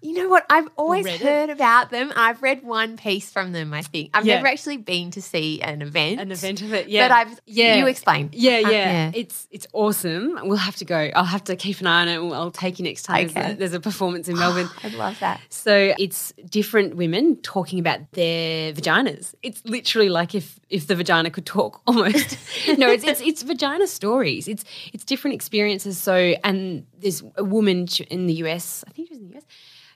You 0.00 0.14
know 0.14 0.28
what? 0.28 0.46
I've 0.48 0.68
always 0.76 1.06
heard 1.06 1.50
it? 1.50 1.52
about 1.52 1.90
them. 1.90 2.12
I've 2.16 2.42
read 2.42 2.62
one 2.62 2.96
piece 2.96 3.30
from 3.30 3.52
them, 3.52 3.74
I 3.74 3.82
think. 3.82 4.10
I've 4.14 4.26
yeah. 4.26 4.36
never 4.36 4.48
actually 4.48 4.76
been 4.76 5.10
to 5.12 5.22
see 5.22 5.60
an 5.60 5.82
event. 5.82 6.20
An 6.20 6.30
event 6.32 6.62
of 6.62 6.72
it, 6.72 6.88
yeah. 6.88 7.08
But 7.08 7.14
I've 7.14 7.40
yeah. 7.46 7.76
you 7.76 7.86
explain. 7.86 8.30
Yeah, 8.32 8.52
uh, 8.52 8.58
yeah. 8.58 8.68
yeah. 8.70 9.12
It's 9.14 9.48
it's 9.50 9.66
awesome. 9.72 10.38
We'll 10.42 10.56
have 10.56 10.76
to 10.76 10.84
go. 10.84 11.10
I'll 11.14 11.24
have 11.24 11.44
to 11.44 11.56
keep 11.56 11.80
an 11.80 11.86
eye 11.86 12.02
on 12.02 12.08
it. 12.08 12.18
I'll 12.18 12.50
take 12.50 12.78
you 12.78 12.84
next 12.84 13.02
time. 13.02 13.26
Okay. 13.26 13.34
There's, 13.34 13.52
a, 13.52 13.56
there's 13.56 13.74
a 13.74 13.80
performance 13.80 14.28
in 14.28 14.38
Melbourne. 14.38 14.68
I'd 14.82 14.94
love 14.94 15.18
that. 15.20 15.40
So 15.50 15.94
it's 15.98 16.32
different 16.48 16.96
women 16.96 17.36
talking 17.36 17.78
about 17.78 18.12
their 18.12 18.72
vaginas. 18.72 19.34
It's 19.42 19.64
literally 19.64 20.08
like 20.08 20.34
if 20.34 20.58
if 20.70 20.86
the 20.86 20.94
vagina 20.94 21.30
could 21.30 21.46
talk 21.46 21.80
almost. 21.86 22.36
no, 22.78 22.90
it's, 22.90 23.04
it's 23.04 23.20
it's 23.20 23.42
vagina 23.42 23.86
stories. 23.86 24.48
It's 24.48 24.64
it's 24.92 25.04
different 25.04 25.34
experiences. 25.34 25.98
So 25.98 26.34
and 26.44 26.86
there's 26.98 27.22
a 27.36 27.44
woman 27.44 27.86
in 28.10 28.26
the 28.26 28.34
US, 28.34 28.84
I 28.86 28.90
think 28.92 29.08
she 29.08 29.14
was 29.14 29.20
in 29.20 29.30
the 29.30 29.36
US 29.38 29.44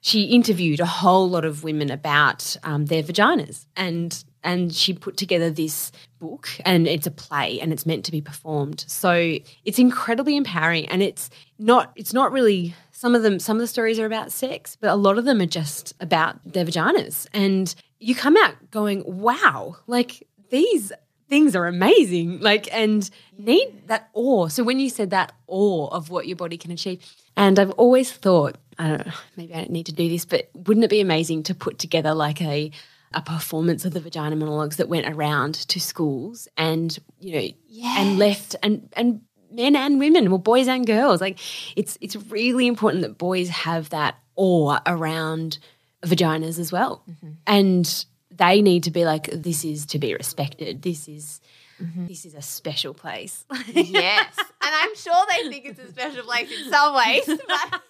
she 0.02 0.24
interviewed 0.24 0.80
a 0.80 0.86
whole 0.86 1.30
lot 1.30 1.44
of 1.44 1.62
women 1.62 1.88
about 1.88 2.56
um, 2.64 2.86
their 2.86 3.02
vaginas 3.02 3.66
and 3.76 4.24
and 4.44 4.74
she 4.74 4.92
put 4.92 5.16
together 5.16 5.48
this 5.48 5.92
book 6.18 6.48
and 6.66 6.88
it's 6.88 7.06
a 7.06 7.10
play 7.12 7.60
and 7.60 7.72
it's 7.72 7.86
meant 7.86 8.04
to 8.04 8.12
be 8.12 8.20
performed 8.20 8.84
so 8.88 9.38
it's 9.64 9.78
incredibly 9.78 10.36
empowering 10.36 10.86
and 10.88 11.02
it's 11.02 11.30
not 11.58 11.92
it's 11.96 12.12
not 12.12 12.32
really 12.32 12.74
some 12.90 13.14
of 13.14 13.22
them 13.22 13.38
some 13.38 13.56
of 13.56 13.60
the 13.60 13.66
stories 13.66 13.98
are 13.98 14.06
about 14.06 14.32
sex 14.32 14.76
but 14.78 14.90
a 14.90 14.96
lot 14.96 15.16
of 15.16 15.24
them 15.24 15.40
are 15.40 15.46
just 15.46 15.94
about 16.00 16.36
their 16.44 16.64
vaginas 16.64 17.26
and 17.32 17.74
you 18.00 18.14
come 18.14 18.36
out 18.36 18.54
going 18.72 19.04
wow 19.06 19.76
like 19.86 20.26
these 20.52 20.92
things 21.28 21.56
are 21.56 21.66
amazing 21.66 22.38
like 22.40 22.72
and 22.72 23.10
need 23.38 23.88
that 23.88 24.10
awe 24.12 24.48
so 24.48 24.62
when 24.62 24.78
you 24.78 24.90
said 24.90 25.10
that 25.10 25.32
awe 25.46 25.88
of 25.88 26.10
what 26.10 26.26
your 26.26 26.36
body 26.36 26.58
can 26.58 26.70
achieve 26.70 27.00
and 27.36 27.58
i've 27.58 27.70
always 27.72 28.12
thought 28.12 28.56
I 28.78 28.88
don't 28.88 29.06
know, 29.06 29.12
maybe 29.36 29.54
I 29.54 29.58
don't 29.58 29.70
need 29.70 29.86
to 29.86 29.92
do 29.92 30.08
this, 30.08 30.24
but 30.24 30.50
wouldn't 30.54 30.84
it 30.84 30.90
be 30.90 31.00
amazing 31.00 31.44
to 31.44 31.54
put 31.54 31.78
together 31.78 32.14
like 32.14 32.40
a 32.42 32.70
a 33.14 33.20
performance 33.20 33.84
of 33.84 33.92
the 33.92 34.00
vagina 34.00 34.34
monologues 34.34 34.78
that 34.78 34.88
went 34.88 35.06
around 35.06 35.54
to 35.54 35.78
schools 35.78 36.48
and 36.56 36.98
you 37.20 37.34
know 37.34 37.48
yes. 37.68 37.98
and 37.98 38.18
left 38.18 38.56
and 38.62 38.88
and 38.94 39.20
men 39.50 39.76
and 39.76 39.98
women, 39.98 40.30
well 40.30 40.38
boys 40.38 40.68
and 40.68 40.86
girls. 40.86 41.20
Like 41.20 41.38
it's 41.76 41.98
it's 42.00 42.16
really 42.16 42.66
important 42.66 43.02
that 43.02 43.18
boys 43.18 43.50
have 43.50 43.90
that 43.90 44.16
awe 44.34 44.80
around 44.86 45.58
vaginas 46.02 46.58
as 46.58 46.72
well. 46.72 47.02
Mm-hmm. 47.08 47.32
And 47.46 48.04
they 48.42 48.60
need 48.60 48.82
to 48.84 48.90
be 48.90 49.04
like, 49.04 49.30
this 49.30 49.64
is 49.64 49.86
to 49.86 49.98
be 49.98 50.14
respected. 50.14 50.82
This 50.82 51.08
is 51.08 51.40
Mm-hmm. 51.80 52.06
This 52.06 52.24
is 52.24 52.34
a 52.34 52.42
special 52.42 52.94
place. 52.94 53.44
yes. 53.66 54.38
And 54.38 54.48
I'm 54.60 54.94
sure 54.94 55.14
they 55.28 55.48
think 55.48 55.64
it's 55.66 55.80
a 55.80 55.88
special 55.88 56.22
place 56.22 56.48
in 56.48 56.70
some 56.70 56.94
ways, 56.94 57.26
but, 57.26 57.82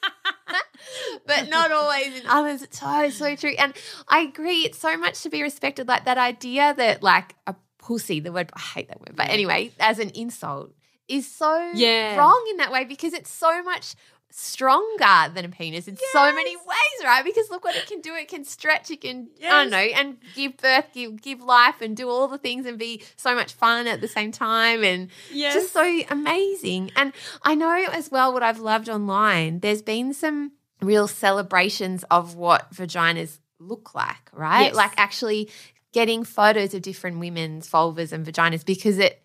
but 1.26 1.50
not 1.50 1.70
always 1.72 2.18
in 2.18 2.26
others. 2.26 2.62
It's 2.62 2.80
so, 2.80 3.10
so 3.10 3.36
true. 3.36 3.52
And 3.58 3.74
I 4.08 4.20
agree, 4.20 4.60
it's 4.60 4.78
so 4.78 4.96
much 4.96 5.22
to 5.24 5.28
be 5.28 5.42
respected. 5.42 5.88
Like 5.88 6.06
that 6.06 6.16
idea 6.16 6.72
that, 6.74 7.02
like, 7.02 7.34
a 7.46 7.54
pussy, 7.76 8.20
the 8.20 8.32
word, 8.32 8.50
I 8.54 8.60
hate 8.60 8.88
that 8.88 9.00
word, 9.00 9.14
but 9.14 9.28
anyway, 9.28 9.72
as 9.78 9.98
an 9.98 10.08
insult 10.14 10.72
is 11.08 11.30
so 11.30 11.72
yeah. 11.74 12.16
wrong 12.16 12.46
in 12.50 12.56
that 12.58 12.72
way 12.72 12.84
because 12.84 13.12
it's 13.12 13.30
so 13.30 13.62
much 13.62 13.94
stronger 14.32 15.32
than 15.34 15.44
a 15.44 15.48
penis 15.48 15.86
in 15.86 15.96
yes. 16.00 16.12
so 16.12 16.32
many 16.34 16.56
ways, 16.56 17.04
right? 17.04 17.24
Because 17.24 17.50
look 17.50 17.64
what 17.64 17.76
it 17.76 17.86
can 17.86 18.00
do. 18.00 18.14
It 18.14 18.28
can 18.28 18.44
stretch, 18.44 18.90
it 18.90 19.02
can, 19.02 19.28
yes. 19.38 19.52
I 19.52 19.62
don't 19.62 19.70
know, 19.70 19.76
and 19.76 20.16
give 20.34 20.56
birth, 20.56 20.86
give, 20.92 21.20
give 21.20 21.40
life, 21.42 21.80
and 21.80 21.96
do 21.96 22.08
all 22.08 22.28
the 22.28 22.38
things 22.38 22.66
and 22.66 22.78
be 22.78 23.02
so 23.16 23.34
much 23.34 23.52
fun 23.52 23.86
at 23.86 24.00
the 24.00 24.08
same 24.08 24.32
time. 24.32 24.82
And 24.82 25.08
yes. 25.32 25.54
just 25.54 25.72
so 25.72 26.02
amazing. 26.10 26.90
And 26.96 27.12
I 27.42 27.54
know 27.54 27.86
as 27.92 28.10
well 28.10 28.32
what 28.32 28.42
I've 28.42 28.60
loved 28.60 28.88
online, 28.88 29.60
there's 29.60 29.82
been 29.82 30.14
some 30.14 30.52
real 30.80 31.06
celebrations 31.06 32.04
of 32.10 32.34
what 32.34 32.72
vaginas 32.72 33.38
look 33.58 33.94
like, 33.94 34.30
right? 34.32 34.74
Like 34.74 34.92
actually 34.96 35.50
getting 35.92 36.24
photos 36.24 36.74
of 36.74 36.82
different 36.82 37.18
women's 37.18 37.68
vulvas 37.68 38.12
and 38.12 38.26
vaginas 38.26 38.64
because 38.64 38.98
it 38.98 39.22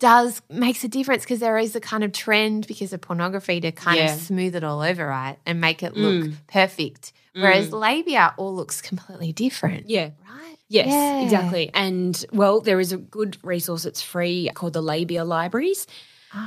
does 0.00 0.42
makes 0.48 0.82
a 0.82 0.88
difference 0.88 1.22
because 1.22 1.38
there 1.38 1.58
is 1.58 1.76
a 1.76 1.80
kind 1.80 2.02
of 2.02 2.12
trend 2.12 2.66
because 2.66 2.92
of 2.92 3.00
pornography 3.00 3.60
to 3.60 3.70
kind 3.70 3.98
yeah. 3.98 4.14
of 4.14 4.20
smooth 4.20 4.56
it 4.56 4.64
all 4.64 4.80
over, 4.80 5.06
right? 5.06 5.36
And 5.46 5.60
make 5.60 5.82
it 5.82 5.96
look 5.96 6.24
mm. 6.24 6.34
perfect. 6.48 7.12
Whereas 7.34 7.68
mm. 7.70 7.78
labia 7.78 8.34
all 8.36 8.54
looks 8.54 8.82
completely 8.82 9.32
different. 9.32 9.88
Yeah. 9.88 10.10
Right? 10.28 10.56
Yes, 10.68 10.88
yeah. 10.88 11.22
exactly. 11.22 11.70
And 11.72 12.24
well, 12.32 12.60
there 12.60 12.80
is 12.80 12.92
a 12.92 12.96
good 12.96 13.36
resource, 13.42 13.84
it's 13.84 14.02
free 14.02 14.50
called 14.54 14.72
the 14.72 14.82
Labia 14.82 15.24
Libraries. 15.24 15.86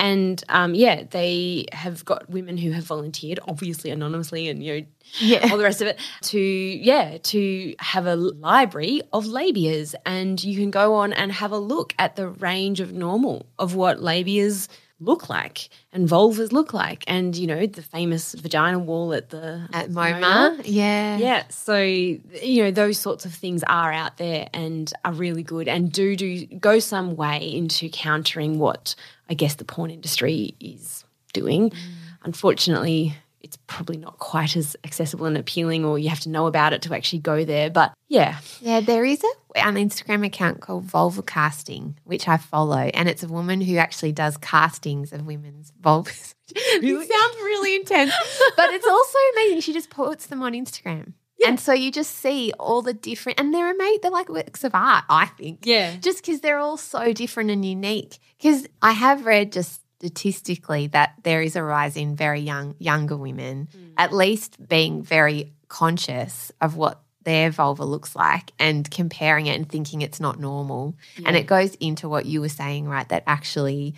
And 0.00 0.44
um, 0.48 0.76
yeah, 0.76 1.02
they 1.10 1.66
have 1.72 2.04
got 2.04 2.30
women 2.30 2.56
who 2.56 2.70
have 2.70 2.84
volunteered, 2.84 3.40
obviously 3.48 3.90
anonymously, 3.90 4.48
and 4.48 4.62
you 4.62 4.80
know, 4.80 4.86
yeah. 5.18 5.48
all 5.50 5.58
the 5.58 5.64
rest 5.64 5.82
of 5.82 5.88
it, 5.88 5.98
to 6.22 6.38
yeah, 6.38 7.18
to 7.18 7.74
have 7.80 8.06
a 8.06 8.14
library 8.14 9.02
of 9.12 9.24
labias, 9.24 9.96
and 10.06 10.42
you 10.44 10.56
can 10.56 10.70
go 10.70 10.94
on 10.94 11.12
and 11.12 11.32
have 11.32 11.50
a 11.50 11.58
look 11.58 11.94
at 11.98 12.14
the 12.14 12.28
range 12.28 12.78
of 12.78 12.92
normal 12.92 13.46
of 13.58 13.74
what 13.74 13.98
labias 13.98 14.68
look 15.00 15.28
like 15.28 15.68
and 15.92 16.08
vulvas 16.08 16.50
look 16.50 16.74
like 16.74 17.04
and 17.06 17.36
you 17.36 17.46
know 17.46 17.66
the 17.66 17.82
famous 17.82 18.34
vagina 18.34 18.78
wall 18.78 19.12
at 19.14 19.30
the 19.30 19.68
at 19.72 19.90
MoMA. 19.90 20.60
Yeah 20.64 21.16
yeah 21.18 21.44
so 21.50 21.78
you 21.78 22.62
know 22.62 22.70
those 22.70 22.98
sorts 22.98 23.24
of 23.24 23.32
things 23.32 23.62
are 23.68 23.92
out 23.92 24.16
there 24.16 24.48
and 24.52 24.92
are 25.04 25.12
really 25.12 25.44
good 25.44 25.68
and 25.68 25.92
do 25.92 26.16
do 26.16 26.46
go 26.46 26.80
some 26.80 27.14
way 27.14 27.38
into 27.54 27.88
countering 27.88 28.58
what 28.58 28.96
I 29.30 29.34
guess 29.34 29.54
the 29.54 29.64
porn 29.64 29.90
industry 29.90 30.54
is 30.58 31.04
doing. 31.32 31.70
Mm. 31.70 31.76
Unfortunately, 32.24 33.14
it's 33.40 33.58
probably 33.66 33.96
not 33.96 34.18
quite 34.18 34.56
as 34.56 34.76
accessible 34.84 35.26
and 35.26 35.36
appealing, 35.36 35.84
or 35.84 35.98
you 35.98 36.08
have 36.08 36.20
to 36.20 36.28
know 36.28 36.46
about 36.46 36.72
it 36.72 36.82
to 36.82 36.94
actually 36.94 37.20
go 37.20 37.44
there. 37.44 37.70
But 37.70 37.92
yeah. 38.08 38.38
Yeah, 38.60 38.80
there 38.80 39.04
is 39.04 39.22
a, 39.22 39.58
an 39.66 39.76
Instagram 39.76 40.26
account 40.26 40.60
called 40.60 40.84
Vulva 40.84 41.22
Casting, 41.22 41.98
which 42.04 42.26
I 42.26 42.36
follow. 42.36 42.76
And 42.78 43.08
it's 43.08 43.22
a 43.22 43.28
woman 43.28 43.60
who 43.60 43.76
actually 43.76 44.12
does 44.12 44.36
castings 44.36 45.12
of 45.12 45.26
women's 45.26 45.72
vulvas. 45.80 46.34
Really? 46.54 47.04
it 47.04 47.10
sounds 47.10 47.36
really 47.36 47.76
intense, 47.76 48.12
but 48.56 48.70
it's 48.70 48.86
also 48.86 49.18
amazing. 49.34 49.60
She 49.60 49.72
just 49.72 49.90
puts 49.90 50.26
them 50.26 50.42
on 50.42 50.52
Instagram. 50.52 51.12
Yeah. 51.38 51.50
And 51.50 51.60
so 51.60 51.72
you 51.72 51.92
just 51.92 52.16
see 52.16 52.52
all 52.58 52.82
the 52.82 52.94
different, 52.94 53.38
and 53.38 53.54
they're 53.54 53.74
made, 53.74 53.98
they're 54.02 54.10
like 54.10 54.28
works 54.28 54.64
of 54.64 54.74
art, 54.74 55.04
I 55.08 55.26
think. 55.26 55.60
Yeah. 55.64 55.96
Just 55.96 56.24
because 56.24 56.40
they're 56.40 56.58
all 56.58 56.76
so 56.76 57.12
different 57.12 57.50
and 57.50 57.64
unique. 57.64 58.18
Because 58.38 58.66
I 58.82 58.92
have 58.92 59.24
read 59.24 59.52
just 59.52 59.80
statistically 59.98 60.86
that 60.88 61.14
there 61.24 61.42
is 61.42 61.56
a 61.56 61.62
rise 61.62 61.96
in 61.96 62.14
very 62.14 62.40
young, 62.40 62.74
younger 62.78 63.16
women, 63.16 63.68
mm. 63.76 63.92
at 63.96 64.12
least 64.12 64.56
being 64.68 65.02
very 65.02 65.52
conscious 65.68 66.52
of 66.60 66.76
what 66.76 67.02
their 67.24 67.50
vulva 67.50 67.84
looks 67.84 68.14
like 68.14 68.52
and 68.58 68.90
comparing 68.90 69.46
it 69.46 69.56
and 69.56 69.68
thinking 69.68 70.00
it's 70.00 70.20
not 70.20 70.38
normal. 70.38 70.94
Yeah. 71.16 71.28
And 71.28 71.36
it 71.36 71.46
goes 71.46 71.74
into 71.74 72.08
what 72.08 72.26
you 72.26 72.40
were 72.40 72.48
saying, 72.48 72.88
right? 72.88 73.08
That 73.08 73.24
actually 73.26 73.94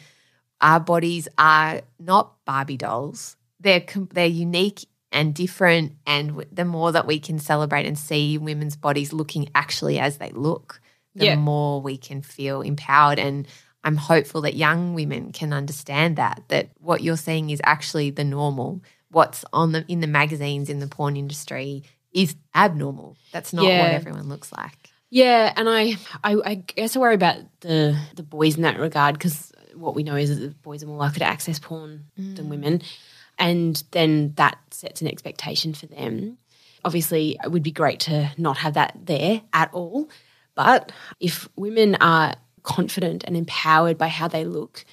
our 0.60 0.80
bodies 0.80 1.28
are 1.38 1.82
not 1.98 2.34
Barbie 2.44 2.78
dolls. 2.78 3.36
They're 3.60 3.84
they're 4.12 4.26
unique 4.26 4.86
and 5.12 5.34
different. 5.34 5.92
And 6.06 6.44
the 6.50 6.64
more 6.64 6.92
that 6.92 7.06
we 7.06 7.20
can 7.20 7.38
celebrate 7.38 7.86
and 7.86 7.98
see 7.98 8.38
women's 8.38 8.76
bodies 8.76 9.12
looking 9.12 9.50
actually 9.54 9.98
as 9.98 10.16
they 10.16 10.30
look, 10.30 10.80
the 11.14 11.26
yeah. 11.26 11.36
more 11.36 11.80
we 11.80 11.98
can 11.98 12.22
feel 12.22 12.62
empowered. 12.62 13.18
And 13.18 13.46
I'm 13.82 13.96
hopeful 13.96 14.42
that 14.42 14.54
young 14.54 14.94
women 14.94 15.32
can 15.32 15.52
understand 15.52 16.16
that 16.16 16.42
that 16.48 16.70
what 16.78 17.02
you're 17.02 17.16
seeing 17.16 17.50
is 17.50 17.60
actually 17.64 18.10
the 18.10 18.24
normal. 18.24 18.82
What's 19.10 19.44
on 19.52 19.72
the 19.72 19.84
in 19.88 20.00
the 20.00 20.06
magazines 20.06 20.68
in 20.68 20.78
the 20.78 20.86
porn 20.86 21.16
industry 21.16 21.84
is 22.12 22.36
abnormal. 22.54 23.16
That's 23.32 23.52
not 23.52 23.64
Yeah. 23.64 23.82
what 23.82 23.92
everyone 23.92 24.28
looks 24.28 24.52
like. 24.52 24.90
Yeah, 25.10 25.52
and 25.56 25.68
I, 25.68 25.96
I, 26.22 26.36
I 26.44 26.54
guess 26.54 26.94
I 26.94 27.00
worry 27.00 27.14
about 27.14 27.36
the 27.60 27.98
the 28.14 28.22
boys 28.22 28.56
in 28.56 28.62
that 28.62 28.78
regard 28.78 29.14
because 29.14 29.52
what 29.74 29.94
we 29.94 30.02
know 30.02 30.16
is 30.16 30.30
that 30.30 30.44
the 30.44 30.54
boys 30.54 30.82
are 30.82 30.86
more 30.86 30.98
likely 30.98 31.20
to 31.20 31.24
access 31.24 31.58
porn 31.58 32.06
than 32.16 32.46
mm. 32.46 32.48
women, 32.48 32.82
and 33.38 33.82
then 33.90 34.34
that 34.36 34.58
sets 34.70 35.00
an 35.00 35.08
expectation 35.08 35.74
for 35.74 35.86
them. 35.86 36.38
Obviously, 36.84 37.36
it 37.42 37.50
would 37.50 37.62
be 37.62 37.72
great 37.72 38.00
to 38.00 38.30
not 38.38 38.58
have 38.58 38.74
that 38.74 38.96
there 39.04 39.42
at 39.52 39.70
all, 39.72 40.08
but 40.54 40.92
if 41.18 41.48
women 41.56 41.96
are 41.96 42.34
confident 42.62 43.24
and 43.24 43.36
empowered 43.36 43.98
by 43.98 44.08
how 44.08 44.28
they 44.28 44.44
look, 44.44 44.84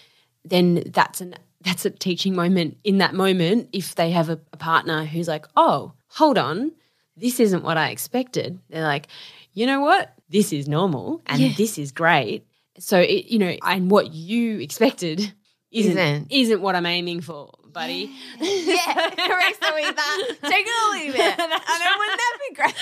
then 0.45 0.83
that's 0.87 1.21
an 1.21 1.35
that's 1.61 1.85
a 1.85 1.89
teaching 1.89 2.35
moment 2.35 2.77
in 2.83 2.99
that 2.99 3.13
moment 3.13 3.69
if 3.73 3.95
they 3.95 4.11
have 4.11 4.29
a, 4.29 4.39
a 4.53 4.57
partner 4.57 5.03
who's 5.05 5.27
like, 5.27 5.45
oh, 5.57 5.91
hold 6.07 6.37
on, 6.37 6.71
this 7.17 7.39
isn't 7.39 7.63
what 7.63 7.77
I 7.77 7.89
expected. 7.89 8.59
They're 8.69 8.83
like, 8.83 9.07
you 9.53 9.65
know 9.65 9.81
what? 9.81 10.13
This 10.29 10.53
is 10.53 10.67
normal 10.67 11.21
and 11.25 11.41
Yeah. 11.41 11.53
this 11.57 11.77
is 11.77 11.91
great. 11.91 12.45
So 12.79 12.99
it, 12.99 13.25
you 13.25 13.39
know, 13.39 13.55
and 13.63 13.89
what 13.89 14.13
you 14.13 14.59
expected 14.59 15.33
isn't 15.71 15.97
Isn't. 15.97 16.27
isn't, 16.31 16.61
what 16.61 16.75
I'm 16.75 16.85
aiming 16.85 17.21
for, 17.21 17.51
buddy. 17.73 18.11
Yeah, 18.39 19.09
correct. 19.09 19.57
So 19.63 19.73
with 19.73 19.95
that, 19.95 20.27
take 20.43 20.65
it 20.67 20.69
or 20.69 20.99
leave 20.99 21.15
it. 21.15 21.39
And 21.39 21.51
then 21.51 21.93
wouldn't 21.97 22.19
that 22.21 22.37
be 22.49 22.55
great? 22.55 22.75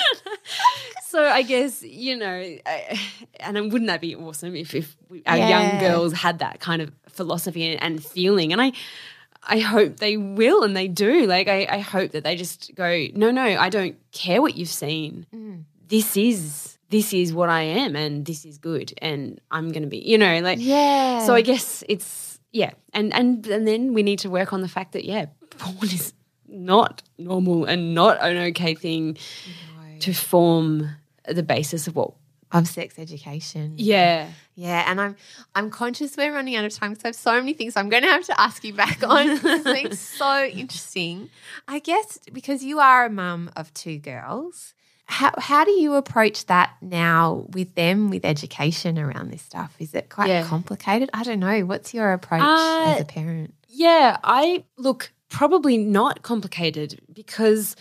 So 1.16 1.24
I 1.24 1.42
guess 1.44 1.82
you 1.84 2.18
know, 2.18 2.36
I, 2.66 3.00
and 3.40 3.56
wouldn't 3.72 3.88
that 3.88 4.02
be 4.02 4.16
awesome 4.16 4.56
if 4.56 4.74
if 4.76 4.96
we, 5.10 5.24
our 5.26 5.38
Yeah. 5.38 5.50
young 5.50 5.78
girls 5.80 6.14
had 6.14 6.40
that 6.40 6.60
kind 6.60 6.82
of 6.82 6.92
philosophy 7.10 7.64
and, 7.72 7.82
and 7.82 8.04
feeling? 8.04 8.52
And 8.54 8.62
I, 8.62 8.72
I 9.44 9.60
hope 9.60 9.98
they 9.98 10.18
will, 10.18 10.64
and 10.64 10.76
they 10.76 10.88
do. 10.88 11.26
Like 11.26 11.48
I, 11.48 11.68
I 11.70 11.80
hope 11.80 12.12
that 12.12 12.24
they 12.24 12.36
just 12.36 12.74
go, 12.76 13.08
no, 13.14 13.32
no, 13.32 13.44
I 13.44 13.70
don't 13.70 13.96
care 14.12 14.42
what 14.42 14.56
you've 14.58 14.70
seen. 14.86 15.26
Mm. 15.34 15.64
This 15.88 16.18
is 16.18 16.78
this 16.90 17.14
is 17.14 17.34
what 17.34 17.50
I 17.50 17.62
am, 17.62 17.96
and 17.96 18.26
this 18.26 18.46
is 18.46 18.58
good, 18.58 18.94
and 19.02 19.40
I'm 19.52 19.72
going 19.72 19.84
to 19.84 19.90
be, 19.90 20.00
you 20.00 20.18
know, 20.18 20.40
like 20.42 20.60
Yeah. 20.62 21.26
So 21.26 21.34
I 21.34 21.42
guess 21.42 21.84
it's 21.90 22.40
yeah, 22.52 22.72
and 22.94 23.14
and 23.14 23.46
and 23.48 23.68
then 23.68 23.94
we 23.94 24.04
need 24.04 24.20
to 24.20 24.30
work 24.30 24.54
on 24.54 24.62
the 24.62 24.68
fact 24.70 24.92
that 24.94 25.06
yeah, 25.06 25.26
porn 25.58 25.90
is 25.92 26.14
not 26.48 27.02
normal 27.18 27.66
and 27.66 27.94
not 27.94 28.18
an 28.22 28.38
okay 28.50 28.76
thing 28.76 29.18
to 30.00 30.14
form 30.14 30.90
the 31.27 31.43
basis 31.43 31.88
of 31.88 31.95
what. 31.95 32.11
of 32.52 32.68
sex 32.68 32.97
education. 32.99 33.73
Yeah, 33.77 34.30
Yeah, 34.56 34.89
and 34.89 35.02
I'm 35.02 35.15
I'm 35.56 35.69
conscious 35.69 36.15
we're 36.15 36.31
running 36.34 36.56
out 36.56 36.64
of 36.65 36.73
time 36.73 36.91
because 36.91 37.03
I 37.06 37.07
have 37.10 37.15
so 37.15 37.34
many 37.34 37.53
things 37.53 37.76
I'm 37.76 37.89
going 37.89 38.03
to 38.03 38.10
have 38.10 38.26
to 38.26 38.39
ask 38.39 38.64
you 38.64 38.73
back 38.73 39.02
on. 39.07 39.27
it's 39.43 39.64
been 39.64 39.95
so 39.95 40.45
interesting. 40.45 41.30
I 41.68 41.80
guess 41.80 42.19
because 42.31 42.64
you 42.64 42.80
are 42.80 43.06
a 43.06 43.10
mum 43.10 43.49
of 43.57 43.73
two 43.73 43.97
girls, 43.97 44.73
how 45.06 45.31
how 45.38 45.65
do 45.65 45.72
you 45.72 45.95
approach 45.95 46.45
that 46.45 46.69
now 46.81 47.45
with 47.49 47.76
them 47.76 48.10
with 48.10 48.23
education 48.26 48.97
around 48.99 49.31
this 49.31 49.41
stuff? 49.41 49.76
Is 49.80 49.93
it 49.93 50.10
quite 50.10 50.30
Yeah. 50.30 50.43
complicated? 50.45 51.10
I 51.14 51.23
don't 51.23 51.39
know. 51.39 51.61
What's 51.65 51.93
your 51.93 52.14
approach 52.14 52.41
Uh, 52.41 52.93
as 52.95 53.02
a 53.02 53.06
parent? 53.06 53.53
yeah. 53.68 54.18
I 54.23 54.64
look 54.77 55.11
probably 55.30 55.77
not 55.77 56.22
complicated 56.22 57.02
because 57.11 57.76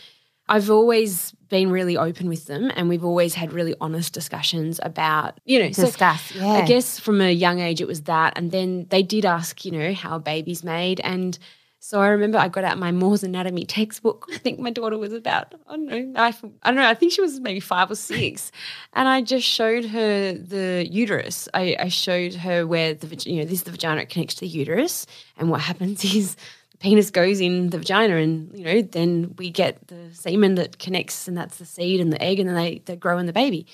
I've 0.48 0.70
always 0.70 1.32
been 1.54 1.70
really 1.70 1.96
open 1.96 2.28
with 2.28 2.46
them, 2.46 2.70
and 2.74 2.88
we've 2.88 3.04
always 3.04 3.34
had 3.34 3.52
really 3.52 3.76
honest 3.80 4.12
discussions 4.12 4.80
about 4.82 5.38
you 5.44 5.60
know. 5.62 5.70
so- 5.70 5.86
Discuss. 5.86 6.34
yeah. 6.34 6.48
I 6.48 6.62
guess 6.66 6.98
from 6.98 7.20
a 7.20 7.30
young 7.30 7.60
age 7.60 7.80
it 7.80 7.86
was 7.86 8.02
that, 8.02 8.32
and 8.36 8.50
then 8.50 8.86
they 8.90 9.02
did 9.04 9.24
ask, 9.24 9.64
you 9.64 9.70
know, 9.70 9.92
how 9.94 10.16
a 10.16 10.18
baby's 10.18 10.64
made, 10.64 10.98
and 11.00 11.38
so 11.78 12.00
I 12.00 12.08
remember 12.08 12.38
I 12.38 12.48
got 12.48 12.64
out 12.64 12.78
my 12.78 12.92
Moore's 12.92 13.22
Anatomy 13.22 13.66
textbook. 13.66 14.26
I 14.34 14.38
think 14.38 14.58
my 14.58 14.70
daughter 14.70 14.98
was 14.98 15.12
about 15.12 15.54
I 15.68 15.72
don't 15.76 15.86
know, 15.86 16.20
I, 16.20 16.28
I 16.64 16.68
don't 16.70 16.76
know, 16.76 16.88
I 16.88 16.94
think 16.94 17.12
she 17.12 17.20
was 17.20 17.38
maybe 17.40 17.60
five 17.60 17.88
or 17.90 17.94
six, 17.94 18.50
and 18.94 19.06
I 19.06 19.22
just 19.22 19.46
showed 19.46 19.84
her 19.84 20.32
the 20.32 20.88
uterus. 20.90 21.48
I, 21.54 21.76
I 21.78 21.88
showed 21.88 22.34
her 22.34 22.66
where 22.66 22.94
the 22.94 23.06
you 23.30 23.36
know 23.38 23.44
this 23.44 23.58
is 23.58 23.62
the 23.62 23.70
vagina 23.70 24.00
it 24.00 24.08
connects 24.08 24.34
to 24.36 24.40
the 24.40 24.48
uterus, 24.48 25.06
and 25.38 25.50
what 25.50 25.60
happens 25.60 26.04
is 26.20 26.36
penis 26.84 27.10
goes 27.10 27.40
in 27.40 27.70
the 27.70 27.78
vagina, 27.78 28.16
and 28.16 28.56
you 28.56 28.62
know 28.64 28.82
then 28.82 29.34
we 29.38 29.50
get 29.50 29.88
the 29.88 30.10
semen 30.12 30.54
that 30.56 30.78
connects, 30.78 31.26
and 31.26 31.36
that's 31.36 31.56
the 31.56 31.64
seed 31.64 31.98
and 31.98 32.12
the 32.12 32.22
egg, 32.22 32.38
and 32.38 32.48
then 32.48 32.56
they 32.56 32.82
they 32.84 32.94
grow 32.94 33.16
in 33.18 33.24
the 33.26 33.32
baby. 33.32 33.66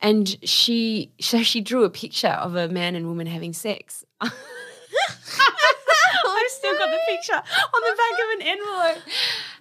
And 0.00 0.36
she 0.42 1.12
so 1.20 1.42
she 1.44 1.60
drew 1.60 1.84
a 1.84 1.90
picture 1.90 2.28
of 2.28 2.56
a 2.56 2.68
man 2.68 2.96
and 2.96 3.06
woman 3.06 3.28
having 3.28 3.52
sex. 3.52 4.04
I've 4.20 4.32
still 6.48 6.76
got 6.76 6.90
the 6.90 6.98
picture 7.06 7.34
on 7.34 7.82
the 7.88 7.96
back 7.96 8.18
of 8.24 8.28
an 8.34 8.42
envelope, 8.42 8.98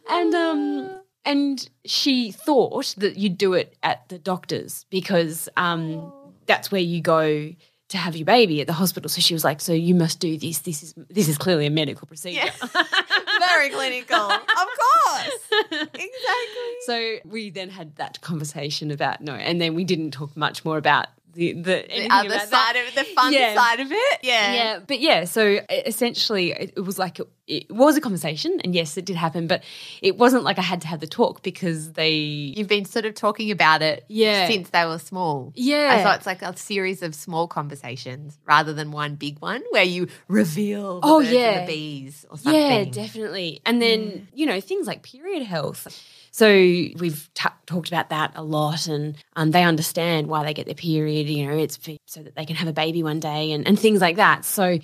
and 0.10 0.34
um 0.36 1.00
and 1.26 1.70
she 1.86 2.32
thought 2.32 2.96
that 2.98 3.18
you'd 3.18 3.38
do 3.38 3.54
it 3.54 3.78
at 3.84 4.10
the 4.10 4.18
doctor's 4.18 4.86
because 4.90 5.48
um 5.58 6.12
that's 6.48 6.72
where 6.72 6.82
you 6.82 7.02
go 7.02 7.52
to 7.90 7.98
have 7.98 8.16
your 8.16 8.26
baby 8.26 8.62
at 8.62 8.68
the 8.68 8.74
hospital. 8.74 9.10
So 9.10 9.20
she 9.22 9.34
was 9.34 9.44
like, 9.44 9.62
"So 9.62 9.74
you 9.74 9.94
must 9.96 10.20
do 10.20 10.38
this. 10.38 10.60
This 10.60 10.84
is 10.84 10.94
this 11.10 11.28
is 11.28 11.38
clearly 11.38 11.66
a 11.66 11.70
medical 11.72 12.08
procedure." 12.08 12.52
Very 13.40 13.70
clinical. 13.70 14.18
of 14.32 14.68
course. 14.82 15.40
Exactly. 15.72 16.72
So 16.86 17.16
we 17.26 17.50
then 17.50 17.70
had 17.70 17.96
that 17.98 18.22
conversation 18.22 18.92
about 18.92 19.22
no, 19.22 19.34
and 19.34 19.60
then 19.62 19.76
we 19.76 19.84
didn't 19.84 20.12
talk 20.12 20.36
much 20.36 20.64
more 20.66 20.78
about 20.78 21.08
the 21.34 21.54
the, 21.54 21.86
The 21.88 22.08
other 22.10 22.30
side 22.40 22.50
that. 22.52 22.76
of 22.76 22.88
it, 22.88 22.96
the 22.96 23.14
fun 23.16 23.34
Yeah. 23.34 23.56
side 23.56 23.80
of 23.80 23.92
it. 23.92 24.20
Yeah. 24.24 24.54
Yeah, 24.54 24.80
but 24.86 25.00
yeah, 25.00 25.26
so 25.26 25.60
essentially 25.70 26.52
it, 26.52 26.74
it 26.78 26.82
was 26.82 26.98
like 27.00 27.20
it 27.20 27.28
was 27.70 27.98
a 27.98 28.02
conversation, 28.02 28.60
and 28.64 28.76
yes, 28.76 28.98
it 28.98 29.06
did 29.06 29.16
happen, 29.16 29.48
but 29.48 29.64
it 30.02 30.18
wasn't 30.18 30.44
like 30.44 30.60
I 30.60 30.62
had 30.62 30.82
to 30.82 30.88
have 30.88 31.00
the 31.00 31.08
talk 31.08 31.42
because 31.44 31.94
they. 31.94 32.12
You've 32.12 32.68
been 32.68 32.86
sort 32.86 33.06
of 33.06 33.14
talking 33.16 33.52
about 33.52 33.82
it 33.82 34.06
Yeah. 34.08 34.48
since 34.48 34.70
they 34.70 34.86
were 34.86 35.00
small. 35.00 35.52
Yeah. 35.56 36.04
So 36.04 36.12
it's 36.12 36.26
like 36.26 36.42
a 36.42 36.56
series 36.58 37.02
of 37.02 37.16
small 37.16 37.48
conversations 37.48 38.38
rather 38.46 38.74
than 38.74 38.92
one 38.92 39.16
big 39.16 39.40
one 39.40 39.62
where 39.72 39.84
you 39.84 40.08
reveal 40.28 41.02
the 41.02 41.08
Oh, 41.08 41.20
yeah. 41.20 41.62
the 41.62 41.68
bees 41.68 42.26
or 42.30 42.38
something. 42.38 42.62
Yeah, 42.62 42.84
definitely. 42.86 43.62
And 43.66 43.82
then, 43.82 44.28
you 44.34 44.46
know, 44.46 44.60
things 44.62 44.88
like 44.88 45.04
period 45.04 45.44
health. 45.44 45.88
So 46.32 46.48
we've 46.48 47.30
ta 47.34 47.54
talked 47.66 47.88
about 47.88 48.10
that 48.10 48.34
a 48.36 48.44
lot, 48.44 48.88
and 48.88 49.16
um, 49.36 49.52
they 49.52 49.64
understand 49.64 50.28
why 50.28 50.44
they 50.44 50.54
get 50.54 50.68
their 50.68 50.76
period. 50.76 51.28
You 51.28 51.48
know, 51.48 51.58
it's 51.58 51.80
so 52.06 52.22
that 52.22 52.36
they 52.36 52.46
can 52.46 52.56
have 52.56 52.68
a 52.68 52.74
baby 52.74 53.02
one 53.02 53.20
day, 53.20 53.52
and, 53.52 53.68
and 53.68 53.78
things 53.80 54.00
like 54.00 54.18
that. 54.18 54.46
So, 54.46 54.78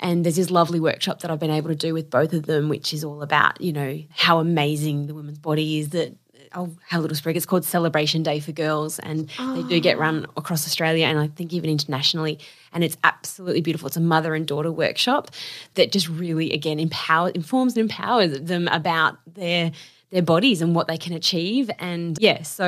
and 0.00 0.24
there's 0.24 0.36
this 0.36 0.50
lovely 0.50 0.80
workshop 0.80 1.20
that 1.20 1.30
I've 1.30 1.38
been 1.38 1.50
able 1.50 1.68
to 1.68 1.74
do 1.74 1.94
with 1.94 2.10
both 2.10 2.32
of 2.32 2.46
them, 2.46 2.68
which 2.68 2.92
is 2.92 3.04
all 3.04 3.22
about 3.22 3.60
you 3.60 3.72
know 3.72 4.02
how 4.10 4.38
amazing 4.38 5.06
the 5.06 5.14
woman's 5.14 5.38
body 5.38 5.78
is. 5.78 5.90
That 5.90 6.16
I'll 6.54 6.74
have 6.88 7.00
a 7.00 7.02
little 7.02 7.16
sprig. 7.16 7.36
It's 7.36 7.46
called 7.46 7.64
Celebration 7.64 8.22
Day 8.22 8.40
for 8.40 8.52
Girls, 8.52 8.98
and 9.00 9.28
they 9.54 9.62
do 9.62 9.80
get 9.80 9.98
run 9.98 10.26
ah. 10.28 10.32
across 10.36 10.66
Australia 10.66 11.06
and 11.06 11.18
I 11.18 11.28
think 11.28 11.52
even 11.52 11.68
internationally. 11.68 12.38
And 12.72 12.82
it's 12.84 12.96
absolutely 13.04 13.60
beautiful. 13.60 13.88
It's 13.88 13.96
a 13.96 14.00
mother 14.00 14.34
and 14.34 14.46
daughter 14.46 14.70
workshop 14.70 15.30
that 15.74 15.92
just 15.92 16.08
really, 16.08 16.52
again, 16.52 16.78
empower, 16.78 17.30
informs 17.30 17.76
and 17.76 17.82
empowers 17.82 18.40
them 18.40 18.68
about 18.68 19.18
their 19.32 19.72
their 20.14 20.22
bodies 20.22 20.62
and 20.62 20.74
what 20.74 20.86
they 20.86 20.96
can 20.96 21.12
achieve. 21.12 21.70
And 21.78 22.16
yeah, 22.20 22.42
so 22.42 22.66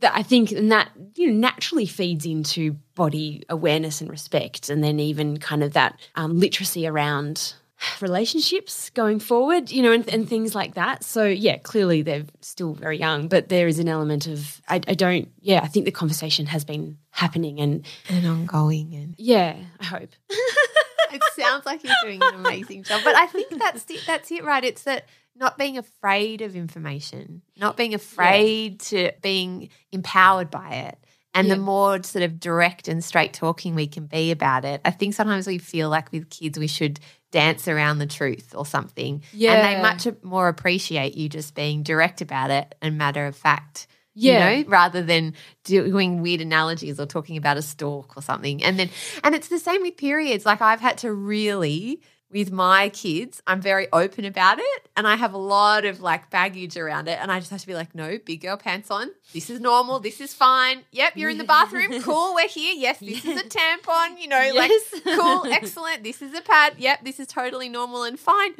that, 0.00 0.12
I 0.14 0.22
think 0.22 0.50
and 0.50 0.72
that 0.72 0.90
you 1.14 1.30
know 1.30 1.38
naturally 1.38 1.86
feeds 1.86 2.24
into 2.26 2.72
body 2.94 3.44
awareness 3.48 4.00
and 4.00 4.10
respect, 4.10 4.70
and 4.70 4.82
then 4.82 4.98
even 4.98 5.36
kind 5.36 5.62
of 5.62 5.74
that 5.74 6.00
um, 6.16 6.40
literacy 6.40 6.86
around 6.86 7.54
relationships 8.00 8.88
going 8.90 9.20
forward, 9.20 9.70
you 9.70 9.82
know, 9.82 9.92
and, 9.92 10.08
and 10.08 10.26
things 10.26 10.54
like 10.54 10.74
that. 10.74 11.04
So 11.04 11.26
yeah, 11.26 11.58
clearly 11.58 12.00
they're 12.00 12.24
still 12.40 12.72
very 12.72 12.98
young, 12.98 13.28
but 13.28 13.50
there 13.50 13.68
is 13.68 13.78
an 13.78 13.88
element 13.88 14.26
of 14.26 14.62
I, 14.66 14.76
I 14.88 14.94
don't. 14.94 15.28
Yeah, 15.40 15.60
I 15.62 15.66
think 15.66 15.84
the 15.84 15.92
conversation 15.92 16.46
has 16.46 16.64
been 16.64 16.96
happening, 17.10 17.60
and 17.60 17.86
And 18.08 18.26
ongoing 18.26 18.94
and 18.94 19.14
yeah, 19.18 19.56
I 19.80 19.84
hope. 19.84 20.10
it 20.30 21.22
sounds 21.34 21.66
like 21.66 21.84
you're 21.84 21.94
doing 22.02 22.22
an 22.22 22.34
amazing 22.36 22.84
job. 22.84 23.02
But 23.04 23.16
I 23.16 23.26
think 23.26 23.58
that's 23.58 23.84
it, 23.90 24.00
that's 24.06 24.30
it, 24.30 24.44
right? 24.44 24.64
It's 24.64 24.84
that 24.84 25.04
not 25.38 25.58
being 25.58 25.78
afraid 25.78 26.42
of 26.42 26.56
information, 26.56 27.42
not 27.56 27.76
being 27.76 27.94
afraid 27.94 28.80
to 28.80 29.12
being 29.22 29.68
empowered 29.92 30.50
by 30.50 30.70
it. 30.70 30.98
And 31.34 31.50
the 31.50 31.56
more 31.56 32.02
sort 32.02 32.22
of 32.22 32.40
direct 32.40 32.88
and 32.88 33.04
straight 33.04 33.34
talking 33.34 33.74
we 33.74 33.86
can 33.86 34.06
be 34.06 34.30
about 34.30 34.64
it, 34.64 34.80
I 34.86 34.90
think 34.90 35.12
sometimes 35.12 35.46
we 35.46 35.58
feel 35.58 35.90
like 35.90 36.10
with 36.10 36.30
kids 36.30 36.58
we 36.58 36.66
should 36.66 36.98
dance 37.30 37.68
around 37.68 37.98
the 37.98 38.06
truth 38.06 38.54
or 38.56 38.64
something. 38.64 39.22
And 39.34 39.76
they 39.76 39.82
much 39.82 40.08
more 40.22 40.48
appreciate 40.48 41.14
you 41.14 41.28
just 41.28 41.54
being 41.54 41.82
direct 41.82 42.22
about 42.22 42.50
it 42.50 42.74
and 42.80 42.96
matter 42.96 43.26
of 43.26 43.36
fact. 43.36 43.86
Yeah. 44.14 44.48
You 44.48 44.64
know, 44.64 44.70
rather 44.70 45.02
than 45.02 45.34
doing 45.64 46.22
weird 46.22 46.40
analogies 46.40 46.98
or 46.98 47.04
talking 47.04 47.36
about 47.36 47.58
a 47.58 47.62
stalk 47.62 48.16
or 48.16 48.22
something. 48.22 48.64
And 48.64 48.78
then, 48.78 48.88
and 49.22 49.34
it's 49.34 49.48
the 49.48 49.58
same 49.58 49.82
with 49.82 49.98
periods. 49.98 50.46
Like 50.46 50.62
I've 50.62 50.80
had 50.80 50.96
to 50.98 51.12
really 51.12 52.00
with 52.30 52.50
my 52.50 52.88
kids, 52.88 53.40
I'm 53.46 53.60
very 53.60 53.86
open 53.92 54.24
about 54.24 54.58
it 54.58 54.88
and 54.96 55.06
I 55.06 55.14
have 55.14 55.32
a 55.32 55.38
lot 55.38 55.84
of 55.84 56.00
like 56.00 56.28
baggage 56.28 56.76
around 56.76 57.06
it. 57.06 57.18
And 57.22 57.30
I 57.30 57.38
just 57.38 57.50
have 57.52 57.60
to 57.60 57.66
be 57.66 57.74
like, 57.74 57.94
no, 57.94 58.18
big 58.24 58.40
girl 58.42 58.56
pants 58.56 58.90
on. 58.90 59.10
This 59.32 59.48
is 59.48 59.60
normal. 59.60 60.00
This 60.00 60.20
is 60.20 60.34
fine. 60.34 60.82
Yep, 60.90 61.16
you're 61.16 61.30
in 61.30 61.38
the 61.38 61.44
bathroom. 61.44 61.92
Cool, 62.02 62.34
we're 62.34 62.48
here. 62.48 62.74
Yes, 62.76 62.98
this 62.98 63.24
is 63.24 63.40
a 63.40 63.44
tampon. 63.48 64.20
You 64.20 64.28
know, 64.28 64.40
Yes. 64.40 64.84
like, 65.04 65.16
cool, 65.16 65.46
excellent. 65.52 66.02
This 66.02 66.20
is 66.20 66.34
a 66.34 66.40
pad. 66.42 66.74
Yep, 66.78 67.04
this 67.04 67.20
is 67.20 67.26
totally 67.28 67.68
normal 67.68 68.02
and 68.02 68.18
fine. 68.18 68.52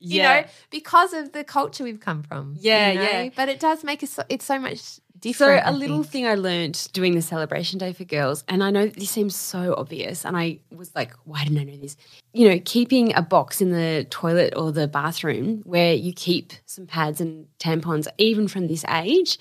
You 0.00 0.18
Yeah. 0.20 0.40
know, 0.42 0.46
because 0.70 1.12
of 1.12 1.32
the 1.32 1.42
culture 1.44 1.82
we've 1.84 1.98
come 2.00 2.22
from. 2.22 2.54
you 2.54 2.70
Yeah, 2.70 2.92
know? 2.92 3.02
yeah. 3.02 3.28
But 3.34 3.48
it 3.48 3.58
does 3.58 3.82
make 3.82 4.02
us, 4.02 4.10
so, 4.10 4.22
it's 4.28 4.44
so 4.44 4.58
much 4.60 5.00
So 5.22 5.30
different. 5.30 5.64
a 5.64 5.68
I 5.68 5.70
little 5.70 6.02
think. 6.02 6.12
thing 6.12 6.26
I 6.26 6.34
learned 6.34 6.88
doing 6.92 7.14
the 7.14 7.22
celebration 7.22 7.78
day 7.78 7.92
for 7.92 8.04
girls, 8.04 8.44
and 8.48 8.62
I 8.62 8.70
know 8.70 8.86
this 8.86 9.10
seems 9.10 9.34
so 9.34 9.74
obvious, 9.76 10.24
and 10.24 10.36
I 10.36 10.60
was 10.70 10.94
like, 10.94 11.12
why 11.24 11.44
didn't 11.44 11.58
I 11.58 11.64
know 11.64 11.76
this? 11.76 11.96
You 12.32 12.48
know, 12.48 12.60
keeping 12.64 13.14
a 13.14 13.22
box 13.22 13.60
in 13.60 13.70
the 13.72 14.06
toilet 14.10 14.54
or 14.56 14.72
the 14.72 14.86
bathroom 14.86 15.62
where 15.64 15.94
you 15.94 16.12
keep 16.12 16.52
some 16.66 16.86
pads 16.86 17.20
and 17.20 17.46
tampons, 17.58 18.06
even 18.18 18.48
from 18.48 18.68
this 18.68 18.84
age, 18.88 19.38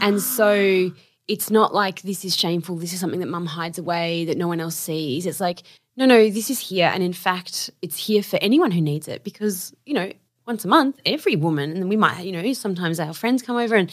and 0.00 0.20
so 0.20 0.90
ah. 0.90 0.98
it's 1.28 1.50
not 1.50 1.74
like 1.74 2.02
this 2.02 2.24
is 2.24 2.36
shameful. 2.36 2.76
This 2.76 2.92
is 2.92 3.00
something 3.00 3.20
that 3.20 3.28
mum 3.28 3.46
hides 3.46 3.78
away 3.78 4.24
that 4.24 4.36
no 4.36 4.48
one 4.48 4.60
else 4.60 4.76
sees. 4.76 5.26
It's 5.26 5.40
like, 5.40 5.62
no, 5.96 6.06
no, 6.06 6.30
this 6.30 6.50
is 6.50 6.58
here, 6.58 6.90
and 6.92 7.02
in 7.02 7.12
fact, 7.12 7.70
it's 7.82 8.06
here 8.06 8.22
for 8.22 8.38
anyone 8.42 8.70
who 8.70 8.80
needs 8.80 9.08
it 9.08 9.24
because 9.24 9.74
you 9.86 9.94
know 9.94 10.10
once 10.52 10.64
a 10.66 10.68
month, 10.68 11.00
every 11.06 11.34
woman, 11.34 11.72
and 11.72 11.88
we 11.88 11.96
might, 11.96 12.26
you 12.26 12.32
know, 12.32 12.52
sometimes 12.52 13.00
our 13.00 13.14
friends 13.14 13.40
come 13.42 13.56
over, 13.56 13.74
and 13.74 13.90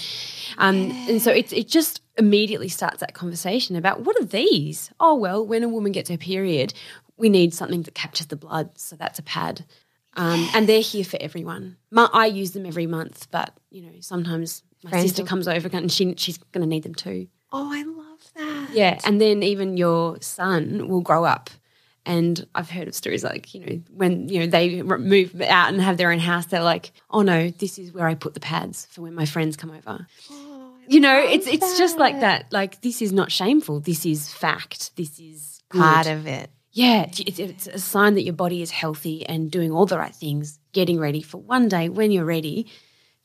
um, 0.57 0.91
and 1.07 1.21
so 1.21 1.31
it 1.31 1.53
it 1.53 1.69
just 1.69 2.01
immediately 2.17 2.67
starts 2.67 2.99
that 2.99 3.13
conversation 3.13 3.77
about 3.77 4.01
what 4.01 4.19
are 4.21 4.25
these? 4.25 4.91
Oh 4.99 5.15
well, 5.15 5.45
when 5.45 5.63
a 5.63 5.69
woman 5.69 5.93
gets 5.93 6.09
her 6.09 6.17
period, 6.17 6.73
we 7.15 7.29
need 7.29 7.53
something 7.53 7.83
that 7.83 7.95
captures 7.95 8.27
the 8.27 8.35
blood, 8.35 8.77
so 8.77 8.97
that's 8.97 9.19
a 9.19 9.23
pad, 9.23 9.63
um, 10.17 10.49
and 10.53 10.67
they're 10.67 10.81
here 10.81 11.05
for 11.05 11.17
everyone. 11.21 11.77
My, 11.91 12.09
I 12.11 12.25
use 12.25 12.51
them 12.51 12.65
every 12.65 12.87
month, 12.87 13.27
but 13.31 13.53
you 13.71 13.81
know, 13.83 13.93
sometimes 14.01 14.61
my 14.83 14.89
Friends 14.89 15.05
sister 15.05 15.23
will- 15.23 15.27
comes 15.29 15.47
over 15.47 15.69
and 15.71 15.89
she 15.89 16.13
she's 16.17 16.37
going 16.51 16.61
to 16.61 16.67
need 16.67 16.83
them 16.83 16.95
too. 16.95 17.27
Oh, 17.53 17.69
I 17.71 17.83
love 17.83 18.23
that. 18.35 18.69
Yeah, 18.73 18.99
and 19.05 19.21
then 19.21 19.43
even 19.43 19.77
your 19.77 20.17
son 20.21 20.89
will 20.89 21.01
grow 21.01 21.23
up. 21.23 21.49
And 22.09 22.45
I've 22.55 22.69
heard 22.69 22.87
of 22.87 22.95
stories 22.95 23.23
like, 23.23 23.53
you 23.53 23.65
know, 23.65 23.81
when, 23.93 24.27
you 24.29 24.39
know, 24.39 24.47
they 24.47 24.81
move 24.81 25.39
out 25.41 25.69
and 25.71 25.81
have 25.81 25.97
their 25.97 26.11
own 26.11 26.19
house, 26.19 26.45
they're 26.47 26.63
like, 26.63 26.91
oh 27.09 27.21
no, 27.21 27.49
this 27.49 27.77
is 27.77 27.91
where 27.93 28.07
I 28.07 28.15
put 28.15 28.33
the 28.33 28.39
pads 28.39 28.85
for 28.91 29.01
when 29.01 29.13
my 29.13 29.25
friends 29.25 29.55
come 29.55 29.71
over. 29.71 30.07
Oh, 30.31 30.73
You 30.87 30.99
know, 30.99 31.17
it's 31.19 31.45
it's 31.47 31.77
just 31.77 31.97
like 31.97 32.19
that. 32.21 32.51
Like, 32.51 32.81
this 32.81 33.01
is 33.01 33.11
not 33.11 33.31
shameful. 33.31 33.79
This 33.79 34.05
is 34.05 34.31
fact. 34.33 34.95
This 34.95 35.19
is 35.19 35.61
good. 35.69 35.81
Part 35.81 36.07
of 36.07 36.25
it. 36.27 36.49
Yeah, 36.71 37.03
it's- 37.03 37.39
it's 37.39 37.67
a 37.67 37.79
sign 37.79 38.13
that 38.15 38.23
your 38.23 38.33
body 38.35 38.61
is 38.61 38.71
healthy 38.71 39.25
and 39.25 39.51
doing 39.51 39.71
all 39.71 39.85
the 39.85 39.97
right 39.97 40.15
things, 40.15 40.59
getting 40.71 40.99
ready 40.99 41.21
for 41.21 41.37
one 41.37 41.67
day 41.67 41.89
when 41.89 42.11
you're 42.11 42.25
ready 42.37 42.65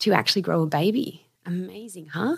to 0.01 0.13
actually 0.13 0.43
grow 0.43 0.63
a 0.63 0.67
baby. 0.67 1.27
Amazing, 1.47 2.07
huh? 2.07 2.37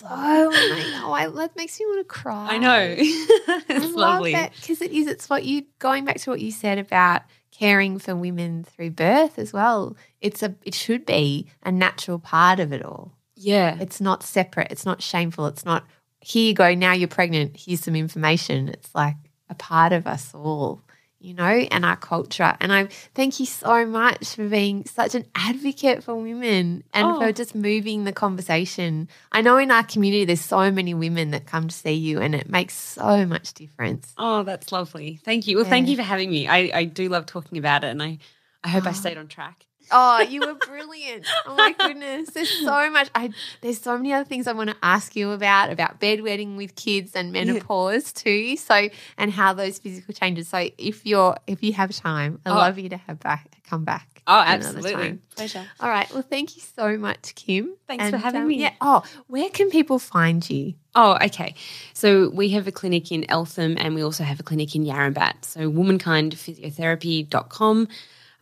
So, 0.00 0.06
oh, 0.10 1.12
I, 1.12 1.28
that 1.28 1.56
makes 1.56 1.80
me 1.80 1.86
want 1.86 2.00
to 2.00 2.04
cry. 2.04 2.48
I 2.50 2.58
know. 2.58 2.94
it's 2.98 3.70
I 3.70 3.78
love 3.78 3.94
lovely. 3.94 4.32
that 4.32 4.52
because 4.54 4.82
it 4.82 4.92
is. 4.92 5.06
It's 5.06 5.30
what 5.30 5.44
you 5.44 5.64
going 5.78 6.04
back 6.04 6.18
to 6.20 6.30
what 6.30 6.40
you 6.40 6.52
said 6.52 6.78
about 6.78 7.22
caring 7.50 7.98
for 7.98 8.14
women 8.14 8.64
through 8.64 8.90
birth 8.90 9.38
as 9.38 9.52
well. 9.52 9.96
It's 10.20 10.42
a. 10.42 10.54
It 10.64 10.74
should 10.74 11.06
be 11.06 11.46
a 11.62 11.72
natural 11.72 12.18
part 12.18 12.60
of 12.60 12.72
it 12.72 12.84
all. 12.84 13.12
Yeah. 13.36 13.76
It's 13.80 14.00
not 14.00 14.22
separate. 14.22 14.68
It's 14.70 14.84
not 14.84 15.02
shameful. 15.02 15.46
It's 15.46 15.64
not. 15.64 15.84
Here 16.20 16.48
you 16.48 16.54
go. 16.54 16.74
Now 16.74 16.92
you're 16.92 17.08
pregnant. 17.08 17.56
Here's 17.58 17.80
some 17.80 17.96
information. 17.96 18.68
It's 18.68 18.94
like 18.94 19.16
a 19.48 19.54
part 19.54 19.92
of 19.92 20.06
us 20.06 20.34
all. 20.34 20.82
You 21.26 21.34
know, 21.34 21.42
and 21.44 21.84
our 21.84 21.96
culture. 21.96 22.56
And 22.60 22.72
I 22.72 22.84
thank 23.16 23.40
you 23.40 23.46
so 23.46 23.84
much 23.84 24.36
for 24.36 24.48
being 24.48 24.84
such 24.84 25.16
an 25.16 25.24
advocate 25.34 26.04
for 26.04 26.14
women 26.14 26.84
and 26.94 27.08
Oh. 27.08 27.18
for 27.18 27.32
just 27.32 27.52
moving 27.52 28.04
the 28.04 28.12
conversation. 28.12 29.08
I 29.32 29.40
know 29.40 29.56
in 29.58 29.72
our 29.72 29.82
community 29.82 30.24
there's 30.24 30.40
so 30.40 30.70
many 30.70 30.94
women 30.94 31.32
that 31.32 31.44
come 31.46 31.66
to 31.66 31.74
see 31.74 31.94
you 31.94 32.20
and 32.20 32.32
it 32.32 32.48
makes 32.48 32.74
so 32.74 33.26
much 33.26 33.54
difference. 33.54 34.14
Oh, 34.16 34.44
that's 34.44 34.70
lovely. 34.70 35.16
Thank 35.24 35.48
you. 35.48 35.56
Well, 35.56 35.64
thank 35.64 35.88
you 35.88 35.96
for 35.96 36.04
having 36.04 36.30
me. 36.30 36.46
I, 36.46 36.70
I 36.72 36.84
do 36.84 37.08
love 37.08 37.26
talking 37.26 37.58
about 37.58 37.82
it 37.82 37.88
and 37.88 38.00
I, 38.00 38.18
I 38.62 38.68
hope 38.68 38.86
I 38.86 38.90
Oh. 38.90 38.92
stayed 38.92 39.18
on 39.18 39.26
track. 39.26 39.66
Oh, 39.90 40.20
you 40.20 40.40
were 40.40 40.54
brilliant. 40.54 41.26
Oh 41.46 41.56
my 41.56 41.72
goodness. 41.78 42.30
There's 42.30 42.50
so 42.50 42.90
much 42.90 43.08
I 43.14 43.30
there's 43.60 43.80
so 43.80 43.96
many 43.96 44.12
other 44.12 44.24
things 44.24 44.46
I 44.46 44.52
want 44.52 44.70
to 44.70 44.76
ask 44.82 45.16
you 45.16 45.32
about 45.32 45.70
about 45.70 46.00
bedwetting 46.00 46.56
with 46.56 46.74
kids 46.74 47.14
and 47.14 47.32
menopause 47.32 48.12
too. 48.12 48.56
So 48.56 48.88
and 49.18 49.32
how 49.32 49.52
those 49.52 49.78
physical 49.78 50.14
changes. 50.14 50.48
So 50.48 50.68
if 50.78 51.04
you're 51.06 51.36
if 51.46 51.62
you 51.62 51.72
have 51.74 51.94
time, 51.94 52.40
I'd 52.44 52.52
Oh. 52.52 52.56
love 52.56 52.78
you 52.78 52.88
to 52.90 52.96
have 52.96 53.20
back 53.20 53.48
come 53.66 53.84
back. 53.84 54.22
Oh, 54.28 54.42
absolutely. 54.44 55.20
Pleasure. 55.36 55.64
All 55.78 55.88
right. 55.88 56.12
Well, 56.12 56.22
thank 56.22 56.56
you 56.56 56.62
so 56.76 56.96
much, 56.96 57.36
Kim. 57.36 57.76
Thanks 57.86 58.10
for 58.10 58.16
having 58.16 58.42
um, 58.42 58.48
me. 58.48 58.60
Yeah. 58.60 58.72
Oh, 58.80 59.04
where 59.28 59.48
can 59.50 59.70
people 59.70 60.00
find 60.00 60.48
you? 60.48 60.74
Oh, 60.94 61.16
okay. 61.26 61.54
So 61.92 62.30
we 62.30 62.48
have 62.50 62.66
a 62.66 62.72
clinic 62.72 63.12
in 63.12 63.28
Eltham 63.30 63.76
and 63.78 63.94
we 63.94 64.02
also 64.02 64.24
have 64.24 64.40
a 64.40 64.42
clinic 64.42 64.74
in 64.74 64.84
Yarrambat. 64.84 65.44
So 65.44 65.70
womankindphysiotherapy.com. 65.70 67.88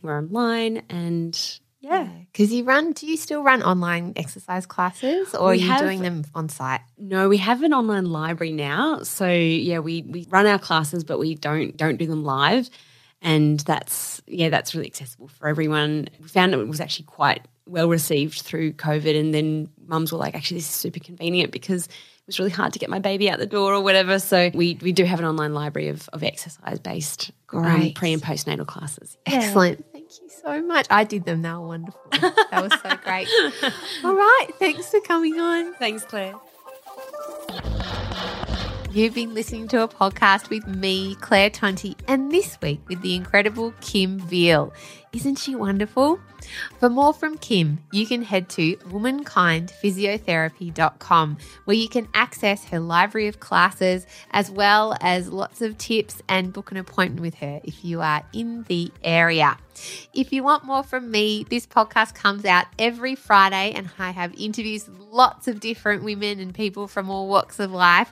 We're 0.05 0.17
online 0.19 0.83
and 0.89 1.59
yeah. 1.81 2.07
Because 2.31 2.51
you 2.51 2.63
run, 2.63 2.93
do 2.93 3.05
you 3.05 3.15
still 3.15 3.43
run 3.43 3.61
online 3.61 4.13
exercise 4.15 4.65
classes 4.65 5.35
or 5.35 5.49
We 5.49 5.51
are 5.51 5.55
you 5.55 5.67
have- 5.67 5.81
doing 5.81 6.01
them 6.01 6.25
on 6.33 6.49
site? 6.49 6.81
No, 6.97 7.29
we 7.29 7.37
have 7.37 7.61
an 7.61 7.73
online 7.73 8.05
library 8.05 8.53
now. 8.53 9.03
So 9.03 9.29
yeah, 9.29 9.79
we 9.79 10.01
we 10.01 10.25
run 10.29 10.47
our 10.47 10.59
classes 10.59 11.03
but 11.03 11.19
we 11.19 11.35
don't 11.35 11.77
don't 11.77 11.97
do 11.97 12.07
them 12.07 12.23
live. 12.23 12.69
And 13.21 13.59
that's 13.61 14.21
yeah, 14.25 14.49
that's 14.49 14.73
really 14.73 14.87
accessible 14.87 15.27
for 15.27 15.47
everyone. 15.47 16.07
We 16.19 16.27
found 16.27 16.53
it 16.53 16.67
was 16.67 16.81
actually 16.81 17.05
quite 17.05 17.47
well 17.67 17.87
received 17.87 18.41
through 18.41 18.73
COVID 18.73 19.19
and 19.19 19.33
then 19.33 19.69
mums 19.87 20.11
were 20.11 20.17
like, 20.19 20.35
actually 20.35 20.57
this 20.57 20.69
is 20.69 20.75
super 20.75 20.99
convenient 20.99 21.51
because 21.51 21.85
it 21.87 22.27
was 22.27 22.39
really 22.39 22.51
hard 22.51 22.73
to 22.73 22.79
get 22.79 22.89
my 22.89 22.99
baby 22.99 23.29
out 23.29 23.37
the 23.37 23.45
door 23.45 23.73
or 23.75 23.81
whatever. 23.81 24.17
So 24.17 24.49
we 24.53 24.79
we 24.81 24.91
do 24.91 25.03
have 25.05 25.19
an 25.19 25.25
online 25.25 25.53
library 25.53 25.89
of, 25.89 26.09
of 26.13 26.23
exercise 26.23 26.79
based 26.79 27.31
um, 27.53 27.91
pre 27.93 28.13
and 28.13 28.21
postnatal 28.21 28.65
classes. 28.65 29.17
Excellent. 29.27 29.85
Thank 30.17 30.31
you 30.31 30.37
so 30.37 30.61
much. 30.61 30.87
I 30.89 31.03
did 31.03 31.25
them. 31.25 31.41
They 31.41 31.51
were 31.51 31.67
wonderful. 31.67 32.01
That 32.11 32.61
was 32.61 32.71
so 32.81 32.95
great. 33.03 33.27
All 34.03 34.15
right. 34.15 34.47
Thanks 34.59 34.89
for 34.89 35.01
coming 35.01 35.37
on. 35.39 35.73
Thanks, 35.73 36.03
Claire. 36.03 36.35
You've 38.91 39.13
been 39.13 39.33
listening 39.33 39.67
to 39.69 39.83
a 39.83 39.89
podcast 39.89 40.49
with 40.49 40.65
me, 40.67 41.15
Claire 41.15 41.49
Tonti, 41.49 41.97
and 42.07 42.31
this 42.31 42.57
week 42.61 42.79
with 42.87 43.01
the 43.01 43.13
incredible 43.13 43.73
Kim 43.81 44.19
Veal. 44.19 44.71
Isn't 45.15 45.37
she 45.37 45.55
wonderful? 45.55 46.19
For 46.77 46.89
more 46.89 47.13
from 47.13 47.37
Kim, 47.37 47.79
you 47.93 48.05
can 48.05 48.23
head 48.23 48.49
to 48.49 48.75
womankindphysiotherapy.com 48.75 51.37
where 51.63 51.77
you 51.77 51.87
can 51.87 52.09
access 52.13 52.65
her 52.65 52.81
library 52.81 53.29
of 53.29 53.39
classes 53.39 54.05
as 54.31 54.51
well 54.51 54.97
as 54.99 55.29
lots 55.29 55.61
of 55.61 55.77
tips 55.77 56.21
and 56.27 56.51
book 56.51 56.71
an 56.71 56.75
appointment 56.75 57.21
with 57.21 57.35
her 57.35 57.61
if 57.63 57.85
you 57.85 58.01
are 58.01 58.23
in 58.33 58.63
the 58.63 58.91
area. 59.05 59.57
If 60.13 60.33
you 60.33 60.43
want 60.43 60.65
more 60.65 60.83
from 60.83 61.09
me, 61.09 61.45
this 61.49 61.65
podcast 61.65 62.13
comes 62.13 62.43
out 62.43 62.65
every 62.77 63.15
Friday 63.15 63.71
and 63.71 63.89
I 63.97 64.11
have 64.11 64.33
interviews 64.33 64.85
with 64.85 64.99
lots 64.99 65.47
of 65.47 65.61
different 65.61 66.03
women 66.03 66.41
and 66.41 66.53
people 66.53 66.89
from 66.89 67.09
all 67.09 67.29
walks 67.29 67.61
of 67.61 67.71
life. 67.71 68.11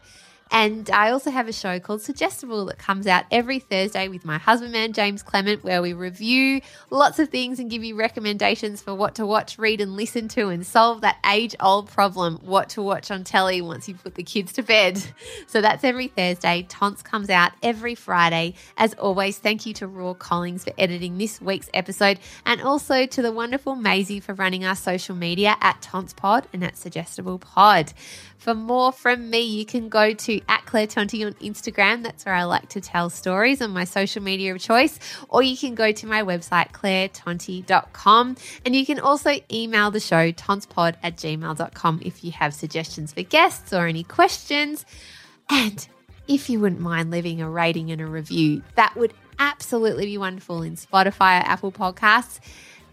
And 0.53 0.87
I 0.91 1.09
also 1.09 1.31
have 1.31 1.47
a 1.47 1.51
show 1.51 1.79
called 1.79 2.03
Suggestible 2.03 2.65
that 2.65 2.77
comes 2.77 3.07
out 3.07 3.25
every 3.31 3.57
Thursday 3.57 4.07
with 4.07 4.23
my 4.23 4.37
husband 4.37 4.71
man, 4.71 4.93
James 4.93 5.23
Clement, 5.23 5.63
where 5.63 5.81
we 5.81 5.93
review 5.93 6.61
lots 6.91 7.17
of 7.17 7.29
things 7.29 7.57
and 7.57 7.71
give 7.71 7.83
you 7.83 7.95
recommendations 7.95 8.79
for 8.79 8.93
what 8.93 9.15
to 9.15 9.25
watch, 9.25 9.57
read, 9.57 9.81
and 9.81 9.95
listen 9.95 10.27
to, 10.27 10.49
and 10.49 10.63
solve 10.63 11.01
that 11.01 11.17
age 11.27 11.55
old 11.59 11.89
problem 11.89 12.37
what 12.43 12.69
to 12.69 12.83
watch 12.83 13.09
on 13.09 13.23
telly 13.23 13.61
once 13.63 13.89
you 13.89 13.95
put 13.95 14.13
the 14.13 14.21
kids 14.21 14.53
to 14.53 14.63
bed. 14.63 15.03
So 15.47 15.61
that's 15.61 15.83
every 15.83 16.07
Thursday. 16.07 16.65
Tonts 16.69 17.03
comes 17.03 17.29
out 17.29 17.51
every 17.61 17.95
Friday. 17.95 18.55
As 18.77 18.93
always, 18.95 19.37
thank 19.37 19.65
you 19.65 19.73
to 19.75 19.87
Raw 19.87 20.13
Collings 20.13 20.63
for 20.63 20.73
editing 20.77 21.17
this 21.17 21.41
week's 21.41 21.69
episode, 21.73 22.19
and 22.45 22.61
also 22.61 23.05
to 23.05 23.21
the 23.21 23.31
wonderful 23.31 23.75
Maisie 23.75 24.19
for 24.19 24.33
running 24.33 24.65
our 24.65 24.75
social 24.75 25.15
media 25.15 25.55
at 25.61 25.81
TontsPod 25.81 26.45
and 26.53 26.63
at 26.63 26.77
Suggestible 26.77 27.39
Pod. 27.39 27.93
For 28.43 28.53
more 28.53 28.91
from 28.91 29.29
me, 29.29 29.39
you 29.39 29.65
can 29.65 29.87
go 29.87 30.13
to 30.13 30.41
at 30.49 30.65
Claire 30.65 30.87
Tonti 30.87 31.25
on 31.25 31.31
Instagram. 31.35 32.03
That's 32.03 32.25
where 32.25 32.35
I 32.35 32.43
like 32.43 32.67
to 32.71 32.81
tell 32.81 33.09
stories 33.09 33.61
on 33.61 33.71
my 33.71 33.85
social 33.85 34.21
media 34.21 34.53
of 34.53 34.59
choice. 34.59 34.99
Or 35.29 35.41
you 35.41 35.55
can 35.55 35.75
go 35.75 35.93
to 35.93 36.05
my 36.05 36.23
website, 36.23 36.73
clairetonti.com. 36.73 38.35
And 38.65 38.75
you 38.75 38.85
can 38.85 38.99
also 38.99 39.35
email 39.49 39.91
the 39.91 40.01
show, 40.01 40.33
tontspod 40.33 40.95
at 41.01 41.15
gmail.com, 41.15 42.01
if 42.03 42.25
you 42.25 42.31
have 42.33 42.53
suggestions 42.53 43.13
for 43.13 43.21
guests 43.21 43.71
or 43.71 43.87
any 43.87 44.03
questions. 44.03 44.85
And 45.49 45.87
if 46.27 46.49
you 46.49 46.59
wouldn't 46.59 46.81
mind 46.81 47.11
leaving 47.11 47.41
a 47.41 47.49
rating 47.49 47.91
and 47.91 48.01
a 48.01 48.05
review, 48.05 48.61
that 48.75 48.93
would 48.97 49.13
absolutely 49.39 50.05
be 50.05 50.17
wonderful 50.17 50.63
in 50.63 50.75
Spotify 50.75 51.39
or 51.39 51.47
Apple 51.47 51.71
Podcasts. 51.71 52.41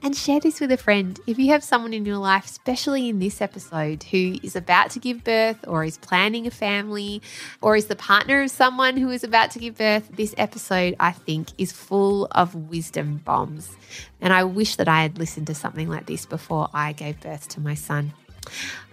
And 0.02 0.16
share 0.16 0.40
this 0.40 0.60
with 0.60 0.72
a 0.72 0.76
friend. 0.76 1.18
If 1.26 1.38
you 1.38 1.48
have 1.48 1.62
someone 1.62 1.92
in 1.92 2.06
your 2.06 2.16
life, 2.16 2.46
especially 2.46 3.08
in 3.08 3.18
this 3.18 3.40
episode, 3.40 4.04
who 4.04 4.36
is 4.42 4.56
about 4.56 4.90
to 4.92 4.98
give 4.98 5.24
birth 5.24 5.58
or 5.66 5.84
is 5.84 5.98
planning 5.98 6.46
a 6.46 6.50
family 6.50 7.20
or 7.60 7.76
is 7.76 7.86
the 7.86 7.96
partner 7.96 8.42
of 8.42 8.50
someone 8.50 8.96
who 8.96 9.10
is 9.10 9.24
about 9.24 9.50
to 9.52 9.58
give 9.58 9.78
birth, 9.78 10.08
this 10.14 10.34
episode, 10.38 10.96
I 10.98 11.12
think, 11.12 11.48
is 11.58 11.72
full 11.72 12.28
of 12.32 12.54
wisdom 12.54 13.20
bombs. 13.24 13.76
And 14.20 14.32
I 14.32 14.44
wish 14.44 14.76
that 14.76 14.88
I 14.88 15.02
had 15.02 15.18
listened 15.18 15.46
to 15.48 15.54
something 15.54 15.88
like 15.88 16.06
this 16.06 16.26
before 16.26 16.68
I 16.72 16.92
gave 16.92 17.20
birth 17.20 17.48
to 17.50 17.60
my 17.60 17.74
son. 17.74 18.12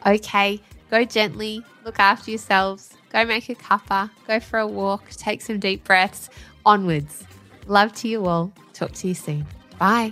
Okay, 0.06 0.62
go 0.92 1.06
gently, 1.06 1.64
look 1.86 2.00
after 2.00 2.32
yourselves, 2.32 2.94
go 3.12 3.24
make 3.24 3.50
a 3.50 3.56
cuppa, 3.56 4.10
go 4.28 4.40
for 4.40 4.60
a 4.60 4.68
walk, 4.68 5.10
take 5.12 5.42
some 5.42 5.60
deep 5.60 5.84
breaths. 5.84 6.30
Onwards. 6.66 7.24
Love 7.68 7.94
to 7.94 8.10
you 8.10 8.26
all. 8.26 8.52
Talk 8.74 8.92
to 8.92 9.08
you 9.08 9.14
soon. 9.14 9.46
Bye. 9.80 10.12